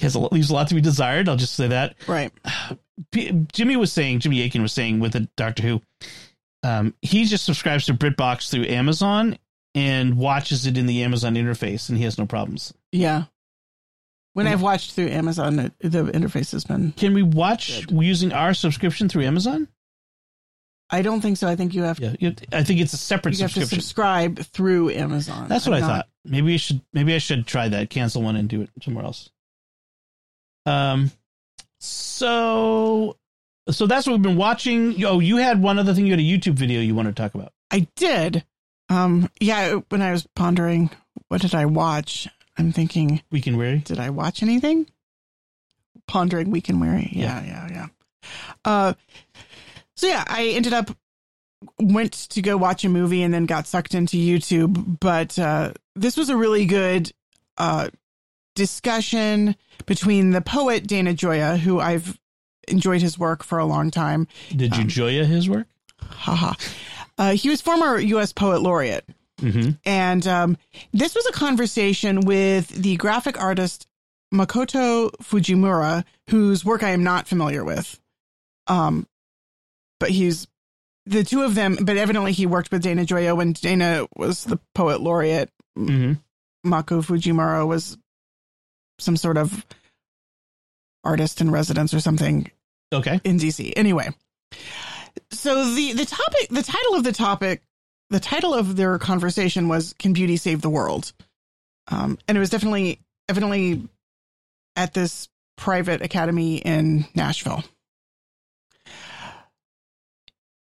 has 0.00 0.14
a, 0.16 0.18
lot- 0.18 0.32
leaves 0.32 0.50
a 0.50 0.54
lot 0.54 0.68
to 0.68 0.74
be 0.74 0.80
desired. 0.80 1.28
I'll 1.28 1.36
just 1.36 1.54
say 1.54 1.68
that. 1.68 1.94
Right. 2.08 2.32
P- 3.12 3.46
Jimmy 3.52 3.76
was 3.76 3.92
saying, 3.92 4.20
Jimmy 4.20 4.42
Akin 4.42 4.62
was 4.62 4.72
saying 4.72 4.98
with 5.00 5.12
the 5.12 5.28
Doctor 5.36 5.62
Who, 5.62 5.82
um, 6.62 6.94
he 7.02 7.24
just 7.24 7.44
subscribes 7.44 7.86
to 7.86 7.94
BritBox 7.94 8.50
through 8.50 8.64
Amazon 8.66 9.38
and 9.74 10.16
watches 10.16 10.66
it 10.66 10.78
in 10.78 10.86
the 10.86 11.02
Amazon 11.02 11.34
interface, 11.34 11.88
and 11.88 11.98
he 11.98 12.04
has 12.04 12.16
no 12.18 12.26
problems. 12.26 12.72
Yeah. 12.92 13.24
When 14.34 14.46
I've 14.46 14.62
watched 14.62 14.92
through 14.92 15.08
Amazon, 15.08 15.58
it, 15.58 15.72
the 15.80 16.04
interface 16.04 16.52
has 16.52 16.64
been. 16.64 16.92
Can 16.92 17.14
we 17.14 17.22
watch 17.22 17.86
using 17.90 18.32
our 18.32 18.52
subscription 18.52 19.08
through 19.08 19.22
Amazon? 19.22 19.68
I 20.90 21.02
don't 21.02 21.20
think 21.20 21.38
so. 21.38 21.48
I 21.48 21.56
think 21.56 21.72
you 21.74 21.82
have 21.84 21.98
Yeah, 21.98 22.14
you- 22.20 22.34
I 22.52 22.62
think 22.62 22.80
it's 22.80 22.92
a 22.92 22.96
separate 22.98 23.36
you 23.36 23.42
have 23.42 23.54
to 23.54 23.64
subscribe 23.66 24.38
through 24.40 24.90
Amazon. 24.90 25.48
That's 25.48 25.66
what 25.66 25.76
I'm 25.78 25.84
I 25.84 25.86
not- 25.86 25.96
thought. 25.96 26.08
Maybe 26.26 26.54
I 26.54 26.56
should. 26.56 26.80
Maybe 26.92 27.14
I 27.14 27.18
should 27.18 27.46
try 27.46 27.68
that. 27.68 27.90
Cancel 27.90 28.22
one 28.22 28.36
and 28.36 28.48
do 28.48 28.60
it 28.62 28.70
somewhere 28.82 29.04
else. 29.04 29.30
Um. 30.66 31.10
So. 31.80 33.16
So 33.70 33.86
that's 33.86 34.06
what 34.06 34.14
we've 34.14 34.22
been 34.22 34.36
watching. 34.36 35.02
Oh, 35.04 35.20
you 35.20 35.36
had 35.38 35.62
one 35.62 35.78
other 35.78 35.94
thing. 35.94 36.04
You 36.06 36.12
had 36.12 36.20
a 36.20 36.22
YouTube 36.22 36.54
video 36.54 36.80
you 36.80 36.94
want 36.94 37.08
to 37.08 37.14
talk 37.14 37.34
about. 37.34 37.52
I 37.70 37.86
did. 37.96 38.44
Um. 38.88 39.30
Yeah. 39.40 39.76
When 39.88 40.02
I 40.02 40.12
was 40.12 40.26
pondering, 40.34 40.90
what 41.28 41.40
did 41.40 41.54
I 41.54 41.66
watch? 41.66 42.28
I'm 42.56 42.72
thinking, 42.72 43.22
Weekend 43.30 43.56
Weary. 43.58 43.78
did 43.78 43.98
I 43.98 44.10
watch 44.10 44.42
anything? 44.42 44.86
Pondering 46.06 46.50
Week 46.50 46.68
and 46.68 46.80
Weary. 46.80 47.08
Yeah, 47.12 47.42
yeah, 47.44 47.68
yeah. 47.70 47.86
Uh, 48.64 48.94
so 49.96 50.06
yeah, 50.06 50.24
I 50.26 50.48
ended 50.48 50.72
up 50.72 50.90
went 51.80 52.12
to 52.12 52.42
go 52.42 52.56
watch 52.56 52.84
a 52.84 52.88
movie 52.88 53.22
and 53.22 53.32
then 53.32 53.46
got 53.46 53.66
sucked 53.66 53.94
into 53.94 54.16
YouTube. 54.16 54.98
But 55.00 55.38
uh, 55.38 55.72
this 55.96 56.16
was 56.16 56.28
a 56.28 56.36
really 56.36 56.66
good 56.66 57.10
uh, 57.58 57.88
discussion 58.54 59.56
between 59.86 60.30
the 60.30 60.40
poet 60.40 60.86
Dana 60.86 61.14
Gioia, 61.14 61.58
who 61.58 61.80
I've 61.80 62.18
enjoyed 62.68 63.02
his 63.02 63.18
work 63.18 63.42
for 63.42 63.58
a 63.58 63.64
long 63.64 63.90
time. 63.90 64.26
Did 64.54 64.76
you 64.76 64.82
Um, 64.82 64.88
Joya 64.88 65.24
his 65.24 65.48
work? 65.48 65.66
Haha. 66.00 66.54
Uh, 67.16 67.32
he 67.32 67.48
was 67.48 67.60
former 67.60 67.98
U.S. 67.98 68.32
poet 68.32 68.60
laureate. 68.60 69.08
Mm-hmm. 69.44 69.70
And 69.84 70.26
um, 70.26 70.56
this 70.92 71.14
was 71.14 71.26
a 71.26 71.32
conversation 71.32 72.20
with 72.22 72.68
the 72.68 72.96
graphic 72.96 73.40
artist 73.40 73.86
Makoto 74.32 75.10
Fujimura, 75.22 76.04
whose 76.30 76.64
work 76.64 76.82
I 76.82 76.90
am 76.90 77.04
not 77.04 77.28
familiar 77.28 77.64
with. 77.64 78.00
Um, 78.66 79.06
but 80.00 80.10
he's 80.10 80.46
the 81.06 81.22
two 81.22 81.42
of 81.42 81.54
them, 81.54 81.76
but 81.82 81.96
evidently 81.96 82.32
he 82.32 82.46
worked 82.46 82.70
with 82.72 82.82
Dana 82.82 83.04
Gioia 83.04 83.36
when 83.36 83.52
Dana 83.52 84.06
was 84.16 84.44
the 84.44 84.58
poet 84.74 85.00
laureate. 85.00 85.50
Mm-hmm. 85.78 86.14
Mako 86.68 87.02
Fujimura 87.02 87.66
was 87.66 87.98
some 88.98 89.16
sort 89.16 89.36
of 89.36 89.66
artist 91.04 91.40
in 91.40 91.50
residence 91.50 91.92
or 91.92 92.00
something 92.00 92.50
Okay. 92.92 93.20
in 93.24 93.38
DC. 93.38 93.72
Anyway, 93.76 94.08
so 95.30 95.74
the 95.74 95.92
the 95.92 96.06
topic, 96.06 96.48
the 96.48 96.62
title 96.62 96.94
of 96.94 97.04
the 97.04 97.12
topic, 97.12 97.62
the 98.10 98.20
title 98.20 98.54
of 98.54 98.76
their 98.76 98.98
conversation 98.98 99.68
was 99.68 99.94
"Can 99.98 100.12
Beauty 100.12 100.36
Save 100.36 100.60
the 100.62 100.70
World?" 100.70 101.12
Um, 101.88 102.18
and 102.28 102.36
it 102.36 102.40
was 102.40 102.50
definitely, 102.50 103.00
evidently, 103.28 103.88
at 104.76 104.94
this 104.94 105.28
private 105.56 106.02
academy 106.02 106.56
in 106.56 107.06
Nashville. 107.14 107.62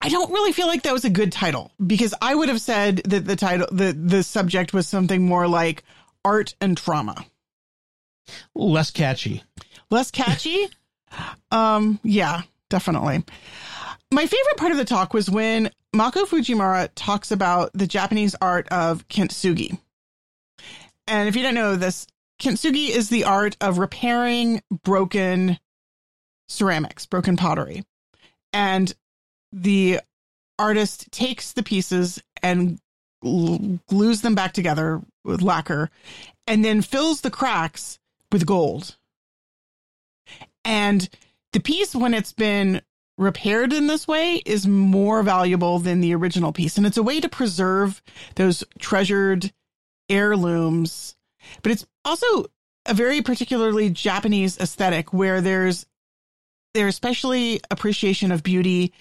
I 0.02 0.10
don't 0.10 0.32
really 0.32 0.52
feel 0.52 0.68
like 0.68 0.84
that 0.84 0.92
was 0.94 1.06
a 1.06 1.10
good 1.10 1.32
title 1.32 1.72
because 1.86 2.14
I 2.22 2.36
would 2.36 2.50
have 2.50 2.60
said 2.60 2.98
that 3.06 3.26
the 3.26 3.38
title, 3.38 3.68
the 3.72 3.94
the 3.94 4.22
subject 4.22 4.74
was 4.74 4.88
something 4.88 5.26
more 5.26 5.48
like 5.48 5.84
art 6.26 6.56
and 6.60 6.76
trauma. 6.78 7.26
Less 8.54 8.92
catchy. 8.92 9.44
less 9.90 10.12
catchy. 10.20 10.68
um, 11.52 12.00
yeah, 12.04 12.42
definitely. 12.70 13.24
My 14.12 14.26
favorite 14.26 14.58
part 14.58 14.72
of 14.74 14.78
the 14.78 14.86
talk 14.86 15.14
was 15.14 15.30
when 15.30 15.72
Mako 15.96 16.26
Fujimura 16.26 16.90
talks 16.96 17.32
about 17.32 17.72
the 17.74 17.86
Japanese 17.86 18.36
art 18.42 18.68
of 18.70 19.08
kintsugi. 19.08 19.78
And 21.08 21.30
if 21.30 21.36
you 21.36 21.44
don't 21.44 21.54
know 21.54 21.76
this, 21.76 22.08
kintsugi 22.42 22.90
is 22.90 23.10
the 23.10 23.26
art 23.26 23.56
of 23.62 23.78
repairing 23.78 24.62
broken 24.84 25.60
ceramics, 26.50 27.06
broken 27.06 27.38
pottery. 27.38 27.84
And 28.52 28.94
the 29.52 30.00
artist 30.58 31.12
takes 31.12 31.54
the 31.54 31.64
pieces 31.64 32.22
and 32.42 32.80
glues 33.22 34.22
them 34.22 34.36
back 34.36 34.54
together 34.54 35.02
with 35.24 35.42
lacquer 35.42 35.90
and 36.48 36.66
then 36.66 36.82
fills 36.82 37.22
the 37.22 37.32
cracks 37.32 38.00
with 38.32 38.46
gold. 38.46 38.98
And 40.66 41.08
the 41.52 41.60
piece, 41.60 41.94
when 41.96 42.14
it's 42.14 42.34
been 42.34 42.82
repaired 43.18 43.74
in 43.74 43.88
this 43.88 44.08
way, 44.08 44.42
is 44.46 44.68
more 44.68 45.24
valuable 45.24 45.80
than 45.80 46.02
the 46.02 46.16
original 46.16 46.52
piece. 46.52 46.78
And 46.78 46.86
it's 46.86 46.98
a 46.98 47.04
way 47.04 47.20
to 47.20 47.30
preserve 47.30 48.02
those 48.36 48.64
treasured 48.80 49.52
heirlooms. 50.10 51.16
But 51.62 51.72
it's 51.72 51.86
also 52.06 52.46
a 52.86 52.94
very 52.94 53.22
particularly 53.22 53.90
Japanese 53.90 54.58
aesthetic 54.58 55.14
where 55.14 55.42
there's 55.42 55.86
there's 56.74 56.96
especially 56.96 57.62
appreciation 57.70 58.32
of 58.32 58.42
beauty 58.42 58.94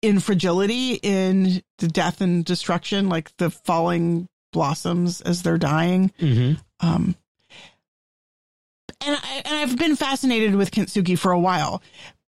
in 0.00 0.18
fragility, 0.18 0.94
in 0.94 1.62
the 1.78 1.88
death 1.88 2.20
and 2.20 2.44
destruction, 2.44 3.08
like 3.08 3.36
the 3.36 3.50
falling 3.50 4.26
blossoms 4.52 5.20
as 5.20 5.42
they're 5.42 5.58
dying. 5.58 6.12
Mm-hmm. 6.18 6.54
Um, 6.86 7.14
and, 9.04 9.16
I, 9.16 9.42
and 9.44 9.54
I've 9.54 9.78
been 9.78 9.96
fascinated 9.96 10.54
with 10.54 10.70
kintsugi 10.70 11.18
for 11.18 11.30
a 11.32 11.38
while, 11.38 11.82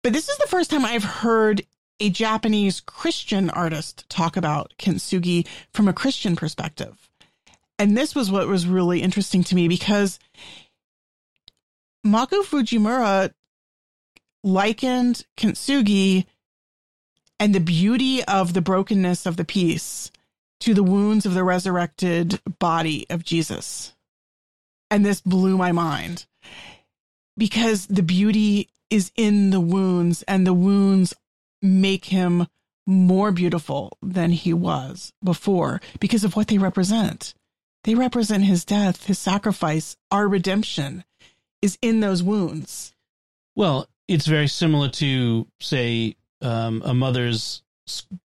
but 0.03 0.13
this 0.13 0.29
is 0.29 0.37
the 0.37 0.47
first 0.47 0.69
time 0.69 0.85
I've 0.85 1.03
heard 1.03 1.61
a 1.99 2.09
Japanese 2.09 2.79
Christian 2.79 3.49
artist 3.49 4.07
talk 4.09 4.37
about 4.37 4.73
kintsugi 4.77 5.47
from 5.73 5.87
a 5.87 5.93
Christian 5.93 6.35
perspective. 6.35 7.09
And 7.77 7.97
this 7.97 8.15
was 8.15 8.31
what 8.31 8.47
was 8.47 8.67
really 8.67 9.01
interesting 9.01 9.43
to 9.45 9.55
me 9.55 9.67
because 9.67 10.19
Mako 12.03 12.43
Fujimura 12.43 13.33
likened 14.43 15.25
kintsugi 15.37 16.25
and 17.39 17.53
the 17.53 17.59
beauty 17.59 18.23
of 18.25 18.53
the 18.53 18.61
brokenness 18.61 19.25
of 19.25 19.37
the 19.37 19.45
piece 19.45 20.11
to 20.61 20.73
the 20.73 20.83
wounds 20.83 21.25
of 21.25 21.33
the 21.33 21.43
resurrected 21.43 22.39
body 22.59 23.05
of 23.09 23.23
Jesus. 23.23 23.93
And 24.91 25.05
this 25.05 25.21
blew 25.21 25.57
my 25.57 25.71
mind 25.71 26.25
because 27.37 27.87
the 27.87 28.03
beauty 28.03 28.69
is 28.89 29.11
in 29.15 29.49
the 29.51 29.59
wounds 29.59 30.23
and 30.23 30.45
the 30.45 30.53
wounds 30.53 31.13
make 31.61 32.05
him 32.05 32.47
more 32.85 33.31
beautiful 33.31 33.97
than 34.01 34.31
he 34.31 34.53
was 34.53 35.13
before 35.23 35.79
because 35.99 36.23
of 36.23 36.35
what 36.35 36.47
they 36.47 36.57
represent. 36.57 37.33
They 37.83 37.95
represent 37.95 38.43
his 38.43 38.65
death, 38.65 39.05
his 39.05 39.19
sacrifice, 39.19 39.95
our 40.11 40.27
redemption 40.27 41.03
is 41.61 41.77
in 41.81 41.99
those 41.99 42.23
wounds. 42.23 42.93
Well, 43.55 43.87
it's 44.07 44.25
very 44.25 44.47
similar 44.47 44.89
to, 44.89 45.47
say, 45.59 46.15
um, 46.41 46.81
a 46.83 46.93
mother's 46.93 47.61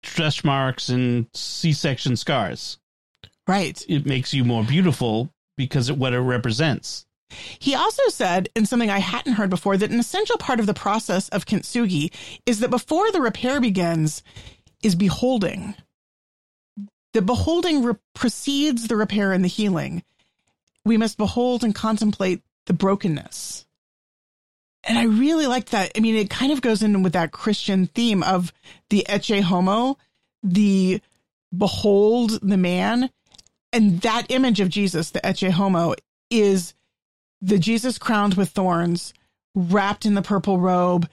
stretch 0.02 0.44
marks 0.44 0.88
and 0.88 1.26
C-section 1.34 2.16
scars. 2.16 2.78
Right. 3.46 3.84
It 3.88 4.06
makes 4.06 4.32
you 4.32 4.44
more 4.44 4.64
beautiful 4.64 5.30
because 5.56 5.88
of 5.88 5.98
what 5.98 6.12
it 6.12 6.20
represents. 6.20 7.06
He 7.30 7.74
also 7.74 8.02
said, 8.08 8.48
in 8.54 8.66
something 8.66 8.90
I 8.90 8.98
hadn't 8.98 9.34
heard 9.34 9.50
before, 9.50 9.76
that 9.76 9.90
an 9.90 9.98
essential 9.98 10.38
part 10.38 10.60
of 10.60 10.66
the 10.66 10.74
process 10.74 11.28
of 11.30 11.46
kintsugi 11.46 12.12
is 12.46 12.60
that 12.60 12.70
before 12.70 13.10
the 13.10 13.20
repair 13.20 13.60
begins, 13.60 14.22
is 14.82 14.94
beholding. 14.94 15.74
The 17.12 17.22
beholding 17.22 17.82
re- 17.82 17.94
precedes 18.14 18.88
the 18.88 18.96
repair 18.96 19.32
and 19.32 19.42
the 19.42 19.48
healing. 19.48 20.02
We 20.84 20.96
must 20.96 21.18
behold 21.18 21.64
and 21.64 21.74
contemplate 21.74 22.42
the 22.66 22.74
brokenness. 22.74 23.66
And 24.84 24.98
I 24.98 25.04
really 25.04 25.46
like 25.46 25.70
that. 25.70 25.92
I 25.96 26.00
mean, 26.00 26.14
it 26.14 26.30
kind 26.30 26.52
of 26.52 26.60
goes 26.60 26.82
in 26.82 27.02
with 27.02 27.14
that 27.14 27.32
Christian 27.32 27.86
theme 27.88 28.22
of 28.22 28.52
the 28.90 29.04
ecce 29.08 29.42
homo, 29.42 29.98
the 30.44 31.00
behold 31.56 32.38
the 32.40 32.56
man. 32.56 33.10
And 33.72 34.00
that 34.02 34.30
image 34.30 34.60
of 34.60 34.68
Jesus, 34.68 35.10
the 35.10 35.20
ecce 35.20 35.50
homo, 35.50 35.94
is 36.30 36.74
the 37.40 37.58
Jesus 37.58 37.98
crowned 37.98 38.34
with 38.34 38.50
thorns, 38.50 39.12
wrapped 39.54 40.06
in 40.06 40.14
the 40.14 40.22
purple 40.22 40.58
robe, 40.58 41.08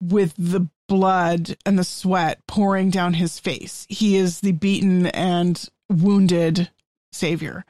with 0.00 0.34
the 0.36 0.68
blood 0.88 1.56
and 1.64 1.78
the 1.78 1.84
sweat 1.84 2.40
pouring 2.46 2.90
down 2.90 3.14
his 3.14 3.38
face. 3.38 3.86
He 3.88 4.16
is 4.16 4.40
the 4.40 4.52
beaten 4.52 5.06
and 5.06 5.68
wounded 5.88 6.70
savior. 7.12 7.64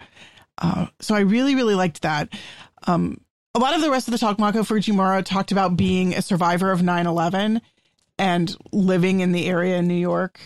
Uh, 0.59 0.87
so 1.01 1.15
I 1.15 1.21
really, 1.21 1.55
really 1.55 1.75
liked 1.75 2.03
that. 2.03 2.29
Um, 2.87 3.21
a 3.55 3.59
lot 3.59 3.75
of 3.75 3.81
the 3.81 3.91
rest 3.91 4.09
of 4.09 4.13
the 4.13 4.19
talk, 4.19 4.39
Mako 4.39 4.63
Fujimura 4.63 5.25
talked 5.25 5.53
about 5.53 5.77
being 5.77 6.15
a 6.15 6.23
survivor 6.23 6.73
of 6.73 6.83
9 6.83 7.07
11 7.07 7.61
and 8.19 8.57
living 8.73 9.21
in 9.21 9.33
the 9.33 9.47
area 9.47 9.77
in 9.77 9.87
New 9.89 9.95
York 9.95 10.41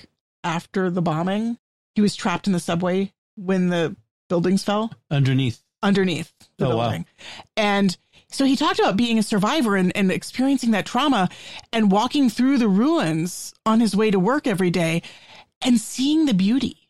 after 0.45 0.91
the 0.91 1.03
bombing. 1.03 1.59
He 1.95 2.01
was 2.03 2.15
trapped 2.15 2.47
in 2.47 2.53
the 2.53 2.61
subway 2.61 3.13
when 3.37 3.69
the 3.69 3.97
buildings 4.29 4.63
fell 4.63 4.93
Underneath. 5.11 5.63
underneath 5.83 6.33
the 6.69 6.75
Oh, 6.75 6.77
wow. 6.77 7.05
And 7.57 7.97
so 8.31 8.45
he 8.45 8.57
talked 8.57 8.79
about 8.79 8.97
being 8.97 9.19
a 9.19 9.23
survivor 9.23 9.77
and, 9.77 9.95
and 9.97 10.13
experiencing 10.13 10.71
that 10.71 10.87
trauma 10.87 11.29
and 11.73 11.91
walking 11.91 12.31
through 12.31 12.59
the 12.59 12.69
ruins 12.69 13.53
on 13.67 13.81
his 13.81 13.97
way 13.97 14.11
to 14.11 14.21
work 14.21 14.47
every 14.47 14.71
day 14.71 15.03
and 15.63 15.79
seeing 15.81 16.27
the 16.27 16.35
beauty 16.35 16.89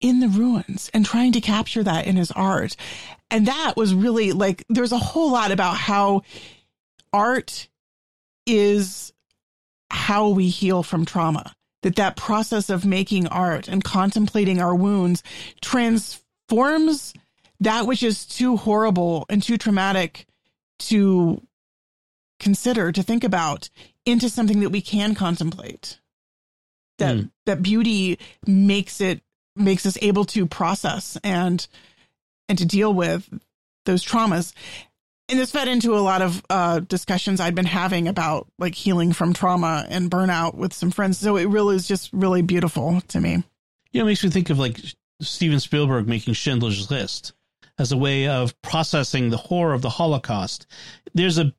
in 0.00 0.20
the 0.20 0.28
ruins 0.28 0.90
and 0.92 1.04
trying 1.04 1.32
to 1.32 1.40
capture 1.40 1.82
that 1.82 2.06
in 2.06 2.16
his 2.16 2.30
art. 2.30 2.76
And 3.30 3.46
that 3.46 3.74
was 3.76 3.94
really 3.94 4.32
like, 4.32 4.64
there's 4.68 4.92
a 4.92 4.98
whole 4.98 5.32
lot 5.32 5.50
about 5.50 5.76
how 5.76 6.22
art 7.12 7.68
is 8.46 9.12
how 9.90 10.28
we 10.28 10.48
heal 10.48 10.82
from 10.82 11.04
trauma. 11.04 11.52
That 11.82 11.96
that 11.96 12.16
process 12.16 12.68
of 12.68 12.84
making 12.84 13.26
art 13.28 13.66
and 13.66 13.82
contemplating 13.82 14.60
our 14.60 14.74
wounds 14.74 15.22
transforms 15.62 17.14
that 17.60 17.86
which 17.86 18.02
is 18.02 18.24
too 18.26 18.56
horrible 18.56 19.26
and 19.28 19.42
too 19.42 19.58
traumatic 19.58 20.26
to 20.78 21.40
consider 22.38 22.90
to 22.92 23.02
think 23.02 23.22
about 23.24 23.68
into 24.06 24.28
something 24.30 24.60
that 24.60 24.70
we 24.70 24.80
can 24.80 25.14
contemplate 25.14 25.98
that 26.98 27.16
Mm. 27.16 27.30
that 27.46 27.62
beauty 27.62 28.18
makes 28.46 29.00
it 29.00 29.22
makes 29.56 29.84
us 29.86 29.98
able 30.02 30.24
to 30.26 30.46
process 30.46 31.18
and 31.22 31.66
and 32.48 32.58
to 32.58 32.64
deal 32.64 32.92
with 32.94 33.28
those 33.84 34.04
traumas 34.04 34.52
and 35.28 35.38
this 35.38 35.50
fed 35.52 35.68
into 35.68 35.94
a 35.96 36.00
lot 36.00 36.22
of 36.22 36.42
uh, 36.50 36.80
discussions 36.80 37.40
I'd 37.40 37.54
been 37.54 37.64
having 37.64 38.08
about 38.08 38.48
like 38.58 38.74
healing 38.74 39.12
from 39.12 39.32
trauma 39.32 39.86
and 39.88 40.10
burnout 40.10 40.56
with 40.56 40.72
some 40.72 40.90
friends. 40.90 41.18
So 41.18 41.36
it 41.36 41.44
really 41.44 41.76
is 41.76 41.86
just 41.86 42.12
really 42.12 42.42
beautiful 42.42 43.00
to 43.08 43.20
me. 43.20 43.44
You 43.92 44.00
know, 44.00 44.02
it 44.02 44.06
makes 44.06 44.24
me 44.24 44.30
think 44.30 44.50
of 44.50 44.58
like 44.58 44.80
Steven 45.22 45.60
Spielberg 45.60 46.08
making 46.08 46.34
Schindler's 46.34 46.90
List 46.90 47.32
as 47.80 47.90
a 47.92 47.96
way 47.96 48.28
of 48.28 48.60
processing 48.62 49.30
the 49.30 49.36
horror 49.38 49.72
of 49.72 49.80
the 49.82 49.88
Holocaust. 49.90 50.66
There's 51.14 51.38
a, 51.38 51.52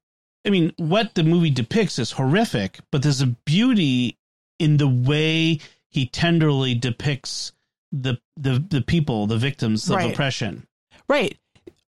I 0.46 0.52
mean, 0.52 0.72
what 0.78 1.16
the 1.16 1.24
movie 1.24 1.50
depicts 1.50 1.98
is 1.98 2.12
horrific, 2.12 2.80
but 2.92 3.02
there's 3.02 3.22
a 3.22 3.28
beauty 3.46 4.18
in 4.60 4.78
the 4.78 4.88
way 4.88 5.60
he 5.90 6.06
tenderly 6.06 6.76
depicts 6.76 7.52
the 7.92 8.20
the 8.38 8.64
the 8.70 8.82
people, 8.82 9.28
the 9.28 9.38
victims 9.38 9.90
of 9.90 9.98
Right. 9.98 10.14
oppression. 10.14 10.66
Right. 11.10 11.38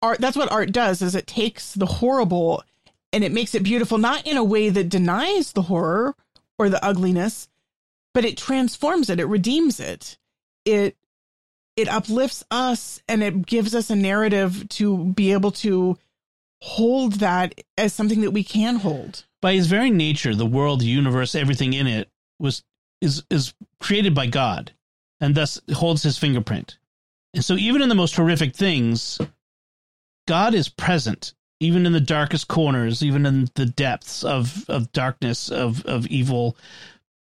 Art 0.01 0.18
that's 0.18 0.37
what 0.37 0.51
art 0.51 0.72
does 0.72 1.03
is 1.03 1.14
it 1.14 1.26
takes 1.26 1.74
the 1.74 1.87
horrible 1.87 2.64
and 3.12 3.22
it 3.22 3.30
makes 3.30 3.55
it 3.55 3.62
beautiful 3.62 3.99
not 3.99 4.26
in 4.26 4.37
a 4.37 4.43
way 4.43 4.70
that 4.70 4.89
denies 4.89 5.53
the 5.53 5.62
horror 5.62 6.16
or 6.59 6.68
the 6.70 6.85
ugliness, 6.85 7.49
but 8.14 8.24
it 8.24 8.37
transforms 8.39 9.11
it, 9.11 9.20
it 9.20 9.26
redeems 9.26 9.78
it. 9.78 10.16
It 10.64 10.97
it 11.76 11.88
uplifts 11.88 12.44
us 12.50 13.00
and 13.08 13.22
it 13.22 13.46
gives 13.46 13.74
us 13.74 13.90
a 13.90 13.96
narrative 13.96 14.68
to 14.70 15.04
be 15.04 15.32
able 15.32 15.50
to 15.50 15.98
hold 16.60 17.14
that 17.14 17.60
as 17.76 17.92
something 17.92 18.20
that 18.20 18.30
we 18.30 18.44
can 18.44 18.76
hold. 18.76 19.24
By 19.40 19.54
his 19.54 19.66
very 19.66 19.90
nature, 19.90 20.34
the 20.34 20.46
world, 20.46 20.80
the 20.80 20.86
universe, 20.86 21.34
everything 21.34 21.72
in 21.72 21.86
it 21.86 22.08
was 22.38 22.62
is 23.00 23.24
is 23.30 23.52
created 23.80 24.14
by 24.14 24.26
God, 24.26 24.72
and 25.20 25.34
thus 25.34 25.60
holds 25.72 26.04
his 26.04 26.18
fingerprint. 26.18 26.78
And 27.34 27.44
so, 27.44 27.54
even 27.54 27.82
in 27.82 27.88
the 27.88 27.94
most 27.96 28.14
horrific 28.14 28.54
things, 28.54 29.18
God 30.28 30.54
is 30.54 30.68
present, 30.68 31.34
even 31.58 31.84
in 31.84 31.92
the 31.92 32.00
darkest 32.00 32.46
corners, 32.46 33.02
even 33.02 33.26
in 33.26 33.48
the 33.54 33.66
depths 33.66 34.22
of 34.22 34.64
of 34.68 34.92
darkness 34.92 35.48
of 35.50 35.84
of 35.84 36.06
evil. 36.06 36.56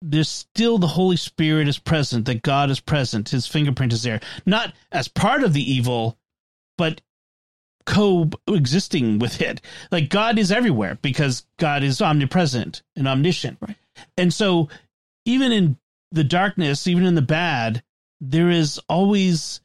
There's 0.07 0.29
still 0.29 0.77
the 0.77 0.87
Holy 0.87 1.17
Spirit 1.17 1.67
is 1.67 1.79
present. 1.79 2.27
That 2.27 2.43
God 2.43 2.71
is 2.71 2.81
present. 2.81 3.31
His 3.31 3.47
fingerprint 3.47 3.93
is 3.93 4.03
there, 4.03 4.21
not 4.45 4.75
as 4.93 5.09
part 5.09 5.43
of 5.43 5.55
the 5.55 5.73
evil, 5.73 6.19
but 6.77 7.01
coexisting 7.87 9.19
with 9.19 9.41
it. 9.41 9.61
Like 9.91 10.09
God 10.09 10.39
is 10.39 10.53
everywhere 10.53 10.99
because 11.01 11.47
God 11.59 11.83
is 11.83 12.03
omnipresent 12.03 12.83
and 12.97 13.09
omniscient. 13.09 13.59
Right. 13.61 13.77
And 14.17 14.33
so 14.33 14.69
even 15.25 15.53
in 15.53 15.79
the 16.13 16.25
darkness, 16.25 16.87
even 16.87 17.07
in 17.07 17.15
the 17.15 17.23
bad, 17.23 17.83
there 18.21 18.51
is 18.51 18.81
always 18.89 19.61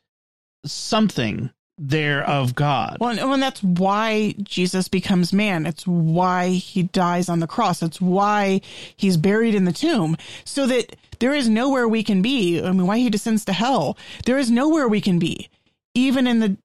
something 0.66 1.50
there 1.80 2.23
of 2.23 2.53
God. 2.53 2.97
Well, 2.99 3.09
and, 3.09 3.19
and 3.19 3.41
that's 3.41 3.63
why 3.63 4.36
Jesus 4.43 4.88
becomes 4.89 5.32
man. 5.32 5.65
It's 5.65 5.88
why 5.88 6.49
he 6.49 6.84
dies 6.84 7.30
on 7.30 7.39
the 7.39 7.47
cross. 7.47 7.82
It's 7.82 8.01
why 8.01 8.61
he's 8.95 9.17
buried 9.17 9.55
in 9.55 9.63
the 9.63 9.71
tomb, 9.71 10.17
so 10.43 10.67
that 10.67 10.95
there 11.19 11.34
is 11.34 11.47
nowhere 11.47 11.88
we 11.88 12.03
can 12.03 12.21
be. 12.21 12.61
I 12.61 12.71
mean, 12.71 12.86
why 12.86 12.97
he 12.97 13.09
descends 13.09 13.45
to 13.45 13.53
hell. 13.53 13.97
There 14.25 14.38
is 14.38 14.51
nowhere 14.51 14.88
we 14.88 15.01
can 15.01 15.19
be, 15.19 15.49
even 15.95 16.27
in 16.27 16.39
the 16.39 16.57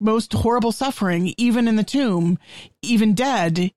most 0.00 0.32
horrible 0.32 0.72
suffering, 0.72 1.32
even 1.36 1.68
in 1.68 1.76
the 1.76 1.84
tomb, 1.84 2.38
even 2.82 3.14
dead, 3.14 3.70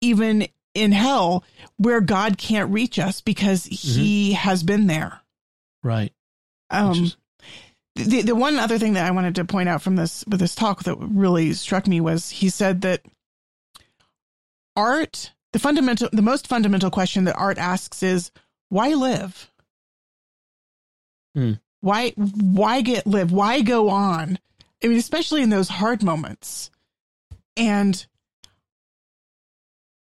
even 0.00 0.46
in 0.74 0.92
hell, 0.92 1.42
where 1.76 2.00
God 2.00 2.38
can't 2.38 2.70
reach 2.70 2.98
us 2.98 3.20
because 3.20 3.64
he 3.64 4.34
has 4.34 4.62
been 4.62 4.86
there. 4.86 5.20
right. 5.82 6.12
Um, 6.70 7.10
the 7.96 8.22
the 8.22 8.34
one 8.34 8.58
other 8.58 8.78
thing 8.78 8.92
that 8.94 9.06
I 9.06 9.10
wanted 9.10 9.34
to 9.36 9.44
point 9.44 9.68
out 9.68 9.82
from 9.82 9.96
this 9.96 10.24
with 10.26 10.40
this 10.40 10.54
talk 10.54 10.84
that 10.84 10.96
really 10.98 11.52
struck 11.54 11.86
me 11.86 12.00
was 12.00 12.30
he 12.30 12.48
said 12.50 12.82
that 12.82 13.02
art 14.74 15.32
the 15.52 15.58
fundamental 15.58 16.08
the 16.12 16.22
most 16.22 16.46
fundamental 16.46 16.90
question 16.90 17.24
that 17.24 17.36
art 17.36 17.58
asks 17.58 18.02
is 18.02 18.30
why 18.68 18.88
live? 18.90 19.50
Hmm. 21.34 21.52
why 21.80 22.10
why 22.16 22.80
get 22.80 23.06
live? 23.06 23.32
Why 23.32 23.62
go 23.62 23.88
on? 23.88 24.38
I 24.82 24.88
mean 24.88 24.98
especially 24.98 25.42
in 25.42 25.50
those 25.50 25.68
hard 25.68 26.02
moments. 26.02 26.70
And 27.56 28.06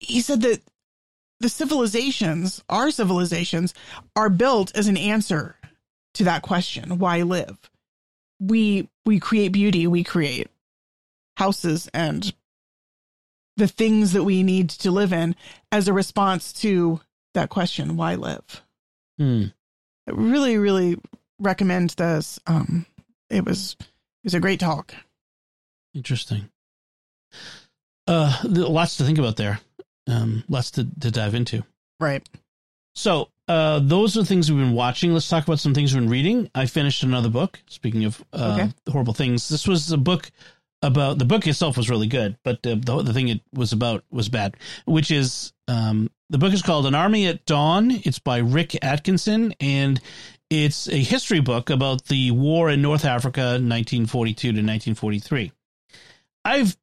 he 0.00 0.22
said 0.22 0.40
that 0.42 0.62
the 1.40 1.48
civilizations 1.50 2.64
our 2.70 2.90
civilizations 2.90 3.74
are 4.16 4.30
built 4.30 4.74
as 4.74 4.88
an 4.88 4.96
answer 4.96 5.56
to 6.14 6.24
that 6.24 6.42
question 6.42 6.98
why 6.98 7.20
live 7.22 7.58
we 8.40 8.88
we 9.06 9.18
create 9.20 9.52
beauty 9.52 9.86
we 9.86 10.04
create 10.04 10.48
houses 11.36 11.88
and 11.94 12.32
the 13.56 13.68
things 13.68 14.12
that 14.12 14.24
we 14.24 14.42
need 14.42 14.68
to 14.68 14.90
live 14.90 15.12
in 15.12 15.36
as 15.70 15.88
a 15.88 15.92
response 15.92 16.52
to 16.52 17.00
that 17.34 17.50
question 17.50 17.96
why 17.96 18.14
live 18.14 18.62
Hmm. 19.18 19.44
I 20.08 20.12
really 20.12 20.58
really 20.58 20.98
recommend 21.38 21.90
this 21.90 22.38
um 22.46 22.86
it 23.30 23.44
was 23.44 23.76
it 23.80 24.24
was 24.24 24.34
a 24.34 24.40
great 24.40 24.60
talk 24.60 24.94
Interesting. 25.94 26.50
Uh, 28.06 28.36
lots 28.44 28.96
to 28.96 29.04
think 29.04 29.18
about 29.18 29.36
there. 29.36 29.60
Um, 30.06 30.44
lots 30.48 30.72
to, 30.72 30.86
to 31.00 31.10
dive 31.10 31.34
into. 31.34 31.64
right 32.00 32.28
So, 32.94 33.28
uh, 33.48 33.80
those 33.82 34.16
are 34.16 34.20
the 34.20 34.26
things 34.26 34.50
we've 34.50 34.60
been 34.64 34.72
watching. 34.74 35.12
Let's 35.12 35.28
talk 35.28 35.44
about 35.44 35.60
some 35.60 35.74
things 35.74 35.94
we've 35.94 36.02
been 36.02 36.10
reading. 36.10 36.50
I 36.54 36.66
finished 36.66 37.02
another 37.02 37.28
book. 37.28 37.60
Speaking 37.66 38.04
of 38.04 38.24
uh, 38.32 38.56
Okay. 38.58 38.72
horrible 38.90 39.14
things, 39.14 39.48
this 39.48 39.66
was 39.66 39.90
a 39.92 39.98
book 39.98 40.30
about 40.82 41.18
the 41.18 41.24
book 41.24 41.46
itself 41.46 41.76
was 41.78 41.88
really 41.88 42.06
good, 42.06 42.36
but 42.42 42.56
uh, 42.66 42.74
the 42.74 43.02
the 43.02 43.12
thing 43.14 43.28
it 43.28 43.40
was 43.54 43.72
about 43.72 44.04
was 44.10 44.28
bad. 44.28 44.54
Which 44.86 45.10
is 45.10 45.52
um, 45.68 46.10
the 46.30 46.38
book 46.38 46.52
is 46.52 46.62
called 46.62 46.86
An 46.86 46.94
Army 46.94 47.26
at 47.26 47.46
Dawn. 47.46 47.90
It's 47.90 48.18
by 48.18 48.38
Rick 48.38 48.82
Atkinson, 48.82 49.54
and 49.60 50.00
it's 50.50 50.88
a 50.88 50.96
history 51.02 51.40
book 51.40 51.70
about 51.70 52.04
the 52.06 52.30
war 52.32 52.70
in 52.70 52.82
North 52.82 53.04
Africa, 53.04 53.40
1942 53.58 54.40
to 54.40 54.48
1943. 54.48 55.52
I've 56.44 56.76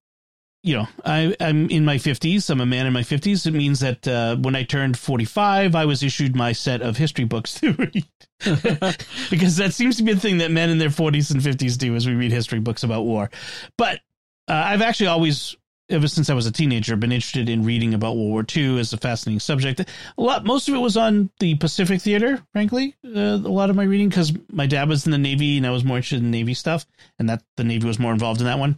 you 0.64 0.76
know, 0.76 0.88
I, 1.04 1.36
I'm 1.40 1.70
in 1.70 1.86
my 1.86 1.96
50s. 1.96 2.50
I'm 2.50 2.62
a 2.62 2.66
man 2.66 2.86
in 2.86 2.94
my 2.94 3.02
50s. 3.02 3.48
It 3.48 3.52
means 3.52 3.80
that 3.80 4.08
uh, 4.08 4.36
when 4.36 4.56
I 4.56 4.64
turned 4.64 4.98
45, 4.98 5.74
I 5.74 5.86
was 5.86 6.04
issued 6.04 6.36
my 6.36 6.52
set 6.52 6.82
of 6.82 6.98
history 6.98 7.26
books 7.26 7.54
to 7.62 7.74
read. 7.74 8.06
because 9.30 9.58
that 9.58 9.74
seems 9.74 9.98
to 9.98 10.04
be 10.04 10.12
a 10.12 10.16
thing 10.16 10.40
that 10.40 10.52
men 10.52 10.70
in 10.70 10.78
their 10.78 10.90
40s 10.90 11.32
and 11.32 11.42
50s 11.42 11.78
do 11.78 11.96
is 11.96 12.08
we 12.08 12.16
read 12.16 12.32
history 12.32 12.60
books 12.60 12.84
about 12.84 13.04
war. 13.04 13.30
But 13.78 14.02
uh, 14.48 14.54
I've 14.54 14.82
actually 14.82 15.08
always, 15.08 15.56
ever 15.90 16.08
since 16.08 16.30
I 16.30 16.36
was 16.36 16.46
a 16.46 16.52
teenager, 16.52 16.96
been 16.96 17.12
interested 17.12 17.50
in 17.50 17.64
reading 17.64 17.96
about 17.96 18.16
World 18.16 18.30
War 18.30 18.46
II 18.56 18.80
as 18.80 18.94
a 18.94 18.98
fascinating 18.98 19.40
subject. 19.40 19.80
A 19.80 19.86
lot, 20.22 20.46
most 20.46 20.68
of 20.68 20.76
it 20.76 20.80
was 20.80 20.96
on 20.96 21.32
the 21.40 21.56
Pacific 21.56 22.02
Theater, 22.02 22.42
frankly. 22.52 22.96
Uh, 23.04 23.20
a 23.20 23.38
lot 23.38 23.72
of 23.72 23.76
my 23.76 23.84
reading 23.84 24.10
because 24.10 24.32
my 24.52 24.68
dad 24.68 24.90
was 24.90 25.06
in 25.06 25.12
the 25.12 25.18
Navy 25.18 25.58
and 25.58 25.66
I 25.66 25.72
was 25.72 25.84
more 25.84 25.98
interested 25.98 26.24
in 26.24 26.30
Navy 26.30 26.54
stuff, 26.54 26.86
and 27.18 27.30
that 27.30 27.44
the 27.58 27.64
Navy 27.64 27.88
was 27.88 28.00
more 28.00 28.14
involved 28.14 28.42
in 28.42 28.46
that 28.46 28.60
one. 28.60 28.78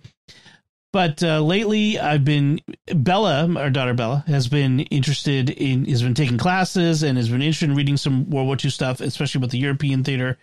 But 0.93 1.23
uh, 1.23 1.41
lately, 1.41 1.99
I've 1.99 2.23
been 2.23 2.61
Bella, 2.93 3.51
our 3.57 3.71
daughter 3.71 3.95
Bella, 3.95 4.23
has 4.27 4.47
been 4.47 4.79
interested 4.79 5.49
in 5.49 5.85
has 5.85 6.03
been 6.03 6.13
taking 6.13 6.37
classes 6.37 7.01
and 7.01 7.17
has 7.17 7.29
been 7.29 7.41
interested 7.41 7.71
in 7.71 7.75
reading 7.75 7.97
some 7.97 8.29
World 8.29 8.45
War 8.45 8.57
II 8.63 8.69
stuff, 8.69 9.01
especially 9.01 9.39
about 9.39 9.49
the 9.49 9.57
European 9.57 10.03
theater. 10.03 10.37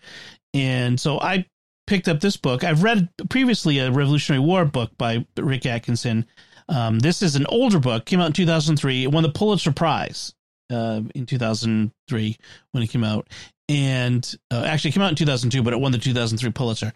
And 0.53 0.99
so 0.99 1.21
I 1.21 1.47
picked 1.87 2.09
up 2.09 2.21
this 2.21 2.37
book. 2.37 2.65
I've 2.65 2.83
read 2.83 3.09
previously 3.29 3.79
a 3.79 3.93
Revolutionary 3.93 4.45
War 4.45 4.65
book 4.65 4.91
by 4.99 5.25
Rick 5.37 5.67
Atkinson. 5.67 6.27
Um, 6.69 6.99
this 6.99 7.23
is 7.23 7.37
an 7.37 7.47
older 7.47 7.79
book, 7.79 8.05
came 8.05 8.21
out 8.21 8.27
in 8.27 8.33
2003. 8.33 9.05
It 9.05 9.13
won 9.13 9.23
the 9.23 9.29
Pulitzer 9.29 9.73
Prize 9.73 10.35
uh, 10.69 11.03
in 11.15 11.27
2003 11.27 12.37
when 12.73 12.83
it 12.83 12.89
came 12.89 13.05
out, 13.05 13.29
and 13.69 14.37
uh, 14.51 14.65
actually 14.67 14.91
came 14.91 15.03
out 15.03 15.11
in 15.11 15.17
2002, 15.17 15.63
but 15.63 15.73
it 15.73 15.81
won 15.81 15.93
the 15.93 15.99
2003 15.99 16.51
Pulitzer. 16.51 16.93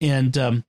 And 0.00 0.36
um, 0.38 0.64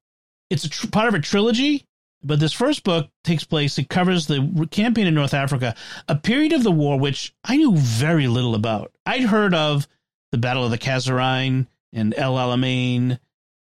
it's 0.49 0.65
a 0.65 0.69
tr- 0.69 0.87
part 0.87 1.07
of 1.07 1.13
a 1.13 1.19
trilogy. 1.19 1.85
But 2.23 2.39
this 2.39 2.53
first 2.53 2.83
book 2.83 3.09
takes 3.23 3.43
place, 3.43 3.77
it 3.77 3.89
covers 3.89 4.27
the 4.27 4.67
campaign 4.69 5.07
in 5.07 5.15
North 5.15 5.33
Africa, 5.33 5.75
a 6.07 6.15
period 6.15 6.53
of 6.53 6.63
the 6.63 6.71
war 6.71 6.99
which 6.99 7.33
I 7.43 7.57
knew 7.57 7.75
very 7.75 8.27
little 8.27 8.53
about. 8.53 8.91
I'd 9.05 9.23
heard 9.23 9.55
of 9.55 9.87
the 10.31 10.37
Battle 10.37 10.63
of 10.63 10.71
the 10.71 10.77
Kasserine 10.77 11.67
and 11.93 12.13
El 12.15 12.35
Alamein, 12.35 13.19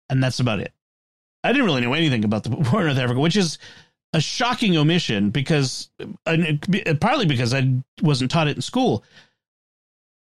and 0.09 0.23
that's 0.23 0.39
about 0.39 0.59
it. 0.59 0.73
I 1.43 1.53
didn't 1.53 1.65
really 1.65 1.81
know 1.81 1.93
anything 1.93 2.25
about 2.25 2.43
the 2.43 2.49
war 2.71 2.81
in 2.81 2.87
North 2.87 2.99
Africa, 2.99 3.19
which 3.19 3.37
is 3.37 3.59
a 4.11 4.19
shocking 4.19 4.75
omission 4.75 5.29
because, 5.29 5.89
and 6.25 6.85
uh, 6.87 6.95
partly 6.95 7.25
because 7.25 7.53
I 7.53 7.81
wasn't 8.01 8.31
taught 8.31 8.47
it 8.47 8.57
in 8.57 8.61
school. 8.61 9.03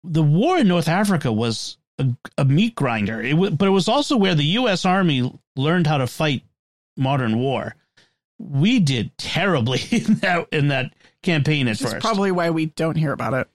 The 0.03 0.23
war 0.23 0.57
in 0.57 0.67
North 0.67 0.87
Africa 0.87 1.31
was 1.31 1.77
a, 1.99 2.07
a 2.37 2.45
meat 2.45 2.73
grinder, 2.73 3.21
it 3.21 3.35
but 3.35 3.67
it 3.67 3.71
was 3.71 3.87
also 3.87 4.17
where 4.17 4.35
the 4.35 4.43
U.S. 4.43 4.85
Army 4.85 5.31
learned 5.55 5.85
how 5.85 5.99
to 5.99 6.07
fight 6.07 6.43
modern 6.97 7.37
war 7.37 7.75
we 8.39 8.79
did 8.79 9.17
terribly 9.17 9.79
in 9.91 10.15
that 10.15 10.47
in 10.51 10.67
that 10.69 10.93
campaign 11.21 11.67
at 11.67 11.79
which 11.79 11.91
first. 11.91 12.01
probably 12.01 12.31
why 12.31 12.49
we 12.49 12.67
don't 12.67 12.97
hear 12.97 13.13
about 13.13 13.33
it 13.33 13.47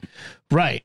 right. 0.50 0.84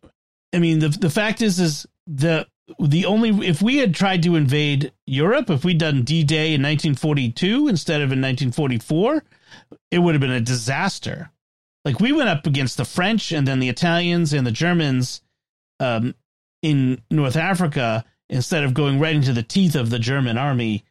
I 0.53 0.59
mean, 0.59 0.79
the 0.79 0.89
the 0.89 1.09
fact 1.09 1.41
is, 1.41 1.59
is 1.59 1.87
the 2.07 2.47
the 2.79 3.05
only 3.05 3.47
if 3.47 3.61
we 3.61 3.77
had 3.77 3.95
tried 3.95 4.23
to 4.23 4.35
invade 4.35 4.93
Europe, 5.05 5.49
if 5.49 5.65
we'd 5.65 5.79
done 5.79 6.03
D 6.03 6.23
Day 6.23 6.53
in 6.53 6.61
1942 6.61 7.67
instead 7.67 8.01
of 8.01 8.11
in 8.11 8.21
1944, 8.21 9.23
it 9.91 9.99
would 9.99 10.13
have 10.13 10.21
been 10.21 10.31
a 10.31 10.39
disaster. 10.39 11.31
Like 11.83 11.99
we 11.99 12.13
went 12.13 12.29
up 12.29 12.47
against 12.47 12.77
the 12.77 12.85
French 12.85 13.31
and 13.31 13.47
then 13.47 13.59
the 13.59 13.69
Italians 13.69 14.31
and 14.31 14.47
the 14.47 14.51
Germans 14.51 15.21
um, 15.79 16.15
in 16.61 17.01
North 17.11 17.35
Africa 17.35 18.05
instead 18.29 18.63
of 18.63 18.73
going 18.73 18.99
right 18.99 19.15
into 19.15 19.33
the 19.33 19.43
teeth 19.43 19.75
of 19.75 19.89
the 19.89 19.99
German 19.99 20.37
army 20.37 20.85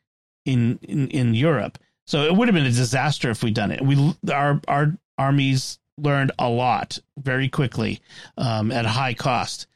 in 0.44 0.78
in, 0.82 1.08
in 1.08 1.34
Europe. 1.34 1.78
So 2.06 2.24
it 2.24 2.34
would 2.34 2.48
have 2.48 2.54
been 2.54 2.66
a 2.66 2.70
disaster 2.70 3.30
if 3.30 3.42
we'd 3.42 3.54
done 3.54 3.70
it. 3.70 3.80
We 3.80 4.14
our 4.32 4.60
our 4.68 4.92
armies 5.18 5.78
learned 5.98 6.32
a 6.38 6.48
lot 6.48 6.98
very 7.18 7.48
quickly 7.48 8.00
um, 8.36 8.72
at 8.72 8.84
a 8.84 8.88
high 8.88 9.14
cost. 9.14 9.66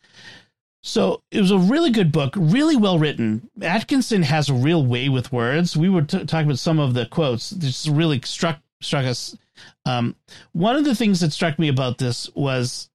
So 0.83 1.22
it 1.33 1.41
was 1.41 1.51
a 1.51 1.59
really 1.59 1.91
good 1.91 2.12
book, 2.12 2.35
really 2.37 2.77
well 2.77 2.99
written. 2.99 3.51
Atkinson 3.61 4.22
has 4.22 4.49
a 4.49 4.55
real 4.55 4.85
way 4.87 5.09
with 5.09 5.33
words. 5.33 5.77
We 5.77 5.89
were 5.89 6.03
t- 6.03 6.24
talking 6.27 6.47
about 6.47 6.61
some 6.61 6.79
of 6.79 6.95
the 6.95 7.07
quotes. 7.07 7.51
This 7.51 7.89
really 7.89 8.20
struck 8.22 8.61
struck 8.81 9.05
us. 9.05 9.37
Um, 9.85 10.14
one 10.53 10.77
of 10.77 10.85
the 10.85 10.95
things 10.95 11.20
that 11.20 11.33
struck 11.33 11.59
me 11.59 11.68
about 11.68 11.99
this 11.99 12.31
was 12.35 12.89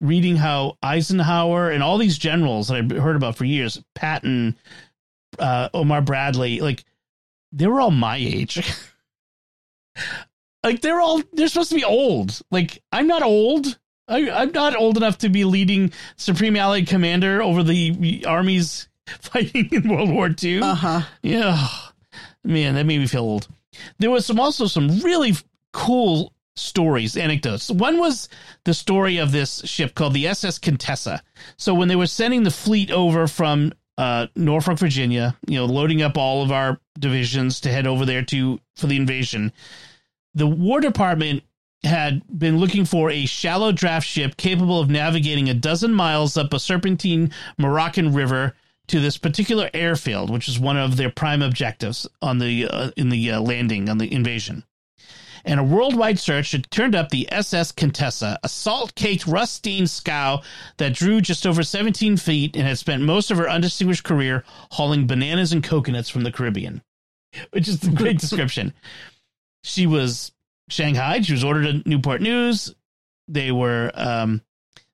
reading 0.00 0.36
how 0.36 0.78
Eisenhower 0.82 1.70
and 1.70 1.82
all 1.82 1.98
these 1.98 2.18
generals 2.18 2.68
that 2.68 2.76
I've 2.76 2.90
heard 2.90 3.16
about 3.16 3.36
for 3.36 3.44
years, 3.44 3.82
Patton, 3.94 4.56
uh, 5.38 5.68
Omar 5.74 6.02
Bradley, 6.02 6.60
like 6.60 6.84
they 7.52 7.66
were 7.66 7.80
all 7.80 7.90
my 7.90 8.16
age. 8.16 8.62
like 10.62 10.80
they're 10.80 11.00
all 11.00 11.22
they're 11.32 11.48
supposed 11.48 11.70
to 11.70 11.76
be 11.76 11.84
old. 11.84 12.40
Like 12.50 12.82
I'm 12.92 13.06
not 13.06 13.22
old. 13.22 13.78
I, 14.06 14.30
I'm 14.30 14.52
not 14.52 14.74
old 14.74 14.96
enough 14.96 15.18
to 15.18 15.28
be 15.28 15.44
leading 15.44 15.92
Supreme 16.16 16.56
Allied 16.56 16.86
Commander 16.86 17.42
over 17.42 17.62
the 17.62 18.24
armies 18.26 18.88
fighting 19.06 19.68
in 19.70 19.88
World 19.88 20.10
War 20.10 20.34
II. 20.42 20.62
uh-huh 20.62 21.02
Yeah, 21.22 21.68
man, 22.42 22.74
that 22.74 22.86
made 22.86 23.00
me 23.00 23.06
feel 23.06 23.22
old. 23.22 23.48
There 23.98 24.10
was 24.10 24.26
some 24.26 24.40
also 24.40 24.66
some 24.66 25.00
really 25.00 25.34
cool 25.72 26.32
stories, 26.56 27.16
anecdotes. 27.16 27.70
One 27.70 27.98
was 27.98 28.28
the 28.64 28.74
story 28.74 29.18
of 29.18 29.32
this 29.32 29.60
ship 29.64 29.94
called 29.94 30.14
the 30.14 30.26
SS 30.26 30.58
Contessa. 30.58 31.22
So 31.56 31.74
when 31.74 31.88
they 31.88 31.96
were 31.96 32.06
sending 32.06 32.42
the 32.42 32.50
fleet 32.50 32.90
over 32.90 33.28
from 33.28 33.72
uh, 33.98 34.28
Norfolk, 34.36 34.78
Virginia, 34.78 35.36
you 35.46 35.58
know, 35.58 35.66
loading 35.66 36.02
up 36.02 36.16
all 36.16 36.42
of 36.42 36.52
our 36.52 36.80
divisions 36.98 37.60
to 37.60 37.70
head 37.70 37.86
over 37.86 38.06
there 38.06 38.22
to 38.22 38.60
for 38.76 38.86
the 38.86 38.96
invasion, 38.96 39.52
the 40.34 40.46
War 40.46 40.80
Department 40.80 41.42
had 41.82 42.22
been 42.38 42.58
looking 42.58 42.84
for 42.84 43.10
a 43.10 43.26
shallow 43.26 43.72
draft 43.72 44.06
ship 44.06 44.36
capable 44.36 44.80
of 44.80 44.88
navigating 44.88 45.48
a 45.48 45.54
dozen 45.54 45.92
miles 45.92 46.36
up 46.36 46.52
a 46.52 46.60
serpentine 46.60 47.32
Moroccan 47.58 48.14
river 48.14 48.54
to 48.86 49.00
this 49.00 49.18
particular 49.18 49.68
airfield, 49.74 50.30
which 50.30 50.48
is 50.48 50.58
one 50.58 50.76
of 50.76 50.96
their 50.96 51.10
prime 51.10 51.42
objectives 51.42 52.06
on 52.22 52.38
the 52.38 52.66
uh, 52.68 52.90
in 52.96 53.08
the 53.08 53.32
uh, 53.32 53.40
landing 53.40 53.88
on 53.88 53.98
the 53.98 54.12
invasion. 54.12 54.62
And 55.44 55.60
a 55.60 55.64
worldwide 55.64 56.18
search 56.18 56.52
had 56.52 56.70
turned 56.70 56.94
up 56.94 57.08
the 57.08 57.30
SS 57.32 57.72
Contessa, 57.72 58.38
a 58.42 58.48
salt-caked 58.48 59.26
rust-stained 59.26 59.90
scow 59.90 60.42
that 60.78 60.94
drew 60.94 61.20
just 61.20 61.46
over 61.46 61.62
17 61.62 62.16
feet 62.16 62.56
and 62.56 62.66
had 62.66 62.78
spent 62.78 63.02
most 63.02 63.30
of 63.30 63.38
her 63.38 63.48
undistinguished 63.48 64.04
career 64.04 64.44
hauling 64.72 65.06
bananas 65.06 65.52
and 65.52 65.64
coconuts 65.64 66.08
from 66.08 66.22
the 66.22 66.32
Caribbean, 66.32 66.82
which 67.50 67.68
is 67.68 67.82
a 67.84 67.90
great 67.90 68.18
description. 68.18 68.72
She 69.64 69.86
was 69.86 70.32
Shanghai. 70.68 71.20
She 71.20 71.32
was 71.32 71.44
ordered 71.44 71.84
to 71.84 71.88
Newport 71.88 72.20
News. 72.20 72.74
They 73.26 73.52
were 73.52 73.90
um, 73.94 74.42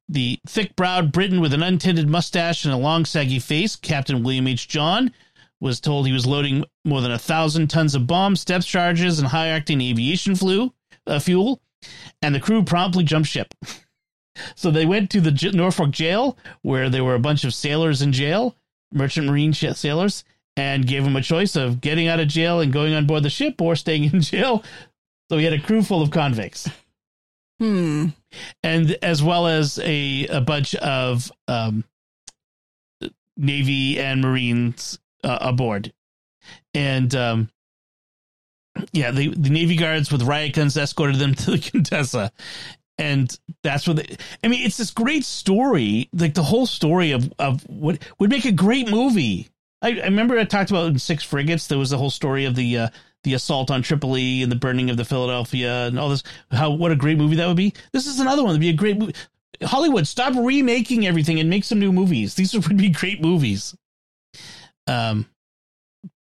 the 0.08 0.38
thick 0.46 0.76
browed 0.76 1.12
Briton 1.12 1.40
with 1.40 1.54
an 1.54 1.62
untinted 1.62 2.06
mustache 2.06 2.64
and 2.64 2.74
a 2.74 2.78
long, 2.78 3.04
saggy 3.04 3.38
face, 3.38 3.76
Captain 3.76 4.22
William 4.22 4.46
H. 4.46 4.68
John, 4.68 5.12
was 5.64 5.80
told 5.80 6.06
he 6.06 6.12
was 6.12 6.26
loading 6.26 6.62
more 6.84 7.00
than 7.00 7.10
a 7.10 7.18
thousand 7.18 7.68
tons 7.68 7.94
of 7.94 8.06
bombs, 8.06 8.44
depth 8.44 8.66
charges, 8.66 9.18
and 9.18 9.28
high 9.28 9.48
octane 9.48 9.82
aviation 9.82 10.34
flu, 10.36 10.72
uh, 11.06 11.18
fuel, 11.18 11.58
and 12.20 12.34
the 12.34 12.40
crew 12.40 12.62
promptly 12.62 13.02
jumped 13.02 13.30
ship. 13.30 13.54
so 14.54 14.70
they 14.70 14.84
went 14.84 15.10
to 15.10 15.22
the 15.22 15.32
J- 15.32 15.52
Norfolk 15.52 15.90
jail, 15.90 16.36
where 16.60 16.90
there 16.90 17.02
were 17.02 17.14
a 17.14 17.18
bunch 17.20 17.44
of 17.44 17.54
sailors 17.54 18.02
in 18.02 18.12
jail, 18.12 18.54
merchant 18.92 19.26
marine 19.26 19.52
sh- 19.54 19.72
sailors, 19.74 20.22
and 20.54 20.86
gave 20.86 21.02
them 21.02 21.16
a 21.16 21.22
choice 21.22 21.56
of 21.56 21.80
getting 21.80 22.08
out 22.08 22.20
of 22.20 22.28
jail 22.28 22.60
and 22.60 22.70
going 22.70 22.92
on 22.92 23.06
board 23.06 23.22
the 23.22 23.30
ship 23.30 23.58
or 23.62 23.74
staying 23.74 24.04
in 24.12 24.20
jail. 24.20 24.62
So 25.30 25.38
he 25.38 25.44
had 25.44 25.54
a 25.54 25.60
crew 25.60 25.82
full 25.82 26.02
of 26.02 26.10
convicts 26.10 26.68
Hmm. 27.58 28.08
and 28.62 28.98
as 29.00 29.22
well 29.22 29.46
as 29.46 29.78
a, 29.78 30.26
a 30.26 30.40
bunch 30.42 30.74
of 30.74 31.32
um, 31.48 31.84
Navy 33.36 33.98
and 33.98 34.20
Marines 34.20 34.98
uh, 35.24 35.38
aboard. 35.40 35.92
And 36.74 37.14
um, 37.14 37.50
yeah, 38.92 39.10
the, 39.10 39.28
the 39.28 39.50
Navy 39.50 39.76
guards 39.76 40.12
with 40.12 40.22
riot 40.22 40.54
guns 40.54 40.76
escorted 40.76 41.16
them 41.16 41.34
to 41.34 41.52
the 41.52 41.58
Contessa. 41.58 42.30
And 42.96 43.36
that's 43.62 43.88
what 43.88 43.96
they, 43.96 44.16
I 44.44 44.48
mean, 44.48 44.64
it's 44.64 44.76
this 44.76 44.92
great 44.92 45.24
story, 45.24 46.08
like 46.12 46.34
the 46.34 46.44
whole 46.44 46.66
story 46.66 47.10
of, 47.10 47.32
of 47.38 47.62
what 47.68 47.98
would 48.18 48.30
make 48.30 48.44
a 48.44 48.52
great 48.52 48.88
movie. 48.88 49.48
I, 49.82 50.00
I 50.00 50.04
remember 50.04 50.38
I 50.38 50.44
talked 50.44 50.70
about 50.70 50.86
in 50.86 50.98
Six 50.98 51.24
Frigates, 51.24 51.66
there 51.66 51.78
was 51.78 51.90
the 51.90 51.98
whole 51.98 52.10
story 52.10 52.44
of 52.44 52.54
the, 52.54 52.78
uh, 52.78 52.88
the 53.24 53.34
assault 53.34 53.70
on 53.70 53.82
Tripoli 53.82 54.42
and 54.42 54.52
the 54.52 54.56
burning 54.56 54.90
of 54.90 54.96
the 54.96 55.04
Philadelphia 55.04 55.86
and 55.86 55.98
all 55.98 56.10
this. 56.10 56.22
How 56.52 56.70
what 56.70 56.92
a 56.92 56.96
great 56.96 57.18
movie 57.18 57.36
that 57.36 57.48
would 57.48 57.56
be. 57.56 57.74
This 57.92 58.06
is 58.06 58.20
another 58.20 58.42
one 58.42 58.50
that'd 58.50 58.60
be 58.60 58.68
a 58.68 58.74
great 58.74 58.98
movie. 58.98 59.14
Hollywood, 59.62 60.06
stop 60.06 60.34
remaking 60.36 61.06
everything 61.06 61.40
and 61.40 61.50
make 61.50 61.64
some 61.64 61.80
new 61.80 61.92
movies. 61.92 62.34
These 62.34 62.54
would 62.68 62.76
be 62.76 62.90
great 62.90 63.20
movies. 63.20 63.74
Um, 64.86 65.26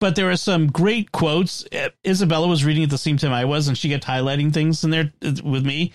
but 0.00 0.14
there 0.14 0.30
are 0.30 0.36
some 0.36 0.68
great 0.68 1.10
quotes. 1.12 1.64
Isabella 2.06 2.46
was 2.46 2.64
reading 2.64 2.84
at 2.84 2.90
the 2.90 2.98
same 2.98 3.16
time 3.16 3.32
I 3.32 3.44
was, 3.44 3.68
and 3.68 3.76
she 3.76 3.88
kept 3.88 4.04
highlighting 4.04 4.52
things 4.52 4.84
in 4.84 4.90
there 4.90 5.12
uh, 5.24 5.32
with 5.44 5.66
me. 5.66 5.92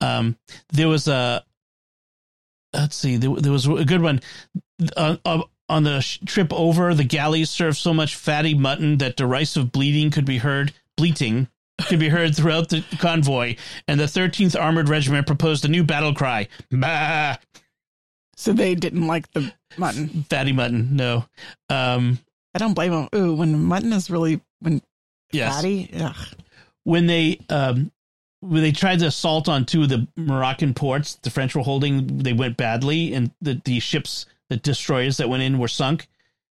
Um, 0.00 0.36
there 0.72 0.88
was 0.88 1.08
a 1.08 1.44
let's 2.72 2.96
see, 2.96 3.16
there, 3.16 3.34
there 3.36 3.52
was 3.52 3.66
a 3.66 3.84
good 3.84 4.02
one. 4.02 4.20
Uh, 4.96 5.16
uh, 5.24 5.42
on 5.68 5.84
the 5.84 6.00
trip 6.26 6.52
over, 6.52 6.94
the 6.94 7.04
galleys 7.04 7.50
served 7.50 7.76
so 7.76 7.94
much 7.94 8.16
fatty 8.16 8.54
mutton 8.54 8.98
that 8.98 9.16
derisive 9.16 9.72
bleating 9.72 10.10
could 10.10 10.24
be 10.24 10.38
heard, 10.38 10.72
bleating 10.96 11.48
could 11.88 12.00
be 12.00 12.08
heard 12.08 12.36
throughout 12.36 12.68
the 12.68 12.84
convoy, 12.98 13.56
and 13.86 13.98
the 13.98 14.04
13th 14.04 14.60
Armored 14.60 14.88
Regiment 14.88 15.26
proposed 15.26 15.64
a 15.64 15.68
new 15.68 15.84
battle 15.84 16.14
cry. 16.14 16.48
Bah! 16.70 17.36
So 18.40 18.54
they 18.54 18.74
didn't 18.74 19.06
like 19.06 19.30
the 19.32 19.52
mutton. 19.76 20.24
Fatty 20.30 20.52
mutton, 20.52 20.96
no. 20.96 21.26
Um, 21.68 22.18
I 22.54 22.58
don't 22.58 22.72
blame 22.72 22.90
them. 22.90 23.08
Ooh, 23.14 23.34
when 23.34 23.62
mutton 23.64 23.92
is 23.92 24.08
really 24.08 24.40
when 24.60 24.80
yes. 25.30 25.54
fatty. 25.54 25.90
Ugh. 25.94 26.16
When 26.84 27.06
they 27.06 27.38
um, 27.50 27.92
when 28.40 28.62
they 28.62 28.72
tried 28.72 29.00
to 29.00 29.08
assault 29.08 29.46
on 29.46 29.66
two 29.66 29.82
of 29.82 29.90
the 29.90 30.08
Moroccan 30.16 30.72
ports 30.72 31.16
the 31.16 31.28
French 31.28 31.54
were 31.54 31.60
holding, 31.60 32.22
they 32.22 32.32
went 32.32 32.56
badly, 32.56 33.12
and 33.12 33.30
the, 33.42 33.60
the 33.62 33.78
ships, 33.78 34.24
the 34.48 34.56
destroyers 34.56 35.18
that 35.18 35.28
went 35.28 35.42
in 35.42 35.58
were 35.58 35.68
sunk. 35.68 36.08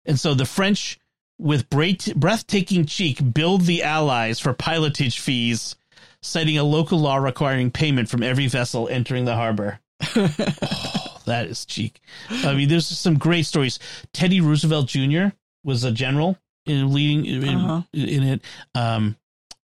And 0.07 0.19
so 0.19 0.33
the 0.33 0.45
French, 0.45 0.99
with 1.37 1.69
breath- 1.69 2.15
breathtaking 2.15 2.87
cheek, 2.87 3.19
billed 3.31 3.61
the 3.61 3.83
Allies 3.83 4.39
for 4.39 4.55
pilotage 4.55 5.19
fees, 5.19 5.75
citing 6.19 6.57
a 6.57 6.63
local 6.63 6.97
law 6.97 7.17
requiring 7.17 7.69
payment 7.69 8.09
from 8.09 8.23
every 8.23 8.47
vessel 8.47 8.89
entering 8.89 9.25
the 9.25 9.35
harbor. 9.35 9.81
oh, 10.15 11.11
that 11.25 11.47
is 11.47 11.65
cheek. 11.65 11.99
I 12.29 12.53
mean, 12.53 12.69
there's 12.69 12.87
some 12.87 13.17
great 13.17 13.45
stories. 13.45 13.79
Teddy 14.13 14.41
Roosevelt 14.41 14.87
Jr. 14.87 15.27
was 15.63 15.83
a 15.83 15.91
general 15.91 16.37
in 16.65 16.91
leading 16.93 17.25
in, 17.25 17.47
Uh-huh. 17.57 17.81
in 17.93 18.23
it. 18.23 18.41
Um, 18.73 19.17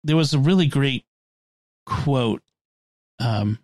there 0.04 0.16
was 0.16 0.34
a 0.34 0.40
really 0.40 0.68
great 0.68 1.06
quote. 1.86 2.42
Um, 3.20 3.60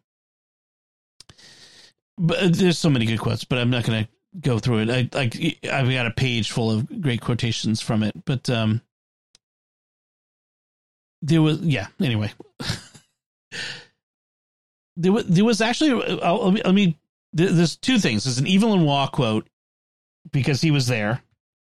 but 2.17 2.37
uh, 2.39 2.47
there's 2.51 2.77
so 2.77 2.89
many 2.89 3.05
good 3.05 3.19
quotes, 3.19 3.43
but 3.43 3.57
I'm 3.59 3.69
not 3.69 3.83
going 3.85 4.03
to 4.05 4.09
go 4.41 4.59
through 4.59 4.79
it. 4.79 4.89
I 4.89 5.09
like 5.17 5.35
I've 5.71 5.89
got 5.89 6.05
a 6.05 6.11
page 6.11 6.51
full 6.51 6.71
of 6.71 7.01
great 7.01 7.21
quotations 7.21 7.81
from 7.81 8.03
it, 8.03 8.13
but 8.25 8.49
um, 8.49 8.81
there 11.21 11.41
was 11.41 11.59
yeah. 11.61 11.87
Anyway, 11.99 12.31
there 14.97 15.11
was 15.11 15.25
there 15.25 15.45
was 15.45 15.61
actually 15.61 15.91
uh, 16.21 16.33
let 16.35 16.73
me, 16.73 16.97
let 17.35 17.55
there's 17.55 17.75
two 17.77 17.99
things. 17.99 18.23
There's 18.23 18.39
an 18.39 18.47
Evelyn 18.47 18.83
Waugh 18.85 19.07
quote 19.07 19.47
because 20.31 20.61
he 20.61 20.71
was 20.71 20.87
there. 20.87 21.21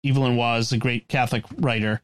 Evelyn 0.04 0.36
Waugh 0.36 0.56
is 0.56 0.72
a 0.72 0.78
great 0.78 1.08
Catholic 1.08 1.44
writer. 1.58 2.00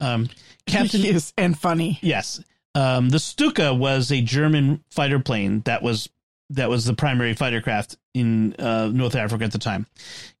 Um, 0.00 0.28
Captain 0.66 1.00
Yes, 1.00 1.32
and 1.36 1.58
funny. 1.58 1.98
Yes. 2.02 2.42
Um, 2.74 3.08
the 3.08 3.18
Stuka 3.18 3.72
was 3.72 4.12
a 4.12 4.20
German 4.20 4.84
fighter 4.90 5.18
plane 5.18 5.62
that 5.64 5.82
was 5.82 6.08
that 6.50 6.68
was 6.68 6.84
the 6.84 6.94
primary 6.94 7.34
fighter 7.34 7.60
craft 7.60 7.96
in 8.14 8.54
uh, 8.58 8.88
North 8.92 9.16
Africa 9.16 9.44
at 9.44 9.52
the 9.52 9.58
time. 9.58 9.86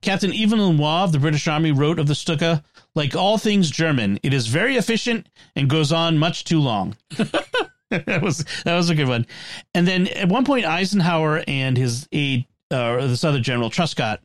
Captain 0.02 0.32
Evelyn 0.32 0.78
Waugh 0.78 1.04
of 1.04 1.12
the 1.12 1.18
British 1.18 1.48
Army 1.48 1.72
wrote 1.72 1.98
of 1.98 2.06
the 2.06 2.14
Stuka, 2.14 2.62
like 2.94 3.16
all 3.16 3.38
things 3.38 3.70
German, 3.70 4.20
it 4.22 4.32
is 4.32 4.46
very 4.46 4.76
efficient 4.76 5.28
and 5.56 5.68
goes 5.68 5.92
on 5.92 6.18
much 6.18 6.44
too 6.44 6.60
long. 6.60 6.96
that 7.90 8.22
was 8.22 8.44
that 8.64 8.74
was 8.74 8.90
a 8.90 8.94
good 8.94 9.08
one. 9.08 9.26
And 9.74 9.86
then 9.86 10.08
at 10.08 10.28
one 10.28 10.44
point, 10.44 10.64
Eisenhower 10.64 11.44
and 11.46 11.76
his 11.76 12.08
aide, 12.10 12.46
uh, 12.70 13.06
this 13.06 13.22
other 13.22 13.40
general 13.40 13.70
Truscott, 13.70 14.18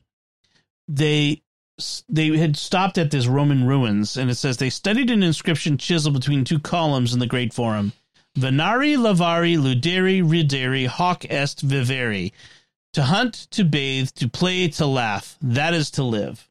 they 0.88 1.44
they 2.10 2.38
had 2.38 2.58
stopped 2.58 2.98
at 2.98 3.12
this 3.12 3.28
Roman 3.28 3.66
ruins, 3.66 4.18
and 4.18 4.30
it 4.30 4.36
says 4.36 4.58
they 4.58 4.70
studied 4.70 5.12
an 5.12 5.24
inscription 5.24 5.78
chiseled 5.78 6.16
between 6.16 6.44
two 6.44 6.60
columns 6.60 7.14
in 7.14 7.20
the 7.20 7.28
Great 7.28 7.54
Forum: 7.54 7.94
"Venari 8.38 8.98
lavari 8.98 9.58
luderi 9.58 10.24
rideri 10.24 10.88
hoc 10.88 11.26
est 11.30 11.62
vivere." 11.62 12.32
To 12.94 13.04
hunt, 13.04 13.48
to 13.52 13.64
bathe, 13.64 14.10
to 14.16 14.28
play, 14.28 14.68
to 14.68 14.86
laugh. 14.86 15.38
That 15.42 15.74
is 15.74 15.92
to 15.92 16.04
live, 16.04 16.50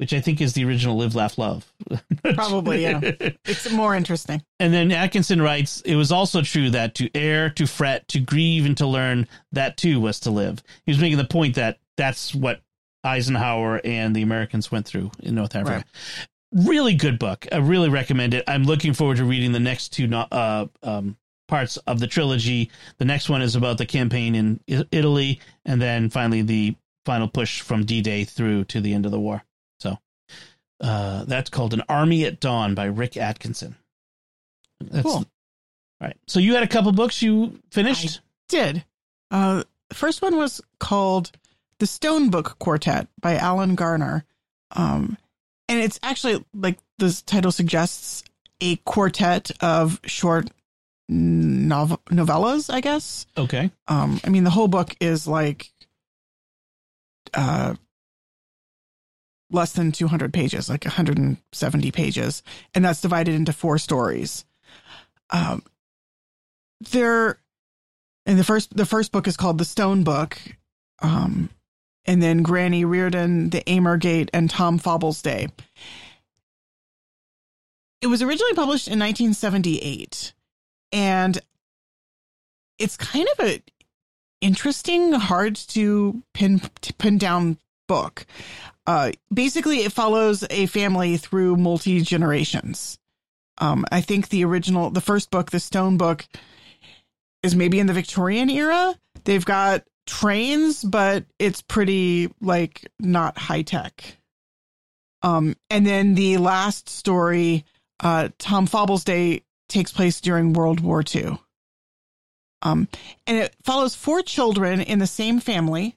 which 0.00 0.14
I 0.14 0.20
think 0.22 0.40
is 0.40 0.54
the 0.54 0.64
original 0.64 0.96
"Live, 0.96 1.14
Laugh, 1.14 1.36
Love." 1.36 1.70
Probably, 2.34 2.82
yeah. 2.84 3.00
It's 3.44 3.70
more 3.70 3.94
interesting. 3.94 4.42
And 4.58 4.72
then 4.72 4.90
Atkinson 4.92 5.42
writes, 5.42 5.82
it 5.82 5.94
was 5.94 6.10
also 6.10 6.40
true 6.40 6.70
that 6.70 6.94
to 6.94 7.14
err, 7.14 7.50
to 7.50 7.66
fret, 7.66 8.08
to 8.08 8.18
grieve, 8.18 8.64
and 8.64 8.74
to 8.78 8.86
learn, 8.86 9.28
that 9.52 9.76
too 9.76 10.00
was 10.00 10.18
to 10.20 10.30
live. 10.30 10.62
He 10.86 10.92
was 10.92 10.98
making 10.98 11.18
the 11.18 11.26
point 11.26 11.56
that 11.56 11.80
that's 11.98 12.34
what 12.34 12.62
Eisenhower 13.04 13.82
and 13.84 14.16
the 14.16 14.22
Americans 14.22 14.72
went 14.72 14.86
through 14.86 15.10
in 15.20 15.34
North 15.34 15.54
Africa. 15.54 15.84
Really 16.50 16.94
good 16.94 17.18
book. 17.18 17.46
I 17.52 17.58
really 17.58 17.90
recommend 17.90 18.32
it. 18.32 18.44
I'm 18.48 18.64
looking 18.64 18.94
forward 18.94 19.18
to 19.18 19.26
reading 19.26 19.52
the 19.52 19.60
next 19.60 19.90
two 19.90 20.10
uh, 20.14 20.66
um, 20.82 21.18
parts 21.46 21.76
of 21.76 22.00
the 22.00 22.06
trilogy. 22.06 22.70
The 22.96 23.04
next 23.04 23.28
one 23.28 23.42
is 23.42 23.54
about 23.54 23.76
the 23.76 23.84
campaign 23.84 24.34
in 24.34 24.60
Italy, 24.66 25.40
and 25.66 25.80
then 25.80 26.08
finally 26.08 26.40
the 26.40 26.74
final 27.04 27.28
push 27.28 27.60
from 27.60 27.84
D-Day 27.84 28.24
through 28.24 28.64
to 28.64 28.80
the 28.80 28.94
end 28.94 29.04
of 29.04 29.12
the 29.12 29.20
war. 29.20 29.44
Uh, 30.80 31.24
that's 31.24 31.50
called 31.50 31.74
An 31.74 31.82
Army 31.88 32.24
at 32.24 32.40
Dawn 32.40 32.74
by 32.74 32.84
Rick 32.86 33.16
Atkinson. 33.16 33.76
That's, 34.80 35.02
Cool. 35.02 35.16
All 35.16 35.26
right. 36.00 36.16
So 36.26 36.40
you 36.40 36.54
had 36.54 36.62
a 36.62 36.68
couple 36.68 36.92
books 36.92 37.20
you 37.20 37.60
finished? 37.70 38.20
Did. 38.48 38.84
Uh, 39.30 39.64
the 39.90 39.94
first 39.94 40.22
one 40.22 40.36
was 40.36 40.60
called 40.78 41.30
The 41.78 41.86
Stone 41.86 42.30
Book 42.30 42.56
Quartet 42.58 43.08
by 43.20 43.36
Alan 43.36 43.74
Garner. 43.74 44.24
Um, 44.70 45.18
and 45.68 45.80
it's 45.80 46.00
actually, 46.02 46.44
like 46.54 46.78
the 46.98 47.22
title 47.26 47.52
suggests, 47.52 48.24
a 48.60 48.76
quartet 48.76 49.50
of 49.60 50.00
short 50.04 50.50
nov- 51.08 52.02
novellas, 52.06 52.72
I 52.72 52.80
guess. 52.80 53.26
Okay. 53.36 53.70
Um, 53.88 54.20
I 54.24 54.30
mean, 54.30 54.44
the 54.44 54.50
whole 54.50 54.68
book 54.68 54.96
is 55.00 55.26
like 55.26 55.70
uh, 57.34 57.74
less 59.50 59.72
than 59.72 59.92
200 59.92 60.32
pages, 60.32 60.68
like 60.68 60.84
170 60.84 61.90
pages, 61.90 62.42
and 62.74 62.84
that's 62.84 63.00
divided 63.00 63.34
into 63.34 63.52
four 63.52 63.78
stories. 63.78 64.44
Um, 65.30 65.62
there, 66.90 67.38
and 68.26 68.38
the 68.38 68.44
first 68.44 68.76
the 68.76 68.86
first 68.86 69.12
book 69.12 69.26
is 69.26 69.36
called 69.36 69.58
the 69.58 69.64
Stone 69.64 70.04
Book, 70.04 70.38
um, 71.02 71.50
and 72.04 72.22
then 72.22 72.42
Granny 72.42 72.84
Reardun, 72.84 73.50
The 73.50 73.68
Aimer 73.68 73.96
Gate, 73.96 74.30
and 74.32 74.48
Tom 74.48 74.78
Fobble's 74.78 75.22
Day. 75.22 75.48
It 78.00 78.06
was 78.06 78.22
originally 78.22 78.54
published 78.54 78.88
in 78.88 78.98
1978, 78.98 80.32
and 80.92 81.38
it's 82.78 82.96
kind 82.96 83.28
of 83.38 83.46
a 83.46 83.62
interesting, 84.40 85.12
hard 85.12 85.54
to 85.54 86.22
pin 86.32 86.62
to 86.80 86.94
pin 86.94 87.18
down 87.18 87.58
book. 87.86 88.24
Uh, 88.90 89.12
basically, 89.32 89.84
it 89.84 89.92
follows 89.92 90.44
a 90.50 90.66
family 90.66 91.16
through 91.16 91.54
multi 91.54 92.00
generations. 92.00 92.98
Um, 93.58 93.84
I 93.92 94.00
think 94.00 94.30
the 94.30 94.44
original, 94.44 94.90
the 94.90 95.00
first 95.00 95.30
book, 95.30 95.52
the 95.52 95.60
Stone 95.60 95.96
Book, 95.96 96.26
is 97.44 97.54
maybe 97.54 97.78
in 97.78 97.86
the 97.86 97.92
Victorian 97.92 98.50
era. 98.50 98.96
They've 99.22 99.44
got 99.44 99.84
trains, 100.08 100.82
but 100.82 101.24
it's 101.38 101.62
pretty 101.62 102.32
like 102.40 102.90
not 102.98 103.38
high 103.38 103.62
tech. 103.62 104.16
Um, 105.22 105.54
and 105.70 105.86
then 105.86 106.16
the 106.16 106.38
last 106.38 106.88
story, 106.88 107.64
uh, 108.00 108.30
Tom 108.38 108.66
Fobble's 108.66 109.04
Day, 109.04 109.44
takes 109.68 109.92
place 109.92 110.20
during 110.20 110.52
World 110.52 110.80
War 110.80 111.04
II. 111.14 111.38
Um, 112.62 112.88
and 113.28 113.36
it 113.36 113.54
follows 113.62 113.94
four 113.94 114.22
children 114.22 114.80
in 114.80 114.98
the 114.98 115.06
same 115.06 115.38
family. 115.38 115.96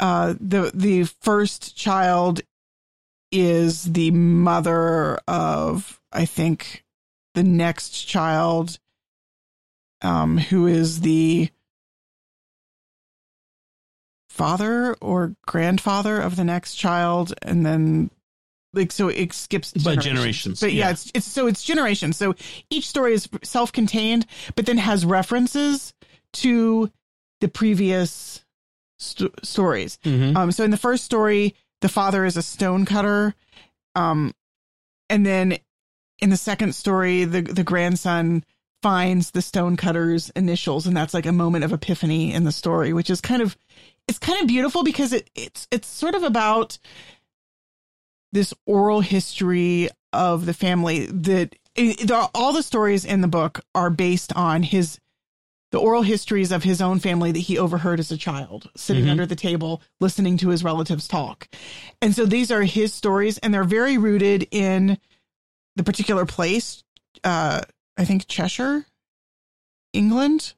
Uh, 0.00 0.34
the 0.40 0.70
the 0.74 1.04
first 1.04 1.76
child 1.76 2.40
is 3.30 3.84
the 3.84 4.10
mother 4.10 5.18
of 5.28 6.00
I 6.12 6.24
think 6.24 6.84
the 7.34 7.42
next 7.42 7.90
child, 7.90 8.78
um, 10.02 10.36
who 10.38 10.66
is 10.66 11.00
the 11.00 11.48
father 14.28 14.94
or 15.00 15.34
grandfather 15.46 16.20
of 16.20 16.36
the 16.36 16.44
next 16.44 16.74
child, 16.74 17.34
and 17.42 17.64
then 17.64 18.10
like 18.74 18.90
so 18.90 19.08
it 19.08 19.32
skips 19.32 19.72
By 19.72 19.96
generations. 19.96 20.04
generations, 20.04 20.60
But 20.60 20.72
yeah, 20.72 20.86
yeah. 20.86 20.90
it's 20.92 21.10
it's 21.14 21.26
so 21.26 21.46
it's 21.46 21.62
generations. 21.62 22.16
So 22.16 22.34
each 22.70 22.88
story 22.88 23.14
is 23.14 23.28
self-contained, 23.42 24.26
but 24.56 24.66
then 24.66 24.78
has 24.78 25.04
references 25.04 25.92
to 26.34 26.90
the 27.40 27.48
previous 27.48 28.42
st- 29.02 29.44
stories. 29.44 29.98
Mhm. 30.04 30.36
Um, 30.36 30.52
so 30.52 30.64
in 30.64 30.70
the 30.70 30.76
first 30.76 31.04
story, 31.04 31.54
the 31.80 31.88
father 31.88 32.24
is 32.24 32.36
a 32.36 32.42
stone 32.42 32.84
cutter. 32.84 33.34
Um, 33.94 34.34
and 35.10 35.26
then 35.26 35.58
in 36.20 36.30
the 36.30 36.36
second 36.36 36.74
story, 36.74 37.24
the, 37.24 37.42
the 37.42 37.64
grandson 37.64 38.44
finds 38.82 39.30
the 39.32 39.42
stone 39.42 39.76
cutter's 39.76 40.30
initials. 40.30 40.86
And 40.86 40.96
that's 40.96 41.14
like 41.14 41.26
a 41.26 41.32
moment 41.32 41.64
of 41.64 41.72
epiphany 41.72 42.32
in 42.32 42.44
the 42.44 42.52
story, 42.52 42.92
which 42.92 43.10
is 43.10 43.20
kind 43.20 43.42
of, 43.42 43.56
it's 44.08 44.18
kind 44.18 44.40
of 44.40 44.46
beautiful 44.48 44.82
because 44.82 45.12
it, 45.12 45.30
it's, 45.34 45.68
it's 45.70 45.88
sort 45.88 46.14
of 46.14 46.22
about 46.22 46.78
this 48.32 48.54
oral 48.66 49.00
history 49.00 49.88
of 50.12 50.46
the 50.46 50.54
family 50.54 51.06
that 51.06 51.54
all 52.34 52.52
the 52.52 52.62
stories 52.62 53.04
in 53.04 53.20
the 53.20 53.28
book 53.28 53.60
are 53.74 53.90
based 53.90 54.32
on 54.34 54.62
his 54.62 54.98
the 55.72 55.78
oral 55.80 56.02
histories 56.02 56.52
of 56.52 56.62
his 56.62 56.80
own 56.80 57.00
family 57.00 57.32
that 57.32 57.38
he 57.40 57.58
overheard 57.58 57.98
as 57.98 58.12
a 58.12 58.16
child, 58.16 58.70
sitting 58.76 59.06
Mhm. 59.06 59.10
under 59.10 59.26
the 59.26 59.34
table, 59.34 59.82
listening 60.00 60.36
to 60.36 60.50
his 60.50 60.62
relatives 60.62 61.08
talk. 61.08 61.48
And 62.00 62.14
so 62.14 62.24
these 62.26 62.50
are 62.52 62.62
his 62.62 62.94
stories, 62.94 63.38
and 63.38 63.52
they're 63.52 63.64
very 63.64 63.98
rooted 63.98 64.46
in 64.50 64.98
the 65.74 65.82
particular 65.82 66.24
place. 66.26 66.84
Uh, 67.24 67.62
I 67.96 68.04
think 68.04 68.28
Cheshire, 68.28 68.86
England. 69.92 70.54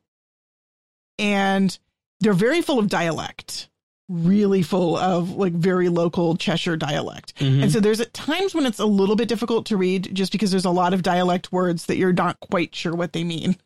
And 1.19 1.77
they're 2.21 2.33
very 2.33 2.61
full 2.61 2.79
of 2.81 2.89
dialect, 2.89 3.69
really 4.09 4.63
full 4.63 4.97
of 4.97 5.31
like 5.31 5.53
very 5.53 5.89
local 5.89 6.37
Cheshire 6.37 6.77
dialect. 6.77 7.37
Mhm. 7.37 7.63
And 7.63 7.73
so 7.73 7.79
there's 7.81 8.01
at 8.01 8.13
times 8.13 8.55
when 8.55 8.67
it's 8.67 8.81
a 8.81 8.87
little 8.87 9.15
bit 9.17 9.29
difficult 9.29 9.67
to 9.67 9.77
read 9.77 10.11
just 10.13 10.33
because 10.33 10.51
there's 10.51 10.65
a 10.65 10.71
lot 10.71 10.93
of 10.93 11.03
dialect 11.03 11.53
words 11.53 11.87
that 11.87 11.97
you're 11.97 12.13
not 12.13 12.41
quite 12.41 12.75
sure 12.75 12.95
what 12.95 13.13
they 13.13 13.23
mean. 13.23 13.57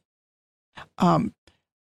Um, 0.99 1.35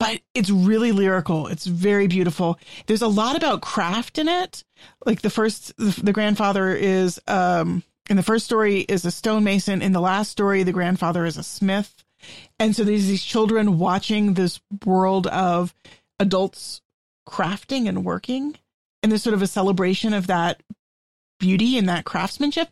but 0.03 0.21
it's 0.33 0.49
really 0.49 0.91
lyrical. 0.91 1.47
It's 1.47 1.65
very 1.65 2.07
beautiful. 2.07 2.59
There's 2.87 3.01
a 3.01 3.07
lot 3.07 3.37
about 3.37 3.61
craft 3.61 4.17
in 4.17 4.27
it. 4.27 4.63
Like 5.05 5.21
the 5.21 5.29
first, 5.29 5.75
the, 5.77 6.01
the 6.03 6.13
grandfather 6.13 6.75
is, 6.75 7.21
um, 7.27 7.83
in 8.09 8.17
the 8.17 8.23
first 8.23 8.43
story 8.43 8.81
is 8.81 9.05
a 9.05 9.11
stonemason. 9.11 9.81
In 9.81 9.93
the 9.93 10.01
last 10.01 10.29
story, 10.29 10.63
the 10.63 10.73
grandfather 10.73 11.25
is 11.25 11.37
a 11.37 11.43
smith. 11.43 12.03
And 12.59 12.75
so 12.75 12.83
there's 12.83 13.07
these 13.07 13.23
children 13.23 13.79
watching 13.79 14.33
this 14.33 14.59
world 14.85 15.27
of 15.27 15.73
adults 16.19 16.81
crafting 17.27 17.87
and 17.87 18.03
working. 18.03 18.57
And 19.01 19.11
there's 19.11 19.23
sort 19.23 19.33
of 19.33 19.41
a 19.41 19.47
celebration 19.47 20.13
of 20.13 20.27
that 20.27 20.61
beauty 21.43 21.77
and 21.77 21.89
that 21.89 22.05
craftsmanship. 22.05 22.69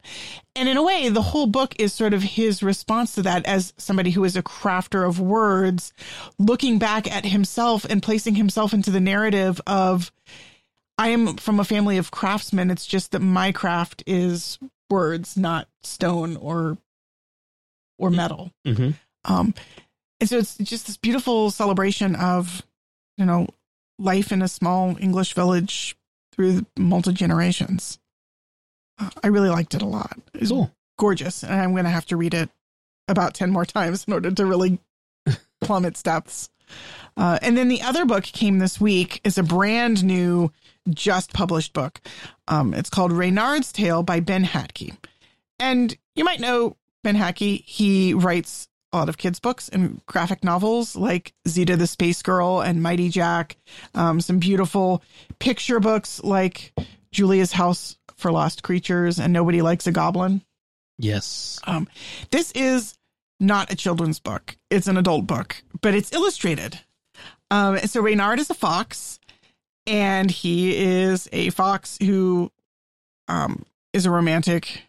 And 0.55 0.69
in 0.69 0.77
a 0.77 0.83
way, 0.83 1.09
the 1.09 1.21
whole 1.21 1.45
book 1.45 1.75
is 1.77 1.93
sort 1.93 2.13
of 2.13 2.23
his 2.23 2.63
response 2.63 3.15
to 3.15 3.21
that 3.23 3.45
as 3.45 3.73
somebody 3.77 4.11
who 4.11 4.23
is 4.23 4.37
a 4.37 4.41
crafter 4.41 5.07
of 5.07 5.19
words, 5.19 5.91
looking 6.39 6.79
back 6.79 7.11
at 7.11 7.25
himself 7.25 7.85
and 7.85 8.01
placing 8.01 8.35
himself 8.35 8.73
into 8.73 8.89
the 8.89 9.01
narrative 9.01 9.59
of, 9.67 10.11
I 10.97 11.09
am 11.09 11.35
from 11.35 11.59
a 11.59 11.65
family 11.65 11.97
of 11.97 12.11
craftsmen. 12.11 12.71
It's 12.71 12.85
just 12.85 13.11
that 13.11 13.19
my 13.19 13.51
craft 13.51 14.03
is 14.07 14.57
words, 14.89 15.35
not 15.35 15.67
stone 15.83 16.37
or 16.37 16.77
or 17.97 18.09
metal. 18.09 18.51
Mhm. 18.65 18.95
Um, 19.25 19.53
and 20.19 20.29
so 20.29 20.37
it's 20.37 20.57
just 20.57 20.87
this 20.87 20.97
beautiful 20.97 21.51
celebration 21.51 22.15
of, 22.15 22.63
you 23.17 23.25
know, 23.25 23.47
life 23.99 24.31
in 24.31 24.41
a 24.41 24.47
small 24.47 24.97
English 24.99 25.33
village 25.33 25.95
through 26.31 26.65
multi 26.77 27.13
generations. 27.13 27.99
I 29.23 29.27
really 29.27 29.49
liked 29.49 29.73
it 29.73 29.81
a 29.81 29.85
lot. 29.87 30.17
It's 30.33 30.49
Cool. 30.49 30.71
gorgeous, 30.97 31.43
and 31.43 31.53
I'm 31.53 31.71
going 31.71 31.85
to 31.85 31.89
have 31.89 32.05
to 32.07 32.17
read 32.17 32.33
it 32.33 32.49
about 33.07 33.33
ten 33.33 33.51
more 33.51 33.65
times 33.65 34.05
in 34.07 34.13
order 34.13 34.31
to 34.31 34.45
really 34.45 34.79
plumb 35.61 35.85
its 35.85 36.01
depths. 36.03 36.49
Uh, 37.17 37.37
and 37.41 37.57
then 37.57 37.67
the 37.67 37.81
other 37.81 38.05
book 38.05 38.23
came 38.23 38.59
this 38.59 38.79
week 38.79 39.19
is 39.23 39.37
a 39.37 39.43
brand 39.43 40.03
new, 40.03 40.51
just 40.89 41.33
published 41.33 41.73
book. 41.73 41.99
Um, 42.47 42.73
it's 42.73 42.89
called 42.89 43.11
Reynard's 43.11 43.71
Tale 43.71 44.03
by 44.03 44.19
Ben 44.21 44.45
Hatke, 44.45 44.95
and 45.59 45.95
you 46.15 46.23
might 46.23 46.39
know 46.39 46.77
Ben 47.03 47.15
Hatke. 47.17 47.63
He 47.65 48.13
writes 48.13 48.67
a 48.93 48.97
lot 48.97 49.09
of 49.09 49.17
kids' 49.17 49.39
books 49.39 49.69
and 49.69 50.05
graphic 50.05 50.43
novels 50.43 50.95
like 50.95 51.33
Zita 51.47 51.75
the 51.77 51.87
Space 51.87 52.21
Girl 52.21 52.61
and 52.61 52.81
Mighty 52.83 53.09
Jack. 53.09 53.57
Um, 53.95 54.19
some 54.21 54.37
beautiful 54.39 55.01
picture 55.39 55.79
books 55.79 56.21
like 56.23 56.73
Julia's 57.11 57.53
House 57.53 57.97
for 58.21 58.31
Lost 58.31 58.63
Creatures 58.63 59.19
and 59.19 59.33
Nobody 59.33 59.61
Likes 59.61 59.87
a 59.87 59.91
Goblin. 59.91 60.41
Yes. 60.97 61.59
Um, 61.65 61.87
this 62.29 62.51
is 62.53 62.95
not 63.39 63.71
a 63.71 63.75
children's 63.75 64.19
book; 64.19 64.55
it's 64.69 64.87
an 64.87 64.97
adult 64.97 65.27
book, 65.27 65.61
but 65.81 65.93
it's 65.95 66.13
illustrated. 66.13 66.79
Um, 67.49 67.79
so 67.79 68.01
Reynard 68.01 68.39
is 68.39 68.49
a 68.49 68.53
fox, 68.53 69.19
and 69.87 70.29
he 70.31 70.77
is 70.77 71.27
a 71.33 71.49
fox 71.49 71.97
who 72.01 72.51
um, 73.27 73.65
is 73.93 74.05
a 74.05 74.11
romantic. 74.11 74.83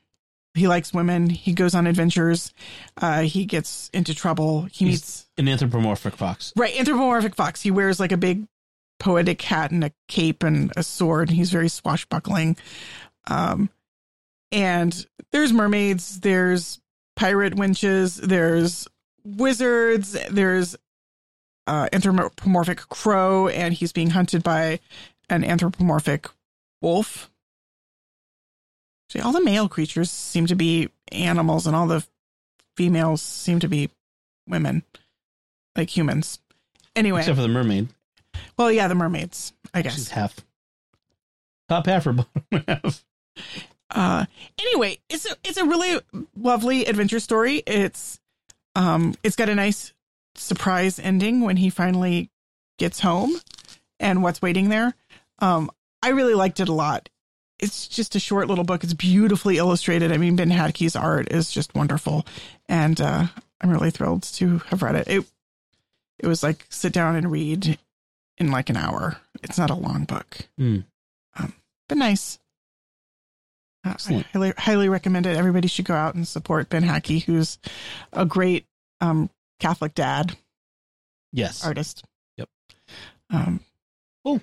He 0.55 0.68
likes 0.68 0.93
women. 0.93 1.30
He 1.30 1.55
goes 1.55 1.74
on 1.74 1.87
adventures. 1.87 2.53
Uh, 3.01 3.22
he 3.22 3.47
gets 3.47 3.89
into 3.95 4.14
trouble. 4.14 4.62
He 4.70 4.85
He's- 4.85 4.93
meets 5.01 5.26
An 5.39 5.49
anthropomorphic 5.49 6.14
fox. 6.14 6.53
right 6.57 6.76
anthropomorphic 6.78 7.35
fox. 7.35 7.62
He 7.62 7.70
wears 7.70 7.99
like 7.99 8.12
a 8.12 8.18
big 8.18 8.47
poetic 9.01 9.41
hat 9.41 9.70
and 9.70 9.83
a 9.83 9.93
cape 10.09 10.43
and 10.43 10.70
a 10.76 10.83
sword. 10.83 11.30
He's 11.30 11.51
very 11.51 11.68
swashbuckling. 11.70 12.59
Um, 13.29 13.70
and 14.51 15.07
there's 15.31 15.53
mermaids. 15.53 16.20
There's 16.20 16.81
pirate 17.16 17.55
winches. 17.55 18.16
There's 18.16 18.87
wizards. 19.25 20.16
There's 20.31 20.77
uh, 21.66 21.89
anthropomorphic 21.93 22.79
crow, 22.89 23.49
and 23.49 23.73
he's 23.75 23.93
being 23.93 24.11
hunted 24.11 24.43
by 24.43 24.81
an 25.31 25.45
anthropomorphic 25.45 26.29
wolf. 26.81 27.31
See, 29.11 29.20
all 29.20 29.33
the 29.33 29.43
male 29.45 29.68
creatures 29.68 30.11
seem 30.11 30.47
to 30.47 30.55
be 30.55 30.89
animals, 31.12 31.66
and 31.66 31.77
all 31.77 31.87
the 31.87 32.05
females 32.77 33.20
seem 33.23 33.59
to 33.61 33.68
be 33.68 33.91
women, 34.49 34.83
like 35.77 35.95
humans. 35.95 36.41
Anyway, 36.97 37.20
Except 37.20 37.37
for 37.37 37.43
the 37.43 37.49
mermaid. 37.49 37.89
well, 38.59 38.73
yeah, 38.73 38.89
the 38.89 38.95
mermaids, 38.95 39.53
I 39.73 39.83
She's 39.83 39.97
guess. 39.97 40.09
half. 40.09 40.37
Top 41.68 41.87
half 41.87 42.07
or 42.07 42.12
bottom 42.14 42.64
half. 42.66 43.05
Uh, 43.91 44.24
anyway, 44.59 44.99
it's 45.09 45.26
a 45.26 45.37
it's 45.45 45.59
a 45.59 45.64
really 45.64 46.01
lovely 46.37 46.87
adventure 46.87 47.20
story. 47.20 47.62
It's 47.66 48.18
um, 48.74 49.14
it's 49.22 49.37
got 49.37 49.49
a 49.49 49.55
nice 49.55 49.93
surprise 50.35 50.99
ending 50.99 51.43
when 51.43 51.59
he 51.59 51.70
finally 51.70 52.30
gets 52.78 53.01
home 53.01 53.37
and 54.01 54.22
what's 54.22 54.41
waiting 54.41 54.68
there. 54.70 54.95
Um, 55.41 55.70
I 56.03 56.09
really 56.09 56.35
liked 56.35 56.61
it 56.61 56.68
a 56.68 56.72
lot. 56.72 57.09
It's 57.59 57.87
just 57.87 58.16
a 58.16 58.20
short 58.20 58.49
little 58.49 58.64
book. 58.64 58.83
It's 58.83 58.95
beautifully 58.95 59.59
illustrated. 59.59 60.11
I 60.11 60.16
mean, 60.16 60.37
Ben 60.37 60.51
Hatke's 60.51 60.97
art 60.97 61.30
is 61.30 61.53
just 61.53 61.74
wonderful, 61.74 62.26
and 62.68 63.01
uh, 63.01 63.26
I'm 63.61 63.70
really 63.70 63.91
thrilled 63.91 64.24
to 64.35 64.59
have 64.66 64.83
read 64.83 64.97
it. 64.97 65.09
It 65.09 65.26
it 66.18 66.26
was 66.26 66.43
like 66.43 66.66
sit 66.70 66.93
down 66.93 67.14
and 67.16 67.30
read 67.30 67.78
in 68.39 68.51
like 68.51 68.70
an 68.70 68.76
hour. 68.76 69.18
It's 69.43 69.59
not 69.59 69.70
a 69.70 69.74
long 69.74 70.05
book. 70.05 70.49
Hmm. 70.57 70.80
been 71.89 71.99
nice. 71.99 72.39
Uh, 73.85 73.95
I 74.09 74.24
highly, 74.33 74.53
highly 74.57 74.89
recommend 74.89 75.26
it. 75.26 75.37
Everybody 75.37 75.68
should 75.68 75.85
go 75.85 75.95
out 75.95 76.14
and 76.14 76.26
support 76.26 76.68
Ben 76.68 76.85
Hatke, 76.85 77.22
who's 77.24 77.59
a 78.12 78.24
great 78.24 78.66
um, 79.01 79.28
Catholic 79.61 79.95
dad 79.95 80.37
Yes. 81.33 81.64
artist. 81.64 82.05
Yep. 82.37 82.49
Um, 83.30 83.61
cool. 84.24 84.41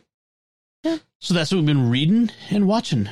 Yeah. 0.84 0.98
So 1.20 1.34
that's 1.34 1.52
what 1.52 1.58
we've 1.58 1.66
been 1.66 1.90
reading 1.90 2.32
and 2.50 2.68
watching. 2.68 3.08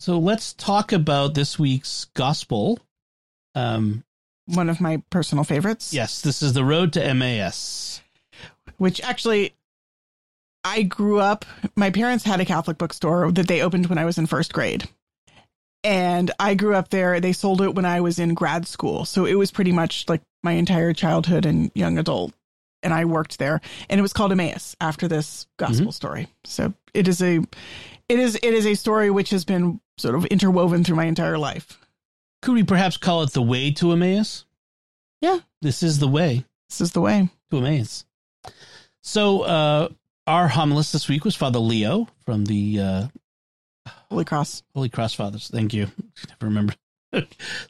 So 0.00 0.18
let's 0.18 0.52
talk 0.54 0.92
about 0.92 1.34
this 1.34 1.58
week's 1.58 2.06
gospel. 2.14 2.78
Um, 3.54 4.04
one 4.46 4.68
of 4.70 4.80
my 4.80 5.02
personal 5.10 5.44
favorites. 5.44 5.92
yes, 5.92 6.20
this 6.22 6.42
is 6.42 6.52
the 6.54 6.64
road 6.64 6.92
to 6.94 7.04
Emmaus. 7.04 8.00
which 8.78 9.00
actually 9.02 9.54
I 10.64 10.82
grew 10.82 11.20
up 11.20 11.44
my 11.76 11.90
parents 11.90 12.24
had 12.24 12.40
a 12.40 12.44
Catholic 12.44 12.78
bookstore 12.78 13.30
that 13.32 13.48
they 13.48 13.62
opened 13.62 13.86
when 13.86 13.98
I 13.98 14.04
was 14.04 14.16
in 14.18 14.26
first 14.26 14.52
grade. 14.52 14.88
And 15.84 16.30
I 16.38 16.54
grew 16.54 16.74
up 16.76 16.90
there. 16.90 17.18
They 17.20 17.32
sold 17.32 17.60
it 17.60 17.74
when 17.74 17.84
I 17.84 18.00
was 18.00 18.18
in 18.18 18.34
grad 18.34 18.66
school. 18.68 19.04
So 19.04 19.24
it 19.24 19.34
was 19.34 19.50
pretty 19.50 19.72
much 19.72 20.08
like 20.08 20.22
my 20.42 20.52
entire 20.52 20.92
childhood 20.92 21.44
and 21.46 21.70
young 21.74 21.98
adult. 21.98 22.32
And 22.84 22.92
I 22.94 23.04
worked 23.04 23.38
there. 23.38 23.60
And 23.88 23.98
it 23.98 24.02
was 24.02 24.12
called 24.12 24.32
Emmaus 24.32 24.76
after 24.80 25.08
this 25.08 25.46
gospel 25.56 25.92
story. 25.92 26.28
So 26.44 26.72
it 26.94 27.08
is 27.08 27.20
a 27.22 27.38
it 28.08 28.18
is 28.18 28.34
it 28.36 28.54
is 28.54 28.66
a 28.66 28.74
story 28.74 29.10
which 29.10 29.30
has 29.30 29.44
been 29.44 29.80
sort 29.98 30.14
of 30.14 30.24
interwoven 30.26 30.82
through 30.84 30.96
my 30.96 31.04
entire 31.04 31.38
life. 31.38 31.78
Could 32.42 32.54
we 32.54 32.64
perhaps 32.64 32.96
call 32.96 33.22
it 33.22 33.32
the 33.32 33.42
way 33.42 33.70
to 33.72 33.92
Emmaus? 33.92 34.44
Yeah. 35.20 35.38
This 35.60 35.82
is 35.84 36.00
the 36.00 36.08
way 36.08 36.44
This 36.68 36.80
is 36.80 36.90
the 36.92 37.00
way. 37.00 37.28
to 37.50 37.58
Emmaus. 37.58 38.04
So 39.02 39.42
uh, 39.42 39.88
our 40.26 40.48
homilist 40.48 40.92
this 40.92 41.08
week 41.08 41.24
was 41.24 41.36
Father 41.36 41.58
Leo 41.60 42.08
from 42.24 42.44
the 42.46 42.80
uh, 42.80 43.06
Holy 44.10 44.24
Cross. 44.24 44.62
Holy 44.74 44.88
Cross 44.88 45.14
Fathers. 45.14 45.48
Thank 45.52 45.74
you. 45.74 45.88
Never 46.28 46.46
remember 46.46 46.74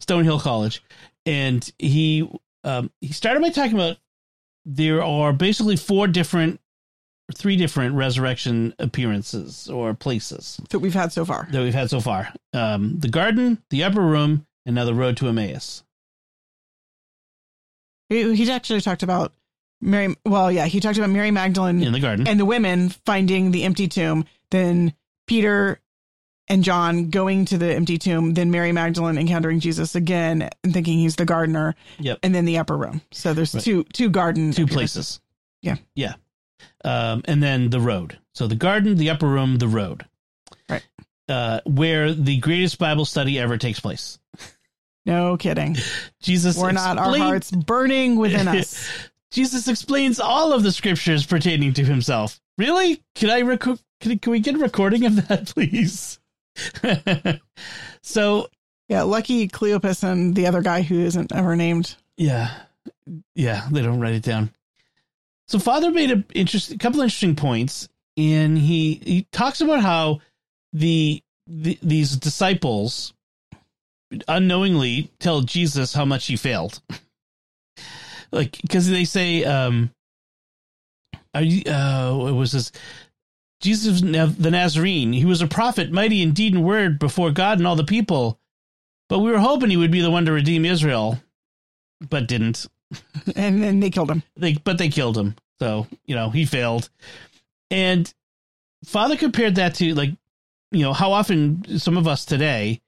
Stonehill 0.00 0.40
College, 0.40 0.82
and 1.26 1.68
he 1.78 2.28
um, 2.64 2.90
he 3.00 3.12
started 3.12 3.40
by 3.42 3.50
talking 3.50 3.74
about 3.74 3.96
there 4.64 5.02
are 5.02 5.32
basically 5.32 5.76
four 5.76 6.06
different, 6.06 6.60
three 7.34 7.56
different 7.56 7.94
resurrection 7.96 8.74
appearances 8.78 9.68
or 9.68 9.94
places 9.94 10.60
That 10.70 10.78
we've 10.78 10.94
had 10.94 11.12
so 11.12 11.24
far. 11.24 11.48
that 11.50 11.60
we've 11.62 11.74
had 11.74 11.90
so 11.90 12.00
far: 12.00 12.32
um, 12.52 12.98
the 13.00 13.08
garden, 13.08 13.62
the 13.70 13.84
upper 13.84 14.02
room, 14.02 14.46
and 14.66 14.74
now 14.76 14.84
the 14.84 14.94
road 14.94 15.16
to 15.18 15.28
Emmaus. 15.28 15.82
He, 18.08 18.34
he 18.34 18.50
actually 18.50 18.80
talked 18.80 19.02
about 19.02 19.32
Mary. 19.80 20.14
Well, 20.24 20.52
yeah, 20.52 20.66
he 20.66 20.80
talked 20.80 20.98
about 20.98 21.10
Mary 21.10 21.30
Magdalene 21.30 21.82
In 21.82 21.92
the 21.92 22.00
garden, 22.00 22.28
and 22.28 22.38
the 22.38 22.44
women 22.44 22.90
finding 23.06 23.50
the 23.50 23.64
empty 23.64 23.88
tomb, 23.88 24.26
then 24.50 24.94
Peter 25.26 25.80
and 26.53 26.62
John 26.62 27.11
going 27.11 27.46
to 27.46 27.59
the 27.59 27.74
empty 27.74 27.96
tomb, 27.98 28.34
then 28.34 28.50
Mary 28.50 28.70
Magdalene 28.72 29.18
encountering 29.18 29.59
Jesus 29.59 29.94
again 29.94 30.48
and 30.62 30.72
thinking 30.72 30.98
he's 30.98 31.16
the 31.16 31.24
gardener, 31.24 31.74
Yep. 31.98 32.18
and 32.22 32.34
then 32.34 32.44
the 32.44 32.59
upper 32.59 32.76
room. 32.76 33.00
So 33.11 33.32
there's 33.34 33.55
Right. 33.55 33.64
two 33.64 33.84
two 33.92 34.11
garden 34.11 34.53
two 34.53 34.66
places. 34.66 35.20
Yeah. 35.62 35.76
yeah, 35.94 36.14
um, 36.84 37.22
and 37.24 37.42
then 37.42 37.70
the 37.70 37.80
road. 37.80 38.18
So 38.34 38.46
the 38.46 38.55
garden, 38.57 38.96
the 38.96 39.11
upper 39.11 39.26
room, 39.28 39.59
the 39.59 39.68
road. 39.68 40.05
Right. 40.68 40.82
Uh, 41.28 41.61
where 41.64 42.12
the 42.12 42.36
greatest 42.38 42.78
Bible 42.78 43.05
study 43.05 43.38
ever 43.38 43.57
takes 43.59 43.80
place. 43.80 44.18
No 45.07 45.36
kidding. 45.36 45.76
Jesus, 46.20 46.57
We're 46.57 46.72
not 46.72 46.98
our 46.98 47.16
hearts 47.16 47.50
burning 47.50 48.16
within 48.16 48.46
us. 48.57 48.88
Jesus 49.32 49.66
explains 49.66 50.20
all 50.20 50.53
of 50.53 50.62
the 50.62 50.70
scriptures 50.72 51.24
pertaining 51.26 51.72
to 51.74 51.84
himself. 51.84 52.40
Really? 52.59 53.03
Can 53.14 53.30
I 53.30 53.38
record? 53.40 53.80
Can, 54.00 54.18
can 54.18 54.30
we 54.32 54.40
get 54.40 54.55
a 54.55 54.59
recording 54.59 55.05
of 55.07 55.26
that, 55.28 55.46
please? 55.55 56.18
so 58.03 58.48
Yeah, 58.88 59.03
lucky 59.03 59.48
Cleopas 59.48 60.03
and 60.03 60.34
the 60.34 60.46
other 60.46 60.62
guy 60.62 60.82
who 60.82 60.98
isn't 61.00 61.32
ever 61.32 61.57
named. 61.57 61.96
yeah, 62.16 62.50
yeah, 63.34 63.66
they 63.70 63.82
don't 63.82 64.00
write 64.00 64.14
it 64.14 64.22
down. 64.22 64.53
So 65.48 65.59
Father 65.59 65.90
made 65.90 66.11
a 66.11 66.24
interest, 66.34 66.70
a 66.72 66.78
couple 66.78 67.00
interesting 67.00 67.36
points, 67.36 67.88
and 68.16 68.57
he 68.57 68.94
he 69.05 69.26
talks 69.32 69.61
about 69.61 69.80
how 69.82 70.20
the, 70.72 71.22
the 71.46 71.78
these 71.82 72.16
disciples 72.16 73.12
unknowingly 74.28 75.11
tell 75.20 75.40
Jesus 75.40 75.92
how 75.94 76.05
much 76.05 76.26
he 76.26 76.36
failed. 76.36 76.80
like 78.32 78.59
because 78.62 78.88
they 78.88 79.05
say 79.05 79.44
um 79.44 79.90
are 81.34 81.42
you 81.42 81.62
uh 81.70 82.14
what 82.14 82.34
was 82.34 82.53
this 82.53 82.72
jesus 83.62 84.00
the 84.02 84.50
nazarene. 84.50 85.12
He 85.12 85.24
was 85.24 85.40
a 85.40 85.46
prophet 85.46 85.90
mighty 85.90 86.20
in 86.20 86.32
deed 86.32 86.54
and 86.54 86.64
word 86.64 86.98
before 86.98 87.30
god 87.30 87.58
and 87.58 87.66
all 87.66 87.76
the 87.76 87.84
people. 87.84 88.38
But 89.08 89.20
we 89.20 89.30
were 89.30 89.38
hoping 89.38 89.70
he 89.70 89.76
would 89.76 89.90
be 89.90 90.00
the 90.00 90.10
one 90.10 90.26
to 90.26 90.32
redeem 90.32 90.64
israel 90.64 91.18
but 92.10 92.28
didn't. 92.28 92.66
And 93.36 93.62
then 93.62 93.80
they 93.80 93.88
killed 93.90 94.10
him. 94.10 94.22
they 94.36 94.54
but 94.54 94.76
they 94.78 94.88
killed 94.90 95.16
him. 95.16 95.36
So 95.58 95.86
you 96.04 96.14
know 96.14 96.30
he 96.30 96.44
failed. 96.44 96.90
And 97.70 98.12
father 98.84 99.16
compared 99.16 99.54
that 99.54 99.76
to 99.76 99.94
like 99.94 100.10
you 100.72 100.82
know 100.82 100.92
how 100.92 101.12
often 101.12 101.78
some 101.78 101.96
of 101.96 102.06
us 102.06 102.24
today 102.24 102.80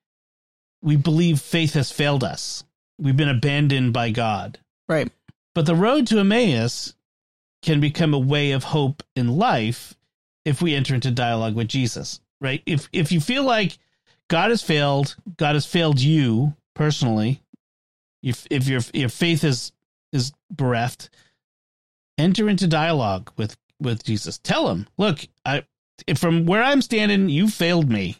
we 0.82 0.96
believe 0.96 1.40
faith 1.40 1.74
has 1.74 1.90
failed 1.90 2.24
us. 2.24 2.64
We've 2.98 3.16
been 3.16 3.28
abandoned 3.28 3.92
by 3.92 4.10
god. 4.10 4.58
Right. 4.88 5.10
but 5.54 5.64
the 5.64 5.74
road 5.74 6.06
to 6.08 6.18
emmaus 6.18 6.94
can 7.62 7.80
become 7.80 8.12
a 8.12 8.18
way 8.18 8.50
of 8.50 8.64
hope 8.64 9.02
in 9.16 9.28
life 9.38 9.94
if 10.44 10.62
we 10.62 10.74
enter 10.74 10.94
into 10.94 11.10
dialogue 11.10 11.54
with 11.54 11.68
jesus 11.68 12.20
right 12.40 12.62
if 12.66 12.88
if 12.92 13.12
you 13.12 13.20
feel 13.20 13.44
like 13.44 13.78
god 14.28 14.50
has 14.50 14.62
failed 14.62 15.16
god 15.36 15.54
has 15.54 15.66
failed 15.66 16.00
you 16.00 16.54
personally 16.74 17.42
if 18.22 18.46
if 18.50 18.66
your 18.68 18.80
your 18.92 19.08
faith 19.08 19.44
is 19.44 19.72
is 20.12 20.32
bereft 20.50 21.10
enter 22.18 22.48
into 22.48 22.66
dialogue 22.66 23.30
with 23.36 23.56
with 23.80 24.04
Jesus. 24.04 24.38
Tell 24.38 24.68
him, 24.68 24.86
look, 24.98 25.20
I 25.44 25.64
from 26.16 26.46
where 26.46 26.62
I'm 26.62 26.82
standing, 26.82 27.28
you 27.28 27.48
failed 27.48 27.90
me. 27.90 28.16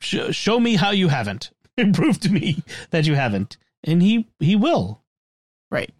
Sh- 0.00 0.32
show 0.32 0.58
me 0.58 0.76
how 0.76 0.90
you 0.90 1.08
haven't. 1.08 1.50
Prove 1.92 2.18
to 2.20 2.30
me 2.30 2.62
that 2.90 3.06
you 3.06 3.14
haven't, 3.14 3.56
and 3.84 4.02
he 4.02 4.28
he 4.40 4.56
will. 4.56 5.02
Right. 5.70 5.92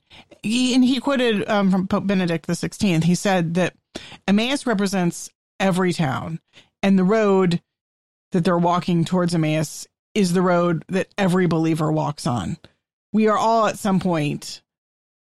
He, 0.43 0.75
and 0.75 0.85
he 0.85 1.01
quoted 1.01 1.49
um, 1.49 1.71
from 1.71 1.87
Pope 1.87 2.07
Benedict 2.07 2.47
the 2.47 2.55
Sixteenth. 2.55 3.05
He 3.05 3.15
said 3.15 3.55
that 3.55 3.75
Emmaus 4.27 4.67
represents 4.67 5.31
every 5.61 5.93
town, 5.93 6.41
and 6.83 6.99
the 6.99 7.05
road 7.05 7.61
that 8.33 8.45
they're 8.45 8.59
walking 8.59 9.05
towards 9.05 9.35
Emmaus 9.35 9.87
is 10.15 10.33
the 10.33 10.43
road 10.43 10.85
that 10.89 11.09
every 11.19 11.47
believer 11.47 11.93
walks 11.93 12.27
on. 12.27 12.57
We 13.13 13.29
are 13.29 13.39
all 13.39 13.67
at 13.67 13.79
some 13.79 14.01
point 14.01 14.63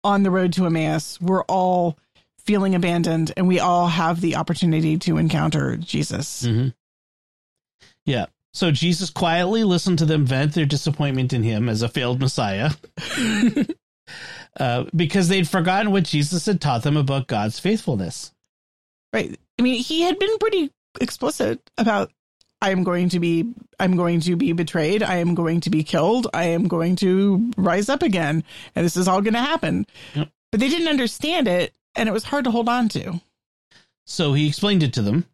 on 0.03 0.23
the 0.23 0.31
road 0.31 0.53
to 0.55 0.67
Emmaus. 0.67 1.21
We're 1.21 1.45
all 1.45 1.99
feeling 2.39 2.75
abandoned, 2.75 3.33
and 3.37 3.49
we 3.49 3.61
all 3.61 3.89
have 3.89 4.21
the 4.21 4.37
opportunity 4.37 4.99
to 4.99 5.17
encounter 5.17 5.77
Jesus. 5.77 6.43
Mm-hmm. 6.43 6.69
Yeah. 8.05 8.27
So 8.53 8.71
Jesus 8.71 9.11
quietly 9.11 9.65
listened 9.65 9.99
to 9.99 10.05
them 10.05 10.27
vent 10.27 10.55
their 10.55 10.67
disappointment 10.67 11.33
in 11.33 11.43
him 11.43 11.69
as 11.69 11.83
a 11.83 11.89
failed 11.89 12.21
Messiah. 12.21 12.71
uh, 14.59 14.85
because 14.95 15.29
they'd 15.29 15.49
forgotten 15.49 15.93
what 15.93 16.05
Jesus 16.05 16.47
had 16.47 16.61
taught 16.61 16.83
them 16.83 16.97
about 16.97 17.27
God's 17.27 17.59
faithfulness. 17.59 18.33
Right. 19.13 19.39
I 19.59 19.63
mean, 19.63 19.83
he 19.83 20.03
had 20.03 20.19
been 20.19 20.39
pretty 20.39 20.71
explicit 21.01 21.61
about 21.79 22.11
I 22.61 22.71
am 22.71 22.83
going 22.83 23.11
to 23.11 23.21
be 23.21 23.53
I'm 23.79 23.97
going 23.97 24.21
to 24.21 24.37
be 24.37 24.53
betrayed, 24.53 25.03
I 25.03 25.17
am 25.17 25.35
going 25.35 25.61
to 25.61 25.71
be 25.71 25.85
killed, 25.85 26.29
I 26.33 26.45
am 26.45 26.67
going 26.67 26.97
to 26.97 27.53
rise 27.57 27.89
up 27.89 28.03
again, 28.03 28.43
and 28.75 28.87
this 28.87 28.97
is 28.97 29.07
all 29.07 29.21
going 29.21 29.35
to 29.35 29.41
happen. 29.41 29.87
Yep. 30.15 30.31
But 30.51 30.61
they 30.61 30.69
didn't 30.69 30.89
understand 30.89 31.49
it, 31.49 31.75
and 31.95 32.09
it 32.09 32.13
was 32.13 32.25
hard 32.25 32.45
to 32.45 32.51
hold 32.51 32.69
on 32.69 32.89
to. 32.91 33.21
So 34.07 34.33
he 34.33 34.49
explained 34.49 34.83
it 34.83 34.93
to 34.95 35.03
them 35.03 35.27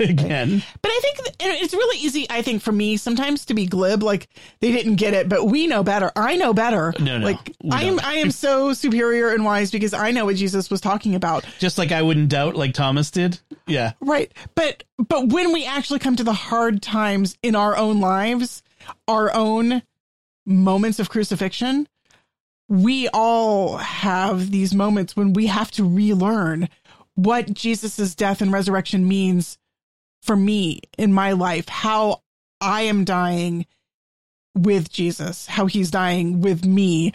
again. 0.08 0.62
But 0.82 0.90
I 0.90 1.00
think 1.02 1.36
it's 1.40 1.74
really 1.74 1.98
easy, 1.98 2.26
I 2.30 2.42
think, 2.42 2.62
for 2.62 2.72
me 2.72 2.96
sometimes 2.96 3.44
to 3.46 3.54
be 3.54 3.66
glib, 3.66 4.02
like 4.02 4.28
they 4.60 4.72
didn't 4.72 4.96
get 4.96 5.14
it, 5.14 5.28
but 5.28 5.46
we 5.46 5.66
know 5.66 5.82
better. 5.82 6.10
I 6.16 6.36
know 6.36 6.52
better. 6.52 6.94
No, 6.98 7.18
no, 7.18 7.24
like 7.24 7.54
I 7.70 7.84
am. 7.84 8.00
I 8.00 8.14
am 8.14 8.30
so 8.30 8.72
superior 8.72 9.30
and 9.30 9.44
wise 9.44 9.70
because 9.70 9.92
I 9.92 10.10
know 10.10 10.24
what 10.24 10.36
Jesus 10.36 10.70
was 10.70 10.80
talking 10.80 11.14
about. 11.14 11.44
Just 11.58 11.78
like 11.78 11.92
I 11.92 12.02
wouldn't 12.02 12.28
doubt, 12.28 12.56
like 12.56 12.74
Thomas 12.74 13.10
did. 13.10 13.38
Yeah. 13.66 13.92
Right. 14.00 14.32
But 14.54 14.84
but 14.98 15.28
when 15.28 15.52
we 15.52 15.64
actually 15.64 15.98
come 15.98 16.16
to 16.16 16.24
the 16.24 16.32
hard 16.32 16.82
times 16.82 17.36
in 17.42 17.54
our 17.54 17.76
own 17.76 18.00
lives, 18.00 18.62
our 19.06 19.32
own 19.32 19.82
moments 20.46 20.98
of 20.98 21.10
crucifixion, 21.10 21.88
we 22.68 23.08
all 23.08 23.76
have 23.76 24.50
these 24.50 24.74
moments 24.74 25.16
when 25.16 25.32
we 25.32 25.46
have 25.46 25.70
to 25.72 25.84
relearn 25.84 26.68
what 27.14 27.52
Jesus's 27.52 28.14
death 28.14 28.40
and 28.40 28.52
resurrection 28.52 29.06
means 29.06 29.58
for 30.22 30.36
me 30.36 30.80
in 30.98 31.12
my 31.12 31.32
life, 31.32 31.68
how 31.68 32.22
I 32.60 32.82
am 32.82 33.04
dying 33.04 33.66
with 34.54 34.90
Jesus, 34.90 35.46
how 35.46 35.66
he's 35.66 35.90
dying 35.90 36.40
with 36.40 36.64
me, 36.64 37.12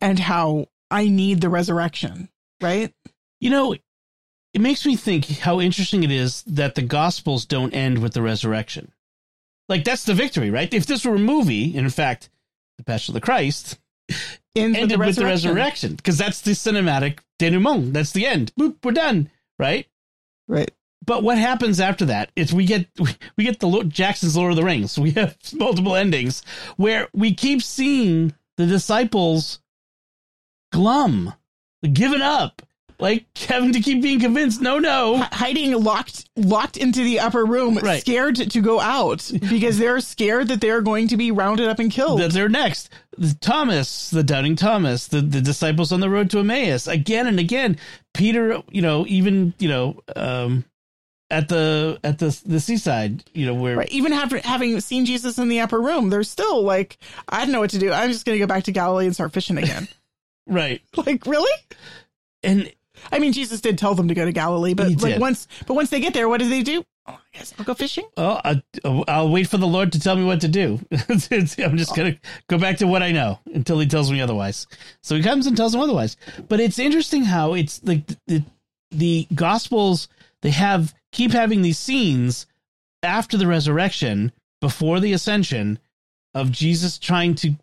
and 0.00 0.18
how 0.18 0.68
I 0.90 1.08
need 1.08 1.40
the 1.40 1.48
resurrection. 1.48 2.28
Right? 2.60 2.92
You 3.40 3.50
know, 3.50 3.74
it 4.54 4.60
makes 4.60 4.86
me 4.86 4.96
think 4.96 5.26
how 5.40 5.60
interesting 5.60 6.04
it 6.04 6.10
is 6.10 6.42
that 6.44 6.76
the 6.76 6.82
gospels 6.82 7.44
don't 7.44 7.74
end 7.74 7.98
with 7.98 8.14
the 8.14 8.22
resurrection. 8.22 8.92
Like 9.68 9.84
that's 9.84 10.04
the 10.04 10.14
victory, 10.14 10.50
right? 10.50 10.72
If 10.72 10.86
this 10.86 11.04
were 11.04 11.16
a 11.16 11.18
movie, 11.18 11.76
and 11.76 11.84
in 11.84 11.90
fact, 11.90 12.30
the 12.78 12.84
Passion 12.84 13.12
of 13.12 13.14
the 13.14 13.24
Christ 13.24 13.78
Ends 14.56 14.78
ended 14.78 15.00
with 15.00 15.16
the 15.16 15.24
resurrection, 15.24 15.94
because 15.96 16.16
that's 16.16 16.42
the 16.42 16.52
cinematic 16.52 17.18
denouement. 17.40 17.92
That's 17.92 18.12
the 18.12 18.26
end. 18.26 18.52
Boop, 18.58 18.76
we're 18.84 18.92
done, 18.92 19.30
right? 19.58 19.86
Right. 20.46 20.70
But 21.04 21.22
what 21.22 21.38
happens 21.38 21.80
after 21.80 22.04
that 22.06 22.30
is 22.36 22.52
we 22.54 22.64
get 22.66 22.86
we 23.36 23.44
get 23.44 23.60
the 23.60 23.82
Jackson's 23.84 24.36
Lord 24.36 24.50
of 24.52 24.56
the 24.56 24.64
Rings. 24.64 24.98
We 25.04 25.10
have 25.12 25.36
multiple 25.54 25.96
endings 25.96 26.42
where 26.76 27.08
we 27.12 27.34
keep 27.34 27.62
seeing 27.62 28.32
the 28.56 28.66
disciples 28.66 29.60
glum, 30.72 31.32
giving 31.92 32.22
up, 32.22 32.62
like 32.98 33.26
having 33.36 33.72
to 33.72 33.80
keep 33.80 34.02
being 34.02 34.20
convinced. 34.20 34.60
No, 34.60 34.78
no, 34.78 35.16
H- 35.16 35.28
hiding 35.32 35.72
locked 35.82 36.28
locked 36.36 36.76
into 36.76 37.02
the 37.02 37.20
upper 37.20 37.44
room, 37.44 37.76
Right. 37.78 38.00
scared 38.00 38.36
to 38.36 38.60
go 38.60 38.80
out 38.80 39.30
because 39.50 39.78
they're 39.78 40.00
scared 40.00 40.48
that 40.48 40.60
they're 40.60 40.80
going 40.82 41.08
to 41.08 41.16
be 41.16 41.30
rounded 41.30 41.68
up 41.68 41.78
and 41.80 41.90
killed. 41.90 42.20
that 42.20 42.32
they're 42.32 42.48
next. 42.48 42.90
Thomas, 43.40 44.10
the 44.10 44.22
doubting 44.24 44.56
Thomas, 44.56 45.06
the, 45.08 45.20
the 45.20 45.40
disciples 45.40 45.92
on 45.92 46.00
the 46.00 46.10
road 46.10 46.30
to 46.30 46.38
Emmaus, 46.40 46.86
again 46.88 47.26
and 47.26 47.38
again. 47.38 47.76
Peter, 48.12 48.62
you 48.70 48.82
know, 48.82 49.04
even 49.08 49.54
you 49.58 49.68
know, 49.68 50.00
um, 50.16 50.64
at 51.30 51.48
the 51.48 51.98
at 52.04 52.18
the 52.18 52.38
the 52.46 52.60
seaside, 52.60 53.24
you 53.32 53.46
know, 53.46 53.54
where 53.54 53.76
Right. 53.76 53.88
Even 53.90 54.12
after 54.12 54.38
having 54.38 54.78
seen 54.80 55.04
Jesus 55.04 55.38
in 55.38 55.48
the 55.48 55.60
upper 55.60 55.80
room, 55.80 56.10
they're 56.10 56.22
still 56.22 56.62
like, 56.62 56.98
I 57.28 57.44
don't 57.44 57.52
know 57.52 57.60
what 57.60 57.70
to 57.70 57.78
do. 57.78 57.92
I'm 57.92 58.10
just 58.10 58.24
going 58.24 58.36
to 58.36 58.40
go 58.40 58.46
back 58.46 58.64
to 58.64 58.72
Galilee 58.72 59.06
and 59.06 59.14
start 59.14 59.32
fishing 59.32 59.58
again. 59.58 59.88
right, 60.46 60.82
like, 60.96 61.26
really? 61.26 61.52
and 62.42 62.72
I 63.10 63.18
mean, 63.18 63.32
Jesus 63.32 63.60
did 63.60 63.78
tell 63.78 63.94
them 63.94 64.08
to 64.08 64.14
go 64.14 64.24
to 64.24 64.32
Galilee, 64.32 64.74
but 64.74 65.02
like 65.02 65.20
once, 65.20 65.48
but 65.66 65.74
once 65.74 65.90
they 65.90 66.00
get 66.00 66.14
there, 66.14 66.28
what 66.28 66.40
do 66.40 66.48
they 66.48 66.62
do? 66.62 66.84
Oh, 67.06 67.12
I 67.12 67.38
guess 67.38 67.52
I'll 67.58 67.64
go 67.64 67.74
fishing. 67.74 68.06
Oh, 68.16 68.40
I, 68.42 68.62
I'll 69.08 69.28
wait 69.28 69.48
for 69.48 69.58
the 69.58 69.66
Lord 69.66 69.92
to 69.92 70.00
tell 70.00 70.16
me 70.16 70.24
what 70.24 70.40
to 70.40 70.48
do. 70.48 70.80
I'm 71.08 71.18
just 71.18 71.58
oh. 71.58 71.94
going 71.94 72.14
to 72.14 72.18
go 72.48 72.56
back 72.56 72.78
to 72.78 72.86
what 72.86 73.02
I 73.02 73.12
know 73.12 73.40
until 73.52 73.78
he 73.78 73.86
tells 73.86 74.10
me 74.10 74.22
otherwise. 74.22 74.66
So 75.02 75.14
he 75.14 75.22
comes 75.22 75.46
and 75.46 75.56
tells 75.56 75.74
him 75.74 75.82
otherwise. 75.82 76.16
But 76.48 76.60
it's 76.60 76.78
interesting 76.78 77.24
how 77.24 77.54
it's 77.54 77.82
like 77.84 78.06
the, 78.06 78.16
the, 78.26 78.44
the 78.90 79.26
Gospels, 79.34 80.08
they 80.40 80.50
have, 80.50 80.94
keep 81.14 81.32
having 81.32 81.62
these 81.62 81.78
scenes 81.78 82.46
after 83.02 83.36
the 83.36 83.46
resurrection, 83.46 84.32
before 84.60 85.00
the 85.00 85.12
ascension 85.12 85.78
of 86.34 86.50
Jesus 86.50 86.98
trying 86.98 87.34
to, 87.36 87.54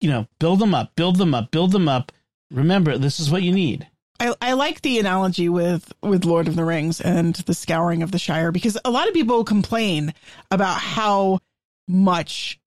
you 0.00 0.10
know, 0.10 0.26
build 0.38 0.58
them 0.58 0.74
up, 0.74 0.94
build 0.96 1.16
them 1.16 1.34
up, 1.34 1.50
build 1.50 1.72
them 1.72 1.88
up. 1.88 2.12
Remember, 2.50 2.98
this 2.98 3.20
is 3.20 3.30
what 3.30 3.42
you 3.42 3.52
need. 3.52 3.86
I, 4.18 4.34
I 4.40 4.52
like 4.54 4.80
the 4.82 4.98
analogy 4.98 5.48
with 5.48 5.92
with 6.02 6.24
Lord 6.24 6.48
of 6.48 6.56
the 6.56 6.64
Rings 6.64 7.00
and 7.00 7.34
the 7.34 7.52
scouring 7.54 8.02
of 8.02 8.12
the 8.12 8.18
Shire 8.18 8.50
because 8.50 8.78
a 8.84 8.90
lot 8.90 9.08
of 9.08 9.14
people 9.14 9.44
complain 9.44 10.14
about 10.50 10.78
how 10.78 11.40
much 11.86 12.58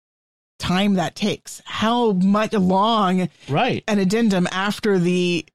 time 0.59 0.95
that 0.95 1.15
takes, 1.15 1.63
how 1.65 2.13
much 2.13 2.53
long 2.53 3.29
Right. 3.49 3.83
an 3.89 3.99
addendum 3.99 4.47
after 4.53 4.99
the 4.99 5.47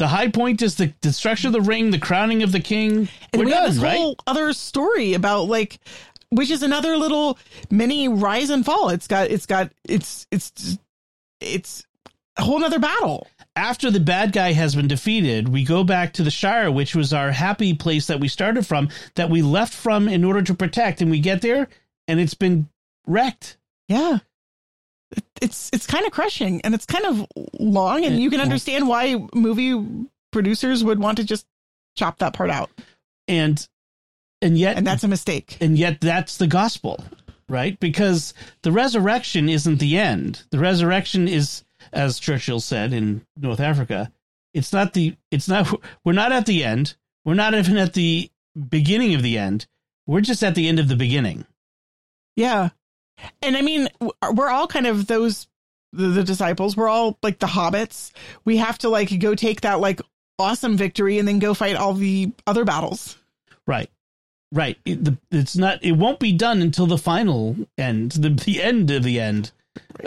The 0.00 0.08
high 0.08 0.28
point 0.28 0.62
is 0.62 0.76
the 0.76 0.86
destruction 1.02 1.48
of 1.48 1.52
the 1.52 1.60
ring, 1.60 1.90
the 1.90 1.98
crowning 1.98 2.42
of 2.42 2.52
the 2.52 2.60
king. 2.60 3.06
and 3.34 3.40
We're 3.40 3.44
we 3.44 3.50
done, 3.50 3.64
have 3.64 3.74
this 3.74 3.82
right? 3.82 3.98
whole 3.98 4.16
other 4.26 4.54
story 4.54 5.12
about 5.12 5.42
like 5.44 5.78
which 6.30 6.50
is 6.50 6.62
another 6.62 6.96
little 6.96 7.36
mini 7.70 8.08
rise 8.08 8.48
and 8.48 8.64
fall. 8.64 8.88
It's 8.88 9.06
got 9.06 9.30
it's 9.30 9.44
got 9.44 9.70
it's 9.84 10.26
it's 10.30 10.78
it's 11.42 11.84
a 12.38 12.42
whole 12.44 12.58
nother 12.60 12.78
battle. 12.78 13.26
after 13.56 13.90
the 13.90 14.00
bad 14.00 14.32
guy 14.32 14.52
has 14.52 14.74
been 14.74 14.88
defeated, 14.88 15.50
we 15.50 15.64
go 15.66 15.84
back 15.84 16.14
to 16.14 16.22
the 16.22 16.30
Shire, 16.30 16.70
which 16.72 16.94
was 16.94 17.12
our 17.12 17.30
happy 17.32 17.74
place 17.74 18.06
that 18.06 18.20
we 18.20 18.28
started 18.28 18.66
from, 18.66 18.88
that 19.16 19.28
we 19.28 19.42
left 19.42 19.74
from 19.74 20.08
in 20.08 20.24
order 20.24 20.40
to 20.40 20.54
protect, 20.54 21.02
and 21.02 21.10
we 21.10 21.20
get 21.20 21.42
there 21.42 21.68
and 22.08 22.18
it's 22.18 22.32
been 22.32 22.70
wrecked. 23.06 23.58
Yeah. 23.86 24.20
It- 25.12 25.24
It's 25.42 25.70
it's 25.72 25.86
kind 25.86 26.04
of 26.06 26.12
crushing 26.12 26.60
and 26.62 26.74
it's 26.74 26.86
kind 26.86 27.04
of 27.06 27.26
long 27.58 28.04
and 28.04 28.20
you 28.20 28.30
can 28.30 28.40
understand 28.40 28.86
why 28.88 29.16
movie 29.34 30.06
producers 30.32 30.84
would 30.84 30.98
want 30.98 31.16
to 31.18 31.24
just 31.24 31.46
chop 31.96 32.18
that 32.18 32.32
part 32.34 32.50
out. 32.50 32.70
And 33.26 33.66
and 34.42 34.56
yet 34.58 34.76
And 34.76 34.86
that's 34.86 35.04
a 35.04 35.08
mistake. 35.08 35.56
and 35.60 35.76
yet 35.78 36.00
that's 36.00 36.36
the 36.36 36.46
gospel, 36.46 37.02
right? 37.48 37.78
Because 37.80 38.34
the 38.62 38.72
resurrection 38.72 39.48
isn't 39.48 39.78
the 39.80 39.98
end. 39.98 40.44
The 40.50 40.58
resurrection 40.58 41.26
is 41.28 41.64
as 41.92 42.18
Churchill 42.20 42.60
said 42.60 42.92
in 42.92 43.24
North 43.36 43.60
Africa, 43.60 44.12
it's 44.54 44.72
not 44.72 44.92
the 44.92 45.16
it's 45.30 45.48
not 45.48 45.68
we're 46.04 46.12
not 46.12 46.32
at 46.32 46.46
the 46.46 46.62
end. 46.64 46.94
We're 47.24 47.34
not 47.34 47.54
even 47.54 47.76
at 47.78 47.94
the 47.94 48.30
beginning 48.68 49.14
of 49.14 49.22
the 49.22 49.38
end. 49.38 49.66
We're 50.06 50.20
just 50.22 50.42
at 50.42 50.54
the 50.54 50.68
end 50.68 50.78
of 50.78 50.88
the 50.88 50.96
beginning. 50.96 51.46
Yeah. 52.36 52.70
And 53.42 53.56
I 53.56 53.62
mean, 53.62 53.88
we're 54.32 54.48
all 54.48 54.66
kind 54.66 54.86
of 54.86 55.06
those 55.06 55.46
the, 55.92 56.08
the 56.08 56.24
disciples. 56.24 56.76
We're 56.76 56.88
all 56.88 57.18
like 57.22 57.38
the 57.38 57.46
hobbits. 57.46 58.12
We 58.44 58.58
have 58.58 58.78
to 58.78 58.88
like 58.88 59.18
go 59.18 59.34
take 59.34 59.62
that 59.62 59.80
like 59.80 60.00
awesome 60.38 60.76
victory 60.76 61.18
and 61.18 61.26
then 61.26 61.38
go 61.38 61.54
fight 61.54 61.76
all 61.76 61.94
the 61.94 62.32
other 62.46 62.64
battles. 62.64 63.16
Right. 63.66 63.90
Right. 64.52 64.78
It, 64.84 65.04
the, 65.04 65.18
it's 65.30 65.56
not. 65.56 65.84
It 65.84 65.92
won't 65.92 66.18
be 66.18 66.32
done 66.32 66.60
until 66.60 66.86
the 66.86 66.98
final 66.98 67.56
end, 67.78 68.12
the 68.12 68.30
the 68.30 68.60
end 68.60 68.90
of 68.90 69.04
the 69.04 69.20
end, 69.20 69.52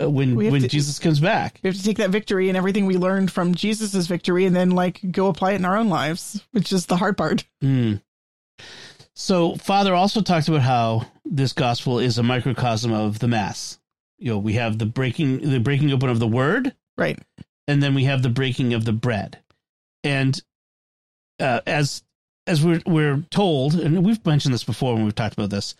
uh, 0.00 0.10
when 0.10 0.34
when 0.36 0.60
to- 0.60 0.68
Jesus 0.68 0.98
comes 0.98 1.18
back. 1.18 1.60
We 1.62 1.68
have 1.68 1.76
to 1.76 1.82
take 1.82 1.96
that 1.96 2.10
victory 2.10 2.48
and 2.48 2.58
everything 2.58 2.84
we 2.84 2.98
learned 2.98 3.32
from 3.32 3.54
Jesus's 3.54 4.06
victory 4.06 4.44
and 4.44 4.54
then 4.54 4.70
like 4.70 5.00
go 5.10 5.28
apply 5.28 5.52
it 5.52 5.56
in 5.56 5.64
our 5.64 5.76
own 5.76 5.88
lives, 5.88 6.44
which 6.52 6.72
is 6.72 6.86
the 6.86 6.98
hard 6.98 7.16
part. 7.16 7.44
Mm. 7.62 8.02
So, 9.16 9.54
Father 9.56 9.94
also 9.94 10.20
talks 10.20 10.48
about 10.48 10.62
how 10.62 11.06
this 11.24 11.52
gospel 11.52 11.98
is 11.98 12.18
a 12.18 12.22
microcosm 12.22 12.92
of 12.92 13.20
the 13.20 13.28
Mass. 13.28 13.78
You 14.18 14.32
know, 14.32 14.38
we 14.38 14.54
have 14.54 14.78
the 14.78 14.86
breaking 14.86 15.50
the 15.50 15.60
breaking 15.60 15.92
open 15.92 16.08
of 16.08 16.18
the 16.18 16.26
Word, 16.26 16.74
Right. 16.96 17.18
and 17.68 17.82
then 17.82 17.94
we 17.94 18.04
have 18.04 18.22
the 18.22 18.28
breaking 18.30 18.74
of 18.74 18.84
the 18.84 18.92
bread. 18.92 19.38
And 20.02 20.40
uh, 21.40 21.60
as 21.66 22.02
as 22.46 22.64
we're 22.64 22.82
we're 22.86 23.24
told, 23.30 23.74
and 23.74 24.04
we've 24.04 24.24
mentioned 24.26 24.52
this 24.52 24.64
before 24.64 24.94
when 24.94 25.04
we've 25.04 25.14
talked 25.14 25.34
about 25.34 25.50
this, 25.50 25.74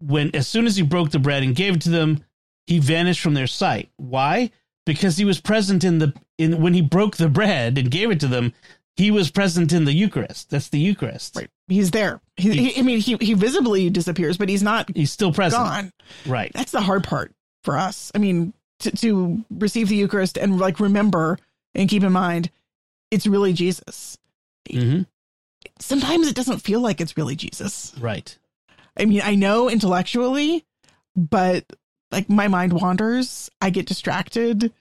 when 0.00 0.34
as 0.34 0.46
soon 0.46 0.66
as 0.66 0.76
he 0.76 0.82
broke 0.82 1.10
the 1.10 1.18
bread 1.18 1.42
and 1.42 1.54
gave 1.56 1.76
it 1.76 1.82
to 1.82 1.90
them, 1.90 2.24
he 2.66 2.78
vanished 2.78 3.20
from 3.20 3.34
their 3.34 3.46
sight. 3.46 3.90
Why? 3.96 4.50
Because 4.86 5.16
he 5.16 5.24
was 5.24 5.40
present 5.40 5.84
in 5.84 5.98
the 5.98 6.14
in 6.38 6.62
when 6.62 6.74
he 6.74 6.82
broke 6.82 7.16
the 7.16 7.28
bread 7.28 7.76
and 7.76 7.90
gave 7.90 8.10
it 8.10 8.20
to 8.20 8.28
them. 8.28 8.52
He 8.98 9.10
was 9.12 9.30
present 9.30 9.72
in 9.72 9.84
the 9.84 9.92
Eucharist. 9.92 10.50
That's 10.50 10.68
the 10.68 10.78
Eucharist. 10.80 11.36
Right. 11.36 11.48
He's 11.68 11.92
there. 11.92 12.20
He, 12.36 12.70
he, 12.70 12.80
I 12.80 12.82
mean, 12.82 12.98
he, 12.98 13.16
he 13.20 13.32
visibly 13.34 13.88
disappears, 13.90 14.36
but 14.36 14.48
he's 14.48 14.62
not 14.62 14.90
He's 14.94 15.12
still 15.12 15.32
present. 15.32 15.62
gone. 15.62 15.92
Right. 16.26 16.50
That's 16.52 16.72
the 16.72 16.80
hard 16.80 17.04
part 17.04 17.32
for 17.62 17.78
us. 17.78 18.10
I 18.14 18.18
mean, 18.18 18.52
to, 18.80 18.90
to 18.90 19.44
receive 19.50 19.88
the 19.88 19.94
Eucharist 19.96 20.36
and 20.36 20.58
like 20.58 20.80
remember 20.80 21.38
and 21.76 21.88
keep 21.88 22.02
in 22.02 22.12
mind, 22.12 22.50
it's 23.10 23.26
really 23.26 23.52
Jesus. 23.52 24.18
hmm 24.70 25.02
Sometimes 25.80 26.26
it 26.26 26.34
doesn't 26.34 26.58
feel 26.58 26.80
like 26.80 27.00
it's 27.00 27.16
really 27.16 27.36
Jesus. 27.36 27.94
Right. 28.00 28.36
I 28.96 29.04
mean, 29.04 29.20
I 29.22 29.36
know 29.36 29.70
intellectually, 29.70 30.64
but 31.14 31.64
like 32.10 32.28
my 32.28 32.48
mind 32.48 32.72
wanders, 32.72 33.48
I 33.60 33.70
get 33.70 33.86
distracted, 33.86 34.72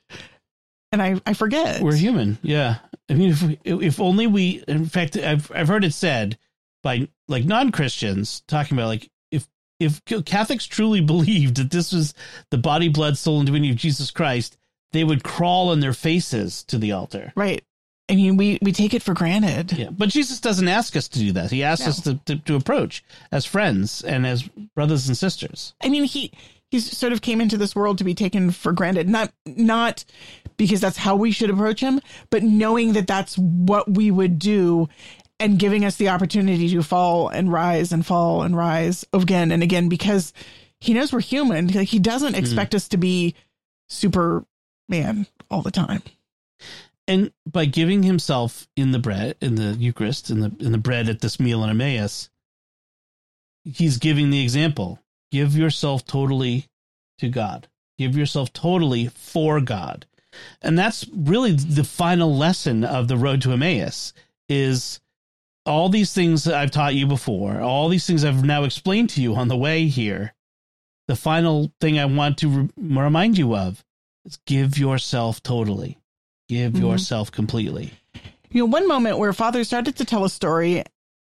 and 0.92 1.02
I, 1.04 1.22
I 1.26 1.34
forget. 1.34 1.82
We're 1.82 1.94
human. 1.96 2.40
Yeah. 2.42 2.78
I 3.10 3.14
mean, 3.14 3.30
if 3.32 3.42
we, 3.42 3.60
if 3.66 4.00
only 4.00 4.28
we, 4.28 4.64
in 4.68 4.86
fact, 4.86 5.16
I've 5.18 5.52
I've 5.54 5.68
heard 5.68 5.86
it 5.86 5.94
said 5.94 6.38
by 6.84 7.08
like 7.28 7.46
non 7.46 7.72
Christians 7.72 8.44
talking 8.48 8.78
about 8.78 8.88
like 8.88 9.10
if 9.32 9.48
if 9.80 10.04
Catholics 10.26 10.66
truly 10.66 11.02
believed 11.14 11.58
that 11.58 11.72
this 11.72 11.92
was 11.94 12.14
the 12.52 12.58
body, 12.58 12.90
blood, 12.90 13.18
soul, 13.18 13.38
and 13.40 13.46
divinity 13.46 13.72
of 13.72 13.78
Jesus 13.78 14.12
Christ, 14.12 14.58
they 14.92 15.04
would 15.04 15.24
crawl 15.24 15.70
on 15.70 15.80
their 15.80 15.94
faces 15.94 16.64
to 16.66 16.78
the 16.78 16.92
altar. 16.92 17.32
right. 17.36 17.64
I 18.10 18.16
mean, 18.16 18.38
we, 18.38 18.58
we 18.62 18.72
take 18.72 18.94
it 18.94 19.04
for 19.04 19.14
granted. 19.14 19.74
Yeah, 19.78 19.90
but 19.90 20.08
Jesus 20.08 20.40
doesn't 20.40 20.70
ask 20.70 20.96
us 20.96 21.10
to 21.10 21.20
do 21.20 21.34
that. 21.34 21.52
He 21.52 21.62
asks 21.62 21.84
No. 21.86 21.90
us 21.90 22.02
to, 22.04 22.14
to 22.28 22.36
to 22.38 22.56
approach 22.56 23.04
as 23.34 23.46
friends 23.46 24.02
and 24.02 24.26
as 24.26 24.44
brothers 24.76 25.10
and 25.10 25.18
sisters. 25.18 25.74
I 25.84 25.90
mean, 25.90 26.06
he 26.06 26.32
he 26.70 26.80
sort 26.80 27.14
of 27.14 27.22
came 27.22 27.40
into 27.40 27.58
this 27.58 27.76
world 27.76 27.98
to 27.98 28.04
be 28.04 28.14
taken 28.14 28.52
for 28.52 28.72
granted, 28.74 29.08
not 29.08 29.32
not 29.46 30.04
because 30.58 30.82
that's 30.82 30.98
how 30.98 31.16
we 31.16 31.32
should 31.32 31.50
approach 31.50 31.80
him, 31.80 32.02
but 32.30 32.44
knowing 32.44 32.94
that 32.94 33.08
that's 33.08 33.38
what 33.38 33.90
we 33.90 34.12
would 34.12 34.40
do, 34.40 34.90
and 35.40 35.60
giving 35.60 35.86
us 35.86 35.96
the 35.98 36.10
opportunity 36.10 36.70
to 36.70 36.84
fall 36.84 37.30
and 37.30 37.52
rise 37.52 37.92
and 37.92 38.06
fall 38.06 38.42
and 38.44 38.56
rise 38.56 39.06
again 39.14 39.52
and 39.52 39.64
again 39.64 39.88
because 39.88 40.34
he 40.80 40.94
knows 40.94 41.14
we're 41.14 41.22
human. 41.22 41.68
Like 41.68 41.88
he 41.88 42.00
doesn't 42.00 42.34
mm-hmm. 42.34 42.40
expect 42.40 42.76
us 42.76 42.90
to 42.90 42.98
be 42.98 43.36
Superman 43.88 45.28
all 45.50 45.62
the 45.62 45.72
time. 45.72 46.04
and 47.08 47.32
by 47.46 47.66
giving 47.66 48.04
himself 48.04 48.68
in 48.76 48.92
the 48.92 49.00
bread 49.00 49.36
in 49.42 49.56
the 49.56 49.76
Eucharist 49.80 50.30
in 50.30 50.42
the 50.42 50.52
in 50.60 50.72
the 50.72 50.78
bread 50.78 51.08
at 51.08 51.22
this 51.22 51.40
meal 51.40 51.64
in 51.64 51.70
Emmaus, 51.70 52.30
he's 53.64 53.98
giving 53.98 54.30
the 54.30 54.44
example. 54.44 55.00
Give 55.32 55.56
yourself 55.56 56.06
totally 56.06 56.66
to 57.20 57.30
God. 57.30 57.68
Give 57.98 58.16
yourself 58.16 58.54
totally 58.54 59.08
for 59.08 59.60
God. 59.60 60.06
And 60.62 60.78
that's 60.78 61.06
really 61.14 61.52
the 61.54 61.84
final 61.84 62.36
lesson 62.36 62.84
of 62.84 63.08
the 63.08 63.18
road 63.18 63.42
to 63.42 63.52
Emmaus 63.54 64.14
is 64.48 65.00
all 65.66 65.90
these 65.90 66.14
things 66.14 66.44
that 66.46 66.54
I've 66.56 66.72
taught 66.72 66.96
you 66.96 67.08
before, 67.08 67.60
all 67.60 67.90
these 67.90 68.06
things 68.06 68.24
I've 68.24 68.46
now 68.46 68.64
explained 68.64 69.10
to 69.12 69.22
you 69.22 69.36
on 69.36 69.48
the 69.48 69.58
way 69.58 69.88
here, 69.88 70.34
the 71.08 71.16
final 71.16 71.72
thing 71.82 71.98
I 72.00 72.06
want 72.06 72.38
to 72.40 72.48
re- 72.50 72.70
remind 72.78 73.38
you 73.38 73.56
of 73.56 73.84
is 74.26 74.38
give 74.46 74.78
yourself 74.78 75.42
totally, 75.42 75.98
give 76.48 76.74
Mhm. 76.74 76.82
yourself 76.82 77.32
completely. 77.32 77.94
You 78.52 78.60
know, 78.62 78.66
one 78.66 78.88
moment 78.88 79.18
where 79.18 79.34
father 79.34 79.64
started 79.64 79.96
to 79.98 80.06
tell 80.06 80.24
a 80.24 80.30
story 80.30 80.84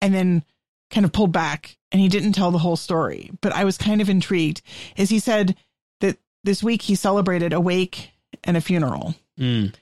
and 0.02 0.14
then 0.14 0.44
kind 0.90 1.06
of 1.06 1.12
pulled 1.12 1.32
back 1.32 1.78
and 1.92 2.02
he 2.02 2.08
didn't 2.08 2.34
tell 2.34 2.52
the 2.52 2.58
whole 2.58 2.76
story, 2.76 3.32
but 3.42 3.52
I 3.52 3.64
was 3.64 3.78
kind 3.78 4.02
of 4.02 4.10
intrigued 4.10 4.62
is 4.96 5.10
he 5.10 5.20
said 5.20 5.56
that 6.02 6.18
this 6.44 6.64
week 6.64 6.84
he 6.84 6.96
celebrated 6.96 7.54
a 7.54 7.62
wake 7.62 8.12
and 8.44 8.58
a 8.58 8.62
funeral. 8.62 9.16
Mm. 9.40 9.74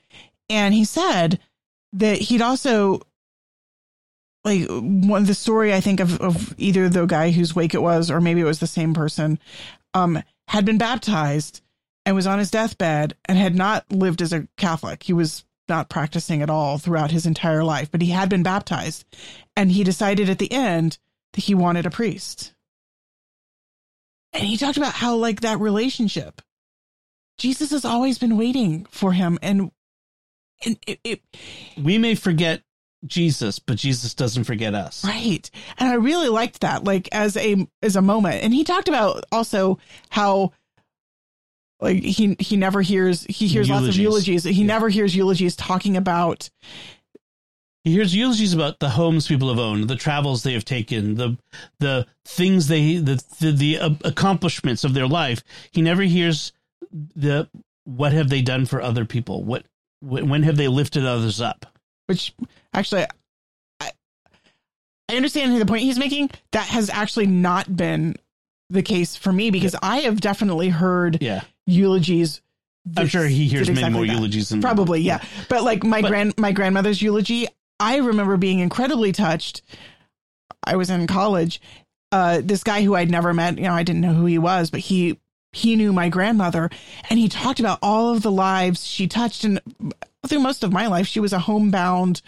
And 0.48 0.74
he 0.74 0.84
said 0.84 1.38
that 1.92 2.18
he'd 2.18 2.42
also 2.42 3.02
like 4.44 4.66
one 4.68 5.24
the 5.24 5.34
story 5.34 5.74
I 5.74 5.80
think 5.80 6.00
of 6.00 6.20
of 6.20 6.54
either 6.58 6.88
the 6.88 7.06
guy 7.06 7.30
whose 7.30 7.56
wake 7.56 7.74
it 7.74 7.82
was 7.82 8.10
or 8.10 8.20
maybe 8.20 8.40
it 8.40 8.44
was 8.44 8.60
the 8.60 8.66
same 8.66 8.94
person 8.94 9.38
um 9.94 10.22
had 10.46 10.64
been 10.64 10.78
baptized 10.78 11.60
and 12.06 12.16
was 12.16 12.26
on 12.26 12.38
his 12.38 12.50
deathbed 12.50 13.14
and 13.26 13.36
had 13.36 13.54
not 13.54 13.84
lived 13.92 14.22
as 14.22 14.32
a 14.32 14.48
Catholic. 14.56 15.02
He 15.02 15.12
was 15.12 15.44
not 15.68 15.88
practicing 15.90 16.42
at 16.42 16.50
all 16.50 16.78
throughout 16.78 17.10
his 17.10 17.26
entire 17.26 17.64
life, 17.64 17.90
but 17.90 18.02
he 18.02 18.10
had 18.10 18.28
been 18.28 18.42
baptized 18.42 19.04
and 19.56 19.72
he 19.72 19.84
decided 19.84 20.28
at 20.28 20.38
the 20.38 20.52
end 20.52 20.98
that 21.32 21.44
he 21.44 21.54
wanted 21.54 21.86
a 21.86 21.90
priest. 21.90 22.54
And 24.32 24.44
he 24.44 24.56
talked 24.56 24.76
about 24.76 24.92
how 24.92 25.16
like 25.16 25.40
that 25.40 25.60
relationship 25.60 26.42
Jesus 27.38 27.70
has 27.70 27.84
always 27.84 28.18
been 28.18 28.36
waiting 28.36 28.84
for 28.90 29.12
him 29.12 29.38
and 29.42 29.70
and 30.64 30.76
it, 30.86 30.98
it 31.04 31.22
We 31.80 31.98
may 31.98 32.16
forget 32.16 32.62
Jesus, 33.06 33.60
but 33.60 33.76
Jesus 33.76 34.12
doesn't 34.14 34.42
forget 34.42 34.74
us. 34.74 35.04
Right. 35.04 35.48
And 35.78 35.88
I 35.88 35.94
really 35.94 36.28
liked 36.28 36.62
that, 36.62 36.82
like 36.82 37.08
as 37.12 37.36
a 37.36 37.68
as 37.80 37.94
a 37.94 38.02
moment. 38.02 38.42
And 38.42 38.52
he 38.52 38.64
talked 38.64 38.88
about 38.88 39.24
also 39.30 39.78
how 40.10 40.52
like 41.80 42.02
he 42.02 42.36
he 42.40 42.56
never 42.56 42.82
hears 42.82 43.24
he 43.24 43.46
hears 43.46 43.68
lots 43.70 43.86
of 43.86 43.96
Eulogies. 43.96 44.36
eulogies. 44.38 44.44
He 44.56 44.62
Yeah. 44.62 44.66
never 44.66 44.88
hears 44.88 45.14
eulogies 45.14 45.54
talking 45.56 45.96
about 45.96 46.50
He 47.84 47.92
hears 47.92 48.14
eulogies 48.14 48.52
about 48.52 48.80
the 48.80 48.90
homes 48.90 49.26
people 49.28 49.48
have 49.48 49.58
owned, 49.58 49.88
the 49.88 49.96
travels 49.96 50.42
they 50.42 50.52
have 50.54 50.64
taken, 50.64 51.14
the 51.14 51.38
the 51.78 52.06
things 52.24 52.66
they 52.68 52.96
the 52.96 53.22
the, 53.40 53.52
the 53.52 53.78
uh, 53.78 53.90
accomplishments 54.04 54.84
of 54.84 54.94
their 54.94 55.06
life. 55.06 55.42
He 55.70 55.80
never 55.82 56.02
hears 56.02 56.52
the 56.92 57.48
what 57.84 58.12
have 58.12 58.28
they 58.28 58.42
done 58.42 58.66
for 58.66 58.82
other 58.82 59.04
people? 59.04 59.44
What 59.44 59.64
when 60.00 60.28
when 60.28 60.42
have 60.42 60.56
they 60.56 60.68
lifted 60.68 61.04
others 61.06 61.40
up? 61.40 61.66
which 62.06 62.32
actually 62.72 63.04
I 63.80 63.90
I 65.08 65.16
understand 65.16 65.58
the 65.60 65.66
point 65.66 65.82
he's 65.82 65.98
making. 65.98 66.30
That 66.52 66.66
has 66.68 66.90
actually 66.90 67.26
not 67.26 67.74
been 67.76 68.16
the 68.70 68.82
case 68.82 69.16
for 69.16 69.32
me 69.32 69.50
because 69.50 69.74
I 69.82 69.98
have 70.00 70.20
definitely 70.20 70.68
heard 70.68 71.18
Yeah, 71.22 71.42
eulogies. 71.66 72.40
I'm 72.96 73.06
sure 73.08 73.26
he 73.26 73.46
hears 73.48 73.66
that 73.66 73.74
many 73.74 73.90
more 73.90 74.06
that. 74.06 74.12
eulogies 74.12 74.48
than 74.48 74.60
Probably, 74.62 75.00
yeah. 75.00 75.22
But 75.48 75.62
like 75.62 75.84
my 75.84 76.00
But- 76.02 76.08
grand 76.08 76.34
my 76.38 76.52
grandmother's 76.52 77.00
eulogy, 77.02 77.46
I 77.80 77.96
remember 77.98 78.36
being 78.36 78.58
incredibly 78.60 79.12
touched. 79.12 79.62
I 80.64 80.76
was 80.76 80.90
in 80.90 81.06
college. 81.06 81.60
Uh, 82.10 82.40
this 82.42 82.64
guy 82.64 82.82
who 82.82 82.94
I'd 82.94 83.10
never 83.10 83.32
met, 83.34 83.56
you 83.58 83.64
know, 83.64 83.74
I 83.74 83.82
didn't 83.82 84.00
know 84.00 84.14
who 84.14 84.26
he 84.26 84.38
was, 84.38 84.70
but 84.70 84.80
he 84.80 85.18
he 85.52 85.76
knew 85.76 85.92
my 85.92 86.08
grandmother, 86.10 86.68
and 87.08 87.18
he 87.18 87.28
talked 87.28 87.58
about 87.60 87.78
all 87.82 88.12
of 88.14 88.22
the 88.22 88.30
lives 88.30 88.84
she 88.86 89.06
touched. 89.06 89.44
And 89.44 89.60
through 90.26 90.40
most 90.40 90.62
of 90.64 90.72
my 90.72 90.86
life, 90.88 91.06
she 91.06 91.20
was 91.20 91.32
a 91.32 91.38
homebound. 91.38 92.20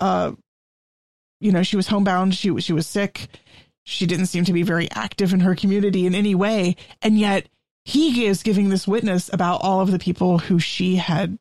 Uh, 0.00 0.32
you 1.40 1.52
know, 1.52 1.62
she 1.62 1.76
was 1.76 1.86
homebound. 1.88 2.34
She 2.34 2.50
was 2.50 2.64
she 2.64 2.72
was 2.72 2.86
sick. 2.86 3.28
She 3.88 4.04
didn't 4.04 4.26
seem 4.26 4.44
to 4.44 4.52
be 4.52 4.62
very 4.62 4.90
active 4.90 5.32
in 5.32 5.40
her 5.40 5.54
community 5.54 6.04
in 6.04 6.14
any 6.14 6.34
way, 6.34 6.76
and 7.00 7.18
yet 7.18 7.48
he 7.86 8.26
is 8.26 8.42
giving 8.42 8.68
this 8.68 8.86
witness 8.86 9.32
about 9.32 9.62
all 9.62 9.80
of 9.80 9.90
the 9.90 9.98
people 9.98 10.36
who 10.36 10.58
she 10.58 10.96
had 10.96 11.38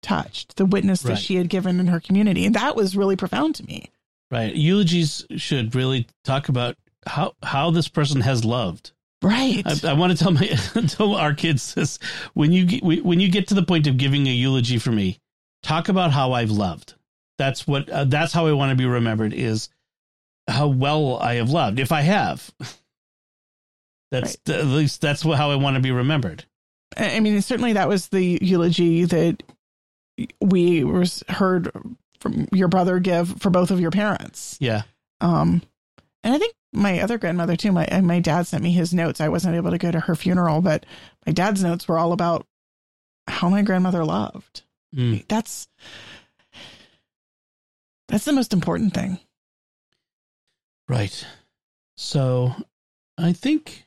touched, 0.00 0.56
the 0.56 0.64
witness 0.64 1.02
that 1.02 1.18
she 1.18 1.36
had 1.36 1.50
given 1.50 1.78
in 1.78 1.88
her 1.88 2.00
community. 2.00 2.46
And 2.46 2.54
that 2.54 2.74
was 2.74 2.96
really 2.96 3.16
profound 3.16 3.56
to 3.56 3.66
me. 3.66 3.90
Right. 4.30 4.54
Eulogies 4.54 5.26
should 5.36 5.74
really 5.74 6.06
talk 6.24 6.48
about 6.48 6.76
how 7.06 7.34
how 7.42 7.70
this 7.70 7.88
person 7.88 8.22
has 8.22 8.46
loved. 8.46 8.92
Right. 9.20 9.62
I, 9.66 9.90
I 9.90 9.92
want 9.92 10.16
to 10.16 10.18
tell 10.18 10.32
my 10.32 10.46
tell 10.88 11.16
our 11.16 11.34
kids 11.34 11.74
this 11.74 11.98
when 12.32 12.50
you 12.50 12.64
get, 12.64 13.04
when 13.04 13.20
you 13.20 13.30
get 13.30 13.48
to 13.48 13.54
the 13.54 13.62
point 13.62 13.86
of 13.86 13.98
giving 13.98 14.26
a 14.26 14.30
eulogy 14.30 14.78
for 14.78 14.90
me, 14.90 15.18
talk 15.62 15.90
about 15.90 16.12
how 16.12 16.32
I've 16.32 16.50
loved. 16.50 16.94
That's 17.36 17.66
what 17.66 17.90
uh, 17.90 18.04
that's 18.04 18.32
how 18.32 18.46
I 18.46 18.52
want 18.52 18.70
to 18.70 18.76
be 18.76 18.86
remembered 18.86 19.34
is 19.34 19.68
how 20.48 20.68
well 20.68 21.18
I 21.18 21.34
have 21.34 21.50
loved. 21.50 21.78
If 21.78 21.92
I 21.92 22.02
have, 22.02 22.52
that's 24.10 24.36
at 24.48 24.66
least 24.66 25.00
that's 25.00 25.22
how 25.22 25.50
I 25.50 25.56
want 25.56 25.76
to 25.76 25.82
be 25.82 25.90
remembered. 25.90 26.44
I 26.96 27.20
mean, 27.20 27.40
certainly 27.42 27.72
that 27.72 27.88
was 27.88 28.08
the 28.08 28.38
eulogy 28.40 29.04
that 29.04 29.42
we 30.40 30.84
was 30.84 31.24
heard 31.28 31.70
from 32.20 32.48
your 32.52 32.68
brother 32.68 33.00
give 33.00 33.40
for 33.40 33.50
both 33.50 33.70
of 33.70 33.80
your 33.80 33.90
parents. 33.90 34.56
Yeah. 34.60 34.82
Um, 35.20 35.62
and 36.22 36.34
I 36.34 36.38
think 36.38 36.54
my 36.72 37.00
other 37.00 37.18
grandmother 37.18 37.56
too. 37.56 37.72
My 37.72 37.88
my 38.00 38.20
dad 38.20 38.46
sent 38.46 38.62
me 38.62 38.72
his 38.72 38.94
notes. 38.94 39.20
I 39.20 39.28
wasn't 39.28 39.56
able 39.56 39.70
to 39.70 39.78
go 39.78 39.90
to 39.90 40.00
her 40.00 40.14
funeral, 40.14 40.60
but 40.60 40.86
my 41.26 41.32
dad's 41.32 41.62
notes 41.62 41.88
were 41.88 41.98
all 41.98 42.12
about 42.12 42.46
how 43.26 43.48
my 43.48 43.62
grandmother 43.62 44.04
loved. 44.04 44.62
Mm. 44.94 45.26
That's 45.28 45.68
that's 48.08 48.24
the 48.24 48.32
most 48.32 48.52
important 48.52 48.94
thing. 48.94 49.18
Right. 50.88 51.26
So 51.96 52.54
I 53.16 53.32
think 53.32 53.86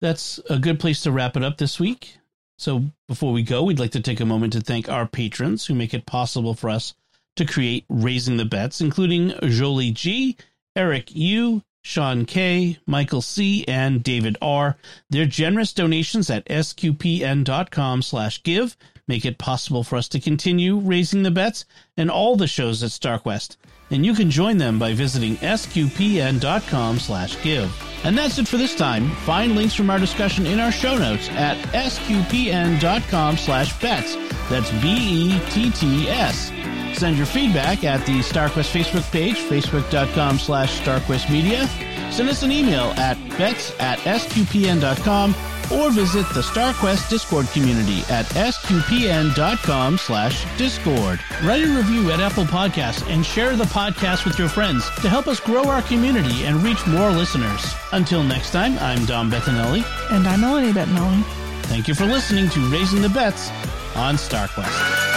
that's 0.00 0.38
a 0.50 0.58
good 0.58 0.80
place 0.80 1.02
to 1.02 1.12
wrap 1.12 1.36
it 1.36 1.44
up 1.44 1.58
this 1.58 1.80
week. 1.80 2.18
So 2.58 2.84
before 3.08 3.32
we 3.32 3.42
go, 3.42 3.62
we'd 3.62 3.78
like 3.78 3.92
to 3.92 4.00
take 4.00 4.20
a 4.20 4.26
moment 4.26 4.54
to 4.54 4.60
thank 4.60 4.88
our 4.88 5.06
patrons 5.06 5.66
who 5.66 5.74
make 5.74 5.92
it 5.92 6.06
possible 6.06 6.54
for 6.54 6.70
us 6.70 6.94
to 7.36 7.44
create 7.44 7.84
Raising 7.90 8.38
the 8.38 8.46
Bets, 8.46 8.80
including 8.80 9.34
Jolie 9.42 9.90
G, 9.90 10.36
Eric 10.74 11.14
U, 11.14 11.62
Sean 11.84 12.24
K, 12.24 12.78
Michael 12.86 13.22
C, 13.22 13.64
and 13.68 14.02
David 14.02 14.36
R. 14.40 14.76
Their 15.10 15.26
generous 15.26 15.72
donations 15.72 16.30
at 16.30 16.46
sqpn.com 16.46 18.02
slash 18.02 18.42
give 18.42 18.76
make 19.08 19.24
it 19.24 19.38
possible 19.38 19.84
for 19.84 19.96
us 19.96 20.08
to 20.08 20.20
continue 20.20 20.78
raising 20.78 21.22
the 21.22 21.30
bets 21.30 21.64
and 21.96 22.10
all 22.10 22.36
the 22.36 22.46
shows 22.46 22.82
at 22.82 22.90
StarQuest. 22.90 23.56
And 23.90 24.04
you 24.04 24.14
can 24.14 24.30
join 24.30 24.56
them 24.56 24.78
by 24.78 24.94
visiting 24.94 25.36
sqpn.com 25.36 26.98
slash 26.98 27.40
give. 27.42 27.72
And 28.04 28.18
that's 28.18 28.38
it 28.38 28.48
for 28.48 28.56
this 28.56 28.74
time. 28.74 29.10
Find 29.24 29.54
links 29.54 29.74
from 29.74 29.90
our 29.90 29.98
discussion 29.98 30.44
in 30.46 30.58
our 30.58 30.72
show 30.72 30.98
notes 30.98 31.28
at 31.30 31.56
sqpn.com 31.68 33.36
slash 33.36 33.80
bets. 33.80 34.16
That's 34.48 34.70
B-E-T-T-S. 34.82 36.52
Send 36.98 37.16
your 37.16 37.26
feedback 37.26 37.84
at 37.84 38.04
the 38.06 38.20
StarQuest 38.20 38.72
Facebook 38.72 39.10
page, 39.12 39.36
facebook.com 39.36 40.38
slash 40.38 40.80
StarQuest 40.80 41.30
Media. 41.30 41.66
Send 42.10 42.28
us 42.28 42.42
an 42.42 42.50
email 42.50 42.92
at 42.96 43.16
bets 43.36 43.72
at 43.78 43.98
sqpn.com 43.98 45.34
or 45.72 45.90
visit 45.90 46.26
the 46.34 46.40
StarQuest 46.40 47.08
Discord 47.08 47.46
community 47.48 48.00
at 48.10 48.26
sqpn.com 48.26 49.98
slash 49.98 50.58
discord. 50.58 51.20
Write 51.42 51.64
a 51.64 51.68
review 51.68 52.10
at 52.10 52.20
Apple 52.20 52.44
Podcasts 52.44 53.08
and 53.10 53.24
share 53.24 53.56
the 53.56 53.64
podcast 53.64 54.24
with 54.24 54.38
your 54.38 54.48
friends 54.48 54.88
to 55.00 55.08
help 55.08 55.26
us 55.26 55.40
grow 55.40 55.64
our 55.64 55.82
community 55.82 56.44
and 56.44 56.62
reach 56.62 56.86
more 56.86 57.10
listeners. 57.10 57.74
Until 57.92 58.22
next 58.22 58.50
time, 58.50 58.78
I'm 58.78 59.04
Dom 59.06 59.30
Bettinelli. 59.30 59.84
And 60.12 60.26
I'm 60.26 60.40
Melanie 60.40 60.72
Bettinelli. 60.72 61.24
Thank 61.64 61.88
you 61.88 61.94
for 61.94 62.06
listening 62.06 62.48
to 62.50 62.60
Raising 62.70 63.02
the 63.02 63.08
Bets 63.08 63.50
on 63.96 64.14
StarQuest. 64.16 65.16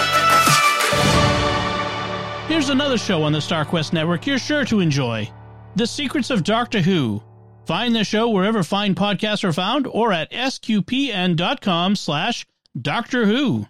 Here's 2.48 2.70
another 2.70 2.98
show 2.98 3.22
on 3.22 3.32
the 3.32 3.40
StarQuest 3.40 3.94
network 3.94 4.26
you're 4.26 4.40
sure 4.40 4.66
to 4.66 4.80
enjoy 4.80 5.32
The 5.76 5.86
Secrets 5.86 6.32
of 6.32 6.44
Doctor 6.44 6.82
Who. 6.82 7.22
Find 7.70 7.96
the 7.96 8.04
show 8.04 8.28
wherever 8.28 8.64
fine 8.64 8.96
podcasts 8.96 9.44
are 9.44 9.54
found 9.54 9.86
or 9.86 10.12
at 10.12 10.32
sqpn.com 10.32 11.96
slash 11.96 12.48
Doctor 12.82 13.28
Who. 13.28 13.68